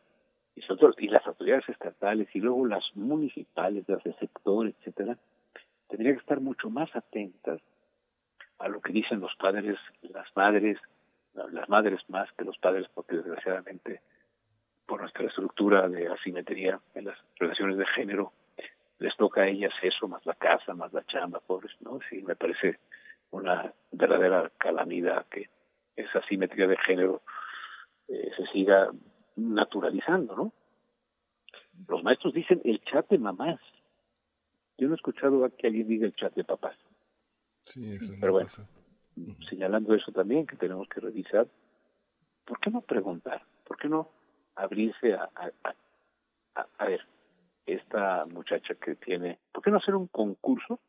y, 0.57 0.63
y 0.63 1.09
las 1.09 1.27
autoridades 1.27 1.69
estatales 1.69 2.29
y 2.33 2.41
luego 2.41 2.65
las 2.65 2.85
municipales, 2.95 3.87
las 3.87 4.03
de 4.03 4.15
sector, 4.15 4.67
etcétera, 4.67 5.19
tendrían 5.89 6.15
que 6.15 6.23
estar 6.23 6.41
mucho 6.41 6.71
más 6.71 6.89
atentas 6.97 7.61
a 8.59 8.69
lo 8.69 8.81
que 8.81 8.95
dicen 8.95 9.21
los 9.21 9.37
padres, 9.37 9.77
las 10.01 10.35
madres, 10.35 10.79
las 11.35 11.69
madres 11.69 12.01
más 12.09 12.31
que 12.33 12.45
los 12.45 12.59
padres, 12.59 12.87
porque 12.95 13.17
desgraciadamente 13.17 14.01
por 14.87 15.01
nuestra 15.03 15.27
estructura 15.27 15.89
de 15.89 16.09
asimetría 16.09 16.81
en 16.95 17.05
las 17.05 17.19
relaciones 17.37 17.77
de 17.77 17.87
género, 17.87 18.33
les 18.99 19.17
toca 19.17 19.43
a 19.43 19.49
ellas 19.49 19.73
eso, 19.83 20.09
más 20.09 20.25
la 20.27 20.35
casa, 20.35 20.75
más 20.75 20.93
la 20.93 21.05
chamba, 21.05 21.41
pobres, 21.41 21.73
¿no? 21.81 22.01
Sí, 22.09 22.23
me 22.23 22.35
parece 22.35 22.79
una 23.31 23.73
verdadera 23.93 24.51
calamidad 24.59 25.27
que 25.27 25.49
esa 25.95 26.21
asimetría 26.21 26.67
de 26.67 26.77
género 26.79 27.23
eh, 28.09 28.31
se 28.37 28.47
siga 28.47 28.91
naturalizando, 29.37 30.35
¿no? 30.35 30.53
Los 31.87 32.03
maestros 32.03 32.35
dicen 32.35 32.61
el 32.65 32.83
chat 32.83 33.09
de 33.09 33.19
mamás. 33.19 33.61
Yo 34.79 34.89
no 34.89 34.95
he 34.95 34.97
escuchado 34.97 35.45
a 35.45 35.51
que 35.51 35.67
alguien 35.67 35.87
diga 35.87 36.07
el 36.07 36.15
chat 36.15 36.35
de 36.35 36.45
papás. 36.45 36.77
Sí, 37.65 37.93
eso 37.93 38.15
Pero 38.19 38.33
bueno, 38.33 38.49
señalando 39.49 39.95
eso 39.95 40.13
también, 40.13 40.47
que 40.47 40.57
tenemos 40.57 40.89
que 40.89 41.01
revisar, 41.01 41.47
¿por 42.45 42.59
qué 42.61 42.71
no 42.71 42.81
preguntar? 42.81 43.43
¿Por 43.65 43.77
qué 43.77 43.89
no 43.89 44.11
abrirse 44.55 45.15
a, 45.15 45.31
a, 46.55 46.85
ver, 46.85 47.07
esta 47.67 48.27
muchacha 48.27 48.75
que 48.75 48.97
tiene, 48.97 49.39
¿por 49.53 49.63
qué 49.63 49.71
no 49.71 49.79
hacer 49.79 49.95
un 49.95 50.09
concurso 50.09 50.81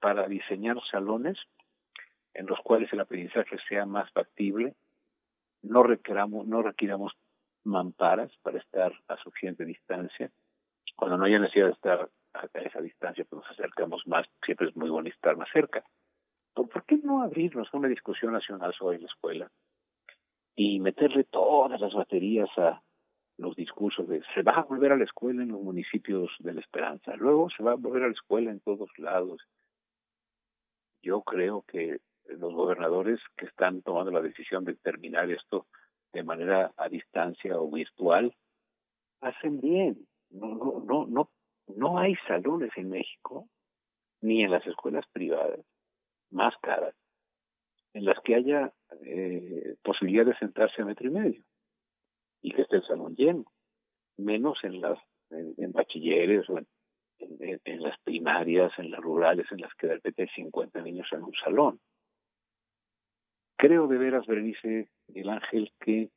para 0.00 0.26
diseñar 0.28 0.76
salones 0.90 1.38
en 2.34 2.46
los 2.46 2.58
cuales 2.60 2.92
el 2.92 3.00
aprendizaje 3.00 3.56
sea 3.68 3.86
más 3.86 4.10
factible, 4.12 4.74
no 5.62 5.82
requeramos, 5.82 6.46
no 6.46 6.62
requiramos 6.62 7.12
mamparas 7.64 8.30
para 8.42 8.58
estar 8.58 8.92
a 9.08 9.16
suficiente 9.18 9.64
distancia, 9.64 10.30
cuando 10.96 11.16
no 11.16 11.24
haya 11.24 11.38
necesidad 11.38 11.66
de 11.66 11.72
estar 11.72 12.10
a 12.34 12.58
esa 12.58 12.80
distancia, 12.80 13.24
pues 13.28 13.42
nos 13.42 13.50
acercamos 13.50 14.06
más, 14.06 14.26
siempre 14.44 14.68
es 14.68 14.76
muy 14.76 14.90
bonito 14.90 15.14
estar 15.14 15.36
más 15.36 15.48
cerca. 15.52 15.84
¿Por 16.54 16.84
qué 16.84 16.98
no 16.98 17.22
abrirnos 17.22 17.72
una 17.74 17.88
discusión 17.88 18.32
nacional 18.32 18.72
sobre 18.74 19.00
la 19.00 19.06
escuela 19.06 19.50
y 20.54 20.78
meterle 20.78 21.24
todas 21.24 21.80
las 21.80 21.92
baterías 21.92 22.48
a 22.56 22.82
los 23.36 23.56
discursos 23.56 24.06
de 24.06 24.22
se 24.34 24.42
va 24.42 24.52
a 24.52 24.62
volver 24.62 24.92
a 24.92 24.96
la 24.96 25.04
escuela 25.04 25.42
en 25.42 25.50
los 25.50 25.60
municipios 25.60 26.30
de 26.38 26.54
la 26.54 26.60
Esperanza, 26.60 27.16
luego 27.16 27.50
se 27.50 27.64
va 27.64 27.72
a 27.72 27.76
volver 27.76 28.04
a 28.04 28.06
la 28.06 28.12
escuela 28.12 28.52
en 28.52 28.60
todos 28.60 28.88
lados? 28.98 29.42
Yo 31.02 31.22
creo 31.22 31.62
que 31.62 31.98
los 32.26 32.54
gobernadores 32.54 33.20
que 33.36 33.46
están 33.46 33.82
tomando 33.82 34.12
la 34.12 34.22
decisión 34.22 34.64
de 34.64 34.74
terminar 34.76 35.28
esto 35.30 35.66
de 36.12 36.22
manera 36.22 36.72
a 36.76 36.88
distancia 36.88 37.60
o 37.60 37.70
virtual 37.70 38.34
hacen 39.20 39.60
bien. 39.60 40.06
No, 40.30 40.54
no, 40.54 40.84
no, 40.86 41.06
no, 41.06 41.30
no 41.76 41.98
hay 41.98 42.14
salones 42.28 42.70
en 42.76 42.90
México 42.90 43.48
ni 44.22 44.42
en 44.42 44.52
las 44.52 44.66
escuelas 44.66 45.04
privadas 45.12 45.60
más 46.34 46.54
caras, 46.60 46.94
en 47.94 48.04
las 48.04 48.20
que 48.20 48.34
haya 48.34 48.72
eh, 49.02 49.76
posibilidad 49.82 50.26
de 50.26 50.36
sentarse 50.36 50.82
a 50.82 50.84
metro 50.84 51.06
y 51.06 51.10
medio 51.10 51.44
y 52.42 52.52
que 52.52 52.62
esté 52.62 52.76
el 52.76 52.86
salón 52.86 53.14
lleno, 53.14 53.44
menos 54.16 54.58
en 54.64 54.80
las 54.80 54.98
en, 55.30 55.72
bachilleres 55.72 56.48
o 56.50 56.58
en, 56.58 56.66
en, 57.18 57.82
las 57.82 57.98
primarias, 58.00 58.72
en 58.78 58.90
las 58.90 59.00
rurales, 59.00 59.46
en 59.50 59.60
las 59.60 59.72
que 59.74 59.86
de 59.86 59.94
repente 59.94 60.22
hay 60.22 60.28
50 60.28 60.82
niños 60.82 61.08
en 61.12 61.22
un 61.22 61.32
salón. 61.42 61.80
Creo 63.56 63.86
de 63.86 63.98
veras, 63.98 64.26
Berenice 64.26 64.90
el 65.14 65.28
Ángel, 65.28 65.72
que 65.80 66.10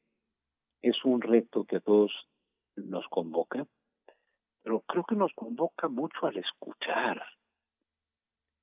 es 0.81 1.05
un 1.05 1.21
reto 1.21 1.63
que 1.65 1.77
a 1.77 1.81
todos 1.81 2.11
nos 2.75 3.07
convoca, 3.07 3.65
pero 4.63 4.81
creo 4.81 5.03
que 5.05 5.15
nos 5.15 5.31
convoca 5.33 5.87
mucho 5.87 6.25
al 6.25 6.37
escuchar, 6.37 7.23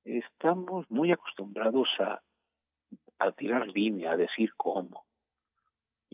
estamos 0.05 0.89
muy 0.89 1.11
acostumbrados 1.11 1.89
a, 1.99 2.21
a 3.19 3.31
tirar 3.31 3.67
línea, 3.67 4.11
a 4.11 4.17
decir 4.17 4.53
cómo. 4.55 5.05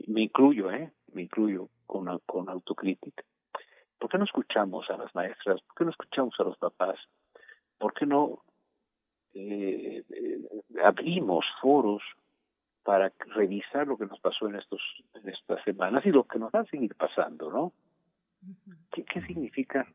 Me 0.08 0.22
incluyo, 0.22 0.72
¿eh? 0.72 0.92
Me 1.14 1.24
incluyo 1.24 1.70
con, 1.86 2.20
con 2.26 2.50
autocrítica. 2.50 3.24
¿Por 4.00 4.10
qué 4.10 4.18
no 4.18 4.24
escuchamos 4.24 4.90
a 4.90 4.98
las 4.98 5.14
maestras? 5.14 5.62
¿Por 5.62 5.76
qué 5.76 5.84
no 5.84 5.92
escuchamos 5.92 6.34
a 6.40 6.44
los 6.44 6.58
papás? 6.58 6.98
¿Por 7.78 7.94
qué 7.94 8.06
no 8.06 8.42
eh, 9.34 10.04
eh, 10.10 10.40
abrimos 10.84 11.46
foros 11.62 12.02
para 12.84 13.14
revisar 13.28 13.88
lo 13.88 13.98
que 13.98 14.08
nos 14.08 14.20
pasó 14.20 14.48
en 14.48 14.56
estos 14.56 14.82
en 15.14 15.30
estas 15.30 15.64
semanas 15.64 16.06
y 16.06 16.12
lo 16.12 16.24
que 16.24 16.40
nos 16.40 16.52
va 16.52 16.62
a 16.62 16.66
seguir 16.66 16.96
pasando, 16.96 17.52
¿no? 17.52 17.74
¿Qué, 18.92 19.04
qué 19.04 19.22
significa 19.22 19.88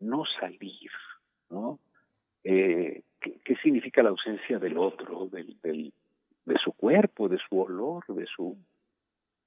no 0.00 0.24
salir, 0.40 0.90
no? 1.50 1.78
Eh, 2.44 3.02
¿qué, 3.20 3.56
significa 3.62 4.02
la 4.02 4.10
ausencia 4.10 4.58
del 4.58 4.78
otro, 4.78 5.26
del, 5.26 5.58
del, 5.62 5.92
de 6.44 6.58
su 6.58 6.72
cuerpo, 6.72 7.28
de 7.28 7.38
su 7.38 7.60
olor, 7.60 8.04
de 8.08 8.26
su, 8.26 8.56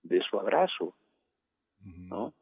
de 0.04 0.22
su 0.22 0.40
abrazo, 0.40 0.96
¿no? 1.84 2.34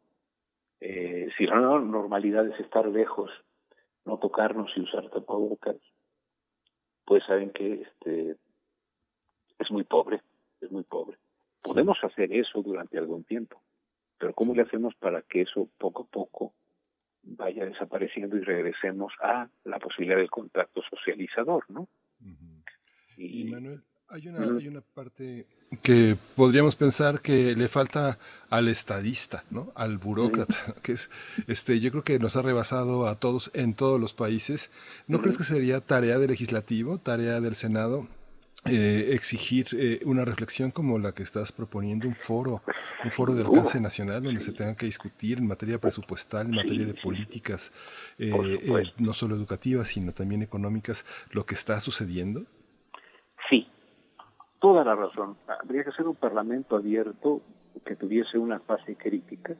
Eh, 0.79 1.29
si 1.37 1.45
la 1.45 1.59
normalidad 1.59 2.47
es 2.47 2.59
estar 2.59 2.87
lejos, 2.87 3.31
no 4.05 4.17
tocarnos 4.17 4.71
y 4.75 4.81
usar 4.81 5.09
tapabocas, 5.09 5.77
pues 7.05 7.23
saben 7.25 7.51
que 7.51 7.81
este 7.83 8.35
es 9.59 9.71
muy 9.71 9.83
pobre, 9.83 10.21
es 10.59 10.71
muy 10.71 10.83
pobre. 10.83 11.17
Podemos 11.61 12.03
hacer 12.03 12.33
eso 12.33 12.63
durante 12.63 12.97
algún 12.97 13.23
tiempo, 13.23 13.61
pero 14.17 14.33
¿cómo 14.33 14.55
le 14.55 14.63
hacemos 14.63 14.95
para 14.95 15.21
que 15.21 15.41
eso 15.41 15.69
poco 15.77 16.03
a 16.03 16.07
poco 16.07 16.53
vaya 17.23 17.65
desapareciendo 17.65 18.37
y 18.37 18.41
regresemos 18.41 19.13
a 19.21 19.49
la 19.63 19.79
posibilidad 19.79 20.17
del 20.17 20.29
contacto 20.29 20.81
socializador, 20.89 21.65
¿no? 21.69 21.87
y, 23.17 23.45
Manuel, 23.45 23.83
hay 24.07 24.27
una, 24.27 24.57
hay 24.57 24.67
una 24.67 24.81
parte 24.81 25.45
que 25.81 26.17
podríamos 26.35 26.75
pensar 26.75 27.21
que 27.21 27.55
le 27.55 27.69
falta 27.69 28.17
al 28.49 28.67
estadista, 28.67 29.45
¿no? 29.49 29.71
Al 29.75 29.97
burócrata, 29.97 30.55
que 30.83 30.93
es, 30.93 31.09
este, 31.47 31.79
yo 31.79 31.91
creo 31.91 32.03
que 32.03 32.19
nos 32.19 32.35
ha 32.35 32.41
rebasado 32.41 33.07
a 33.07 33.19
todos 33.19 33.51
en 33.53 33.73
todos 33.73 33.99
los 33.99 34.13
países. 34.13 34.71
¿No 35.07 35.21
crees 35.21 35.37
que 35.37 35.43
sería 35.43 35.79
tarea 35.79 36.17
del 36.17 36.31
legislativo, 36.31 36.97
tarea 36.97 37.39
del 37.39 37.55
Senado, 37.55 38.07
eh, 38.65 39.13
exigir 39.13 39.65
eh, 39.73 40.01
una 40.05 40.23
reflexión 40.23 40.69
como 40.69 40.99
la 40.99 41.13
que 41.13 41.23
estás 41.23 41.51
proponiendo, 41.51 42.07
un 42.07 42.13
foro, 42.13 42.61
un 43.03 43.09
foro 43.09 43.33
de 43.33 43.43
alcance 43.43 43.81
nacional 43.81 44.21
donde 44.21 44.39
se 44.39 44.53
tenga 44.53 44.75
que 44.75 44.85
discutir 44.85 45.39
en 45.39 45.47
materia 45.47 45.79
presupuestal, 45.79 46.45
en 46.45 46.55
materia 46.55 46.85
de 46.85 46.93
políticas, 46.93 47.71
eh, 48.19 48.31
eh, 48.31 48.93
no 48.99 49.13
solo 49.13 49.35
educativas, 49.35 49.87
sino 49.87 50.11
también 50.11 50.43
económicas, 50.43 51.05
lo 51.31 51.45
que 51.45 51.55
está 51.55 51.79
sucediendo? 51.79 52.43
Sí, 53.49 53.67
toda 54.59 54.83
la 54.83 54.93
razón. 54.93 55.37
Habría 55.47 55.83
que 55.83 55.91
ser 55.91 56.07
un 56.07 56.15
parlamento 56.15 56.75
abierto 56.75 57.41
que 57.83 57.95
tuviese 57.95 58.37
una 58.37 58.59
fase 58.59 58.95
crítica. 58.95 59.55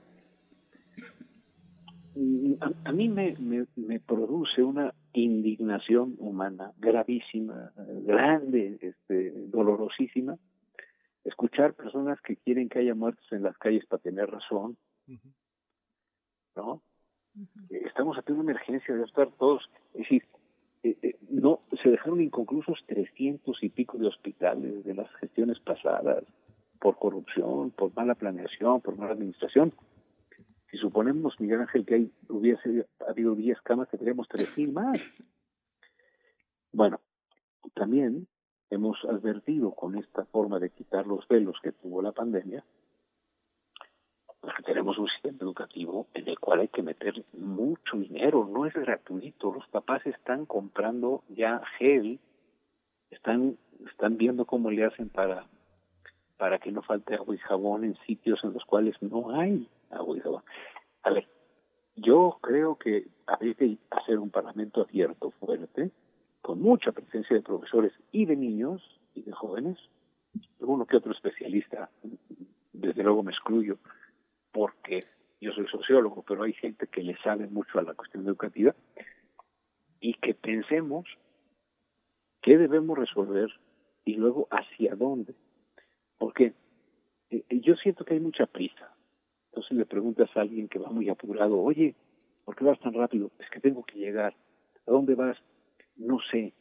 Mm, 2.16 2.54
A, 2.62 2.90
a 2.90 2.92
mí 2.92 3.10
me, 3.10 3.36
me, 3.38 3.66
me 3.76 4.00
produce 4.00 4.64
una 4.64 4.94
indignación 5.14 6.16
humana 6.20 6.72
gravísima, 6.78 7.72
grande, 8.06 8.78
este, 8.82 9.32
dolorosísima, 9.48 10.38
escuchar 11.24 11.74
personas 11.74 12.20
que 12.22 12.36
quieren 12.38 12.70
que 12.70 12.80
haya 12.80 12.96
muertos 12.96 13.26
en 13.32 13.44
las 13.44 13.58
calles 13.58 13.86
para 13.86 14.02
tener 14.02 14.30
razón, 14.30 14.78
¿no? 16.56 16.82
Eh, 17.70 17.84
Estamos 17.86 18.18
ante 18.18 18.34
una 18.34 18.42
emergencia, 18.42 18.96
de 18.96 19.04
estar 19.04 19.30
todos, 19.38 19.70
es 19.94 20.00
decir, 20.00 20.24
eh, 20.84 20.98
eh, 21.02 21.16
no 21.30 21.62
se 21.82 21.90
dejaron 21.90 22.22
inconclusos 22.22 22.84
trescientos 22.88 23.62
y 23.62 23.70
pico 23.70 23.98
de 23.98 24.08
hospitales 24.08 24.84
de 24.84 24.96
las 24.96 25.10
gestiones 25.16 25.60
pasadas 25.60 26.24
por 26.80 26.98
corrupción, 26.98 27.72
por 27.72 27.96
mala 27.96 28.16
planeación, 28.16 28.82
por 28.82 28.98
mala 28.98 29.14
administración. 29.14 29.72
Si 30.72 30.78
suponemos, 30.78 31.38
Miguel 31.42 31.60
Ángel, 31.60 31.86
que 31.86 31.96
hay, 31.96 32.12
hubiese 32.30 32.88
habido 33.06 33.36
10 33.36 33.62
camas, 33.62 33.90
tendríamos 33.90 34.30
3.000 34.30 34.72
más. 34.72 35.02
Bueno, 36.72 37.02
también 37.74 38.28
hemos 38.70 38.98
advertido 39.04 39.72
con 39.72 39.98
esta 39.98 40.24
forma 40.26 40.60
de 40.60 40.70
quitar 40.70 41.06
los 41.06 41.28
velos 41.28 41.58
que 41.62 41.74
tuvo 41.74 42.02
la 42.02 42.14
pandemia, 42.14 42.64
pues 44.40 44.56
que 44.56 44.64
tenemos 44.64 44.98
un 44.98 45.10
sistema 45.10 45.40
educativo 45.42 46.08
en 46.14 46.30
el 46.30 46.40
cual 46.40 46.62
hay 46.62 46.70
que 46.70 46.82
meter 46.82 47.26
mucho 47.34 47.98
dinero, 47.98 48.50
no 48.50 48.66
es 48.66 48.74
gratuito, 48.74 49.54
los 49.54 49.68
papás 49.68 50.06
están 50.08 50.46
comprando 50.46 51.24
ya 51.28 51.62
gel, 51.78 52.22
están, 53.10 53.58
están 53.90 54.16
viendo 54.16 54.46
cómo 54.46 54.72
le 54.72 54.86
hacen 54.86 55.10
para, 55.10 55.46
para 56.38 56.60
que 56.60 56.72
no 56.72 56.82
falte 56.82 57.16
agua 57.16 57.36
y 57.36 57.40
jabón 57.40 57.84
en 57.84 57.98
sitios 58.08 58.42
en 58.46 58.54
los 58.54 58.64
cuales 58.64 58.96
no 59.02 59.38
hay 59.38 59.68
jabón. 59.98 60.44
A 61.04 61.12
yo 61.96 62.40
creo 62.42 62.78
que 62.78 63.08
habría 63.28 63.54
que 63.54 63.78
hacer 63.92 64.18
un 64.18 64.30
parlamento 64.30 64.82
abierto, 64.82 65.32
fuerte, 65.32 65.92
con 66.42 66.62
mucha 66.62 66.92
presencia 66.92 67.36
de 67.36 67.44
profesores 67.44 67.94
y 68.12 68.26
de 68.26 68.36
niños 68.36 68.82
y 69.14 69.22
de 69.22 69.32
jóvenes, 69.32 69.78
uno 70.60 70.86
que 70.86 70.98
otro 70.98 71.12
especialista, 71.12 71.90
desde 72.74 73.04
luego 73.04 73.24
me 73.24 73.32
excluyo, 73.32 73.78
porque 74.52 75.06
yo 75.40 75.52
soy 75.52 75.68
sociólogo, 75.68 76.24
pero 76.24 76.44
hay 76.44 76.54
gente 76.54 76.88
que 76.88 77.04
le 77.04 77.18
sabe 77.18 77.48
mucho 77.48 77.80
a 77.80 77.84
la 77.84 77.94
cuestión 77.94 78.26
educativa, 78.26 78.74
y 80.02 80.16
que 80.16 80.34
pensemos 80.34 81.06
qué 82.42 82.58
debemos 82.58 82.98
resolver 82.98 83.50
y 84.04 84.16
luego 84.16 84.48
hacia 84.50 84.96
dónde. 84.96 85.36
Porque 86.18 86.54
eh, 87.30 87.44
yo 87.50 87.76
siento 87.76 88.04
que 88.04 88.16
hay 88.16 88.20
mucha 88.20 88.48
prisa. 88.48 88.94
Entonces 89.52 89.78
le 89.78 89.86
preguntas 89.86 90.30
a 90.36 90.42
alguien 90.42 90.70
que 90.70 90.80
va 90.80 90.90
muy 90.90 91.10
apurado, 91.10 91.60
oye, 91.60 91.94
¿por 92.46 92.56
qué 92.56 92.64
vas 92.64 92.80
tan 92.80 92.94
rápido? 92.94 93.32
Es 93.40 93.50
que 93.50 93.60
tengo 93.60 93.84
que 93.84 94.00
llegar. 94.00 94.34
¿A 94.88 94.92
dónde 94.92 95.14
vas? 95.16 95.38
No 95.98 96.20
sé. 96.32 96.54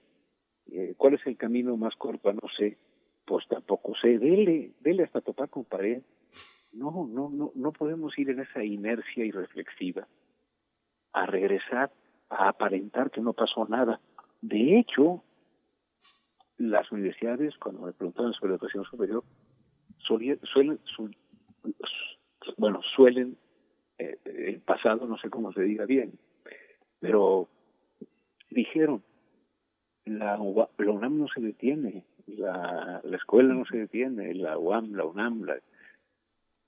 Eh, 0.72 0.94
¿Cuál 0.96 1.14
es 1.14 1.26
el 1.26 1.36
camino 1.36 1.76
más 1.76 1.94
corto? 1.96 2.32
No 2.32 2.48
sé. 2.56 2.76
Pues 3.24 3.46
tampoco 3.48 3.94
sé. 3.94 4.18
Dele, 4.18 4.72
dele 4.80 5.04
hasta 5.04 5.20
topar 5.20 5.48
con 5.48 5.64
pared. 5.64 6.02
No, 6.72 7.06
no, 7.08 7.28
no, 7.30 7.52
no 7.54 7.72
podemos 7.72 8.16
ir 8.18 8.30
en 8.30 8.40
esa 8.40 8.64
inercia 8.64 9.24
irreflexiva 9.24 10.06
a 11.12 11.26
regresar 11.26 11.90
a 12.28 12.48
aparentar 12.48 13.10
que 13.10 13.20
no 13.20 13.32
pasó 13.32 13.66
nada. 13.66 14.00
De 14.40 14.78
hecho, 14.78 15.22
las 16.58 16.90
universidades, 16.92 17.56
cuando 17.58 17.82
me 17.82 17.92
preguntaban 17.92 18.32
sobre 18.34 18.52
educación 18.52 18.84
superior, 18.84 19.24
suelen, 19.98 20.78
su- 20.84 21.10
bueno, 22.56 22.80
suelen, 22.94 23.36
eh, 23.98 24.18
el 24.24 24.60
pasado, 24.60 25.06
no 25.06 25.18
sé 25.18 25.30
cómo 25.30 25.52
se 25.52 25.62
diga 25.62 25.84
bien, 25.86 26.18
pero 27.00 27.48
dijeron, 28.50 29.02
la, 30.04 30.36
la 30.36 30.90
UNAM 30.90 31.18
no 31.18 31.28
se 31.28 31.40
detiene, 31.40 32.04
la, 32.26 33.00
la 33.02 33.16
escuela 33.16 33.54
no 33.54 33.64
se 33.64 33.78
detiene, 33.78 34.34
la 34.34 34.58
UAM, 34.58 34.92
la 34.92 35.04
UNAM, 35.04 35.44
la... 35.44 35.58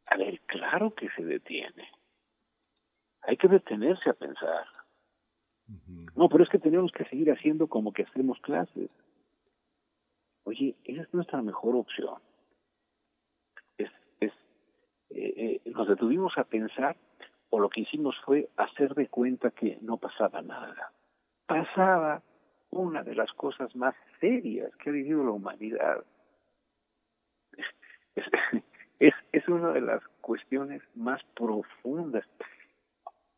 A 0.06 0.16
ver, 0.16 0.40
claro 0.46 0.94
que 0.94 1.08
se 1.10 1.24
detiene. 1.24 1.88
Hay 3.22 3.36
que 3.36 3.48
detenerse 3.48 4.10
a 4.10 4.14
pensar. 4.14 4.66
No, 6.16 6.28
pero 6.28 6.44
es 6.44 6.50
que 6.50 6.58
tenemos 6.58 6.92
que 6.92 7.04
seguir 7.04 7.30
haciendo 7.30 7.66
como 7.66 7.92
que 7.92 8.02
hacemos 8.02 8.38
clases. 8.40 8.90
Oye, 10.44 10.74
esa 10.84 11.02
es 11.02 11.14
nuestra 11.14 11.40
mejor 11.40 11.76
opción. 11.76 12.16
Eh, 15.14 15.60
eh, 15.64 15.70
nos 15.70 15.88
detuvimos 15.88 16.36
a 16.38 16.44
pensar 16.44 16.96
o 17.50 17.60
lo 17.60 17.68
que 17.68 17.82
hicimos 17.82 18.16
fue 18.24 18.48
hacer 18.56 18.94
de 18.94 19.08
cuenta 19.08 19.50
que 19.50 19.78
no 19.82 19.98
pasaba 19.98 20.40
nada. 20.40 20.92
Pasaba 21.46 22.22
una 22.70 23.02
de 23.02 23.14
las 23.14 23.30
cosas 23.34 23.74
más 23.76 23.94
serias 24.20 24.74
que 24.76 24.90
ha 24.90 24.92
vivido 24.92 25.24
la 25.24 25.32
humanidad. 25.32 26.04
Es, 28.14 28.26
es, 28.98 29.14
es 29.32 29.48
una 29.48 29.72
de 29.72 29.80
las 29.80 30.06
cuestiones 30.20 30.82
más 30.94 31.22
profundas. 31.34 32.26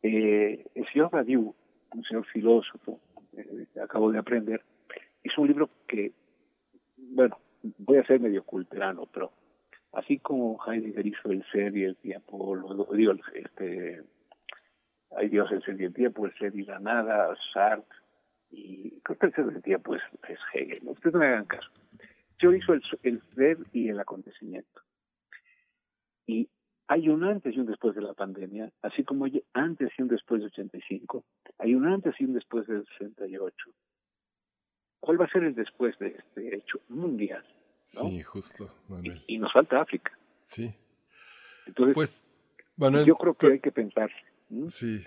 Eh, 0.01 0.65
el 0.75 0.85
señor 0.91 1.09
Badiou, 1.11 1.55
un 1.93 2.03
señor 2.03 2.25
filósofo, 2.25 2.99
eh, 3.37 3.65
acabo 3.81 4.11
de 4.11 4.19
aprender, 4.19 4.61
hizo 5.23 5.41
un 5.41 5.47
libro 5.47 5.69
que, 5.87 6.11
bueno, 6.97 7.37
voy 7.77 7.97
a 7.97 8.05
ser 8.05 8.19
medio 8.19 8.43
culterano, 8.43 9.07
pero 9.11 9.31
así 9.95 10.19
como 10.19 10.59
Heidegger 10.65 11.07
hizo 11.07 11.31
el 11.31 11.43
ser 11.51 11.75
y 11.75 11.83
el 11.85 11.95
tiempo, 11.95 12.55
luego 12.55 12.93
digo, 12.93 13.13
este, 13.33 14.03
hay 15.15 15.29
Dios, 15.29 15.51
el 15.51 15.63
ser 15.63 15.79
y 15.79 15.85
el 15.85 15.93
tiempo, 15.93 16.25
el 16.25 16.37
ser 16.37 16.55
y 16.55 16.63
la 16.63 16.79
nada, 16.79 17.35
Sartre, 17.53 17.97
y 18.51 18.99
creo 19.01 19.17
que 19.17 19.25
el 19.27 19.33
ser 19.33 19.45
y 19.51 19.55
el 19.55 19.63
tiempo 19.63 19.95
es, 19.95 20.01
Hegel, 20.53 20.81
ustedes 20.85 21.13
no 21.13 21.19
me 21.19 21.27
hagan 21.27 21.45
caso. 21.45 21.69
Yo 22.39 22.53
hizo 22.53 22.73
el, 22.73 22.83
el 23.03 23.21
ser 23.33 23.57
y 23.71 23.89
el 23.89 23.99
acontecimiento. 23.99 24.81
Y 26.27 26.49
hay 26.87 27.07
un 27.07 27.23
antes 27.23 27.55
y 27.55 27.59
un 27.59 27.65
después 27.65 27.95
de 27.95 28.01
la 28.01 28.13
pandemia, 28.13 28.69
así 28.81 29.03
como 29.03 29.25
hay 29.25 29.43
antes 29.53 29.91
y 29.97 30.01
un 30.01 30.09
después 30.09 30.41
de 30.41 30.47
85, 30.47 31.23
hay 31.59 31.73
un 31.73 31.87
antes 31.87 32.13
y 32.19 32.25
un 32.25 32.33
después 32.33 32.67
del 32.67 32.85
68. 32.97 33.55
¿Cuál 34.99 35.21
va 35.21 35.25
a 35.25 35.29
ser 35.29 35.43
el 35.45 35.55
después 35.55 35.97
de 35.99 36.07
este 36.07 36.55
hecho 36.55 36.81
mundial? 36.89 37.45
¿No? 37.93 38.09
Sí, 38.09 38.21
justo, 38.23 38.73
Manuel. 38.87 39.23
Y 39.27 39.37
nos 39.37 39.53
falta 39.53 39.81
África. 39.81 40.17
Sí. 40.43 40.73
Entonces, 41.67 41.93
Pues, 41.95 42.23
Manuel, 42.77 43.05
yo 43.05 43.15
creo 43.15 43.33
que 43.33 43.47
hay 43.47 43.59
que 43.59 43.71
pensar. 43.71 44.11
Sí. 44.67 45.03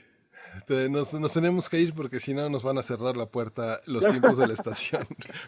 Nos, 0.90 1.14
nos 1.14 1.32
tenemos 1.32 1.68
que 1.68 1.80
ir 1.80 1.94
porque 1.94 2.20
si 2.20 2.34
no 2.34 2.48
nos 2.50 2.62
van 2.62 2.76
a 2.78 2.82
cerrar 2.82 3.16
la 3.16 3.26
puerta 3.26 3.80
los 3.86 4.04
tiempos 4.10 4.38
de 4.38 4.46
la 4.46 4.54
estación. 4.54 5.06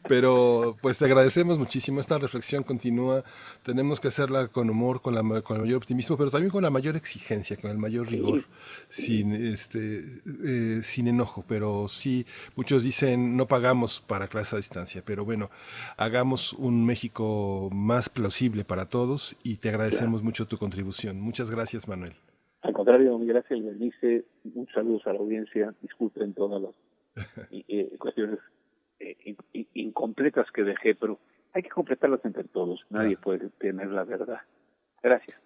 Pero 0.08 0.76
pues 0.80 0.98
te 0.98 1.04
agradecemos 1.04 1.58
muchísimo. 1.58 2.00
Esta 2.00 2.18
reflexión 2.18 2.62
continúa. 2.62 3.24
Tenemos 3.62 4.00
que 4.00 4.08
hacerla 4.08 4.48
con 4.48 4.70
humor, 4.70 5.02
con, 5.02 5.14
la, 5.14 5.42
con 5.42 5.56
el 5.56 5.62
mayor 5.62 5.78
optimismo, 5.78 6.16
pero 6.16 6.30
también 6.30 6.50
con 6.50 6.62
la 6.62 6.70
mayor 6.70 6.96
exigencia, 6.96 7.56
con 7.56 7.70
el 7.70 7.78
mayor 7.78 8.08
rigor, 8.08 8.44
sin, 8.88 9.32
este, 9.32 10.20
eh, 10.44 10.80
sin 10.82 11.08
enojo. 11.08 11.44
Pero 11.46 11.88
sí, 11.88 12.26
muchos 12.56 12.82
dicen 12.82 13.36
no 13.36 13.46
pagamos 13.46 14.00
para 14.00 14.28
clase 14.28 14.56
a 14.56 14.58
distancia, 14.58 15.02
pero 15.04 15.24
bueno, 15.24 15.50
hagamos 15.96 16.52
un 16.54 16.84
México 16.84 17.68
más 17.72 18.08
plausible 18.08 18.64
para 18.64 18.86
todos 18.86 19.36
y 19.42 19.56
te 19.56 19.68
agradecemos 19.68 20.22
mucho 20.22 20.46
tu 20.46 20.58
contribución. 20.58 21.20
Muchas 21.20 21.50
gracias, 21.50 21.88
Manuel. 21.88 22.14
Contrario, 22.90 23.18
Miguel 23.20 23.36
Ángel 23.36 23.62
Bernice, 23.62 24.24
muchos 24.42 24.74
saludos 24.74 25.06
a 25.06 25.12
la 25.12 25.20
audiencia. 25.20 25.72
Disculpen 25.80 26.34
todas 26.34 26.60
las 26.60 26.74
eh, 27.52 27.88
cuestiones 28.00 28.40
eh, 28.98 29.16
in- 29.26 29.36
in- 29.52 29.68
incompletas 29.74 30.50
que 30.50 30.64
dejé, 30.64 30.96
pero 30.96 31.20
hay 31.52 31.62
que 31.62 31.68
completarlas 31.68 32.24
entre 32.24 32.42
todos. 32.42 32.84
Nadie 32.90 33.16
puede 33.16 33.48
tener 33.60 33.86
la 33.90 34.02
verdad. 34.02 34.40
Gracias. 35.04 35.38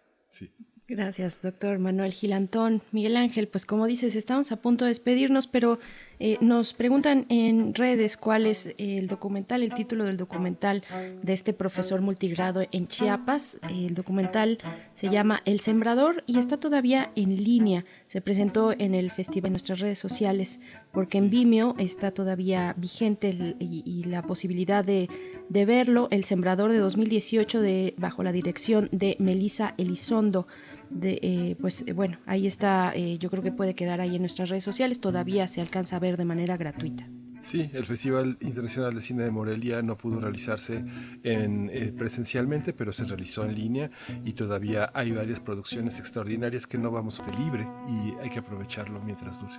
Gracias, 0.88 1.42
doctor 1.42 1.78
Manuel 1.78 2.12
Gilantón. 2.12 2.80
Miguel 2.92 3.16
Ángel, 3.18 3.46
pues 3.48 3.66
como 3.66 3.86
dices, 3.86 4.16
estamos 4.16 4.50
a 4.50 4.62
punto 4.62 4.86
de 4.86 4.90
despedirnos, 4.90 5.46
pero 5.46 5.78
eh, 6.18 6.38
nos 6.40 6.74
preguntan 6.74 7.26
en 7.28 7.74
redes 7.74 8.16
cuál 8.16 8.46
es 8.46 8.74
el 8.78 9.08
documental, 9.08 9.62
el 9.62 9.74
título 9.74 10.04
del 10.04 10.16
documental 10.16 10.82
de 11.22 11.32
este 11.32 11.52
profesor 11.52 12.00
multigrado 12.00 12.62
en 12.70 12.88
Chiapas. 12.88 13.58
El 13.68 13.94
documental 13.94 14.58
se 14.94 15.08
llama 15.08 15.42
El 15.44 15.60
Sembrador 15.60 16.24
y 16.26 16.38
está 16.38 16.58
todavía 16.58 17.10
en 17.16 17.42
línea. 17.42 17.84
Se 18.06 18.20
presentó 18.20 18.72
en 18.72 18.94
el 18.94 19.10
festival 19.10 19.48
en 19.48 19.52
nuestras 19.52 19.80
redes 19.80 19.98
sociales 19.98 20.60
porque 20.92 21.18
en 21.18 21.30
Vimeo 21.30 21.74
está 21.78 22.12
todavía 22.12 22.74
vigente 22.76 23.56
y 23.58 24.04
la 24.04 24.22
posibilidad 24.22 24.84
de 24.84 25.08
de 25.48 25.64
verlo, 25.64 26.08
El 26.10 26.24
Sembrador 26.24 26.72
de 26.72 26.78
2018 26.78 27.60
de, 27.60 27.94
bajo 27.96 28.22
la 28.22 28.32
dirección 28.32 28.88
de 28.92 29.16
Melissa 29.18 29.74
Elizondo. 29.76 30.46
De, 30.90 31.18
eh, 31.22 31.56
pues 31.60 31.84
bueno, 31.94 32.18
ahí 32.26 32.46
está, 32.46 32.92
eh, 32.94 33.18
yo 33.18 33.30
creo 33.30 33.42
que 33.42 33.52
puede 33.52 33.74
quedar 33.74 34.00
ahí 34.00 34.16
en 34.16 34.22
nuestras 34.22 34.48
redes 34.48 34.64
sociales, 34.64 35.00
todavía 35.00 35.46
se 35.48 35.60
alcanza 35.60 35.96
a 35.96 35.98
ver 35.98 36.16
de 36.16 36.24
manera 36.24 36.56
gratuita. 36.56 37.08
Sí, 37.44 37.70
el 37.74 37.84
Festival 37.84 38.38
Internacional 38.40 38.94
de 38.94 39.02
Cine 39.02 39.22
de 39.24 39.30
Morelia 39.30 39.82
no 39.82 39.98
pudo 39.98 40.18
realizarse 40.18 40.82
en, 41.22 41.68
eh, 41.72 41.92
presencialmente, 41.96 42.72
pero 42.72 42.90
se 42.90 43.04
realizó 43.04 43.44
en 43.44 43.54
línea 43.54 43.90
y 44.24 44.32
todavía 44.32 44.90
hay 44.94 45.12
varias 45.12 45.40
producciones 45.40 45.98
extraordinarias 45.98 46.66
que 46.66 46.78
no 46.78 46.90
vamos 46.90 47.20
a 47.20 47.30
libre 47.38 47.68
y 47.86 48.14
hay 48.22 48.30
que 48.30 48.38
aprovecharlo 48.38 48.98
mientras 49.02 49.38
dure. 49.38 49.56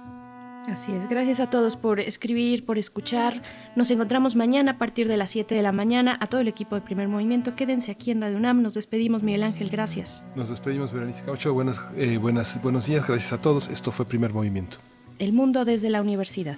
Así 0.67 0.91
es, 0.91 1.07
gracias 1.07 1.39
a 1.39 1.49
todos 1.49 1.75
por 1.75 1.99
escribir, 1.99 2.65
por 2.65 2.77
escuchar. 2.77 3.41
Nos 3.75 3.91
encontramos 3.91 4.35
mañana 4.35 4.71
a 4.71 4.77
partir 4.77 5.07
de 5.07 5.17
las 5.17 5.29
7 5.29 5.53
de 5.53 5.61
la 5.61 5.71
mañana. 5.71 6.17
A 6.19 6.27
todo 6.27 6.41
el 6.41 6.47
equipo 6.47 6.75
del 6.75 6.83
primer 6.83 7.07
movimiento, 7.07 7.55
quédense 7.55 7.91
aquí 7.91 8.11
en 8.11 8.21
Radio 8.21 8.37
UNAM. 8.37 8.61
Nos 8.61 8.73
despedimos, 8.73 9.23
Miguel 9.23 9.43
Ángel, 9.43 9.69
gracias. 9.69 10.25
Nos 10.35 10.49
despedimos, 10.49 10.91
Berenice 10.91 11.23
Caucho. 11.23 11.53
Buenas, 11.53 11.81
eh, 11.95 12.17
buenas, 12.17 12.61
buenos 12.61 12.87
días, 12.87 13.07
gracias 13.07 13.33
a 13.33 13.41
todos. 13.41 13.69
Esto 13.69 13.91
fue 13.91 14.05
Primer 14.05 14.33
Movimiento. 14.33 14.77
El 15.19 15.33
mundo 15.33 15.65
desde 15.65 15.89
la 15.89 16.01
universidad. 16.01 16.57